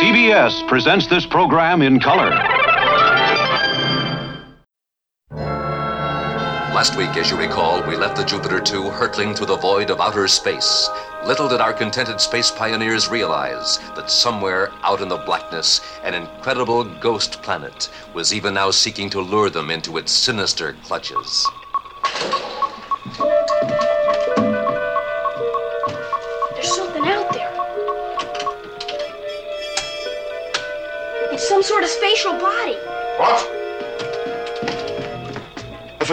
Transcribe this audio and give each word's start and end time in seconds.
CBS 0.00 0.66
presents 0.66 1.06
this 1.06 1.26
program 1.26 1.82
in 1.82 2.00
color. 2.00 2.30
Last 6.72 6.96
week, 6.96 7.14
as 7.18 7.30
you 7.30 7.36
recall, 7.36 7.86
we 7.86 7.98
left 7.98 8.16
the 8.16 8.24
Jupiter 8.24 8.60
2 8.60 8.88
hurtling 8.88 9.34
through 9.34 9.48
the 9.48 9.58
void 9.58 9.90
of 9.90 10.00
outer 10.00 10.26
space. 10.26 10.88
Little 11.26 11.50
did 11.50 11.60
our 11.60 11.74
contented 11.74 12.18
space 12.18 12.50
pioneers 12.50 13.10
realize 13.10 13.76
that 13.94 14.10
somewhere 14.10 14.70
out 14.82 15.02
in 15.02 15.08
the 15.10 15.18
blackness, 15.18 15.82
an 16.02 16.14
incredible 16.14 16.82
ghost 17.00 17.42
planet 17.42 17.90
was 18.14 18.32
even 18.32 18.54
now 18.54 18.70
seeking 18.70 19.10
to 19.10 19.20
lure 19.20 19.50
them 19.50 19.70
into 19.70 19.98
its 19.98 20.12
sinister 20.12 20.72
clutches. 20.82 21.46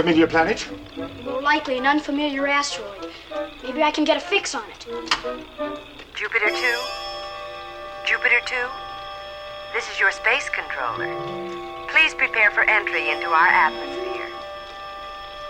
Familiar 0.08 0.28
planet? 0.28 0.66
More 1.26 1.42
likely 1.42 1.78
an 1.78 1.86
unfamiliar 1.86 2.48
asteroid. 2.48 3.12
Maybe 3.62 3.84
I 3.84 3.92
can 3.92 4.06
get 4.06 4.16
a 4.16 4.22
fix 4.22 4.56
on 4.56 4.64
it. 4.70 4.88
Jupiter 6.16 6.48
2? 6.48 6.56
Jupiter 8.06 8.40
2? 8.46 8.56
This 9.74 9.92
is 9.92 10.00
your 10.00 10.12
space 10.12 10.48
controller. 10.48 11.12
Please 11.90 12.14
prepare 12.14 12.52
for 12.52 12.64
entry 12.64 13.10
into 13.10 13.28
our 13.28 13.48
atmosphere. 13.48 14.32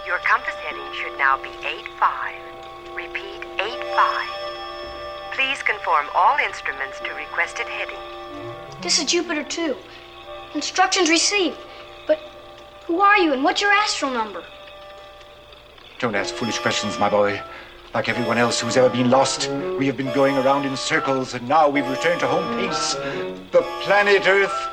Your 0.08 0.18
compass 0.26 0.56
heading 0.66 0.92
should 0.92 1.16
now 1.20 1.38
be 1.38 1.54
85. 1.62 2.34
Repeat, 2.96 3.46
85. 3.62 4.28
Please 5.34 5.62
conform 5.62 6.08
all 6.16 6.36
instruments 6.40 7.00
to 7.02 7.14
requested 7.14 7.68
heading. 7.68 8.02
This 8.82 8.98
is 8.98 9.06
Jupiter 9.06 9.44
2. 9.44 9.78
Instructions 10.56 11.12
received. 11.12 11.60
Who 12.88 13.02
are 13.02 13.18
you 13.18 13.34
and 13.34 13.44
what's 13.44 13.62
your 13.62 13.72
astral 13.74 14.12
number? 14.12 14.46
Don't 16.00 16.16
ask 16.16 16.34
foolish 16.34 16.58
questions, 16.60 16.98
my 16.98 17.10
boy. 17.10 17.42
Like 17.94 18.08
everyone 18.08 18.38
else 18.38 18.62
who's 18.62 18.78
ever 18.78 18.90
been 18.90 19.10
lost, 19.10 19.50
we 19.78 19.88
have 19.88 19.98
been 19.98 20.14
going 20.14 20.38
around 20.38 20.66
in 20.66 20.78
circles, 20.78 21.34
and 21.34 21.46
now 21.50 21.68
we've 21.68 21.88
returned 21.90 22.22
to 22.22 22.28
home 22.28 22.56
base, 22.56 22.94
the 23.52 23.62
planet 23.82 24.26
Earth. 24.26 24.70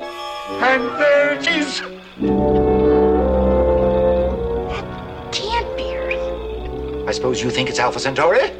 And 0.00 0.82
there 1.00 1.32
it 1.32 1.46
is. 1.46 1.80
Can't 5.32 5.76
be 5.78 5.96
Earth. 5.96 7.08
I 7.08 7.12
suppose 7.12 7.42
you 7.42 7.48
think 7.48 7.70
it's 7.70 7.78
Alpha 7.78 8.00
Centauri? 8.00 8.50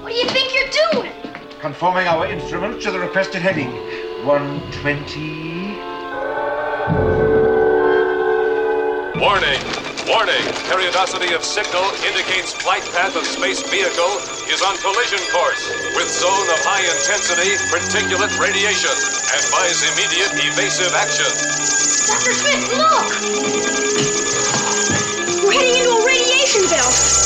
What 0.00 0.12
do 0.12 0.14
you 0.14 0.28
think 0.30 0.54
you're 0.54 1.02
doing? 1.02 1.12
Conforming 1.60 2.06
our 2.08 2.26
instruments 2.26 2.84
to 2.86 2.90
the 2.90 2.98
requested 2.98 3.42
heading. 3.42 3.70
120. 4.24 5.45
Warning! 9.18 9.58
Warning! 10.06 10.46
Periodicity 10.70 11.34
of 11.34 11.42
signal 11.42 11.82
indicates 12.06 12.52
flight 12.62 12.84
path 12.94 13.16
of 13.16 13.26
space 13.26 13.60
vehicle 13.70 14.22
is 14.46 14.62
on 14.62 14.78
collision 14.78 15.18
course 15.34 15.66
with 15.98 16.06
zone 16.14 16.46
of 16.46 16.62
high 16.62 16.86
intensity 16.86 17.58
particulate 17.74 18.38
radiation. 18.38 18.94
Advise 19.34 19.82
immediate 19.82 20.30
evasive 20.46 20.94
action. 20.94 21.26
Dr. 22.06 22.34
Smith, 22.38 22.70
look! 22.78 23.10
We're 25.42 25.58
heading 25.58 25.74
into 25.82 25.90
a 25.90 26.06
radiation 26.06 26.70
belt. 26.70 27.25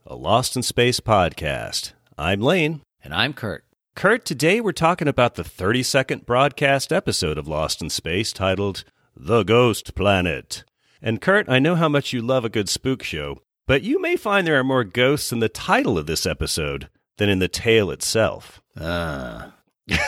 a 0.11 0.15
Lost 0.15 0.57
in 0.57 0.61
Space 0.61 0.99
podcast. 0.99 1.93
I'm 2.17 2.41
Lane. 2.41 2.81
And 3.01 3.13
I'm 3.13 3.31
Kurt. 3.31 3.63
Kurt, 3.95 4.25
today 4.25 4.59
we're 4.59 4.73
talking 4.73 5.07
about 5.07 5.35
the 5.35 5.43
30 5.45 5.83
second 5.83 6.25
broadcast 6.25 6.91
episode 6.91 7.37
of 7.37 7.47
Lost 7.47 7.81
in 7.81 7.89
Space 7.89 8.33
titled 8.33 8.83
The 9.15 9.43
Ghost 9.43 9.95
Planet. 9.95 10.65
And 11.01 11.21
Kurt, 11.21 11.47
I 11.47 11.59
know 11.59 11.75
how 11.75 11.87
much 11.87 12.11
you 12.11 12.21
love 12.21 12.43
a 12.43 12.49
good 12.49 12.67
spook 12.67 13.03
show, 13.03 13.41
but 13.67 13.83
you 13.83 14.01
may 14.01 14.17
find 14.17 14.45
there 14.45 14.59
are 14.59 14.65
more 14.65 14.83
ghosts 14.83 15.31
in 15.31 15.39
the 15.39 15.47
title 15.47 15.97
of 15.97 16.07
this 16.07 16.25
episode 16.25 16.89
than 17.15 17.29
in 17.29 17.39
the 17.39 17.47
tale 17.47 17.89
itself. 17.89 18.61
Uh. 18.77 19.51
it's 19.87 20.01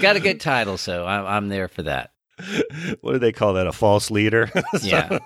got 0.00 0.16
a 0.16 0.20
good 0.20 0.40
title, 0.40 0.78
so 0.78 1.04
I'm, 1.04 1.26
I'm 1.26 1.48
there 1.50 1.68
for 1.68 1.82
that. 1.82 2.12
What 3.02 3.12
do 3.12 3.18
they 3.18 3.32
call 3.32 3.52
that? 3.54 3.66
A 3.66 3.72
false 3.72 4.10
leader? 4.10 4.50
Yeah. 4.80 5.18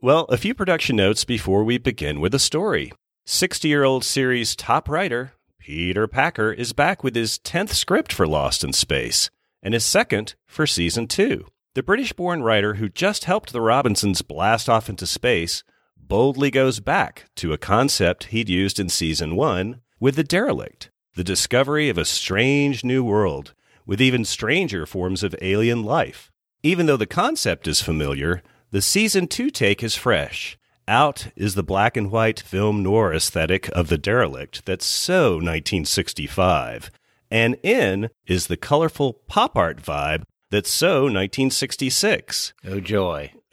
Well, 0.00 0.24
a 0.30 0.38
few 0.38 0.54
production 0.54 0.96
notes 0.96 1.24
before 1.24 1.62
we 1.62 1.78
begin 1.78 2.20
with 2.20 2.32
the 2.32 2.38
story. 2.38 2.92
60 3.26 3.68
year 3.68 3.84
old 3.84 4.04
series 4.04 4.56
top 4.56 4.88
writer 4.88 5.32
Peter 5.58 6.08
Packer 6.08 6.52
is 6.52 6.72
back 6.72 7.04
with 7.04 7.14
his 7.14 7.38
10th 7.38 7.70
script 7.70 8.12
for 8.12 8.26
Lost 8.26 8.64
in 8.64 8.72
Space 8.72 9.30
and 9.62 9.74
his 9.74 9.84
second 9.84 10.34
for 10.46 10.66
season 10.66 11.06
2. 11.06 11.44
The 11.74 11.82
British 11.82 12.12
born 12.12 12.42
writer 12.42 12.74
who 12.74 12.88
just 12.88 13.24
helped 13.24 13.52
the 13.52 13.60
Robinsons 13.60 14.22
blast 14.22 14.68
off 14.68 14.88
into 14.88 15.06
space 15.06 15.62
boldly 15.96 16.50
goes 16.50 16.80
back 16.80 17.26
to 17.36 17.52
a 17.52 17.58
concept 17.58 18.24
he'd 18.24 18.48
used 18.48 18.80
in 18.80 18.88
season 18.88 19.36
1 19.36 19.80
with 20.00 20.16
The 20.16 20.24
Derelict, 20.24 20.90
the 21.14 21.22
discovery 21.22 21.88
of 21.88 21.98
a 21.98 22.04
strange 22.04 22.82
new 22.82 23.04
world 23.04 23.54
with 23.86 24.00
even 24.00 24.24
stranger 24.24 24.86
forms 24.86 25.22
of 25.22 25.36
alien 25.40 25.84
life. 25.84 26.32
Even 26.62 26.86
though 26.86 26.96
the 26.96 27.06
concept 27.06 27.68
is 27.68 27.80
familiar, 27.80 28.42
the 28.70 28.82
season 28.82 29.26
2 29.26 29.50
take 29.50 29.82
is 29.82 29.96
fresh. 29.96 30.56
Out 30.88 31.28
is 31.36 31.54
the 31.54 31.62
black 31.62 31.96
and 31.96 32.10
white 32.10 32.40
film 32.40 32.82
noir 32.82 33.14
aesthetic 33.14 33.68
of 33.68 33.88
The 33.88 33.98
Derelict 33.98 34.64
that's 34.66 34.84
so 34.86 35.34
1965, 35.34 36.90
and 37.30 37.56
in 37.62 38.10
is 38.26 38.46
the 38.46 38.56
colorful 38.56 39.14
pop 39.28 39.56
art 39.56 39.80
vibe 39.80 40.24
that's 40.50 40.70
so 40.70 41.02
1966. 41.02 42.52
Oh, 42.66 42.80
joy. 42.80 43.32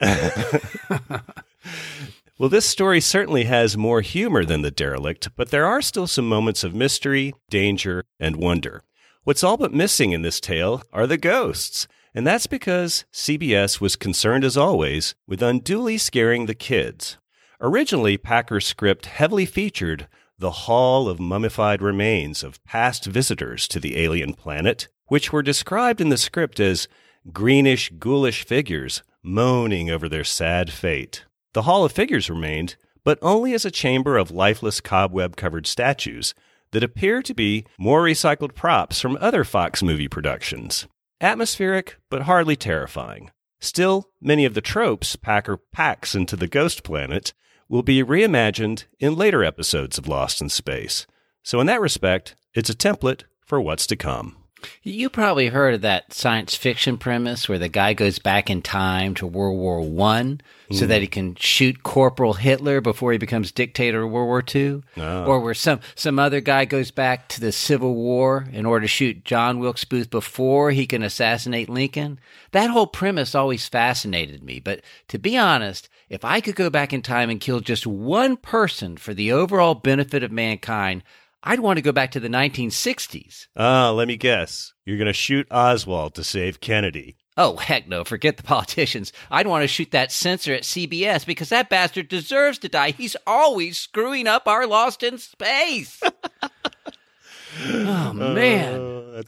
Well, 2.38 2.48
this 2.48 2.66
story 2.66 3.00
certainly 3.00 3.44
has 3.44 3.76
more 3.76 4.00
humor 4.00 4.44
than 4.44 4.62
The 4.62 4.70
Derelict, 4.70 5.30
but 5.34 5.50
there 5.50 5.66
are 5.66 5.82
still 5.82 6.06
some 6.06 6.28
moments 6.28 6.62
of 6.62 6.72
mystery, 6.72 7.34
danger, 7.50 8.04
and 8.20 8.36
wonder. 8.36 8.84
What's 9.24 9.42
all 9.42 9.56
but 9.56 9.74
missing 9.74 10.12
in 10.12 10.22
this 10.22 10.38
tale 10.38 10.84
are 10.92 11.08
the 11.08 11.16
ghosts, 11.16 11.88
and 12.14 12.26
that's 12.26 12.46
because 12.46 13.04
CBS 13.12 13.80
was 13.80 13.96
concerned 13.96 14.44
as 14.44 14.56
always 14.56 15.14
with 15.26 15.42
unduly 15.42 15.98
scaring 15.98 16.46
the 16.46 16.54
kids. 16.54 17.18
Originally, 17.60 18.16
Packer's 18.16 18.66
script 18.66 19.06
heavily 19.06 19.46
featured 19.46 20.08
the 20.38 20.50
Hall 20.50 21.08
of 21.08 21.18
Mummified 21.18 21.82
Remains 21.82 22.44
of 22.44 22.62
past 22.64 23.04
visitors 23.04 23.66
to 23.68 23.80
the 23.80 23.98
alien 23.98 24.34
planet, 24.34 24.88
which 25.08 25.32
were 25.32 25.42
described 25.42 26.00
in 26.00 26.08
the 26.08 26.16
script 26.16 26.60
as 26.60 26.86
greenish, 27.32 27.90
ghoulish 27.98 28.44
figures 28.44 29.02
moaning 29.22 29.90
over 29.90 30.08
their 30.08 30.24
sad 30.24 30.70
fate. 30.72 31.24
The 31.54 31.62
Hall 31.62 31.84
of 31.84 31.92
Figures 31.92 32.30
remained, 32.30 32.76
but 33.04 33.18
only 33.20 33.52
as 33.52 33.64
a 33.64 33.70
chamber 33.70 34.16
of 34.16 34.30
lifeless 34.30 34.80
cobweb 34.80 35.34
covered 35.34 35.66
statues 35.66 36.34
that 36.70 36.84
appear 36.84 37.22
to 37.22 37.34
be 37.34 37.64
more 37.78 38.02
recycled 38.02 38.54
props 38.54 39.00
from 39.00 39.18
other 39.20 39.42
Fox 39.42 39.82
movie 39.82 40.08
productions. 40.08 40.86
Atmospheric, 41.20 41.96
but 42.10 42.22
hardly 42.22 42.54
terrifying. 42.54 43.32
Still, 43.60 44.10
many 44.20 44.44
of 44.44 44.54
the 44.54 44.60
tropes 44.60 45.16
Packer 45.16 45.56
packs 45.56 46.14
into 46.14 46.36
the 46.36 46.46
ghost 46.46 46.84
planet 46.84 47.32
will 47.68 47.82
be 47.82 48.04
reimagined 48.04 48.84
in 49.00 49.16
later 49.16 49.42
episodes 49.42 49.98
of 49.98 50.06
Lost 50.06 50.40
in 50.40 50.48
Space. 50.48 51.06
So, 51.42 51.60
in 51.60 51.66
that 51.66 51.80
respect, 51.80 52.36
it's 52.54 52.70
a 52.70 52.74
template 52.74 53.24
for 53.44 53.60
what's 53.60 53.86
to 53.88 53.96
come. 53.96 54.37
You 54.82 55.08
probably 55.08 55.48
heard 55.48 55.74
of 55.74 55.80
that 55.82 56.12
science 56.12 56.54
fiction 56.54 56.98
premise 56.98 57.48
where 57.48 57.58
the 57.58 57.68
guy 57.68 57.92
goes 57.92 58.18
back 58.18 58.50
in 58.50 58.62
time 58.62 59.14
to 59.16 59.26
World 59.26 59.58
War 59.58 59.80
One 59.80 60.40
so 60.70 60.86
that 60.86 60.98
mm. 60.98 61.02
he 61.02 61.06
can 61.06 61.34
shoot 61.36 61.82
Corporal 61.82 62.34
Hitler 62.34 62.80
before 62.80 63.12
he 63.12 63.18
becomes 63.18 63.52
dictator 63.52 64.02
of 64.02 64.10
World 64.10 64.26
War 64.26 64.42
Two, 64.42 64.82
ah. 64.96 65.24
or 65.24 65.40
where 65.40 65.54
some 65.54 65.80
some 65.94 66.18
other 66.18 66.40
guy 66.40 66.64
goes 66.64 66.90
back 66.90 67.28
to 67.28 67.40
the 67.40 67.52
Civil 67.52 67.94
War 67.94 68.46
in 68.52 68.66
order 68.66 68.84
to 68.84 68.88
shoot 68.88 69.24
John 69.24 69.58
Wilkes 69.58 69.84
Booth 69.84 70.10
before 70.10 70.70
he 70.70 70.86
can 70.86 71.02
assassinate 71.02 71.68
Lincoln. 71.68 72.18
That 72.52 72.70
whole 72.70 72.86
premise 72.86 73.34
always 73.34 73.68
fascinated 73.68 74.42
me. 74.42 74.60
But 74.60 74.82
to 75.08 75.18
be 75.18 75.36
honest, 75.36 75.88
if 76.08 76.24
I 76.24 76.40
could 76.40 76.56
go 76.56 76.70
back 76.70 76.92
in 76.92 77.02
time 77.02 77.30
and 77.30 77.40
kill 77.40 77.60
just 77.60 77.86
one 77.86 78.36
person 78.36 78.96
for 78.96 79.14
the 79.14 79.32
overall 79.32 79.74
benefit 79.74 80.22
of 80.22 80.32
mankind, 80.32 81.02
I'd 81.42 81.60
want 81.60 81.76
to 81.76 81.82
go 81.82 81.92
back 81.92 82.10
to 82.12 82.20
the 82.20 82.28
1960s. 82.28 83.46
Ah, 83.56 83.90
let 83.90 84.08
me 84.08 84.16
guess. 84.16 84.72
You're 84.84 84.98
going 84.98 85.06
to 85.06 85.12
shoot 85.12 85.46
Oswald 85.50 86.14
to 86.16 86.24
save 86.24 86.60
Kennedy. 86.60 87.16
Oh, 87.36 87.56
heck 87.56 87.88
no. 87.88 88.02
Forget 88.02 88.36
the 88.36 88.42
politicians. 88.44 89.12
I'd 89.30 89.46
want 89.46 89.62
to 89.62 89.68
shoot 89.68 89.92
that 89.92 90.10
censor 90.10 90.52
at 90.52 90.62
CBS 90.64 91.24
because 91.24 91.50
that 91.50 91.70
bastard 91.70 92.08
deserves 92.08 92.58
to 92.60 92.68
die. 92.68 92.90
He's 92.90 93.16
always 93.26 93.78
screwing 93.78 94.26
up 94.26 94.48
our 94.48 94.66
Lost 94.66 95.02
in 95.02 95.18
Space. 95.18 96.02
oh, 97.64 98.12
man. 98.12 98.80
Uh, 98.80 99.22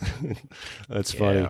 that's 0.89 1.13
funny. 1.13 1.49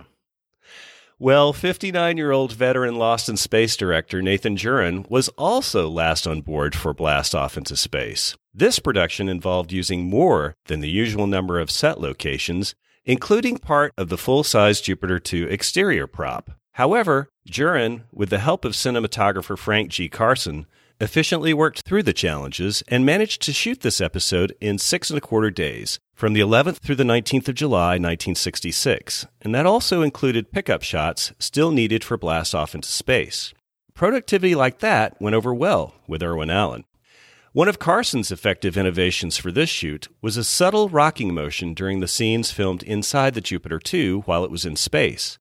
Well, 1.17 1.53
59 1.53 2.17
year 2.17 2.31
old 2.31 2.53
veteran 2.53 2.95
Lost 2.95 3.29
in 3.29 3.37
Space 3.37 3.75
director 3.75 4.21
Nathan 4.21 4.55
Juran 4.55 5.09
was 5.09 5.29
also 5.29 5.89
last 5.89 6.25
on 6.25 6.41
board 6.41 6.75
for 6.75 6.93
Blast 6.93 7.35
Off 7.35 7.57
into 7.57 7.75
Space. 7.75 8.35
This 8.53 8.79
production 8.79 9.29
involved 9.29 9.71
using 9.71 10.09
more 10.09 10.55
than 10.65 10.81
the 10.81 10.89
usual 10.89 11.25
number 11.25 11.57
of 11.57 11.71
set 11.71 12.01
locations, 12.01 12.75
including 13.05 13.57
part 13.57 13.93
of 13.97 14.09
the 14.09 14.17
full 14.17 14.43
size 14.43 14.81
Jupiter 14.81 15.19
2 15.19 15.47
exterior 15.47 16.05
prop. 16.05 16.51
However, 16.73 17.29
Juran, 17.49 18.03
with 18.11 18.29
the 18.29 18.39
help 18.39 18.65
of 18.65 18.73
cinematographer 18.73 19.57
Frank 19.57 19.89
G. 19.89 20.09
Carson, 20.09 20.65
efficiently 20.99 21.53
worked 21.53 21.83
through 21.83 22.03
the 22.03 22.11
challenges 22.11 22.83
and 22.89 23.05
managed 23.05 23.41
to 23.43 23.53
shoot 23.53 23.79
this 23.79 24.01
episode 24.01 24.53
in 24.59 24.77
six 24.77 25.09
and 25.09 25.17
a 25.17 25.21
quarter 25.21 25.49
days, 25.49 25.99
from 26.13 26.33
the 26.33 26.41
11th 26.41 26.79
through 26.79 26.95
the 26.95 27.05
19th 27.05 27.47
of 27.47 27.55
July, 27.55 27.91
1966. 27.91 29.27
And 29.41 29.55
that 29.55 29.65
also 29.65 30.01
included 30.01 30.51
pickup 30.51 30.83
shots 30.83 31.31
still 31.39 31.71
needed 31.71 32.03
for 32.03 32.17
blast 32.17 32.53
off 32.53 32.75
into 32.75 32.89
space. 32.89 33.53
Productivity 33.93 34.55
like 34.55 34.79
that 34.79 35.19
went 35.21 35.37
over 35.37 35.53
well 35.53 35.95
with 36.05 36.21
Irwin 36.21 36.49
Allen. 36.49 36.83
One 37.53 37.67
of 37.67 37.79
Carson's 37.79 38.31
effective 38.31 38.77
innovations 38.77 39.35
for 39.35 39.51
this 39.51 39.69
shoot 39.69 40.07
was 40.21 40.37
a 40.37 40.43
subtle 40.45 40.87
rocking 40.87 41.33
motion 41.33 41.73
during 41.73 41.99
the 41.99 42.07
scenes 42.07 42.49
filmed 42.49 42.81
inside 42.83 43.33
the 43.33 43.41
Jupiter 43.41 43.77
2 43.77 44.21
while 44.21 44.45
it 44.45 44.51
was 44.51 44.63
in 44.63 44.77
space. 44.77 45.37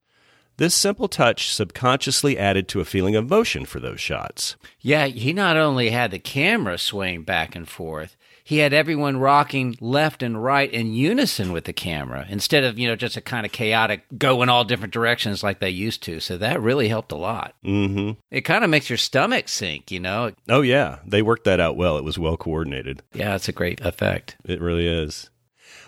This 0.57 0.75
simple 0.75 1.07
touch 1.07 1.55
subconsciously 1.55 2.37
added 2.37 2.67
to 2.67 2.81
a 2.81 2.85
feeling 2.85 3.15
of 3.15 3.31
motion 3.31 3.65
for 3.65 3.79
those 3.79 4.01
shots. 4.01 4.57
Yeah, 4.81 5.07
he 5.07 5.33
not 5.33 5.57
only 5.57 5.91
had 5.91 6.11
the 6.11 6.19
camera 6.19 6.79
swaying 6.79 7.23
back 7.23 7.55
and 7.55 7.69
forth, 7.69 8.17
he 8.45 8.59
had 8.59 8.73
everyone 8.73 9.19
rocking 9.19 9.77
left 9.81 10.23
and 10.23 10.43
right 10.43 10.71
in 10.71 10.93
unison 10.93 11.53
with 11.53 11.65
the 11.65 11.73
camera 11.73 12.27
instead 12.29 12.65
of, 12.65 12.79
you 12.79 12.89
know, 12.89 12.97
just 12.97 13.17
a 13.17 13.21
kind 13.21 13.47
of 13.47 13.53
chaotic 13.53 14.05
go 14.17 14.43
in 14.43 14.49
all 14.49 14.65
different 14.65 14.93
directions 14.93 15.43
like 15.43 15.61
they 15.61 15.71
used 15.71 16.03
to. 16.05 16.21
So 16.21 16.37
that 16.39 16.61
really 16.61 16.89
helped 16.89 17.13
a 17.13 17.17
lot. 17.17 17.55
Mm-hmm. 17.65 18.19
It 18.31 18.43
kind 18.43 18.65
of 18.65 18.71
makes 18.71 18.91
your 18.91 18.97
stomach 18.97 19.49
sink, 19.49 19.91
you 19.91 20.01
know? 20.01 20.33
Oh, 20.49 20.63
yeah. 20.63 20.99
They 21.07 21.23
worked 21.23 21.45
that 21.45 21.61
out 21.61 21.77
well. 21.77 21.97
It 21.97 22.05
was 22.05 22.19
well 22.19 22.37
coordinated. 22.37 23.03
Yeah, 23.13 23.35
it's 23.35 23.49
a 23.49 23.53
great 23.53 23.81
effect. 23.81 24.37
It 24.45 24.61
really 24.61 24.87
is. 24.87 25.31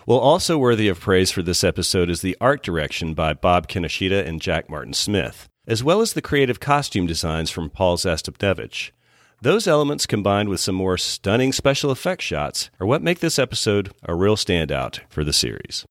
Well, 0.05 0.19
also 0.19 0.57
worthy 0.57 0.89
of 0.89 0.99
praise 0.99 1.31
for 1.31 1.41
this 1.41 1.63
episode 1.63 2.09
is 2.09 2.21
the 2.21 2.37
art 2.41 2.61
direction 2.61 3.13
by 3.13 3.33
Bob 3.33 3.67
Kinoshita 3.67 4.27
and 4.27 4.41
Jack 4.41 4.69
Martin 4.69 4.93
Smith, 4.93 5.47
as 5.65 5.83
well 5.83 6.01
as 6.01 6.11
the 6.13 6.21
creative 6.21 6.59
costume 6.59 7.07
designs 7.07 7.49
from 7.49 7.69
Paul 7.69 7.95
Zastupnevich. 7.97 8.91
Those 9.43 9.67
elements 9.67 10.05
combined 10.05 10.47
with 10.47 10.61
some 10.61 10.75
more 10.75 10.97
stunning 10.97 11.51
special 11.51 11.91
effects 11.91 12.23
shots 12.23 12.69
are 12.79 12.87
what 12.87 13.01
make 13.01 13.19
this 13.19 13.37
episode 13.37 13.91
a 14.03 14.15
real 14.15 14.37
standout 14.37 15.01
for 15.09 15.25
the 15.25 15.33
series. 15.33 15.85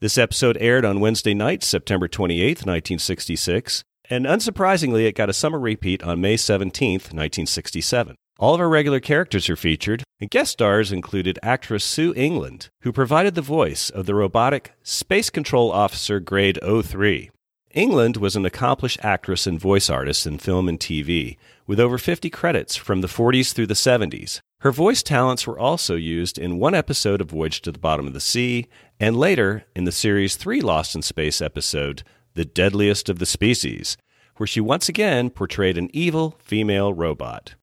This 0.00 0.18
episode 0.18 0.58
aired 0.60 0.84
on 0.84 1.00
Wednesday 1.00 1.32
night, 1.32 1.62
September 1.62 2.06
28, 2.06 2.66
1966, 2.66 3.82
and 4.10 4.26
unsurprisingly, 4.26 5.06
it 5.06 5.14
got 5.14 5.30
a 5.30 5.32
summer 5.32 5.58
repeat 5.58 6.02
on 6.02 6.20
May 6.20 6.36
17, 6.36 6.92
1967. 6.96 8.14
All 8.38 8.52
of 8.52 8.60
our 8.60 8.68
regular 8.68 9.00
characters 9.00 9.48
are 9.48 9.56
featured, 9.56 10.04
and 10.20 10.28
guest 10.28 10.52
stars 10.52 10.92
included 10.92 11.38
actress 11.42 11.84
Sue 11.84 12.12
England, 12.14 12.68
who 12.82 12.92
provided 12.92 13.34
the 13.34 13.40
voice 13.40 13.88
of 13.88 14.04
the 14.04 14.14
robotic 14.14 14.74
Space 14.82 15.30
Control 15.30 15.72
Officer 15.72 16.20
Grade 16.20 16.58
03. 16.62 17.30
England 17.72 18.16
was 18.16 18.36
an 18.36 18.44
accomplished 18.44 18.98
actress 19.02 19.46
and 19.46 19.60
voice 19.60 19.88
artist 19.88 20.26
in 20.26 20.38
film 20.38 20.68
and 20.68 20.80
TV, 20.80 21.36
with 21.68 21.78
over 21.78 21.98
50 21.98 22.30
credits 22.30 22.74
from 22.74 23.02
the 23.02 23.06
40s 23.06 23.52
through 23.52 23.66
the 23.66 23.74
70s. 23.74 24.40
Her 24.60 24.72
voice 24.72 25.04
talents 25.04 25.46
were 25.46 25.58
also 25.58 25.94
used 25.94 26.38
in 26.38 26.58
one 26.58 26.74
episode 26.74 27.20
of 27.20 27.30
Voyage 27.30 27.60
to 27.62 27.70
the 27.70 27.78
Bottom 27.78 28.08
of 28.08 28.14
the 28.14 28.20
Sea, 28.20 28.66
and 28.98 29.16
later 29.16 29.64
in 29.76 29.84
the 29.84 29.92
Series 29.92 30.34
3 30.34 30.60
Lost 30.62 30.96
in 30.96 31.02
Space 31.02 31.40
episode, 31.40 32.02
The 32.34 32.46
Deadliest 32.46 33.08
of 33.08 33.20
the 33.20 33.26
Species, 33.26 33.96
where 34.38 34.46
she 34.46 34.60
once 34.60 34.88
again 34.88 35.30
portrayed 35.30 35.78
an 35.78 35.90
evil 35.92 36.36
female 36.42 36.92
robot. 36.92 37.54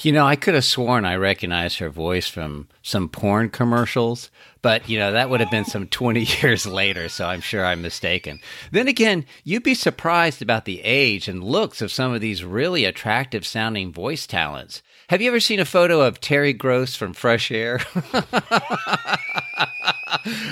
You 0.00 0.12
know, 0.12 0.24
I 0.24 0.36
could 0.36 0.54
have 0.54 0.64
sworn 0.64 1.04
I 1.04 1.16
recognized 1.16 1.78
her 1.78 1.88
voice 1.88 2.28
from 2.28 2.68
some 2.82 3.08
porn 3.08 3.50
commercials, 3.50 4.30
but, 4.62 4.88
you 4.88 4.96
know, 4.96 5.10
that 5.10 5.28
would 5.28 5.40
have 5.40 5.50
been 5.50 5.64
some 5.64 5.86
20 5.88 6.20
years 6.40 6.66
later, 6.66 7.08
so 7.08 7.26
I'm 7.26 7.40
sure 7.40 7.64
I'm 7.64 7.82
mistaken. 7.82 8.38
Then 8.70 8.86
again, 8.86 9.26
you'd 9.42 9.64
be 9.64 9.74
surprised 9.74 10.40
about 10.40 10.66
the 10.66 10.80
age 10.82 11.26
and 11.26 11.42
looks 11.42 11.82
of 11.82 11.90
some 11.90 12.14
of 12.14 12.20
these 12.20 12.44
really 12.44 12.84
attractive 12.84 13.44
sounding 13.44 13.92
voice 13.92 14.26
talents. 14.26 14.82
Have 15.08 15.20
you 15.20 15.28
ever 15.28 15.40
seen 15.40 15.58
a 15.58 15.64
photo 15.64 16.02
of 16.02 16.20
Terry 16.20 16.52
Gross 16.52 16.94
from 16.94 17.12
Fresh 17.12 17.50
Air? 17.50 17.80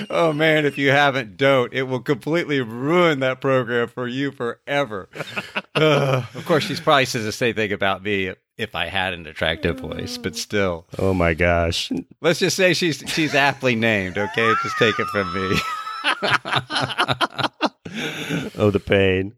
oh 0.09 0.33
man, 0.33 0.65
if 0.65 0.77
you 0.77 0.89
haven't, 0.89 1.37
don't. 1.37 1.73
It 1.73 1.83
will 1.83 2.01
completely 2.01 2.61
ruin 2.61 3.19
that 3.19 3.39
program 3.39 3.87
for 3.87 4.07
you 4.07 4.31
forever. 4.31 5.09
Ugh. 5.75 6.25
of 6.33 6.45
course, 6.45 6.63
she's 6.63 6.79
probably 6.79 7.05
says 7.05 7.23
the 7.23 7.31
same 7.31 7.55
thing 7.55 7.71
about 7.71 8.03
me 8.03 8.33
if 8.57 8.75
I 8.75 8.87
had 8.87 9.13
an 9.13 9.27
attractive 9.27 9.79
voice, 9.79 10.17
but 10.17 10.35
still. 10.35 10.85
Oh 10.97 11.13
my 11.13 11.33
gosh. 11.33 11.91
Let's 12.21 12.39
just 12.39 12.57
say 12.57 12.73
she's 12.73 13.03
she's 13.07 13.35
aptly 13.35 13.75
named, 13.75 14.17
okay? 14.17 14.53
Just 14.63 14.77
take 14.77 14.99
it 14.99 15.07
from 15.07 15.33
me. 15.33 15.59
oh, 18.57 18.71
the 18.71 18.83
pain. 18.83 19.35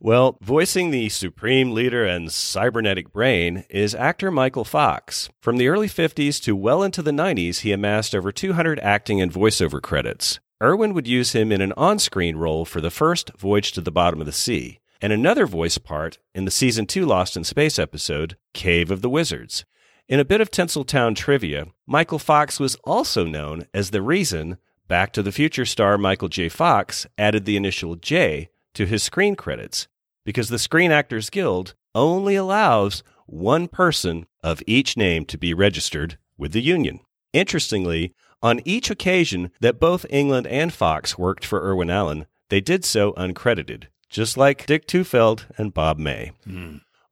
Well, 0.00 0.36
voicing 0.42 0.90
the 0.90 1.08
supreme 1.08 1.72
leader 1.72 2.04
and 2.04 2.30
cybernetic 2.30 3.10
brain 3.10 3.64
is 3.70 3.94
actor 3.94 4.30
Michael 4.30 4.64
Fox. 4.64 5.30
From 5.40 5.56
the 5.56 5.68
early 5.68 5.88
50s 5.88 6.42
to 6.42 6.54
well 6.54 6.82
into 6.82 7.00
the 7.00 7.10
90s, 7.10 7.60
he 7.60 7.72
amassed 7.72 8.14
over 8.14 8.30
200 8.30 8.78
acting 8.80 9.22
and 9.22 9.32
voiceover 9.32 9.80
credits. 9.80 10.40
Irwin 10.62 10.92
would 10.92 11.08
use 11.08 11.32
him 11.32 11.50
in 11.50 11.60
an 11.60 11.72
on 11.76 11.98
screen 11.98 12.36
role 12.36 12.64
for 12.64 12.80
the 12.80 12.90
first 12.90 13.30
Voyage 13.38 13.72
to 13.72 13.80
the 13.80 13.90
Bottom 13.90 14.20
of 14.20 14.26
the 14.26 14.32
Sea, 14.32 14.78
and 15.04 15.12
another 15.12 15.46
voice 15.46 15.76
part 15.76 16.16
in 16.34 16.46
the 16.46 16.50
season 16.50 16.86
2 16.86 17.04
Lost 17.04 17.36
in 17.36 17.44
Space 17.44 17.78
episode, 17.78 18.38
Cave 18.54 18.90
of 18.90 19.02
the 19.02 19.10
Wizards. 19.10 19.66
In 20.08 20.18
a 20.18 20.24
bit 20.24 20.40
of 20.40 20.50
Tinseltown 20.50 21.14
trivia, 21.14 21.66
Michael 21.86 22.18
Fox 22.18 22.58
was 22.58 22.76
also 22.84 23.26
known 23.26 23.66
as 23.74 23.90
the 23.90 24.00
reason 24.00 24.56
Back 24.88 25.12
to 25.12 25.22
the 25.22 25.30
Future 25.30 25.66
star 25.66 25.98
Michael 25.98 26.28
J. 26.28 26.48
Fox 26.48 27.06
added 27.18 27.44
the 27.44 27.58
initial 27.58 27.96
J 27.96 28.48
to 28.72 28.86
his 28.86 29.02
screen 29.02 29.36
credits 29.36 29.88
because 30.24 30.48
the 30.48 30.58
Screen 30.58 30.90
Actors 30.90 31.28
Guild 31.28 31.74
only 31.94 32.34
allows 32.34 33.02
one 33.26 33.68
person 33.68 34.24
of 34.42 34.62
each 34.66 34.96
name 34.96 35.26
to 35.26 35.36
be 35.36 35.52
registered 35.52 36.16
with 36.38 36.52
the 36.52 36.62
union. 36.62 37.00
Interestingly, 37.34 38.14
on 38.42 38.62
each 38.64 38.90
occasion 38.90 39.50
that 39.60 39.78
both 39.78 40.06
England 40.08 40.46
and 40.46 40.72
Fox 40.72 41.18
worked 41.18 41.44
for 41.44 41.60
Irwin 41.60 41.90
Allen, 41.90 42.24
they 42.48 42.62
did 42.62 42.86
so 42.86 43.12
uncredited, 43.18 43.88
just 44.14 44.36
like 44.36 44.64
Dick 44.64 44.86
Tufeld 44.86 45.44
and 45.58 45.74
Bob 45.74 45.98
May. 45.98 46.30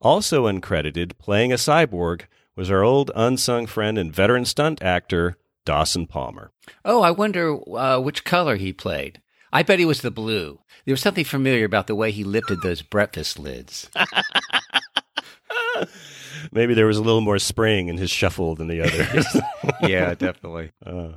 Also 0.01 0.47
uncredited, 0.47 1.17
playing 1.17 1.51
a 1.51 1.57
cyborg, 1.57 2.21
was 2.55 2.71
our 2.71 2.81
old 2.81 3.11
unsung 3.13 3.67
friend 3.67 3.97
and 3.97 4.15
veteran 4.15 4.45
stunt 4.45 4.81
actor, 4.81 5.35
Dawson 5.65 6.07
Palmer. 6.07 6.51
Oh, 6.85 7.01
I 7.01 7.11
wonder 7.11 7.57
uh, 7.77 7.99
which 7.99 8.23
color 8.23 8.55
he 8.55 8.71
played. 8.71 9.21
I 9.51 9.63
bet 9.63 9.79
he 9.79 9.85
was 9.85 9.99
the 10.01 10.11
blue. 10.11 10.59
There 10.85 10.93
was 10.93 11.01
something 11.01 11.25
familiar 11.25 11.65
about 11.65 11.87
the 11.87 11.95
way 11.95 12.11
he 12.11 12.23
lifted 12.23 12.61
those 12.61 12.81
breakfast 12.81 13.37
lids. 13.37 13.89
Maybe 16.51 16.73
there 16.73 16.87
was 16.87 16.97
a 16.97 17.01
little 17.01 17.21
more 17.21 17.39
spring 17.39 17.87
in 17.89 17.97
his 17.97 18.11
shuffle 18.11 18.55
than 18.55 18.67
the 18.67 18.81
others. 18.81 19.25
yeah, 19.89 20.13
definitely. 20.15 20.71
Uh, 20.85 21.13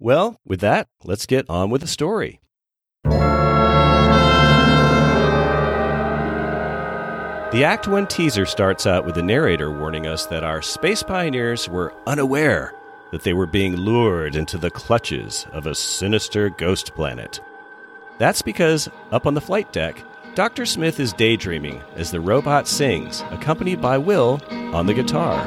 Well, 0.00 0.40
with 0.44 0.60
that, 0.60 0.88
let's 1.04 1.26
get 1.26 1.48
on 1.48 1.70
with 1.70 1.82
the 1.82 1.86
story. 1.88 2.40
The 7.50 7.64
Act 7.64 7.88
1 7.88 8.08
teaser 8.08 8.44
starts 8.44 8.86
out 8.86 9.06
with 9.06 9.14
the 9.14 9.22
narrator 9.22 9.70
warning 9.70 10.06
us 10.06 10.26
that 10.26 10.44
our 10.44 10.60
space 10.60 11.02
pioneers 11.02 11.66
were 11.66 11.94
unaware 12.06 12.74
that 13.10 13.22
they 13.22 13.32
were 13.32 13.46
being 13.46 13.74
lured 13.74 14.36
into 14.36 14.58
the 14.58 14.70
clutches 14.70 15.46
of 15.52 15.66
a 15.66 15.74
sinister 15.74 16.50
ghost 16.50 16.94
planet. 16.94 17.40
That's 18.18 18.42
because, 18.42 18.90
up 19.12 19.26
on 19.26 19.32
the 19.32 19.40
flight 19.40 19.72
deck, 19.72 20.04
Dr. 20.34 20.66
Smith 20.66 21.00
is 21.00 21.14
daydreaming 21.14 21.80
as 21.96 22.10
the 22.10 22.20
robot 22.20 22.68
sings, 22.68 23.22
accompanied 23.30 23.80
by 23.80 23.96
Will 23.96 24.42
on 24.50 24.84
the 24.84 24.92
guitar. 24.92 25.42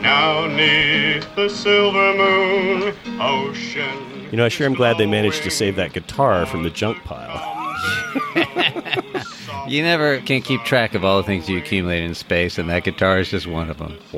Now 0.00 0.48
neath 0.48 1.32
the 1.36 1.48
silver 1.48 2.14
moon, 2.14 2.96
ocean. 3.20 4.26
You 4.32 4.38
know, 4.38 4.44
I 4.44 4.48
sure 4.48 4.66
am 4.66 4.74
glad 4.74 4.98
they 4.98 5.06
managed 5.06 5.44
to 5.44 5.52
save 5.52 5.76
that 5.76 5.92
guitar 5.92 6.46
from 6.46 6.64
the 6.64 6.70
junk 6.70 6.98
pile. 7.04 7.46
You 9.70 9.84
never 9.84 10.18
can 10.18 10.42
keep 10.42 10.64
track 10.64 10.96
of 10.96 11.04
all 11.04 11.18
the 11.18 11.22
things 11.22 11.48
you 11.48 11.56
accumulate 11.56 12.02
in 12.02 12.16
space, 12.16 12.58
and 12.58 12.68
that 12.68 12.82
guitar 12.82 13.20
is 13.20 13.30
just 13.30 13.46
one 13.46 13.70
of 13.70 13.78
them. 13.78 13.96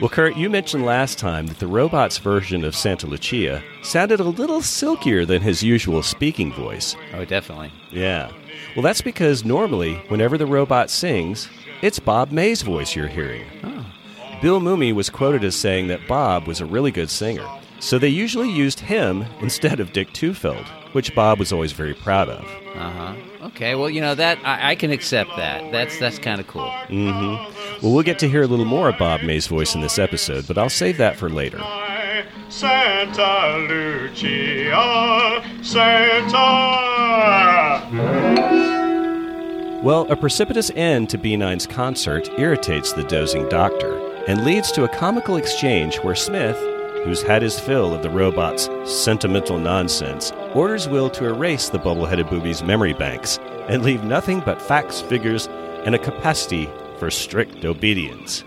well, 0.00 0.08
Kurt, 0.08 0.34
you 0.34 0.48
mentioned 0.48 0.86
last 0.86 1.18
time 1.18 1.46
that 1.48 1.58
the 1.58 1.66
robot's 1.66 2.16
version 2.16 2.64
of 2.64 2.74
Santa 2.74 3.06
Lucia 3.06 3.62
sounded 3.82 4.18
a 4.18 4.24
little 4.24 4.62
silkier 4.62 5.26
than 5.26 5.42
his 5.42 5.62
usual 5.62 6.02
speaking 6.02 6.54
voice. 6.54 6.96
Oh, 7.12 7.26
definitely. 7.26 7.70
Yeah. 7.90 8.32
Well, 8.74 8.82
that's 8.82 9.02
because 9.02 9.44
normally, 9.44 9.96
whenever 10.08 10.38
the 10.38 10.46
robot 10.46 10.88
sings, 10.88 11.50
it's 11.82 11.98
Bob 11.98 12.32
May's 12.32 12.62
voice 12.62 12.96
you're 12.96 13.08
hearing. 13.08 13.44
Oh. 13.62 13.84
Bill 14.40 14.58
Mumy 14.58 14.94
was 14.94 15.10
quoted 15.10 15.44
as 15.44 15.54
saying 15.54 15.88
that 15.88 16.08
Bob 16.08 16.46
was 16.46 16.62
a 16.62 16.66
really 16.66 16.92
good 16.92 17.10
singer. 17.10 17.46
So 17.78 17.98
they 17.98 18.08
usually 18.08 18.50
used 18.50 18.80
him 18.80 19.26
instead 19.42 19.80
of 19.80 19.92
Dick 19.92 20.14
Tufeld, 20.14 20.66
which 20.94 21.14
Bob 21.14 21.38
was 21.38 21.52
always 21.52 21.72
very 21.72 21.94
proud 21.94 22.28
of. 22.28 22.44
Uh 22.76 22.90
huh. 22.90 23.14
Okay. 23.46 23.74
Well, 23.74 23.90
you 23.90 24.00
know 24.00 24.14
that 24.14 24.38
I, 24.44 24.70
I 24.70 24.74
can 24.74 24.90
accept 24.90 25.30
that. 25.36 25.70
That's 25.70 25.98
that's 25.98 26.18
kind 26.18 26.40
of 26.40 26.46
cool. 26.46 26.70
Mm-hmm. 26.88 27.82
Well, 27.82 27.92
we'll 27.92 28.02
get 28.02 28.18
to 28.20 28.28
hear 28.28 28.42
a 28.42 28.46
little 28.46 28.64
more 28.64 28.88
of 28.88 28.98
Bob 28.98 29.22
May's 29.22 29.46
voice 29.46 29.74
in 29.74 29.80
this 29.80 29.98
episode, 29.98 30.46
but 30.46 30.56
I'll 30.56 30.70
save 30.70 30.96
that 30.98 31.16
for 31.16 31.28
later. 31.28 31.58
Santa 32.48 33.66
Lucia, 33.68 35.42
Santa. 35.62 36.34
Well, 39.82 40.10
a 40.10 40.16
precipitous 40.16 40.70
end 40.74 41.10
to 41.10 41.18
B9's 41.18 41.66
concert 41.66 42.30
irritates 42.38 42.92
the 42.92 43.02
dozing 43.02 43.48
doctor 43.50 43.98
and 44.26 44.44
leads 44.44 44.72
to 44.72 44.84
a 44.84 44.88
comical 44.88 45.36
exchange 45.36 45.96
where 45.98 46.14
Smith, 46.14 46.56
who's 47.04 47.22
had 47.22 47.42
his 47.42 47.60
fill 47.60 47.94
of 47.94 48.02
the 48.02 48.10
robot's 48.10 48.68
sentimental 48.84 49.58
nonsense, 49.58 50.32
orders 50.54 50.88
Will 50.88 51.10
to 51.10 51.26
erase 51.26 51.68
the 51.68 51.78
bubble 51.78 52.06
headed 52.06 52.28
booby's 52.28 52.62
memory 52.62 52.94
banks 52.94 53.38
and 53.68 53.82
leave 53.82 54.02
nothing 54.04 54.40
but 54.40 54.60
facts, 54.60 55.00
figures, 55.00 55.46
and 55.84 55.94
a 55.94 55.98
capacity 55.98 56.68
for 56.98 57.10
strict 57.10 57.64
obedience. 57.64 58.44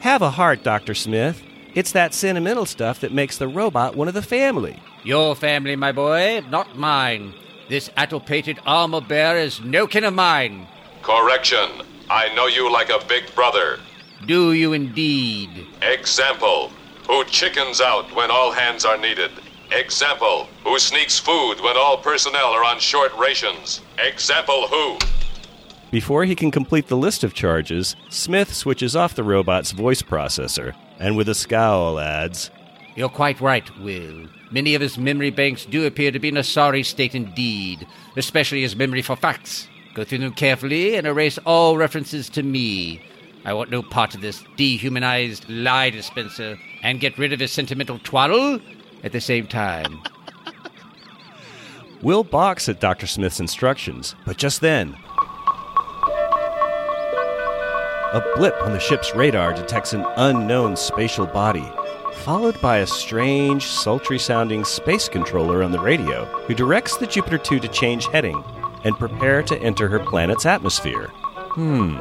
Have 0.00 0.22
a 0.22 0.30
heart, 0.30 0.62
Dr. 0.62 0.94
Smith. 0.94 1.42
It's 1.74 1.92
that 1.92 2.14
sentimental 2.14 2.66
stuff 2.66 3.00
that 3.00 3.12
makes 3.12 3.38
the 3.38 3.48
robot 3.48 3.96
one 3.96 4.06
of 4.06 4.14
the 4.14 4.22
family. 4.22 4.78
Your 5.02 5.34
family, 5.34 5.76
my 5.76 5.92
boy, 5.92 6.42
not 6.48 6.76
mine. 6.76 7.34
This 7.68 7.90
addle-pated 7.96 8.58
armor 8.66 9.00
bearer 9.00 9.38
is 9.38 9.60
no 9.62 9.86
kin 9.86 10.04
of 10.04 10.14
mine. 10.14 10.66
Correction. 11.02 11.82
I 12.10 12.32
know 12.34 12.46
you 12.46 12.70
like 12.70 12.90
a 12.90 13.04
big 13.08 13.34
brother. 13.34 13.80
Do 14.26 14.52
you 14.52 14.72
indeed? 14.72 15.66
Example. 15.82 16.70
Who 17.08 17.24
chickens 17.24 17.80
out 17.80 18.14
when 18.14 18.30
all 18.30 18.52
hands 18.52 18.84
are 18.84 18.96
needed. 18.96 19.30
Example. 19.70 20.48
Who 20.64 20.78
sneaks 20.78 21.18
food 21.18 21.56
when 21.60 21.76
all 21.76 21.98
personnel 21.98 22.46
are 22.46 22.64
on 22.64 22.78
short 22.78 23.12
rations. 23.18 23.80
Example 23.98 24.68
who. 24.68 24.98
Before 25.90 26.24
he 26.24 26.34
can 26.34 26.50
complete 26.50 26.88
the 26.88 26.96
list 26.96 27.22
of 27.22 27.34
charges, 27.34 27.94
Smith 28.10 28.52
switches 28.52 28.96
off 28.96 29.14
the 29.14 29.22
robot's 29.22 29.70
voice 29.70 30.02
processor 30.02 30.74
and 30.98 31.16
with 31.16 31.28
a 31.28 31.34
scowl 31.34 31.98
adds, 31.98 32.50
You're 32.96 33.08
quite 33.08 33.40
right, 33.40 33.68
Will. 33.78 34.26
Many 34.50 34.74
of 34.74 34.80
his 34.80 34.98
memory 34.98 35.30
banks 35.30 35.64
do 35.64 35.84
appear 35.86 36.10
to 36.10 36.18
be 36.18 36.28
in 36.28 36.36
a 36.36 36.44
sorry 36.44 36.82
state 36.82 37.14
indeed, 37.14 37.86
especially 38.16 38.62
his 38.62 38.76
memory 38.76 39.02
for 39.02 39.16
facts. 39.16 39.68
Go 39.94 40.04
through 40.04 40.18
them 40.18 40.32
carefully 40.32 40.96
and 40.96 41.06
erase 41.06 41.38
all 41.44 41.76
references 41.76 42.28
to 42.30 42.42
me. 42.42 43.02
I 43.44 43.52
want 43.52 43.70
no 43.70 43.82
part 43.82 44.14
of 44.14 44.22
this 44.22 44.42
dehumanized 44.56 45.48
lie 45.48 45.90
dispenser 45.90 46.58
and 46.82 47.00
get 47.00 47.18
rid 47.18 47.32
of 47.32 47.40
his 47.40 47.52
sentimental 47.52 47.98
twaddle 48.02 48.60
at 49.02 49.12
the 49.12 49.20
same 49.20 49.46
time. 49.46 50.00
Will 52.02 52.24
box 52.24 52.68
at 52.68 52.80
Dr. 52.80 53.06
Smith's 53.06 53.40
instructions, 53.40 54.14
but 54.26 54.36
just 54.36 54.60
then, 54.60 54.96
a 58.14 58.22
blip 58.36 58.54
on 58.62 58.72
the 58.72 58.78
ship's 58.78 59.14
radar 59.14 59.52
detects 59.52 59.92
an 59.92 60.06
unknown 60.16 60.76
spatial 60.76 61.26
body, 61.26 61.66
followed 62.22 62.60
by 62.60 62.78
a 62.78 62.86
strange, 62.86 63.66
sultry 63.66 64.18
sounding 64.18 64.64
space 64.64 65.08
controller 65.08 65.62
on 65.62 65.72
the 65.72 65.80
radio 65.80 66.24
who 66.46 66.54
directs 66.54 66.96
the 66.96 67.06
Jupiter 67.06 67.38
2 67.38 67.58
to 67.60 67.68
change 67.68 68.06
heading 68.06 68.42
and 68.84 68.98
prepare 68.98 69.42
to 69.42 69.58
enter 69.60 69.88
her 69.88 69.98
planet's 69.98 70.46
atmosphere. 70.46 71.08
Hmm. 71.54 71.96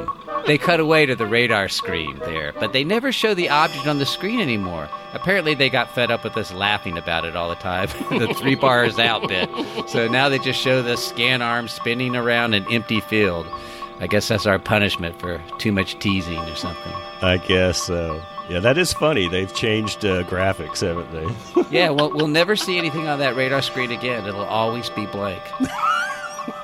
They 0.45 0.57
cut 0.57 0.79
away 0.79 1.05
to 1.05 1.15
the 1.15 1.25
radar 1.25 1.69
screen 1.69 2.19
there, 2.19 2.51
but 2.53 2.73
they 2.73 2.83
never 2.83 3.11
show 3.11 3.33
the 3.33 3.49
object 3.49 3.87
on 3.87 3.99
the 3.99 4.05
screen 4.05 4.41
anymore. 4.41 4.89
Apparently, 5.13 5.55
they 5.55 5.69
got 5.69 5.93
fed 5.95 6.11
up 6.11 6.23
with 6.23 6.35
us 6.35 6.51
laughing 6.53 6.97
about 6.97 7.23
it 7.23 7.35
all 7.35 7.47
the 7.49 7.55
time, 7.55 7.87
the 8.09 8.33
three 8.33 8.55
bars 8.55 8.99
out 8.99 9.27
bit. 9.27 9.49
So 9.87 10.07
now 10.07 10.27
they 10.27 10.39
just 10.39 10.59
show 10.59 10.81
the 10.81 10.97
scan 10.97 11.41
arm 11.41 11.67
spinning 11.67 12.15
around 12.15 12.55
an 12.55 12.65
empty 12.71 12.99
field. 12.99 13.47
I 13.99 14.07
guess 14.07 14.27
that's 14.27 14.45
our 14.45 14.59
punishment 14.59 15.17
for 15.19 15.41
too 15.59 15.71
much 15.71 15.97
teasing 15.99 16.39
or 16.39 16.55
something. 16.55 16.93
I 17.21 17.37
guess 17.37 17.81
so. 17.81 18.21
Yeah, 18.49 18.59
that 18.59 18.77
is 18.77 18.91
funny. 18.91 19.29
They've 19.29 19.53
changed 19.53 20.03
uh, 20.03 20.23
graphics, 20.23 20.81
haven't 20.81 21.11
they? 21.13 21.63
yeah, 21.77 21.89
well, 21.89 22.11
we'll 22.11 22.27
never 22.27 22.57
see 22.57 22.77
anything 22.77 23.07
on 23.07 23.19
that 23.19 23.37
radar 23.37 23.61
screen 23.61 23.91
again. 23.91 24.25
It'll 24.25 24.43
always 24.43 24.89
be 24.89 25.05
blank. 25.05 25.41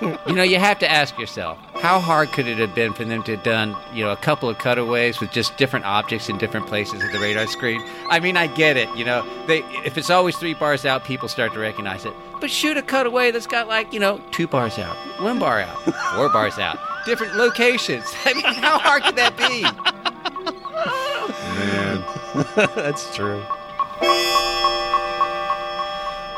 you 0.02 0.34
know, 0.34 0.44
you 0.44 0.60
have 0.60 0.80
to 0.80 0.90
ask 0.90 1.18
yourself, 1.20 1.58
how 1.76 2.00
hard 2.00 2.32
could 2.32 2.48
it 2.48 2.58
have 2.58 2.74
been 2.74 2.94
for 2.94 3.04
them 3.04 3.24
to 3.24 3.36
have 3.36 3.44
done, 3.44 3.76
you 3.94 4.04
know, 4.04 4.12
a 4.12 4.18
couple 4.18 4.50
of 4.50 4.58
cutaways 4.58 5.20
with 5.20 5.32
just 5.32 5.58
different 5.58 5.86
objects 5.86 6.30
in 6.30 6.38
different 6.38 6.68
places 6.68 7.04
of 7.04 7.12
the 7.12 7.20
radar 7.20 7.48
screen? 7.48 7.84
I 8.10 8.20
mean, 8.20 8.38
I 8.38 8.48
get 8.48 8.78
it. 8.78 8.90
You 8.96 9.06
know, 9.06 9.26
they 9.48 9.60
if 9.86 9.98
it's 9.98 10.10
always 10.10 10.38
three 10.38 10.54
bars 10.54 10.86
out, 10.86 11.04
people 11.04 11.28
start 11.28 11.54
to 11.54 11.60
recognize 11.60 12.06
it. 12.06 12.14
But 12.40 12.50
shoot 12.50 12.78
a 12.78 12.82
cutaway 12.82 13.32
that's 13.32 13.48
got 13.48 13.68
like, 13.68 13.92
you 13.92 14.00
know, 14.00 14.22
two 14.32 14.48
bars 14.48 14.80
out, 14.80 14.96
one 15.22 15.40
bar 15.40 15.62
out, 15.62 15.78
four 16.16 16.30
bars 16.34 16.58
out, 16.58 16.80
different 17.06 17.36
locations. 17.36 18.06
I 18.26 18.34
mean, 18.34 18.46
how 18.46 18.80
hard 18.80 19.04
could 19.04 19.16
that 19.18 19.36
be? 19.38 19.64
Man, 21.60 22.76
that's 22.76 23.14
true. 23.16 23.44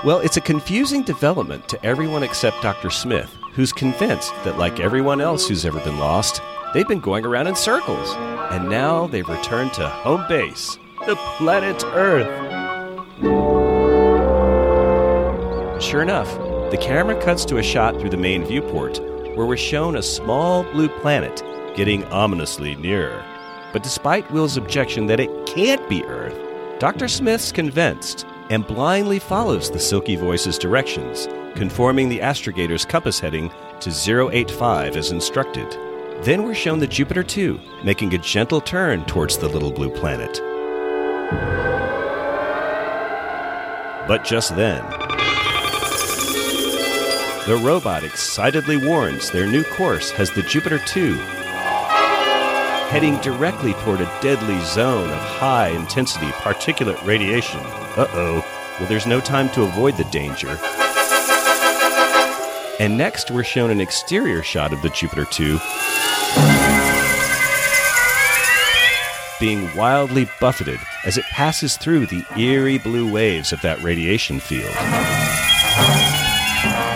Well, 0.03 0.19
it's 0.19 0.37
a 0.37 0.41
confusing 0.41 1.03
development 1.03 1.67
to 1.67 1.85
everyone 1.85 2.23
except 2.23 2.63
Dr. 2.63 2.89
Smith, 2.89 3.37
who's 3.53 3.73
convinced 3.73 4.33
that, 4.43 4.57
like 4.57 4.79
everyone 4.79 5.21
else 5.21 5.47
who's 5.47 5.65
ever 5.65 5.79
been 5.81 5.99
lost, 5.99 6.41
they've 6.73 6.87
been 6.87 6.99
going 6.99 7.25
around 7.25 7.47
in 7.47 7.55
circles. 7.55 8.15
And 8.51 8.69
now 8.69 9.07
they've 9.07 9.27
returned 9.27 9.73
to 9.73 9.87
home 9.87 10.25
base, 10.27 10.77
the 11.05 11.15
planet 11.37 11.83
Earth. 11.85 12.27
Sure 15.81 16.01
enough, 16.01 16.29
the 16.71 16.77
camera 16.79 17.21
cuts 17.21 17.43
to 17.45 17.57
a 17.57 17.63
shot 17.63 17.99
through 17.99 18.11
the 18.11 18.17
main 18.17 18.45
viewport 18.45 18.99
where 19.35 19.45
we're 19.45 19.57
shown 19.57 19.95
a 19.95 20.03
small 20.03 20.63
blue 20.71 20.89
planet 20.89 21.43
getting 21.75 22.03
ominously 22.05 22.75
nearer. 22.75 23.25
But 23.73 23.83
despite 23.83 24.29
Will's 24.31 24.57
objection 24.57 25.07
that 25.07 25.19
it 25.19 25.45
can't 25.45 25.87
be 25.89 26.03
Earth, 26.05 26.37
Dr. 26.79 27.07
Smith's 27.07 27.51
convinced 27.51 28.25
and 28.49 28.67
blindly 28.67 29.19
follows 29.19 29.71
the 29.71 29.79
Silky 29.79 30.15
Voice's 30.15 30.57
directions, 30.57 31.27
conforming 31.55 32.09
the 32.09 32.19
astrogator's 32.19 32.85
compass 32.85 33.19
heading 33.19 33.51
to 33.79 34.29
085 34.29 34.95
as 34.95 35.11
instructed. 35.11 35.69
Then 36.23 36.43
we're 36.43 36.53
shown 36.53 36.79
the 36.79 36.87
Jupiter 36.87 37.23
2 37.23 37.59
making 37.83 38.13
a 38.13 38.17
gentle 38.17 38.61
turn 38.61 39.05
towards 39.05 39.37
the 39.37 39.49
little 39.49 39.71
blue 39.71 39.89
planet. 39.89 40.39
But 44.07 44.23
just 44.23 44.55
then, 44.55 44.83
the 47.47 47.59
robot 47.63 48.03
excitedly 48.03 48.77
warns 48.77 49.31
their 49.31 49.47
new 49.47 49.63
course 49.63 50.11
has 50.11 50.29
the 50.31 50.43
Jupiter 50.43 50.79
2 50.79 51.17
heading 52.91 53.17
directly 53.21 53.73
toward 53.75 54.01
a 54.01 54.19
deadly 54.21 54.59
zone 54.65 55.09
of 55.09 55.17
high 55.17 55.69
intensity 55.69 56.27
particulate 56.27 57.01
radiation. 57.05 57.61
Uh 57.61 58.05
oh. 58.11 58.45
Well, 58.77 58.89
there's 58.89 59.07
no 59.07 59.21
time 59.21 59.49
to 59.51 59.63
avoid 59.63 59.95
the 59.95 60.03
danger. 60.05 60.59
And 62.81 62.97
next, 62.97 63.29
we're 63.29 63.43
shown 63.43 63.69
an 63.69 63.79
exterior 63.79 64.41
shot 64.41 64.73
of 64.73 64.81
the 64.81 64.89
Jupiter 64.89 65.23
2 65.25 65.59
being 69.39 69.75
wildly 69.75 70.27
buffeted 70.39 70.79
as 71.05 71.15
it 71.15 71.25
passes 71.25 71.77
through 71.77 72.07
the 72.07 72.25
eerie 72.35 72.79
blue 72.79 73.07
waves 73.07 73.53
of 73.53 73.61
that 73.61 73.79
radiation 73.83 74.39
field. 74.39 74.73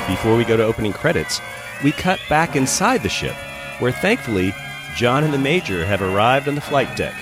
Before 0.07 0.35
we 0.35 0.43
go 0.43 0.57
to 0.57 0.65
opening 0.65 0.91
credits, 0.91 1.39
we 1.83 1.91
cut 1.91 2.19
back 2.27 2.55
inside 2.55 3.03
the 3.03 3.07
ship, 3.07 3.35
where 3.77 3.91
thankfully 3.91 4.55
John 4.95 5.23
and 5.23 5.31
the 5.31 5.37
Major 5.37 5.85
have 5.85 6.01
arrived 6.01 6.47
on 6.47 6.55
the 6.55 6.61
flight 6.61 6.97
deck 6.97 7.13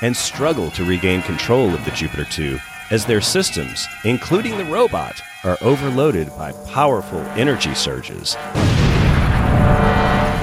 and 0.00 0.16
struggle 0.16 0.70
to 0.70 0.84
regain 0.84 1.22
control 1.22 1.74
of 1.74 1.84
the 1.84 1.90
Jupiter 1.90 2.24
2 2.24 2.56
as 2.92 3.04
their 3.04 3.20
systems, 3.20 3.88
including 4.04 4.56
the 4.58 4.64
robot, 4.66 5.20
are 5.44 5.58
overloaded 5.60 6.28
by 6.36 6.52
powerful 6.70 7.20
energy 7.36 7.74
surges. 7.74 8.36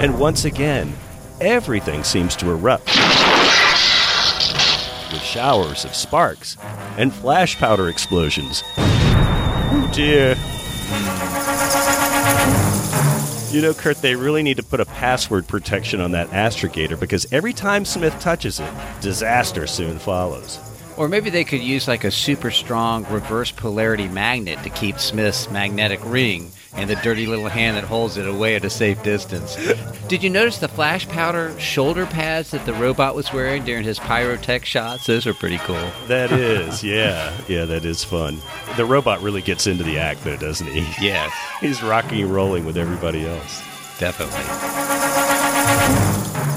And 0.01 0.20
once 0.20 0.46
again, 0.46 0.94
everything 1.39 2.03
seems 2.03 2.36
to 2.38 2.50
erupt 2.51 2.88
with 5.12 5.22
showers 5.22 5.86
of 5.86 5.96
sparks 5.96 6.58
and 6.98 7.13
flash 7.13 7.58
powder 7.58 7.89
explosions. 7.89 8.63
Oh 8.77 9.89
dear. 9.94 10.36
You 13.51 13.62
know, 13.63 13.74
Kurt, 13.74 13.98
they 14.01 14.15
really 14.15 14.44
need 14.44 14.58
to 14.58 14.63
put 14.63 14.79
a 14.79 14.86
password 14.86 15.48
protection 15.48 16.01
on 16.01 16.12
that 16.12 16.29
astrogator 16.29 17.00
because 17.00 17.32
every 17.32 17.53
time 17.53 17.84
Smith 17.84 18.20
touches 18.20 18.60
it, 18.60 18.72
disaster 19.01 19.65
soon 19.65 19.98
follows. 19.98 20.68
Or 21.00 21.08
maybe 21.08 21.29
they 21.29 21.46
could 21.46 21.62
use 21.62 21.88
like 21.88 22.03
a 22.03 22.12
super 22.12 22.51
strong 22.51 23.06
reverse 23.10 23.51
polarity 23.51 24.10
magnet 24.10 24.62
to 24.63 24.70
keep 24.70 25.00
Smith's 25.00 25.50
magnetic 25.50 26.01
ring 26.03 26.51
and 26.75 26.89
the 26.89 26.96
dirty 26.98 27.25
little 27.25 27.48
hand 27.48 27.77
that 27.77 27.86
holds 27.86 28.18
it 28.18 28.27
away 28.27 28.56
at 28.56 28.65
a 28.65 28.70
safe 28.70 29.01
distance. 29.01 29.56
Did 30.10 30.22
you 30.24 30.29
notice 30.29 30.58
the 30.60 30.68
flash 30.68 31.08
powder 31.08 31.58
shoulder 31.58 32.06
pads 32.06 32.51
that 32.51 32.65
the 32.65 32.74
robot 32.74 33.15
was 33.15 33.32
wearing 33.32 33.63
during 33.63 33.86
his 33.86 33.98
pyrotech 33.98 34.65
shots? 34.65 35.08
Those 35.08 35.25
are 35.25 35.34
pretty 35.34 35.58
cool. 35.60 35.89
That 36.08 36.34
is, 36.34 36.84
yeah. 36.84 37.34
Yeah, 37.48 37.63
that 37.63 37.86
is 37.86 38.03
fun. 38.03 38.39
The 38.75 38.86
robot 38.86 39.22
really 39.22 39.41
gets 39.41 39.68
into 39.68 39.84
the 39.86 39.98
act, 40.00 40.25
though, 40.25 40.38
doesn't 40.38 40.68
he? 40.68 40.82
Yes, 41.03 41.34
He's 41.62 41.82
rocking 41.82 42.22
and 42.24 42.34
rolling 42.34 42.65
with 42.65 42.77
everybody 42.77 43.25
else. 43.25 43.62
definitely. 44.00 45.18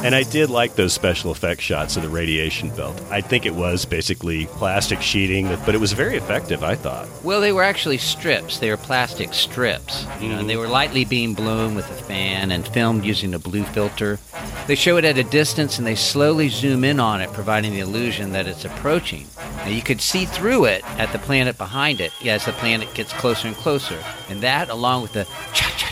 And 0.05 0.17
I 0.17 0.25
did 0.25 0.51
like 0.51 0.75
those 0.75 0.93
special 0.93 1.31
effects 1.31 1.63
shots 1.63 1.97
of 1.97 2.03
the 2.03 2.09
radiation 2.09 2.71
belt. 2.75 3.01
I 3.09 3.21
think 3.21 3.47
it 3.47 3.55
was 3.55 3.85
basically 3.85 4.47
plastic 4.47 5.01
sheeting, 5.01 5.47
but 5.65 5.77
it 5.77 5.81
was 5.81 5.93
very 5.93 6.17
effective, 6.17 6.65
I 6.65 6.75
thought. 6.75 7.07
Well, 7.23 7.41
they 7.41 7.53
were 7.53 7.63
actually 7.63 7.99
strips. 7.99 8.59
They 8.59 8.71
were 8.71 8.77
plastic 8.77 9.33
strips, 9.33 10.05
you 10.21 10.29
know, 10.29 10.41
and 10.41 10.51
they 10.51 10.57
were 10.57 10.67
lightly 10.67 11.05
being 11.05 11.35
blown 11.35 11.77
with 11.77 11.89
a 11.89 11.95
fan 11.95 12.51
and 12.51 12.67
filmed 12.67 13.05
using 13.05 13.33
a 13.33 13.39
blue 13.39 13.63
filter. 13.63 14.19
They 14.67 14.75
show 14.75 14.97
it 14.97 15.05
at 15.05 15.19
a 15.19 15.25
distance 15.25 15.79
and 15.79 15.87
they 15.87 15.95
slowly 15.95 16.49
zoom 16.49 16.83
in 16.83 16.99
on 16.99 17.21
it, 17.21 17.33
providing 17.33 17.71
the 17.71 17.81
illusion 17.81 18.33
that 18.33 18.49
it's 18.49 18.65
approaching. 18.65 19.29
Now, 19.59 19.69
you 19.69 19.83
could 19.83 20.01
see 20.01 20.25
through 20.25 20.65
it 20.65 20.83
at 20.99 21.13
the 21.13 21.21
planet 21.21 21.57
behind 21.57 22.01
it 22.01 22.13
as 22.27 22.45
the 22.45 22.53
planet 22.53 22.93
gets 22.95 23.13
closer 23.13 23.47
and 23.47 23.57
closer. 23.57 24.03
And 24.29 24.41
that, 24.41 24.69
along 24.69 25.03
with 25.03 25.13
the 25.13 25.27
cha 25.53 25.73
cha 25.79 25.92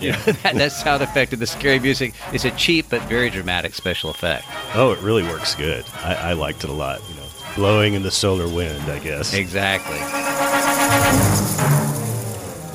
know, 0.00 0.18
that, 0.42 0.54
that 0.54 0.72
sound 0.72 1.02
effect 1.02 1.32
of 1.32 1.38
the 1.38 1.46
scary 1.46 1.78
music, 1.78 2.14
is 2.32 2.44
a 2.44 2.50
cheap 2.52 2.86
but 2.90 3.02
very 3.02 3.30
dramatic 3.30 3.74
special 3.74 4.10
effect. 4.10 4.46
Oh, 4.74 4.92
it 4.92 5.00
really 5.00 5.22
works 5.22 5.54
good. 5.54 5.84
I, 6.02 6.14
I 6.14 6.32
liked 6.32 6.64
it 6.64 6.70
a 6.70 6.72
lot. 6.72 7.00
You 7.08 7.16
know, 7.16 7.26
blowing 7.56 7.94
in 7.94 8.02
the 8.02 8.10
solar 8.10 8.48
wind, 8.48 8.82
I 8.90 8.98
guess. 8.98 9.34
Exactly. 9.34 9.98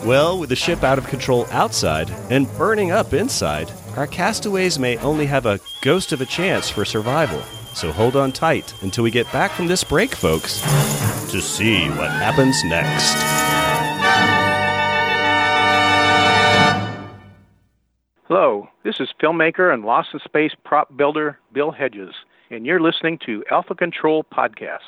Well, 0.08 0.38
with 0.38 0.50
the 0.50 0.56
ship 0.56 0.84
out 0.84 0.98
of 0.98 1.08
control 1.08 1.48
outside 1.50 2.10
and 2.30 2.52
burning 2.58 2.92
up 2.92 3.14
inside, 3.14 3.72
our 3.96 4.06
castaways 4.06 4.78
may 4.78 4.98
only 4.98 5.26
have 5.28 5.46
a 5.46 5.62
ghost 5.82 6.12
of 6.12 6.20
a 6.20 6.26
chance 6.26 6.70
for 6.70 6.84
survival. 6.84 7.42
So 7.74 7.92
hold 7.92 8.16
on 8.16 8.32
tight 8.32 8.74
until 8.82 9.04
we 9.04 9.12
get 9.12 9.32
back 9.32 9.52
from 9.52 9.68
this 9.68 9.84
break, 9.84 10.14
folks, 10.14 10.62
to 11.32 11.42
see 11.42 11.88
what 11.90 12.12
happens 12.12 12.64
next. 12.66 13.53
This 18.98 19.08
is 19.08 19.14
filmmaker 19.22 19.74
and 19.74 19.84
Lost 19.84 20.10
in 20.14 20.20
Space 20.20 20.52
prop 20.64 20.96
builder 20.96 21.40
Bill 21.52 21.72
Hedges, 21.72 22.14
and 22.50 22.66
you're 22.66 22.80
listening 22.80 23.18
to 23.26 23.44
Alpha 23.50 23.76
Control 23.76 24.24
Podcast. 24.24 24.80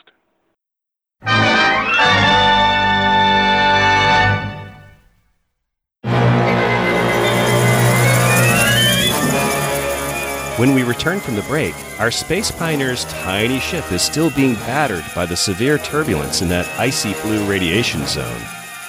When 10.60 10.74
we 10.74 10.84
return 10.84 11.20
from 11.20 11.36
the 11.36 11.42
break, 11.44 11.74
our 12.00 12.12
Space 12.12 12.52
Pioneer's 12.52 13.06
tiny 13.06 13.60
ship 13.60 13.92
is 13.92 14.02
still 14.02 14.30
being 14.32 14.54
battered 14.56 15.04
by 15.16 15.26
the 15.26 15.36
severe 15.36 15.78
turbulence 15.80 16.42
in 16.42 16.50
that 16.50 16.68
icy 16.80 17.14
blue 17.24 17.44
radiation 17.50 18.06
zone. 18.06 18.42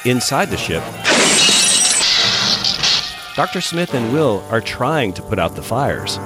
Inside 0.05 0.51
the 0.51 0.57
ship, 0.57 0.83
Dr. 3.37 3.61
Smith 3.61 3.93
and 3.93 4.15
Will 4.15 4.43
are 4.51 4.63
trying 4.63 5.13
to 5.13 5.21
put 5.21 5.39
out 5.39 5.55
the 5.55 5.63
fires, 5.63 6.17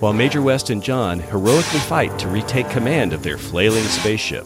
while 0.00 0.12
Major 0.12 0.42
West 0.42 0.70
and 0.70 0.82
John 0.82 1.20
heroically 1.20 1.78
fight 1.78 2.18
to 2.18 2.26
retake 2.26 2.68
command 2.68 3.12
of 3.12 3.22
their 3.22 3.38
flailing 3.38 3.84
spaceship. 3.84 4.44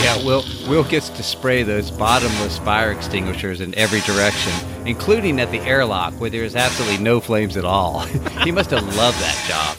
Yeah, 0.00 0.24
Will 0.24 0.44
Will 0.68 0.84
gets 0.84 1.08
to 1.08 1.24
spray 1.24 1.64
those 1.64 1.90
bottomless 1.90 2.58
fire 2.58 2.92
extinguishers 2.92 3.60
in 3.60 3.74
every 3.74 4.02
direction, 4.02 4.52
including 4.86 5.40
at 5.40 5.50
the 5.50 5.58
airlock 5.62 6.14
where 6.20 6.30
there 6.30 6.44
is 6.44 6.54
absolutely 6.54 7.02
no 7.02 7.18
flames 7.18 7.56
at 7.56 7.64
all. 7.64 7.98
he 8.44 8.52
must 8.52 8.70
have 8.70 8.84
loved 8.94 9.18
that 9.18 9.44
job. 9.48 9.76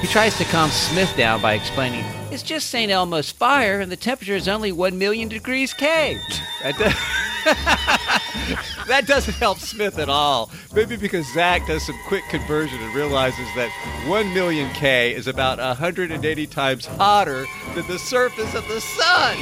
He 0.00 0.06
tries 0.06 0.38
to 0.38 0.44
calm 0.44 0.70
Smith 0.70 1.12
down 1.16 1.42
by 1.42 1.54
explaining, 1.54 2.04
"It's 2.36 2.42
just 2.42 2.68
St. 2.68 2.92
Elmo's 2.92 3.30
fire, 3.30 3.80
and 3.80 3.90
the 3.90 3.96
temperature 3.96 4.36
is 4.36 4.46
only 4.46 4.70
one 4.70 4.98
million 4.98 5.30
degrees 5.30 5.72
K." 5.72 6.20
That, 8.88 9.06
doesn't 9.06 9.34
help 9.34 9.58
Smith 9.58 9.98
at 9.98 10.08
all. 10.08 10.50
Maybe 10.74 10.96
because 10.96 11.26
Zach 11.32 11.66
does 11.66 11.84
some 11.86 11.98
quick 12.06 12.24
conversion 12.28 12.80
and 12.82 12.94
realizes 12.94 13.46
that 13.56 13.70
one 14.08 14.32
million 14.34 14.72
K 14.74 15.14
is 15.14 15.26
about 15.26 15.58
180 15.58 16.46
times 16.46 16.86
hotter 16.86 17.46
than 17.74 17.86
the 17.86 17.98
surface 17.98 18.54
of 18.54 18.66
the 18.68 18.80
sun. 18.80 19.36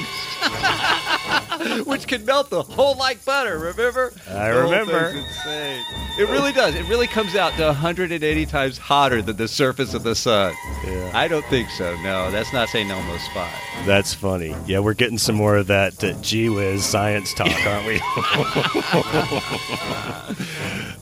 Which 1.86 2.06
can 2.06 2.24
melt 2.26 2.50
the 2.50 2.62
whole 2.62 2.96
like 2.96 3.24
butter, 3.24 3.58
remember? 3.58 4.12
I 4.28 4.50
The 4.50 4.60
remember. 4.62 5.08
insane. 5.08 5.82
It 6.18 6.28
really 6.28 6.52
does. 6.52 6.74
It 6.74 6.86
really 6.88 7.06
comes 7.06 7.34
out 7.34 7.52
to 7.54 7.64
180 7.66 8.46
times 8.46 8.76
hotter 8.78 9.22
than 9.22 9.36
the 9.36 9.48
surface 9.48 9.94
of 9.94 10.02
the 10.02 10.14
sun. 10.14 10.52
Yeah. 10.84 11.10
I 11.14 11.28
don't 11.28 11.44
think 11.46 11.70
so. 11.70 11.96
No, 12.02 12.30
that's 12.30 12.52
not 12.52 12.68
St. 12.68 12.90
Elmo's 12.90 13.26
fire. 13.28 13.50
That's 13.86 14.12
funny. 14.14 14.54
Yeah, 14.66 14.80
we're 14.80 14.94
getting 14.94 15.18
some 15.18 15.34
more 15.36 15.56
of 15.56 15.66
that 15.68 16.02
uh, 16.04 16.12
gee 16.20 16.48
whiz 16.48 16.84
science 16.84 17.32
talk, 17.34 17.48
aren't 17.66 17.86
we? 17.86 17.94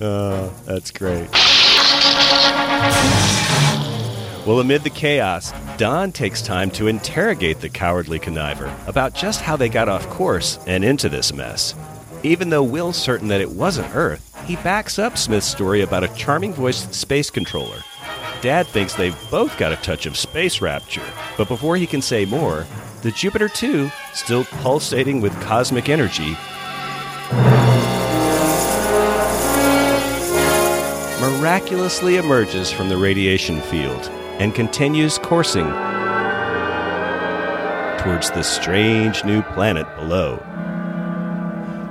uh, 0.00 0.50
that's 0.64 0.90
great. 0.90 1.28
Well, 4.44 4.58
amid 4.58 4.82
the 4.82 4.90
chaos, 4.90 5.52
Don 5.76 6.10
takes 6.10 6.42
time 6.42 6.70
to 6.72 6.88
interrogate 6.88 7.60
the 7.60 7.68
cowardly 7.68 8.18
conniver 8.18 8.72
about 8.88 9.14
just 9.14 9.40
how 9.40 9.56
they 9.56 9.68
got 9.68 9.88
off 9.88 10.08
course 10.08 10.58
and 10.66 10.84
into 10.84 11.08
this 11.08 11.32
mess. 11.32 11.76
Even 12.24 12.50
though 12.50 12.62
Will's 12.62 12.96
certain 12.96 13.28
that 13.28 13.40
it 13.40 13.50
wasn't 13.50 13.94
Earth, 13.94 14.28
he 14.46 14.56
backs 14.56 14.98
up 14.98 15.16
Smith's 15.16 15.46
story 15.46 15.82
about 15.82 16.02
a 16.02 16.14
charming 16.14 16.52
voiced 16.52 16.92
space 16.92 17.30
controller. 17.30 17.78
Dad 18.40 18.66
thinks 18.66 18.94
they've 18.94 19.16
both 19.30 19.56
got 19.58 19.72
a 19.72 19.76
touch 19.76 20.06
of 20.06 20.16
space 20.16 20.60
rapture, 20.60 21.04
but 21.36 21.46
before 21.46 21.76
he 21.76 21.86
can 21.86 22.02
say 22.02 22.24
more, 22.24 22.66
the 23.02 23.12
Jupiter 23.12 23.48
2, 23.48 23.90
still 24.12 24.44
pulsating 24.44 25.20
with 25.20 25.40
cosmic 25.40 25.88
energy, 25.88 26.36
miraculously 31.42 32.18
emerges 32.18 32.70
from 32.70 32.88
the 32.88 32.96
radiation 32.96 33.60
field 33.62 34.08
and 34.38 34.54
continues 34.54 35.18
coursing 35.18 35.64
towards 37.98 38.30
the 38.30 38.42
strange 38.44 39.24
new 39.24 39.42
planet 39.42 39.84
below. 39.96 40.36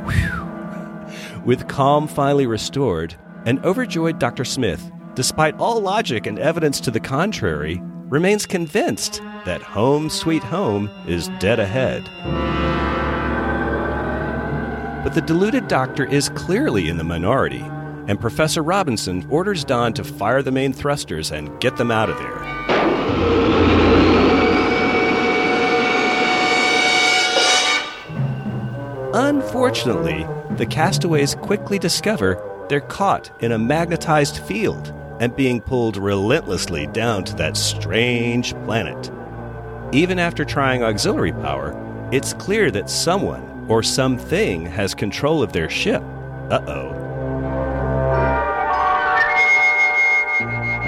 Whew. 0.05 1.43
With 1.43 1.67
calm 1.67 2.07
finally 2.07 2.47
restored, 2.47 3.15
an 3.45 3.59
overjoyed 3.65 4.19
Dr. 4.19 4.45
Smith, 4.45 4.89
despite 5.15 5.57
all 5.57 5.81
logic 5.81 6.27
and 6.27 6.39
evidence 6.39 6.79
to 6.79 6.89
the 6.89 7.01
contrary, 7.01 7.81
remains 8.07 8.45
convinced 8.45 9.21
that 9.43 9.61
home 9.61 10.09
sweet 10.09 10.43
home 10.43 10.89
is 11.09 11.27
dead 11.39 11.59
ahead. 11.59 12.05
But 15.03 15.13
the 15.13 15.21
deluded 15.21 15.67
doctor 15.67 16.05
is 16.05 16.29
clearly 16.29 16.87
in 16.87 16.95
the 16.95 17.03
minority, 17.03 17.65
and 18.11 18.19
Professor 18.19 18.61
Robinson 18.61 19.25
orders 19.29 19.63
Don 19.63 19.93
to 19.93 20.03
fire 20.03 20.41
the 20.41 20.51
main 20.51 20.73
thrusters 20.73 21.31
and 21.31 21.57
get 21.61 21.77
them 21.77 21.91
out 21.91 22.09
of 22.09 22.17
there. 22.17 22.43
Unfortunately, 29.13 30.27
the 30.57 30.65
castaways 30.65 31.35
quickly 31.35 31.79
discover 31.79 32.65
they're 32.67 32.81
caught 32.81 33.31
in 33.41 33.53
a 33.53 33.57
magnetized 33.57 34.39
field 34.39 34.93
and 35.21 35.33
being 35.33 35.61
pulled 35.61 35.95
relentlessly 35.95 36.87
down 36.87 37.23
to 37.23 37.35
that 37.37 37.55
strange 37.55 38.53
planet. 38.65 39.09
Even 39.93 40.19
after 40.19 40.43
trying 40.43 40.83
auxiliary 40.83 41.31
power, 41.31 41.73
it's 42.11 42.33
clear 42.33 42.71
that 42.71 42.89
someone 42.89 43.65
or 43.69 43.81
something 43.81 44.65
has 44.65 44.93
control 44.93 45.41
of 45.41 45.53
their 45.53 45.69
ship. 45.69 46.03
Uh 46.49 46.59
oh. 46.67 47.00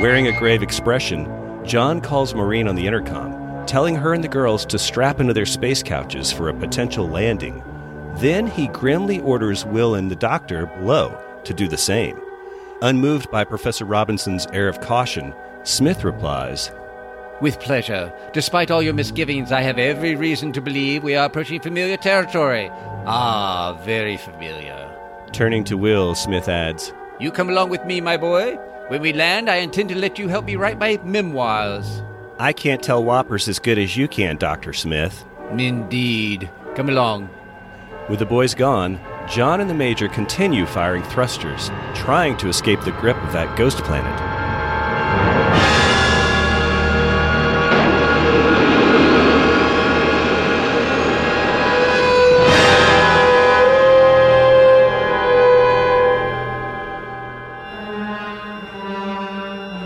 Wearing 0.04 0.28
a 0.28 0.38
grave 0.38 0.62
expression, 0.62 1.30
John 1.66 2.02
calls 2.02 2.36
Maureen 2.36 2.68
on 2.68 2.76
the 2.76 2.86
intercom, 2.86 3.66
telling 3.66 3.96
her 3.96 4.14
and 4.14 4.22
the 4.22 4.28
girls 4.28 4.66
to 4.66 4.78
strap 4.78 5.22
into 5.22 5.34
their 5.34 5.46
space 5.46 5.82
couches 5.82 6.30
for 6.30 6.50
a 6.50 6.54
potential 6.54 7.08
landing. 7.08 7.64
Then 8.18 8.46
he 8.46 8.68
grimly 8.68 9.22
orders 9.22 9.66
Will 9.66 9.96
and 9.96 10.12
the 10.12 10.16
doctor 10.18 10.66
below 10.66 11.18
to 11.46 11.54
do 11.54 11.70
the 11.70 11.78
same. 11.78 12.20
Unmoved 12.82 13.32
by 13.32 13.46
Professor 13.46 13.86
Robinson's 13.86 14.46
air 14.48 14.68
of 14.68 14.82
caution, 14.82 15.34
Smith 15.64 16.04
replies, 16.04 16.70
With 17.40 17.62
pleasure. 17.62 18.12
Despite 18.34 18.72
all 18.72 18.84
your 18.84 18.94
misgivings, 18.94 19.54
I 19.54 19.62
have 19.62 19.80
every 19.80 20.18
reason 20.18 20.52
to 20.52 20.60
believe 20.60 21.02
we 21.02 21.16
are 21.16 21.28
approaching 21.28 21.62
familiar 21.62 21.96
territory. 21.96 22.70
Ah, 23.06 23.80
very 23.86 24.18
familiar. 24.18 24.86
Turning 25.32 25.64
to 25.64 25.78
Will, 25.78 26.14
Smith 26.14 26.50
adds, 26.50 26.92
You 27.22 27.32
come 27.32 27.48
along 27.48 27.70
with 27.70 27.86
me, 27.86 28.02
my 28.02 28.18
boy. 28.18 28.60
When 28.94 29.02
we 29.02 29.12
land, 29.12 29.50
I 29.50 29.56
intend 29.56 29.90
to 29.90 29.98
let 29.98 30.20
you 30.20 30.28
help 30.28 30.46
me 30.46 30.56
write 30.56 30.78
my 30.78 31.00
memoirs. 31.04 32.04
I 32.38 32.54
can't 32.54 32.84
tell 32.84 33.04
whoppers 33.04 33.48
as 33.48 33.58
good 33.58 33.80
as 33.80 33.98
you 33.98 34.08
can, 34.08 34.38
Dr. 34.38 34.72
Smith. 34.72 35.26
Indeed. 35.58 36.48
Come 36.76 36.90
along. 36.90 37.28
With 38.08 38.20
the 38.20 38.28
boys 38.28 38.54
gone, 38.54 39.00
John 39.28 39.62
and 39.62 39.68
the 39.68 39.74
Major 39.74 40.08
continue 40.08 40.68
firing 40.68 41.02
thrusters, 41.02 41.72
trying 41.96 42.38
to 42.38 42.50
escape 42.50 42.82
the 42.82 42.92
grip 42.92 43.18
of 43.24 43.34
that 43.34 43.58
ghost 43.58 43.80
planet. 43.80 44.33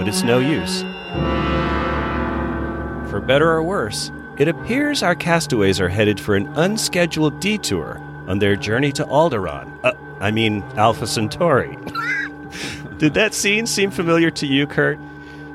But 0.08 0.14
it's 0.14 0.24
no 0.24 0.40
use. 0.40 0.84
For 3.12 3.20
better 3.20 3.52
or 3.52 3.62
worse, 3.62 4.10
it 4.38 4.48
appears 4.48 5.04
our 5.04 5.16
castaways 5.16 5.82
are 5.82 5.90
headed 5.90 6.18
for 6.18 6.38
an 6.38 6.48
unscheduled 6.56 7.42
detour 7.42 8.00
on 8.26 8.40
their 8.40 8.56
journey 8.56 8.94
to 8.94 9.04
Alderaan. 9.04 9.78
Uh, 9.84 9.92
I 10.22 10.32
mean, 10.32 10.64
Alpha 10.78 11.08
Centauri. 11.08 11.78
Did 13.00 13.16
that 13.16 13.34
scene 13.34 13.68
seem 13.68 13.92
familiar 13.92 14.32
to 14.32 14.48
you, 14.48 14.66
Kurt? 14.66 14.98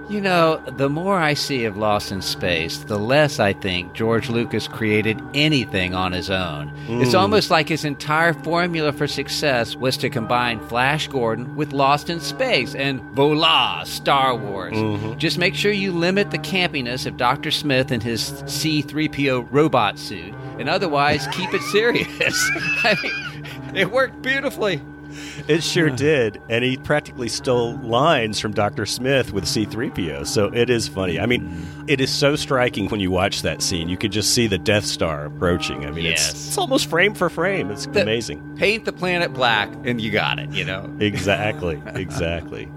You 0.09 0.21
know, 0.21 0.63
the 0.67 0.91
more 0.91 1.17
I 1.19 1.33
see 1.35 1.65
of 1.65 1.77
Lost 1.77 2.13
in 2.13 2.21
Space, 2.21 2.79
the 2.79 2.99
less 2.99 3.41
I 3.41 3.53
think 3.53 3.95
George 3.95 4.29
Lucas 4.29 4.69
created 4.69 5.23
anything 5.33 5.95
on 5.95 6.13
his 6.13 6.29
own. 6.29 6.71
Mm. 6.87 7.03
It's 7.03 7.15
almost 7.15 7.51
like 7.51 7.69
his 7.69 7.85
entire 7.85 8.35
formula 8.35 8.93
for 8.93 9.07
success 9.07 9.75
was 9.75 9.97
to 9.99 10.11
combine 10.11 10.61
Flash 10.69 11.09
Gordon 11.09 11.57
with 11.57 11.73
Lost 11.73 12.11
in 12.11 12.21
Space 12.21 12.75
and 12.75 13.01
voila, 13.15 13.85
Star 13.85 14.35
Wars. 14.37 14.77
Mm-hmm. 14.77 15.19
Just 15.19 15.39
make 15.39 15.55
sure 15.55 15.73
you 15.73 15.93
limit 15.93 16.31
the 16.31 16.39
campiness 16.39 17.07
of 17.07 17.17
Dr. 17.17 17.51
Smith 17.51 17.91
and 17.91 18.03
his 18.03 18.33
C3PO 18.43 19.49
robot 19.51 19.99
suit, 19.99 20.35
and 20.59 20.69
otherwise 20.69 21.27
keep 21.29 21.55
it 21.55 21.63
serious. 21.73 22.51
I 22.85 22.97
mean, 23.03 23.77
it 23.77 23.91
worked 23.91 24.21
beautifully. 24.21 24.83
It 25.49 25.63
sure 25.63 25.91
did. 25.91 26.41
And 26.49 26.65
he 26.65 26.77
practically 26.77 27.29
stole 27.29 27.77
lines 27.79 28.39
from 28.39 28.53
Dr. 28.53 28.87
Smith 28.87 29.33
with 29.33 29.45
C3PO. 29.45 30.27
So 30.27 30.47
it 30.47 30.71
is 30.71 30.89
funny. 30.89 31.19
I 31.19 31.27
mean, 31.27 31.67
it 31.89 32.01
is 32.01 32.11
so 32.11 32.37
striking 32.37 32.89
when 32.89 33.01
you 33.01 33.11
watch 33.11 33.43
that 33.43 33.61
scene. 33.61 33.89
You 33.89 33.97
could 33.97 34.13
just 34.13 34.33
see 34.33 34.47
the 34.47 34.59
Death 34.59 34.85
Star 34.85 35.27
approaching. 35.27 35.85
I 35.85 35.91
mean, 35.91 36.05
yes. 36.05 36.31
it's, 36.31 36.49
it's 36.49 36.59
almost 36.59 36.89
frame 36.89 37.15
for 37.15 37.29
frame. 37.29 37.71
It's 37.71 37.87
the, 37.87 38.03
amazing. 38.03 38.57
Paint 38.57 38.85
the 38.85 38.93
planet 38.93 39.33
black 39.33 39.69
and 39.85 40.01
you 40.01 40.11
got 40.11 40.39
it, 40.39 40.51
you 40.51 40.65
know? 40.65 40.95
Exactly. 41.01 41.81
Exactly. 42.03 42.69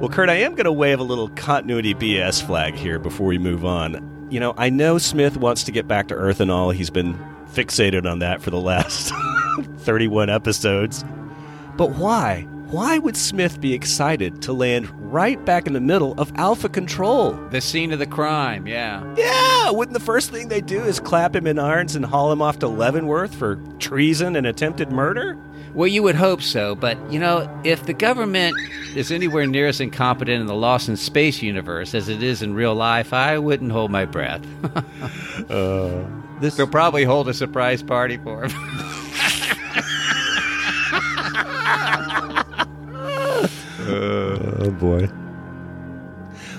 well, 0.00 0.08
Kurt, 0.08 0.28
I 0.28 0.36
am 0.36 0.52
going 0.54 0.64
to 0.64 0.72
wave 0.72 0.98
a 0.98 1.02
little 1.04 1.28
continuity 1.30 1.94
BS 1.94 2.42
flag 2.42 2.74
here 2.74 2.98
before 2.98 3.26
we 3.26 3.38
move 3.38 3.64
on. 3.64 4.28
You 4.30 4.40
know, 4.40 4.54
I 4.56 4.70
know 4.70 4.98
Smith 4.98 5.36
wants 5.36 5.64
to 5.64 5.72
get 5.72 5.86
back 5.86 6.08
to 6.08 6.14
Earth 6.14 6.40
and 6.40 6.50
all. 6.50 6.70
He's 6.70 6.90
been 6.90 7.18
fixated 7.52 8.10
on 8.10 8.20
that 8.20 8.40
for 8.42 8.50
the 8.50 8.60
last 8.60 9.12
31 9.78 10.30
episodes. 10.30 11.04
But 11.80 11.92
why? 11.92 12.46
Why 12.68 12.98
would 12.98 13.16
Smith 13.16 13.58
be 13.58 13.72
excited 13.72 14.42
to 14.42 14.52
land 14.52 14.90
right 15.10 15.42
back 15.46 15.66
in 15.66 15.72
the 15.72 15.80
middle 15.80 16.12
of 16.20 16.30
Alpha 16.36 16.68
Control? 16.68 17.32
The 17.48 17.62
scene 17.62 17.90
of 17.90 17.98
the 17.98 18.06
crime, 18.06 18.66
yeah. 18.66 19.02
Yeah! 19.16 19.70
Wouldn't 19.70 19.94
the 19.94 20.04
first 20.04 20.30
thing 20.30 20.48
they 20.48 20.60
do 20.60 20.84
is 20.84 21.00
clap 21.00 21.34
him 21.34 21.46
in 21.46 21.58
irons 21.58 21.96
and 21.96 22.04
haul 22.04 22.30
him 22.30 22.42
off 22.42 22.58
to 22.58 22.68
Leavenworth 22.68 23.34
for 23.34 23.56
treason 23.78 24.36
and 24.36 24.46
attempted 24.46 24.92
murder? 24.92 25.38
Well, 25.72 25.88
you 25.88 26.02
would 26.02 26.16
hope 26.16 26.42
so, 26.42 26.74
but 26.74 26.98
you 27.10 27.18
know, 27.18 27.48
if 27.64 27.86
the 27.86 27.94
government 27.94 28.54
is 28.94 29.10
anywhere 29.10 29.46
near 29.46 29.68
as 29.68 29.80
incompetent 29.80 30.38
in 30.38 30.48
the 30.48 30.54
Lost 30.54 30.86
in 30.86 30.98
Space 30.98 31.40
universe 31.40 31.94
as 31.94 32.10
it 32.10 32.22
is 32.22 32.42
in 32.42 32.52
real 32.52 32.74
life, 32.74 33.14
I 33.14 33.38
wouldn't 33.38 33.72
hold 33.72 33.90
my 33.90 34.04
breath. 34.04 34.44
uh, 35.50 36.04
this... 36.40 36.56
They'll 36.56 36.66
probably 36.66 37.04
hold 37.04 37.26
a 37.30 37.32
surprise 37.32 37.82
party 37.82 38.18
for 38.18 38.44
him. 38.44 38.50
oh 43.88 44.70
boy. 44.78 45.08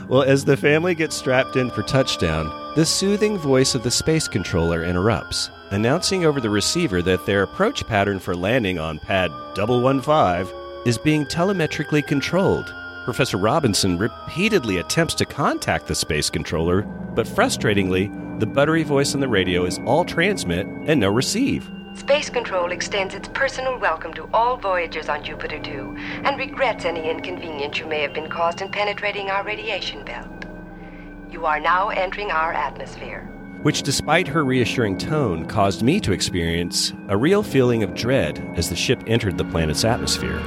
Well, 0.08 0.24
as 0.24 0.44
the 0.44 0.58
family 0.58 0.94
gets 0.96 1.16
strapped 1.16 1.56
in 1.56 1.70
for 1.72 1.84
touchdown, 1.84 2.52
the 2.76 2.86
soothing 2.86 3.38
voice 3.38 3.76
of 3.76 3.84
the 3.84 3.92
space 3.92 4.28
controller 4.28 4.84
interrupts, 4.84 5.50
announcing 5.72 6.26
over 6.26 6.42
the 6.42 6.50
receiver 6.50 7.02
that 7.02 7.26
their 7.26 7.44
approach 7.44 7.86
pattern 7.88 8.20
for 8.20 8.36
landing 8.36 8.80
on 8.80 9.00
pad 9.00 9.32
115 9.56 10.58
is 10.86 10.98
being 10.98 11.26
telemetrically 11.26 12.06
controlled. 12.06 12.74
Professor 13.06 13.38
Robinson 13.38 13.98
repeatedly 13.98 14.78
attempts 14.78 15.16
to 15.16 15.26
contact 15.26 15.88
the 15.88 15.96
space 15.96 16.30
controller, 16.30 16.84
but 17.16 17.26
frustratingly, 17.26 18.40
the 18.40 18.46
buttery 18.46 18.84
voice 18.84 19.14
on 19.14 19.22
the 19.22 19.28
radio 19.28 19.66
is 19.66 19.80
all 19.86 20.06
transmit 20.06 20.66
and 20.66 21.00
no 21.00 21.10
receive. 21.10 21.70
Space 21.94 22.30
Control 22.30 22.72
extends 22.72 23.14
its 23.14 23.28
personal 23.28 23.78
welcome 23.78 24.14
to 24.14 24.30
all 24.34 24.56
voyagers 24.56 25.10
on 25.10 25.24
Jupiter 25.24 25.60
2 25.60 25.96
and 26.24 26.38
regrets 26.38 26.86
any 26.86 27.10
inconvenience 27.10 27.80
you 27.80 27.86
may 27.86 28.02
have 28.02 28.14
been 28.14 28.30
caused 28.30 28.62
in 28.62 28.70
penetrating 28.70 29.30
our 29.30 29.44
radiation 29.44 30.06
belt. 30.06 30.46
You 31.30 31.46
are 31.46 31.60
now 31.60 31.90
entering 31.90 32.32
our 32.32 32.54
atmosphere. 32.54 33.26
Which, 33.62 33.84
despite 33.84 34.28
her 34.30 34.46
reassuring 34.46 35.00
tone, 35.00 35.46
caused 35.46 35.84
me 35.84 36.00
to 36.00 36.14
experience 36.14 36.94
a 37.10 37.18
real 37.18 37.44
feeling 37.44 37.84
of 37.84 37.94
dread 37.94 38.40
as 38.56 38.70
the 38.70 38.76
ship 38.76 39.04
entered 39.06 39.38
the 39.38 39.46
planet's 39.46 39.84
atmosphere. 39.84 40.40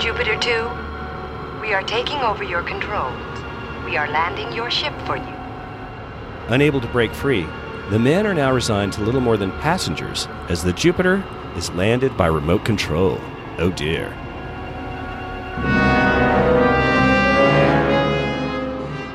Jupiter 0.00 0.36
2, 0.38 1.60
we 1.60 1.72
are 1.72 1.82
taking 1.84 2.18
over 2.18 2.42
your 2.42 2.64
controls. 2.64 3.38
We 3.84 3.96
are 3.96 4.08
landing 4.08 4.52
your 4.52 4.70
ship 4.70 4.94
for 5.06 5.16
you. 5.16 5.34
Unable 6.48 6.80
to 6.80 6.88
break 6.88 7.14
free, 7.14 7.46
the 7.92 7.98
men 7.98 8.26
are 8.26 8.32
now 8.32 8.50
resigned 8.50 8.90
to 8.90 9.02
little 9.02 9.20
more 9.20 9.36
than 9.36 9.52
passengers 9.60 10.26
as 10.48 10.64
the 10.64 10.72
Jupiter 10.72 11.22
is 11.56 11.70
landed 11.72 12.16
by 12.16 12.26
remote 12.26 12.64
control. 12.64 13.20
Oh 13.58 13.70
dear. 13.70 14.08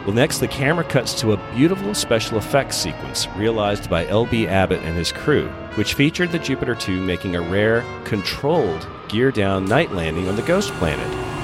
Well, 0.06 0.14
next, 0.16 0.38
the 0.38 0.48
camera 0.48 0.84
cuts 0.84 1.20
to 1.22 1.34
a 1.34 1.54
beautiful 1.56 1.96
special 1.96 2.38
effects 2.38 2.78
sequence 2.78 3.28
realized 3.30 3.90
by 3.90 4.06
L.B. 4.06 4.48
Abbott 4.48 4.84
and 4.84 4.96
his 4.96 5.12
crew, 5.12 5.48
which 5.74 5.96
featured 5.96 6.32
the 6.32 6.38
Jupiter 6.38 6.76
2 6.76 7.02
making 7.02 7.36
a 7.36 7.42
rare, 7.42 7.84
controlled, 8.04 8.88
gear 9.08 9.32
down 9.32 9.66
night 9.66 9.92
landing 9.92 10.28
on 10.30 10.36
the 10.36 10.44
ghost 10.44 10.72
planet. 10.74 11.37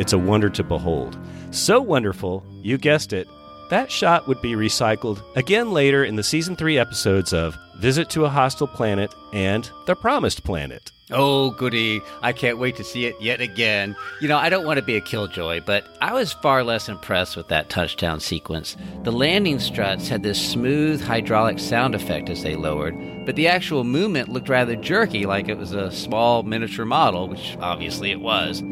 It's 0.00 0.14
a 0.14 0.18
wonder 0.18 0.48
to 0.48 0.64
behold. 0.64 1.18
So 1.50 1.78
wonderful, 1.82 2.42
you 2.62 2.78
guessed 2.78 3.12
it, 3.12 3.28
that 3.68 3.92
shot 3.92 4.26
would 4.26 4.40
be 4.40 4.52
recycled 4.52 5.22
again 5.36 5.72
later 5.72 6.04
in 6.04 6.16
the 6.16 6.22
season 6.22 6.56
3 6.56 6.78
episodes 6.78 7.34
of 7.34 7.54
Visit 7.76 8.08
to 8.10 8.24
a 8.24 8.30
Hostile 8.30 8.66
Planet 8.66 9.14
and 9.34 9.70
The 9.86 9.94
Promised 9.94 10.42
Planet. 10.42 10.90
Oh, 11.12 11.50
goody. 11.50 12.00
I 12.22 12.32
can't 12.32 12.58
wait 12.58 12.76
to 12.76 12.84
see 12.84 13.06
it 13.06 13.16
yet 13.20 13.40
again. 13.40 13.96
You 14.20 14.28
know, 14.28 14.38
I 14.38 14.48
don't 14.48 14.64
want 14.64 14.78
to 14.78 14.84
be 14.84 14.96
a 14.96 15.00
killjoy, 15.00 15.60
but 15.64 15.84
I 16.00 16.12
was 16.12 16.32
far 16.32 16.62
less 16.62 16.88
impressed 16.88 17.36
with 17.36 17.48
that 17.48 17.68
touchdown 17.68 18.20
sequence. 18.20 18.76
The 19.02 19.12
landing 19.12 19.58
struts 19.58 20.08
had 20.08 20.22
this 20.22 20.40
smooth 20.40 21.02
hydraulic 21.02 21.58
sound 21.58 21.94
effect 21.94 22.28
as 22.28 22.42
they 22.42 22.54
lowered, 22.54 22.94
but 23.26 23.34
the 23.34 23.48
actual 23.48 23.82
movement 23.82 24.28
looked 24.28 24.48
rather 24.48 24.76
jerky, 24.76 25.26
like 25.26 25.48
it 25.48 25.58
was 25.58 25.72
a 25.72 25.90
small 25.90 26.44
miniature 26.44 26.86
model, 26.86 27.28
which 27.28 27.56
obviously 27.60 28.12
it 28.12 28.20
was. 28.20 28.62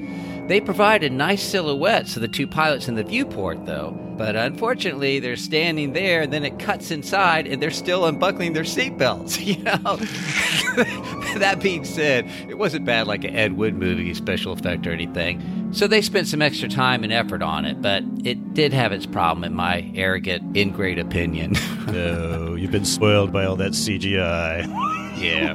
They 0.48 0.60
provide 0.62 1.04
a 1.04 1.10
nice 1.10 1.42
silhouette 1.42 2.06
to 2.08 2.20
the 2.20 2.28
two 2.28 2.46
pilots 2.46 2.88
in 2.88 2.94
the 2.94 3.04
viewport, 3.04 3.66
though. 3.66 3.90
But 4.16 4.34
unfortunately, 4.34 5.20
they're 5.20 5.36
standing 5.36 5.92
there, 5.92 6.22
and 6.22 6.32
then 6.32 6.42
it 6.42 6.58
cuts 6.58 6.90
inside, 6.90 7.46
and 7.46 7.62
they're 7.62 7.70
still 7.70 8.06
unbuckling 8.06 8.54
their 8.54 8.64
seatbelts. 8.64 9.38
You 9.48 9.62
know. 9.62 9.96
that 11.38 11.60
being 11.62 11.84
said, 11.84 12.27
it 12.48 12.58
wasn't 12.58 12.84
bad 12.84 13.06
like 13.06 13.24
an 13.24 13.34
Ed 13.34 13.56
Wood 13.56 13.74
movie 13.74 14.12
special 14.14 14.52
effect 14.52 14.86
or 14.86 14.92
anything. 14.92 15.68
So 15.72 15.86
they 15.86 16.00
spent 16.00 16.28
some 16.28 16.42
extra 16.42 16.68
time 16.68 17.04
and 17.04 17.12
effort 17.12 17.42
on 17.42 17.64
it, 17.64 17.82
but 17.82 18.02
it 18.24 18.54
did 18.54 18.72
have 18.72 18.92
its 18.92 19.06
problem, 19.06 19.44
in 19.44 19.54
my 19.54 19.90
arrogant, 19.94 20.56
ingrate 20.56 20.98
opinion. 20.98 21.56
no, 21.86 22.54
you've 22.54 22.70
been 22.70 22.84
spoiled 22.84 23.32
by 23.32 23.44
all 23.44 23.56
that 23.56 23.72
CGI. 23.72 24.66
yeah. 25.18 25.54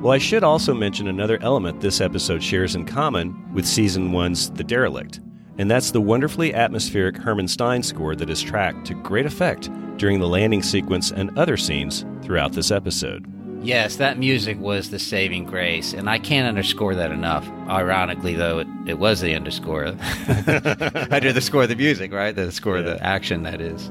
Well, 0.00 0.12
I 0.12 0.18
should 0.18 0.44
also 0.44 0.74
mention 0.74 1.08
another 1.08 1.38
element 1.42 1.80
this 1.80 2.00
episode 2.00 2.42
shares 2.42 2.76
in 2.76 2.84
common 2.84 3.52
with 3.52 3.66
season 3.66 4.12
one's 4.12 4.50
The 4.50 4.62
Derelict, 4.62 5.20
and 5.58 5.68
that's 5.68 5.90
the 5.90 6.00
wonderfully 6.00 6.54
atmospheric 6.54 7.16
Herman 7.16 7.48
Stein 7.48 7.82
score 7.82 8.14
that 8.14 8.30
is 8.30 8.40
tracked 8.40 8.86
to 8.86 8.94
great 8.94 9.26
effect 9.26 9.68
during 9.96 10.20
the 10.20 10.28
landing 10.28 10.62
sequence 10.62 11.10
and 11.10 11.36
other 11.36 11.56
scenes 11.56 12.06
throughout 12.22 12.52
this 12.52 12.70
episode. 12.70 13.26
Yes, 13.68 13.96
that 13.96 14.18
music 14.18 14.58
was 14.58 14.88
the 14.88 14.98
saving 14.98 15.44
grace, 15.44 15.92
and 15.92 16.08
I 16.08 16.18
can't 16.18 16.48
underscore 16.48 16.94
that 16.94 17.12
enough. 17.12 17.46
Ironically, 17.68 18.34
though, 18.34 18.60
it, 18.60 18.66
it 18.86 18.98
was 18.98 19.20
the 19.20 19.34
underscore. 19.34 19.88
Under 21.10 21.34
the 21.34 21.42
score 21.42 21.64
of 21.64 21.68
the 21.68 21.76
music, 21.76 22.10
right? 22.10 22.34
The 22.34 22.50
score 22.50 22.78
yeah. 22.78 22.84
of 22.84 22.86
the 22.86 23.04
action, 23.04 23.42
that 23.42 23.60
is. 23.60 23.90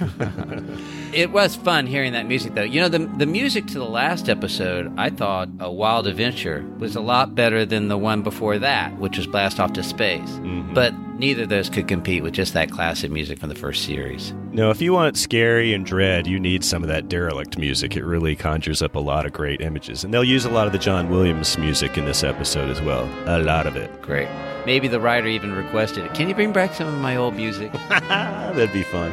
it 1.12 1.30
was 1.30 1.56
fun 1.56 1.86
hearing 1.86 2.12
that 2.12 2.26
music, 2.26 2.54
though. 2.54 2.62
You 2.62 2.80
know, 2.80 2.88
the 2.88 2.98
the 2.98 3.26
music 3.26 3.66
to 3.68 3.74
the 3.74 3.84
last 3.84 4.28
episode, 4.28 4.92
I 4.98 5.10
thought 5.10 5.48
a 5.60 5.70
Wild 5.70 6.06
Adventure 6.06 6.64
was 6.78 6.96
a 6.96 7.00
lot 7.00 7.34
better 7.34 7.64
than 7.64 7.88
the 7.88 7.98
one 7.98 8.22
before 8.22 8.58
that, 8.58 8.98
which 8.98 9.16
was 9.16 9.26
Blast 9.26 9.60
Off 9.60 9.72
to 9.74 9.82
Space. 9.82 10.20
Mm-hmm. 10.20 10.74
But 10.74 10.94
neither 11.18 11.44
of 11.44 11.48
those 11.48 11.68
could 11.68 11.88
compete 11.88 12.22
with 12.22 12.34
just 12.34 12.52
that 12.54 12.70
classic 12.70 13.10
music 13.10 13.38
from 13.38 13.48
the 13.48 13.54
first 13.54 13.84
series. 13.84 14.32
No, 14.52 14.70
if 14.70 14.80
you 14.80 14.92
want 14.92 15.16
scary 15.16 15.72
and 15.72 15.86
dread, 15.86 16.26
you 16.26 16.38
need 16.38 16.64
some 16.64 16.82
of 16.82 16.88
that 16.88 17.08
derelict 17.08 17.58
music. 17.58 17.96
It 17.96 18.04
really 18.04 18.36
conjures 18.36 18.82
up 18.82 18.94
a 18.94 19.00
lot 19.00 19.26
of 19.26 19.32
great 19.32 19.60
images. 19.60 20.04
And 20.04 20.12
they'll 20.12 20.24
use 20.24 20.44
a 20.44 20.50
lot 20.50 20.66
of 20.66 20.72
the 20.72 20.78
John 20.78 21.08
Williams 21.08 21.56
music 21.58 21.96
in 21.96 22.04
this 22.04 22.22
episode 22.22 22.70
as 22.70 22.80
well. 22.82 23.08
A 23.26 23.38
lot 23.38 23.66
of 23.66 23.76
it. 23.76 24.02
Great. 24.02 24.28
Maybe 24.66 24.88
the 24.88 25.00
writer 25.00 25.26
even 25.26 25.52
requested 25.52 26.04
it. 26.06 26.14
Can 26.14 26.28
you 26.28 26.34
bring 26.34 26.52
back 26.52 26.74
some 26.74 26.88
of 26.88 26.94
my 26.98 27.16
old 27.16 27.34
music? 27.34 27.72
That'd 27.88 28.72
be 28.72 28.82
fun. 28.82 29.12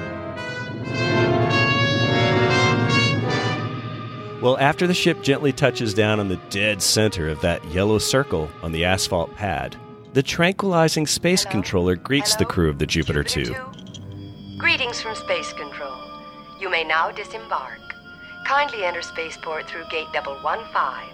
Well, 4.42 4.58
after 4.58 4.88
the 4.88 4.94
ship 4.96 5.22
gently 5.22 5.52
touches 5.54 5.94
down 5.94 6.20
on 6.20 6.28
the 6.28 6.38
dead 6.50 6.82
center 6.82 7.28
of 7.30 7.42
that 7.42 7.64
yellow 7.66 8.00
circle 8.00 8.50
on 8.64 8.72
the 8.72 8.86
asphalt 8.86 9.36
pad, 9.36 9.76
the 10.14 10.24
tranquilizing 10.24 11.06
space 11.06 11.44
Hello? 11.44 11.52
controller 11.52 11.96
greets 11.96 12.34
Hello? 12.34 12.40
the 12.40 12.46
crew 12.52 12.70
of 12.70 12.80
the 12.80 12.88
Jupiter, 12.88 13.24
2. 13.24 13.54
Greetings 14.58 15.00
from 15.00 15.14
Space 15.16 15.54
Control. 15.54 15.96
You 16.60 16.70
may 16.72 16.84
now 16.84 17.12
disembark. 17.12 17.80
Kindly 18.48 18.84
enter 18.84 19.04
spaceport 19.04 19.68
through 19.68 19.84
gate 19.92 20.08
double 20.12 20.36
one 20.38 20.64
five. 20.74 21.10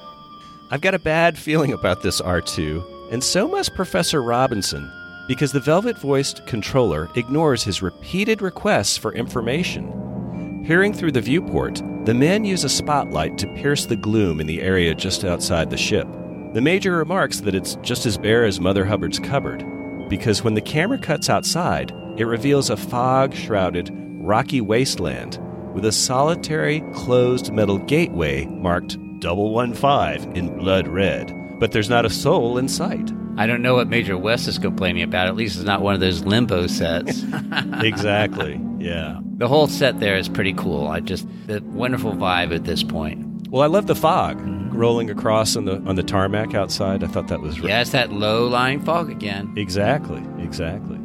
I've 0.72 0.82
got 0.82 0.94
a 0.94 1.00
bad 1.00 1.38
feeling 1.38 1.74
about 1.74 2.02
this 2.02 2.22
R2, 2.22 2.97
and 3.12 3.24
so 3.24 3.48
must 3.48 3.76
Professor 3.76 4.22
Robinson, 4.22 4.92
because 5.28 5.52
the 5.52 5.60
velvet 5.60 5.98
voiced 5.98 6.46
controller 6.46 7.10
ignores 7.16 7.64
his 7.64 7.82
repeated 7.82 8.42
requests 8.42 8.98
for 8.98 9.14
information. 9.14 10.64
Peering 10.66 10.94
through 10.94 11.12
the 11.12 11.22
viewport, 11.22 11.82
the 12.06 12.14
men 12.14 12.46
use 12.46 12.64
a 12.64 12.70
spotlight 12.70 13.38
to 13.38 13.54
pierce 13.56 13.86
the 13.86 13.96
gloom 13.96 14.40
in 14.40 14.48
the 14.48 14.62
area 14.62 14.94
just 14.96 15.24
outside 15.24 15.70
the 15.70 15.78
ship. 15.78 16.08
The 16.54 16.62
Major 16.62 16.96
remarks 16.98 17.42
that 17.42 17.56
it's 17.56 17.76
just 17.82 18.06
as 18.06 18.18
bare 18.18 18.46
as 18.46 18.60
Mother 18.60 18.86
Hubbard's 18.86 19.20
cupboard, 19.20 19.66
because 20.10 20.44
when 20.44 20.54
the 20.54 20.62
camera 20.62 20.98
cuts 20.98 21.30
outside, 21.30 21.92
it 22.18 22.26
reveals 22.26 22.70
a 22.70 22.78
fog 22.78 23.34
shrouded, 23.34 23.90
rocky 23.94 24.62
wasteland 24.62 25.40
with 25.74 25.86
a 25.86 25.92
solitary, 25.92 26.82
closed 26.94 27.54
metal 27.54 27.78
gateway 27.78 28.46
marked 28.46 28.98
double 29.20 29.54
one 29.54 29.74
five 29.74 30.26
in 30.36 30.58
blood 30.58 30.88
red. 30.88 31.32
But 31.60 31.72
there's 31.72 31.90
not 31.90 32.06
a 32.06 32.10
soul 32.10 32.58
in 32.58 32.68
sight. 32.68 33.12
I 33.38 33.46
don't 33.46 33.62
know 33.62 33.76
what 33.76 33.88
Major 33.88 34.18
West 34.18 34.48
is 34.48 34.58
complaining 34.58 35.04
about. 35.04 35.28
At 35.28 35.36
least 35.36 35.56
it's 35.56 35.66
not 35.66 35.82
one 35.82 35.94
of 35.94 36.00
those 36.00 36.24
limbo 36.24 36.68
sets. 36.68 37.24
exactly. 37.82 38.60
Yeah. 38.80 39.20
The 39.38 39.48
whole 39.48 39.68
set 39.68 40.00
there 40.00 40.18
is 40.18 40.28
pretty 40.28 40.54
cool. 40.54 40.88
I 40.88 41.00
just 41.00 41.28
the 41.46 41.62
wonderful 41.62 42.14
vibe 42.14 42.54
at 42.56 42.64
this 42.64 42.82
point. 42.84 43.48
Well, 43.50 43.62
I 43.62 43.68
love 43.68 43.88
the 43.88 43.96
fog 43.96 44.38
mm-hmm. 44.38 44.76
rolling 44.76 45.10
across 45.10 45.56
on 45.56 45.66
the 45.66 45.78
on 45.84 45.96
the 45.96 46.04
tarmac 46.04 46.56
outside. 46.56 47.04
I 47.04 47.08
thought 47.08 47.28
that 47.28 47.42
was 47.42 47.60
yeah, 47.60 47.82
it's 47.82 47.92
that 47.92 48.12
low 48.12 48.48
lying 48.48 48.82
fog 48.82 49.10
again. 49.10 49.54
Exactly, 49.56 50.24
exactly. 50.40 50.98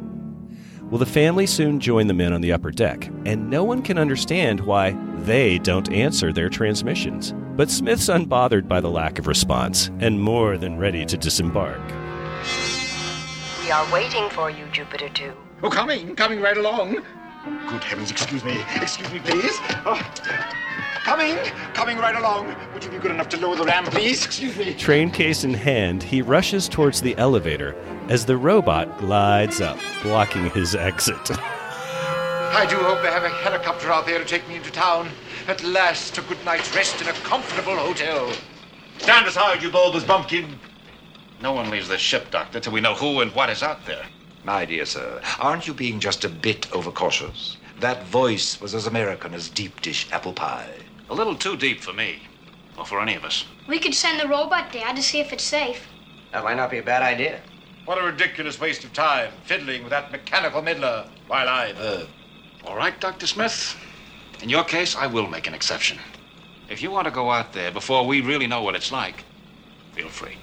Well, 0.85 0.99
the 0.99 1.07
family 1.07 1.47
soon 1.47 1.81
join 1.81 2.07
the 2.07 2.15
men 2.15 2.33
on 2.33 2.41
the 2.41 2.53
upper 2.53 2.71
deck, 2.71 3.07
and 3.25 3.49
no 3.49 3.65
one 3.65 3.83
can 3.83 3.97
understand 3.97 4.61
why 4.61 4.93
they 5.21 5.59
don't 5.59 5.91
answer 5.91 6.33
their 6.33 6.49
transmissions. 6.49 7.33
But 7.55 7.71
Smith's 7.71 8.09
unbothered 8.09 8.67
by 8.67 8.81
the 8.81 8.91
lack 8.91 9.19
of 9.19 9.27
response 9.27 9.91
and 10.01 10.19
more 10.19 10.57
than 10.57 10.79
ready 10.79 11.05
to 11.05 11.19
disembark. 11.19 11.83
We 13.63 13.71
are 13.71 13.93
waiting 13.93 14.31
for 14.31 14.49
you, 14.49 14.65
Jupiter 14.73 15.11
2. 15.11 15.33
Oh, 15.63 15.69
coming, 15.69 16.17
coming 16.17 16.41
right 16.41 16.57
along. 16.57 17.03
Good 17.69 17.85
heavens, 17.85 18.11
excuse 18.11 18.43
me. 18.43 18.59
Excuse 18.77 19.13
me, 19.13 19.19
please. 19.19 19.59
Oh, 19.85 20.01
coming, 21.05 21.37
coming 21.75 21.99
right 21.99 22.17
along. 22.17 22.57
Would 22.73 22.85
you 22.85 22.91
be 22.91 22.97
good 22.97 23.11
enough 23.11 23.29
to 23.29 23.37
lower 23.37 23.55
the 23.55 23.65
ramp, 23.65 23.89
please? 23.89 24.25
Excuse 24.25 24.57
me. 24.57 24.73
Train 24.73 25.11
case 25.11 25.45
in 25.45 25.53
hand, 25.53 26.03
he 26.03 26.23
rushes 26.23 26.71
towards 26.71 27.03
the 27.03 27.15
elevator 27.19 27.77
as 28.09 28.25
the 28.25 28.37
robot 28.39 28.99
glides 28.99 29.61
up, 29.61 29.79
blocking 30.03 30.49
his 30.51 30.75
exit. 30.75 31.31
I 31.31 32.67
do 32.69 32.77
hope 32.77 33.03
they 33.03 33.09
have 33.09 33.25
a 33.25 33.29
helicopter 33.29 33.91
out 33.91 34.07
there 34.07 34.19
to 34.19 34.25
take 34.25 34.49
me 34.49 34.57
into 34.57 34.71
town. 34.71 35.09
At 35.49 35.65
last, 35.65 36.17
a 36.19 36.23
good 36.23 36.45
night's 36.45 36.75
rest 36.75 37.01
in 37.01 37.09
a 37.09 37.13
comfortable 37.13 37.77
hotel. 37.77 38.33
Stand 38.99 39.27
aside, 39.27 39.61
you 39.61 39.71
bulbous 39.71 40.05
bumpkin. 40.05 40.59
No 41.41 41.53
one 41.53 41.69
leaves 41.69 41.89
the 41.89 41.99
ship, 41.99 42.31
Doctor, 42.31 42.61
till 42.61 42.73
we 42.73 42.81
know 42.81 42.95
who 42.95 43.21
and 43.21 43.35
what 43.35 43.51
is 43.51 43.63
out 43.63 43.85
there. 43.85 44.07
My 44.45 44.65
dear 44.65 44.87
sir, 44.87 45.21
aren't 45.41 45.67
you 45.67 45.75
being 45.75 45.99
just 45.99 46.25
a 46.25 46.29
bit 46.29 46.73
overcautious? 46.73 47.57
That 47.81 48.07
voice 48.07 48.61
was 48.61 48.73
as 48.75 48.87
American 48.87 49.35
as 49.35 49.49
deep 49.49 49.81
dish 49.81 50.07
apple 50.13 50.33
pie. 50.33 50.71
A 51.11 51.15
little 51.15 51.35
too 51.35 51.57
deep 51.57 51.81
for 51.81 51.93
me, 51.93 52.21
or 52.79 52.87
for 52.87 53.01
any 53.01 53.17
of 53.17 53.25
us. 53.25 53.45
We 53.67 53.81
could 53.81 53.95
send 53.95 54.21
the 54.21 54.29
robot, 54.29 54.73
there 54.73 54.95
to 54.95 55.03
see 55.03 55.19
if 55.19 55.33
it's 55.33 55.43
safe. 55.43 55.89
That 56.31 56.45
might 56.45 56.57
not 56.57 56.71
be 56.71 56.79
a 56.79 56.83
bad 56.85 57.03
idea. 57.03 57.41
What 57.85 57.99
a 57.99 58.05
ridiculous 58.05 58.61
waste 58.61 58.85
of 58.85 58.93
time, 58.93 59.33
fiddling 59.45 59.83
with 59.83 59.91
that 59.91 60.13
mechanical 60.13 60.63
middler 60.63 61.09
while 61.27 61.49
I 61.49 61.73
burn. 61.73 62.07
All 62.65 62.77
right, 62.77 62.99
Dr. 63.01 63.27
Smith. 63.27 63.77
In 64.43 64.49
your 64.49 64.65
case, 64.65 64.97
I 64.97 65.07
will 65.07 65.29
make 65.29 65.47
an 65.47 65.55
exception. 65.55 65.99
If 66.69 66.83
you 66.83 66.91
want 66.91 67.07
to 67.07 67.13
go 67.13 67.31
out 67.31 67.53
there 67.53 67.71
before 67.71 68.05
we 68.05 68.21
really 68.21 68.49
know 68.49 68.61
what 68.61 68.75
it's 68.75 68.91
like, 68.91 69.25
feel 69.93 70.09
free. 70.09 70.37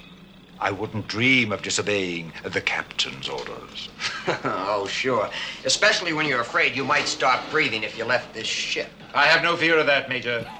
I 0.58 0.70
wouldn't 0.70 1.06
dream 1.06 1.52
of 1.52 1.60
disobeying 1.60 2.32
the 2.42 2.62
captain's 2.62 3.28
orders. 3.28 3.90
oh, 4.44 4.86
sure. 4.88 5.28
Especially 5.66 6.14
when 6.14 6.24
you're 6.24 6.40
afraid 6.40 6.74
you 6.74 6.84
might 6.84 7.08
stop 7.08 7.50
breathing 7.50 7.82
if 7.82 7.98
you 7.98 8.04
left 8.04 8.32
this 8.32 8.46
ship. 8.46 8.90
I 9.14 9.26
have 9.26 9.42
no 9.42 9.56
fear 9.56 9.78
of 9.78 9.86
that, 9.86 10.08
Major. 10.08 10.50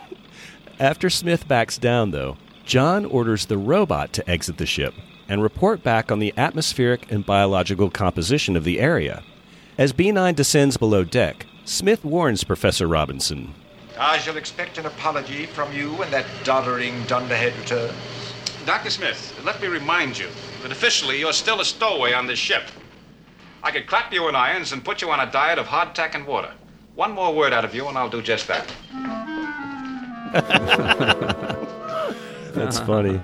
After 0.78 1.08
Smith 1.08 1.48
backs 1.48 1.78
down, 1.78 2.10
though, 2.10 2.36
John 2.66 3.06
orders 3.06 3.46
the 3.46 3.58
robot 3.58 4.12
to 4.14 4.30
exit 4.30 4.58
the 4.58 4.66
ship 4.66 4.94
and 5.28 5.42
report 5.42 5.82
back 5.82 6.12
on 6.12 6.18
the 6.18 6.34
atmospheric 6.36 7.10
and 7.10 7.24
biological 7.24 7.90
composition 7.90 8.54
of 8.54 8.64
the 8.64 8.80
area. 8.80 9.22
As 9.78 9.94
B9 9.94 10.34
descends 10.34 10.76
below 10.76 11.04
deck, 11.04 11.46
Smith 11.70 12.04
warns 12.04 12.42
Professor 12.42 12.88
Robinson. 12.88 13.54
I 13.96 14.18
shall 14.18 14.36
expect 14.36 14.78
an 14.78 14.86
apology 14.86 15.46
from 15.46 15.72
you 15.72 15.92
when 15.92 16.10
that 16.10 16.26
doddering 16.42 17.04
dunderhead 17.04 17.56
returns. 17.56 17.94
Dr. 18.66 18.90
Smith, 18.90 19.40
let 19.44 19.62
me 19.62 19.68
remind 19.68 20.18
you 20.18 20.26
that 20.62 20.72
officially 20.72 21.20
you're 21.20 21.32
still 21.32 21.60
a 21.60 21.64
stowaway 21.64 22.12
on 22.12 22.26
this 22.26 22.40
ship. 22.40 22.64
I 23.62 23.70
could 23.70 23.86
clap 23.86 24.12
you 24.12 24.28
in 24.28 24.34
irons 24.34 24.72
and 24.72 24.84
put 24.84 25.00
you 25.00 25.12
on 25.12 25.20
a 25.20 25.30
diet 25.30 25.60
of 25.60 25.66
hardtack 25.66 26.16
and 26.16 26.26
water. 26.26 26.50
One 26.96 27.12
more 27.12 27.32
word 27.32 27.52
out 27.52 27.64
of 27.64 27.72
you, 27.72 27.86
and 27.86 27.96
I'll 27.96 28.10
do 28.10 28.20
just 28.20 28.48
that. 28.48 28.66
That's 32.52 32.80
funny. 32.80 33.20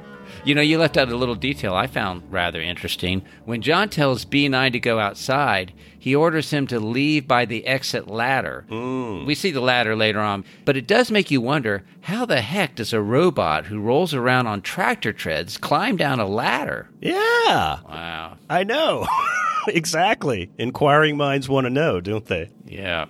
You 0.46 0.54
know, 0.54 0.62
you 0.62 0.78
left 0.78 0.96
out 0.96 1.10
a 1.10 1.16
little 1.16 1.34
detail 1.34 1.74
I 1.74 1.88
found 1.88 2.22
rather 2.30 2.60
interesting. 2.60 3.22
When 3.44 3.60
John 3.60 3.88
tells 3.88 4.24
B9 4.24 4.70
to 4.70 4.78
go 4.78 5.00
outside, 5.00 5.72
he 6.06 6.14
orders 6.14 6.52
him 6.52 6.68
to 6.68 6.78
leave 6.78 7.26
by 7.26 7.44
the 7.44 7.66
exit 7.66 8.06
ladder. 8.06 8.64
Mm. 8.70 9.26
We 9.26 9.34
see 9.34 9.50
the 9.50 9.60
ladder 9.60 9.96
later 9.96 10.20
on, 10.20 10.44
but 10.64 10.76
it 10.76 10.86
does 10.86 11.10
make 11.10 11.32
you 11.32 11.40
wonder 11.40 11.84
how 12.02 12.24
the 12.24 12.42
heck 12.42 12.76
does 12.76 12.92
a 12.92 13.02
robot 13.02 13.66
who 13.66 13.80
rolls 13.80 14.14
around 14.14 14.46
on 14.46 14.62
tractor 14.62 15.12
treads 15.12 15.58
climb 15.58 15.96
down 15.96 16.20
a 16.20 16.24
ladder? 16.28 16.88
Yeah. 17.00 17.80
Wow. 17.84 18.36
I 18.48 18.62
know. 18.62 19.08
exactly. 19.66 20.48
Inquiring 20.58 21.16
minds 21.16 21.48
want 21.48 21.64
to 21.64 21.70
know, 21.70 22.00
don't 22.00 22.26
they? 22.26 22.50
Yeah. 22.64 23.06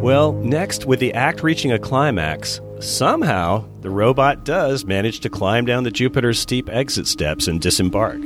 Well, 0.00 0.32
next, 0.32 0.86
with 0.86 0.98
the 0.98 1.12
act 1.12 1.42
reaching 1.42 1.72
a 1.72 1.78
climax, 1.78 2.58
somehow, 2.80 3.68
the 3.82 3.90
robot 3.90 4.46
does 4.46 4.86
manage 4.86 5.20
to 5.20 5.28
climb 5.28 5.66
down 5.66 5.84
the 5.84 5.90
Jupiter's 5.90 6.40
steep 6.40 6.70
exit 6.70 7.06
steps 7.06 7.48
and 7.48 7.60
disembark. 7.60 8.16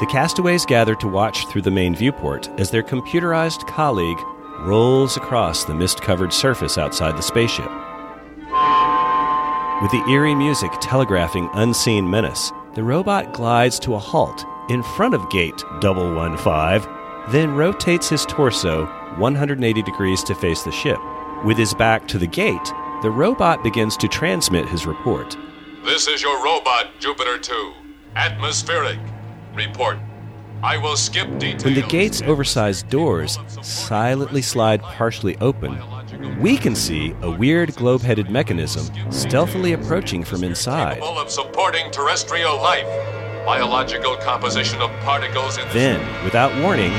The 0.00 0.06
castaways 0.06 0.66
gather 0.66 0.94
to 0.96 1.08
watch 1.08 1.46
through 1.46 1.62
the 1.62 1.70
main 1.70 1.94
viewport 1.94 2.50
as 2.58 2.70
their 2.70 2.82
computerized 2.82 3.66
colleague 3.66 4.18
rolls 4.60 5.16
across 5.16 5.64
the 5.64 5.74
mist 5.74 6.02
covered 6.02 6.32
surface 6.32 6.76
outside 6.76 7.16
the 7.16 7.22
spaceship. 7.22 7.70
With 9.82 9.90
the 9.90 10.04
eerie 10.10 10.34
music 10.34 10.72
telegraphing 10.80 11.48
unseen 11.54 12.08
menace, 12.08 12.52
the 12.74 12.82
robot 12.82 13.32
glides 13.32 13.78
to 13.80 13.94
a 13.94 13.98
halt 13.98 14.44
in 14.68 14.82
front 14.82 15.14
of 15.14 15.30
gate 15.30 15.62
115, 15.82 17.32
then 17.32 17.54
rotates 17.54 18.08
his 18.08 18.26
torso 18.26 18.86
180 19.16 19.82
degrees 19.82 20.22
to 20.24 20.34
face 20.34 20.62
the 20.62 20.72
ship. 20.72 20.98
With 21.44 21.56
his 21.56 21.74
back 21.74 22.08
to 22.08 22.18
the 22.18 22.26
gate, 22.26 22.72
the 23.02 23.10
robot 23.10 23.62
begins 23.62 23.96
to 23.98 24.08
transmit 24.08 24.68
his 24.68 24.86
report. 24.86 25.36
This 25.84 26.08
is 26.08 26.22
your 26.22 26.42
robot, 26.42 26.98
Jupiter 26.98 27.36
2. 27.36 27.74
Atmospheric. 28.16 28.98
Report. 29.54 29.98
I 30.62 30.78
will 30.78 30.96
skip 30.96 31.28
details. 31.38 31.62
When 31.62 31.74
the 31.74 31.82
gate's 31.82 32.22
oversized 32.22 32.88
doors 32.88 33.38
silently 33.60 34.40
slide 34.40 34.80
partially 34.80 35.36
open, 35.42 35.78
we 36.40 36.56
can 36.56 36.74
see 36.74 37.14
a 37.20 37.30
weird 37.30 37.76
globe 37.76 38.00
headed 38.00 38.30
mechanism 38.30 38.90
stealthily 39.12 39.74
approaching 39.74 40.24
from 40.24 40.42
inside. 40.42 41.02
Of 41.02 41.30
supporting 41.30 41.90
terrestrial 41.90 42.56
life. 42.56 42.86
Biological 43.44 44.16
composition 44.16 44.80
of 44.80 44.90
particles 45.00 45.58
in 45.58 45.68
Then, 45.68 46.00
without 46.24 46.50
warning, 46.62 46.92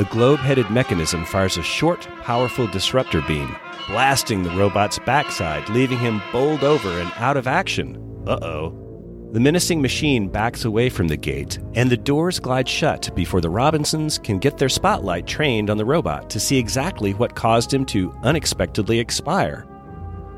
the 0.00 0.06
globe 0.06 0.38
headed 0.38 0.70
mechanism 0.70 1.26
fires 1.26 1.58
a 1.58 1.62
short, 1.62 2.08
powerful 2.22 2.66
disruptor 2.66 3.20
beam, 3.28 3.54
blasting 3.86 4.42
the 4.42 4.56
robot's 4.56 4.98
backside, 5.00 5.68
leaving 5.68 5.98
him 5.98 6.22
bowled 6.32 6.64
over 6.64 6.88
and 6.88 7.12
out 7.16 7.36
of 7.36 7.46
action. 7.46 7.96
Uh 8.26 8.38
oh. 8.40 9.28
The 9.32 9.40
menacing 9.40 9.82
machine 9.82 10.28
backs 10.28 10.64
away 10.64 10.88
from 10.88 11.08
the 11.08 11.18
gate, 11.18 11.58
and 11.74 11.90
the 11.90 11.98
doors 11.98 12.40
glide 12.40 12.66
shut 12.66 13.14
before 13.14 13.42
the 13.42 13.50
Robinsons 13.50 14.16
can 14.16 14.38
get 14.38 14.56
their 14.56 14.70
spotlight 14.70 15.26
trained 15.26 15.68
on 15.68 15.76
the 15.76 15.84
robot 15.84 16.30
to 16.30 16.40
see 16.40 16.56
exactly 16.56 17.12
what 17.12 17.36
caused 17.36 17.70
him 17.70 17.84
to 17.84 18.10
unexpectedly 18.22 18.98
expire. 18.98 19.66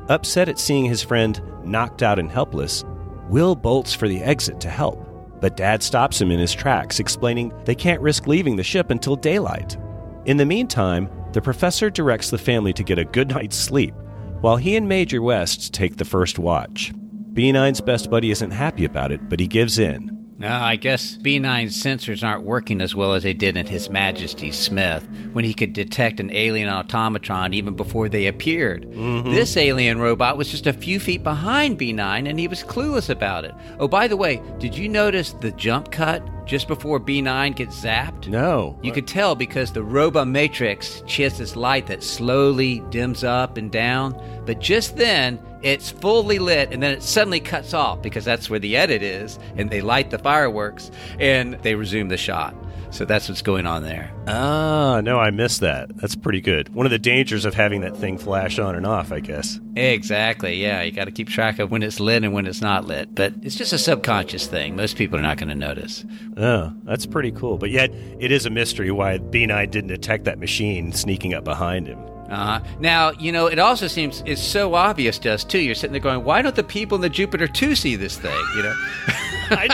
Upset 0.09 0.49
at 0.49 0.59
seeing 0.59 0.83
his 0.83 1.01
friend 1.01 1.41
knocked 1.63 2.03
out 2.03 2.19
and 2.19 2.29
helpless, 2.29 2.83
Will 3.29 3.55
bolts 3.55 3.93
for 3.93 4.09
the 4.09 4.21
exit 4.21 4.59
to 4.59 4.69
help, 4.69 5.07
but 5.43 5.57
Dad 5.57 5.83
stops 5.83 6.21
him 6.21 6.31
in 6.31 6.39
his 6.39 6.53
tracks, 6.53 7.01
explaining 7.01 7.51
they 7.65 7.75
can't 7.75 7.99
risk 7.99 8.27
leaving 8.27 8.55
the 8.55 8.63
ship 8.63 8.89
until 8.91 9.17
daylight. 9.17 9.75
In 10.23 10.37
the 10.37 10.45
meantime, 10.45 11.09
the 11.33 11.41
professor 11.41 11.89
directs 11.89 12.29
the 12.29 12.37
family 12.37 12.71
to 12.71 12.81
get 12.81 12.97
a 12.97 13.03
good 13.03 13.27
night's 13.27 13.57
sleep, 13.57 13.93
while 14.39 14.55
he 14.55 14.77
and 14.77 14.87
Major 14.87 15.21
West 15.21 15.73
take 15.73 15.97
the 15.97 16.05
first 16.05 16.39
watch. 16.39 16.93
B9's 17.33 17.81
best 17.81 18.09
buddy 18.09 18.31
isn't 18.31 18.51
happy 18.51 18.85
about 18.85 19.11
it, 19.11 19.27
but 19.27 19.41
he 19.41 19.47
gives 19.47 19.79
in. 19.79 20.22
No, 20.43 20.51
I 20.51 20.75
guess 20.75 21.15
B9's 21.15 21.81
sensors 21.81 22.21
aren't 22.21 22.43
working 22.43 22.81
as 22.81 22.93
well 22.93 23.13
as 23.13 23.23
they 23.23 23.33
did 23.33 23.55
in 23.55 23.65
His 23.65 23.89
Majesty 23.89 24.51
Smith 24.51 25.07
when 25.31 25.45
he 25.45 25.53
could 25.53 25.71
detect 25.71 26.19
an 26.19 26.29
alien 26.31 26.67
automatron 26.67 27.53
even 27.53 27.75
before 27.75 28.09
they 28.09 28.27
appeared. 28.27 28.85
Mm-hmm. 28.91 29.31
This 29.31 29.55
alien 29.55 29.99
robot 29.99 30.35
was 30.35 30.51
just 30.51 30.67
a 30.67 30.73
few 30.73 30.99
feet 30.99 31.23
behind 31.23 31.79
B9 31.79 32.27
and 32.27 32.37
he 32.37 32.49
was 32.49 32.61
clueless 32.61 33.09
about 33.09 33.45
it. 33.45 33.55
Oh, 33.79 33.87
by 33.87 34.07
the 34.09 34.17
way, 34.17 34.41
did 34.59 34.77
you 34.77 34.89
notice 34.89 35.31
the 35.31 35.51
jump 35.51 35.91
cut 35.91 36.21
just 36.45 36.67
before 36.67 36.99
B9 36.99 37.55
gets 37.55 37.81
zapped? 37.81 38.27
No. 38.27 38.77
You 38.83 38.91
could 38.91 39.07
tell 39.07 39.35
because 39.35 39.71
the 39.71 39.83
Robo 39.83 40.25
Matrix, 40.25 41.03
she 41.05 41.23
has 41.23 41.37
this 41.37 41.55
light 41.55 41.87
that 41.87 42.03
slowly 42.03 42.79
dims 42.89 43.23
up 43.23 43.55
and 43.55 43.71
down, 43.71 44.11
but 44.45 44.59
just 44.59 44.97
then 44.97 45.39
it's 45.61 45.89
fully 45.89 46.39
lit 46.39 46.71
and 46.71 46.83
then 46.83 46.91
it 46.91 47.03
suddenly 47.03 47.39
cuts 47.39 47.73
off 47.73 48.01
because 48.01 48.25
that's 48.25 48.49
where 48.49 48.59
the 48.59 48.75
edit 48.75 49.01
is, 49.01 49.39
and 49.55 49.69
they 49.69 49.81
light 49.81 50.09
the 50.09 50.19
fireworks 50.19 50.91
and 51.19 51.53
they 51.63 51.75
resume 51.75 52.09
the 52.09 52.17
shot. 52.17 52.55
So 52.93 53.05
that's 53.05 53.27
what's 53.27 53.41
going 53.41 53.65
on 53.65 53.81
there. 53.81 54.13
Ah, 54.27 55.01
no, 55.01 55.17
I 55.17 55.31
missed 55.31 55.61
that. 55.61 55.97
That's 55.97 56.15
pretty 56.15 56.41
good. 56.41 56.69
One 56.75 56.85
of 56.85 56.91
the 56.91 56.99
dangers 56.99 57.43
of 57.43 57.55
having 57.55 57.81
that 57.81 57.97
thing 57.97 58.19
flash 58.19 58.59
on 58.59 58.75
and 58.75 58.85
off, 58.85 59.11
I 59.11 59.19
guess. 59.19 59.59
Exactly, 59.75 60.61
yeah. 60.61 60.83
You 60.83 60.91
got 60.91 61.05
to 61.05 61.11
keep 61.11 61.27
track 61.27 61.57
of 61.57 61.71
when 61.71 61.81
it's 61.81 61.99
lit 61.99 62.23
and 62.23 62.33
when 62.33 62.45
it's 62.45 62.61
not 62.61 62.85
lit. 62.85 63.15
But 63.15 63.33
it's 63.41 63.55
just 63.55 63.73
a 63.73 63.79
subconscious 63.79 64.45
thing. 64.45 64.75
Most 64.75 64.95
people 64.95 65.17
are 65.17 65.23
not 65.23 65.37
going 65.37 65.49
to 65.49 65.55
notice. 65.55 66.05
Oh, 66.37 66.71
that's 66.83 67.07
pretty 67.07 67.31
cool. 67.31 67.57
But 67.57 67.71
yet, 67.71 67.91
it 68.19 68.31
is 68.31 68.45
a 68.45 68.51
mystery 68.51 68.91
why 68.91 69.17
B9 69.17 69.71
didn't 69.71 69.87
detect 69.87 70.25
that 70.25 70.37
machine 70.37 70.91
sneaking 70.93 71.33
up 71.33 71.43
behind 71.43 71.87
him. 71.87 71.97
Uh-huh. 72.29 72.61
Now, 72.79 73.11
you 73.11 73.31
know, 73.31 73.47
it 73.47 73.59
also 73.59 73.87
seems 73.87 74.23
it's 74.25 74.41
so 74.41 74.73
obvious 74.75 75.19
to 75.19 75.31
us 75.33 75.43
too. 75.43 75.59
You're 75.59 75.75
sitting 75.75 75.91
there 75.91 76.01
going, 76.01 76.23
"Why 76.23 76.41
don't 76.41 76.55
the 76.55 76.63
people 76.63 76.95
in 76.95 77.01
the 77.01 77.09
Jupiter 77.09 77.47
2 77.47 77.75
see 77.75 77.95
this 77.95 78.17
thing?" 78.17 78.39
You 78.55 78.63
know. 78.63 78.73
I 79.49 79.67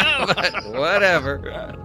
know. 0.63 0.71
Whatever. 0.79 1.75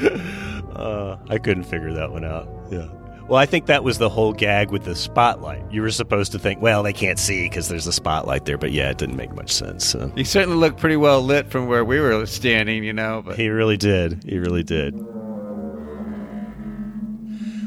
Uh, 0.74 1.18
I 1.28 1.36
couldn't 1.36 1.64
figure 1.64 1.92
that 1.92 2.10
one 2.10 2.24
out. 2.24 2.48
Yeah. 2.70 2.86
Well, 3.28 3.38
I 3.38 3.44
think 3.44 3.66
that 3.66 3.84
was 3.84 3.98
the 3.98 4.08
whole 4.08 4.32
gag 4.32 4.70
with 4.70 4.84
the 4.84 4.96
spotlight. 4.96 5.62
You 5.70 5.82
were 5.82 5.90
supposed 5.90 6.32
to 6.32 6.38
think, 6.38 6.62
well, 6.62 6.82
they 6.82 6.94
can't 6.94 7.18
see 7.18 7.42
because 7.44 7.68
there's 7.68 7.86
a 7.86 7.92
spotlight 7.92 8.46
there, 8.46 8.56
but 8.56 8.72
yeah, 8.72 8.88
it 8.90 8.96
didn't 8.96 9.16
make 9.16 9.34
much 9.34 9.52
sense. 9.52 9.84
So. 9.84 10.10
He 10.16 10.24
certainly 10.24 10.56
looked 10.56 10.78
pretty 10.80 10.96
well 10.96 11.20
lit 11.20 11.50
from 11.50 11.66
where 11.66 11.84
we 11.84 12.00
were 12.00 12.24
standing, 12.24 12.82
you 12.82 12.94
know. 12.94 13.22
But 13.24 13.36
He 13.36 13.50
really 13.50 13.76
did. 13.76 14.24
He 14.26 14.38
really 14.38 14.62
did. 14.62 14.94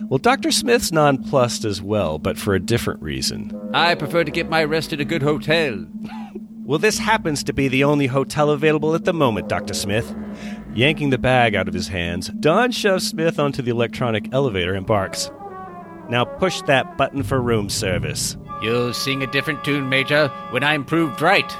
Well, 0.09 0.17
Dr. 0.19 0.51
Smith's 0.51 0.91
nonplussed 0.91 1.65
as 1.65 1.81
well, 1.81 2.19
but 2.19 2.37
for 2.37 2.53
a 2.53 2.59
different 2.59 3.01
reason. 3.01 3.51
I 3.73 3.95
prefer 3.95 4.23
to 4.23 4.31
get 4.31 4.49
my 4.49 4.63
rest 4.63 4.93
at 4.93 5.01
a 5.01 5.05
good 5.05 5.23
hotel. 5.23 5.85
Well, 6.65 6.79
this 6.79 6.97
happens 6.97 7.43
to 7.43 7.53
be 7.53 7.67
the 7.67 7.83
only 7.83 8.07
hotel 8.07 8.49
available 8.49 8.95
at 8.95 9.03
the 9.03 9.11
moment, 9.11 9.49
Dr. 9.49 9.73
Smith. 9.73 10.15
Yanking 10.73 11.09
the 11.09 11.17
bag 11.17 11.55
out 11.55 11.67
of 11.67 11.73
his 11.73 11.89
hands, 11.89 12.29
Don 12.39 12.71
shoves 12.71 13.05
Smith 13.05 13.37
onto 13.37 13.61
the 13.61 13.71
electronic 13.71 14.33
elevator 14.33 14.73
and 14.73 14.85
barks. 14.85 15.29
Now 16.07 16.23
push 16.23 16.61
that 16.61 16.97
button 16.97 17.21
for 17.21 17.41
room 17.41 17.69
service. 17.69 18.37
You'll 18.61 18.93
sing 18.93 19.23
a 19.23 19.27
different 19.31 19.65
tune, 19.65 19.89
Major, 19.89 20.29
when 20.51 20.63
I'm 20.63 20.85
proved 20.85 21.21
right. 21.21 21.51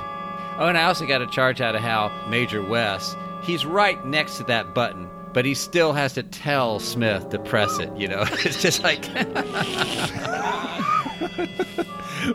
Oh, 0.57 0.67
and 0.67 0.77
I 0.77 0.85
also 0.85 1.05
got 1.05 1.21
a 1.21 1.27
charge 1.27 1.59
out 1.59 1.75
of 1.75 1.81
how 1.81 2.09
Major 2.29 2.61
West, 2.65 3.17
he's 3.43 3.65
right 3.65 4.03
next 4.05 4.37
to 4.37 4.45
that 4.45 4.73
button, 4.73 5.09
but 5.33 5.45
he 5.45 5.53
still 5.53 5.93
has 5.93 6.13
to 6.13 6.23
tell 6.23 6.79
Smith 6.79 7.29
to 7.29 7.39
press 7.39 7.79
it, 7.79 7.95
you 7.97 8.07
know? 8.07 8.25
it's 8.31 8.61
just 8.61 8.83
like. 8.83 9.07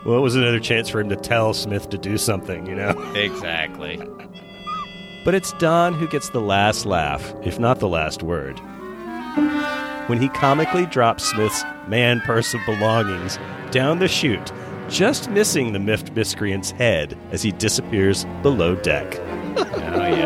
Well, 0.05 0.17
it 0.17 0.21
was 0.21 0.35
another 0.35 0.59
chance 0.59 0.87
for 0.87 0.99
him 0.99 1.09
to 1.09 1.15
tell 1.15 1.53
Smith 1.53 1.89
to 1.89 1.97
do 1.97 2.17
something, 2.17 2.67
you 2.67 2.75
know? 2.75 2.89
exactly. 3.15 3.99
But 5.25 5.33
it's 5.33 5.51
Don 5.53 5.93
who 5.93 6.07
gets 6.07 6.29
the 6.29 6.41
last 6.41 6.85
laugh, 6.85 7.33
if 7.43 7.59
not 7.59 7.79
the 7.79 7.87
last 7.87 8.21
word. 8.23 8.59
When 10.07 10.21
he 10.21 10.29
comically 10.29 10.85
drops 10.85 11.23
Smith's 11.25 11.63
man 11.87 12.21
purse 12.21 12.53
of 12.53 12.61
belongings 12.65 13.39
down 13.71 13.99
the 13.99 14.07
chute, 14.07 14.51
just 14.89 15.29
missing 15.29 15.73
the 15.73 15.79
miffed 15.79 16.11
miscreant's 16.13 16.71
head 16.71 17.17
as 17.31 17.41
he 17.41 17.51
disappears 17.51 18.25
below 18.41 18.75
deck. 18.75 19.19
Oh, 19.19 19.65
yeah. 20.07 20.18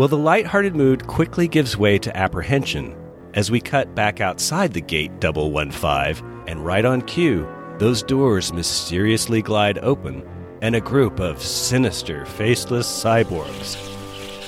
Well, 0.00 0.08
the 0.08 0.16
light-hearted 0.16 0.74
mood 0.74 1.06
quickly 1.06 1.46
gives 1.46 1.76
way 1.76 1.98
to 1.98 2.16
apprehension 2.16 2.96
as 3.34 3.50
we 3.50 3.60
cut 3.60 3.94
back 3.94 4.22
outside 4.22 4.72
the 4.72 4.80
gate 4.80 5.20
double 5.20 5.50
one 5.50 5.70
five, 5.70 6.22
and 6.46 6.64
right 6.64 6.86
on 6.86 7.02
cue, 7.02 7.46
those 7.76 8.02
doors 8.02 8.50
mysteriously 8.50 9.42
glide 9.42 9.76
open, 9.80 10.26
and 10.62 10.74
a 10.74 10.80
group 10.80 11.20
of 11.20 11.42
sinister, 11.42 12.24
faceless 12.24 12.88
cyborgs 12.88 13.76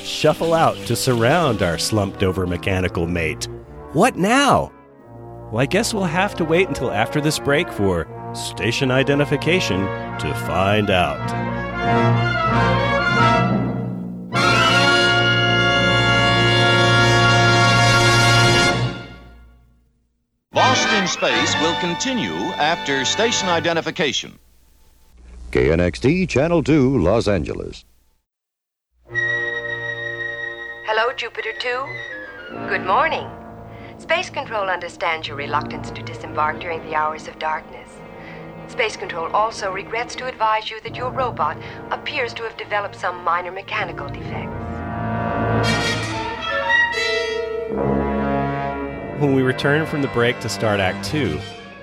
shuffle 0.02 0.54
out 0.54 0.78
to 0.86 0.96
surround 0.96 1.62
our 1.62 1.76
slumped-over 1.76 2.46
mechanical 2.46 3.06
mate. 3.06 3.46
What 3.92 4.16
now? 4.16 4.72
Well, 5.50 5.60
I 5.60 5.66
guess 5.66 5.92
we'll 5.92 6.04
have 6.04 6.34
to 6.36 6.46
wait 6.46 6.68
until 6.68 6.90
after 6.90 7.20
this 7.20 7.38
break 7.38 7.70
for 7.70 8.08
station 8.34 8.90
identification 8.90 9.80
to 10.18 10.34
find 10.46 10.88
out. 10.88 11.20
In 21.02 21.08
Space 21.08 21.54
will 21.60 21.74
continue 21.80 22.32
after 22.62 23.04
station 23.04 23.48
identification. 23.48 24.38
KNXT 25.50 26.28
Channel 26.28 26.62
2, 26.62 26.98
Los 26.98 27.26
Angeles. 27.26 27.84
Hello, 30.86 31.12
Jupiter 31.16 31.54
2. 31.58 31.86
Good 32.68 32.86
morning. 32.86 33.28
Space 33.98 34.30
Control 34.30 34.70
understands 34.70 35.26
your 35.26 35.36
reluctance 35.36 35.90
to 35.90 36.02
disembark 36.04 36.60
during 36.60 36.80
the 36.84 36.94
hours 36.94 37.26
of 37.26 37.36
darkness. 37.40 37.90
Space 38.68 38.96
Control 38.96 39.26
also 39.32 39.72
regrets 39.72 40.14
to 40.14 40.26
advise 40.26 40.70
you 40.70 40.80
that 40.82 40.94
your 40.94 41.10
robot 41.10 41.56
appears 41.90 42.32
to 42.34 42.44
have 42.44 42.56
developed 42.56 42.94
some 42.94 43.24
minor 43.24 43.50
mechanical 43.50 44.08
defects. 44.08 45.91
When 49.22 49.36
we 49.36 49.42
return 49.42 49.86
from 49.86 50.02
the 50.02 50.08
break 50.08 50.40
to 50.40 50.48
start 50.48 50.80
Act 50.80 51.04
2, 51.04 51.38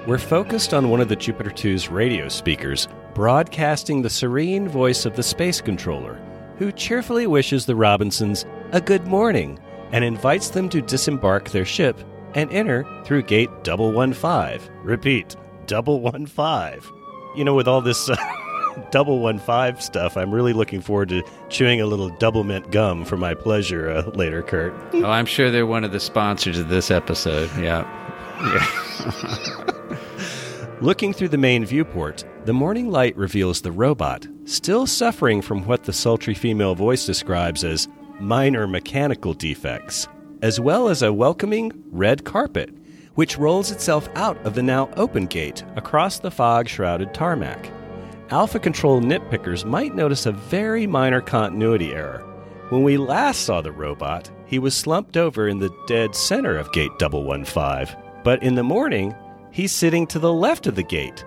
we're 0.06 0.18
focused 0.18 0.74
on 0.74 0.90
one 0.90 1.00
of 1.00 1.08
the 1.08 1.16
Jupiter 1.16 1.50
2's 1.50 1.88
radio 1.88 2.28
speakers, 2.28 2.90
broadcasting 3.14 4.02
the 4.02 4.10
serene 4.10 4.68
voice 4.68 5.06
of 5.06 5.16
the 5.16 5.24
space 5.24 5.62
controller, 5.62 6.20
who 6.58 6.74
cheerfully 6.74 7.28
wishes 7.28 7.66
the 7.66 7.78
Robinsons 7.78 8.46
a 8.74 8.82
good 8.82 9.08
morning 9.08 9.58
and 9.94 10.04
invites 10.04 10.50
them 10.50 10.68
to 10.68 10.82
disembark 10.82 11.50
their 11.52 11.64
ship 11.64 11.98
and 12.36 12.52
enter 12.52 12.86
through 13.06 13.24
gate 13.24 13.50
115. 13.66 14.70
Repeat, 14.84 15.38
115. 15.70 16.92
You 17.38 17.46
know, 17.46 17.56
with 17.56 17.70
all 17.70 17.80
this 17.80 18.10
uh, 18.10 18.18
115 18.76 19.82
stuff, 19.82 20.18
I'm 20.18 20.34
really 20.34 20.54
looking 20.54 20.82
forward 20.82 21.10
to 21.10 21.24
chewing 21.50 21.82
a 21.82 21.86
little 21.86 22.10
Doublemint 22.10 22.72
gum 22.72 23.06
for 23.06 23.18
my 23.18 23.34
pleasure 23.34 23.90
uh, 23.90 24.10
later, 24.12 24.42
Kurt. 24.42 24.74
oh, 24.94 25.06
I'm 25.06 25.26
sure 25.26 25.52
they're 25.52 25.66
one 25.66 25.84
of 25.84 25.92
the 25.92 26.00
sponsors 26.00 26.60
of 26.60 26.70
this 26.70 26.92
episode. 26.92 27.50
Yeah. 27.58 27.88
Yeah. 28.42 29.66
Looking 30.82 31.12
through 31.12 31.30
the 31.30 31.38
main 31.38 31.66
viewport, 31.66 32.24
the 32.46 32.54
morning 32.54 32.90
light 32.90 33.18
reveals 33.18 33.62
the 33.62 33.72
robot, 33.72 34.26
still 34.46 34.88
suffering 34.88 35.42
from 35.42 35.66
what 35.66 35.84
the 35.84 35.92
sultry 35.92 36.34
female 36.34 36.74
voice 36.74 37.06
describes 37.06 37.66
as 37.66 37.90
minor 38.20 38.66
mechanical 38.66 39.34
defects, 39.34 40.08
as 40.42 40.58
well 40.60 40.88
as 40.88 41.02
a 41.02 41.12
welcoming 41.12 41.72
red 41.92 42.24
carpet, 42.24 42.74
which 43.16 43.38
rolls 43.38 43.72
itself 43.72 44.08
out 44.16 44.38
of 44.46 44.56
the 44.56 44.64
now 44.64 44.90
open 44.96 45.26
gate 45.26 45.64
across 45.76 46.20
the 46.20 46.32
fog 46.32 46.70
shrouded 46.70 47.14
tarmac. 47.14 47.70
Alpha 48.32 48.60
Control 48.60 49.02
nitpickers 49.02 49.66
might 49.66 49.96
notice 49.96 50.28
a 50.28 50.32
very 50.32 50.86
minor 50.86 51.20
continuity 51.20 51.94
error. 51.94 52.20
When 52.70 52.84
we 52.84 52.96
last 52.96 53.42
saw 53.42 53.60
the 53.60 53.72
robot, 53.72 54.30
he 54.46 54.60
was 54.60 54.78
slumped 54.78 55.18
over 55.18 55.48
in 55.48 55.58
the 55.58 55.76
dead 55.88 56.14
center 56.14 56.56
of 56.56 56.72
Gate 56.72 56.92
115, 57.02 57.98
but 58.24 58.44
in 58.44 58.54
the 58.54 58.62
morning, 58.62 59.16
he's 59.52 59.72
sitting 59.72 60.06
to 60.08 60.20
the 60.20 60.32
left 60.32 60.68
of 60.68 60.76
the 60.76 60.84
gate. 60.84 61.26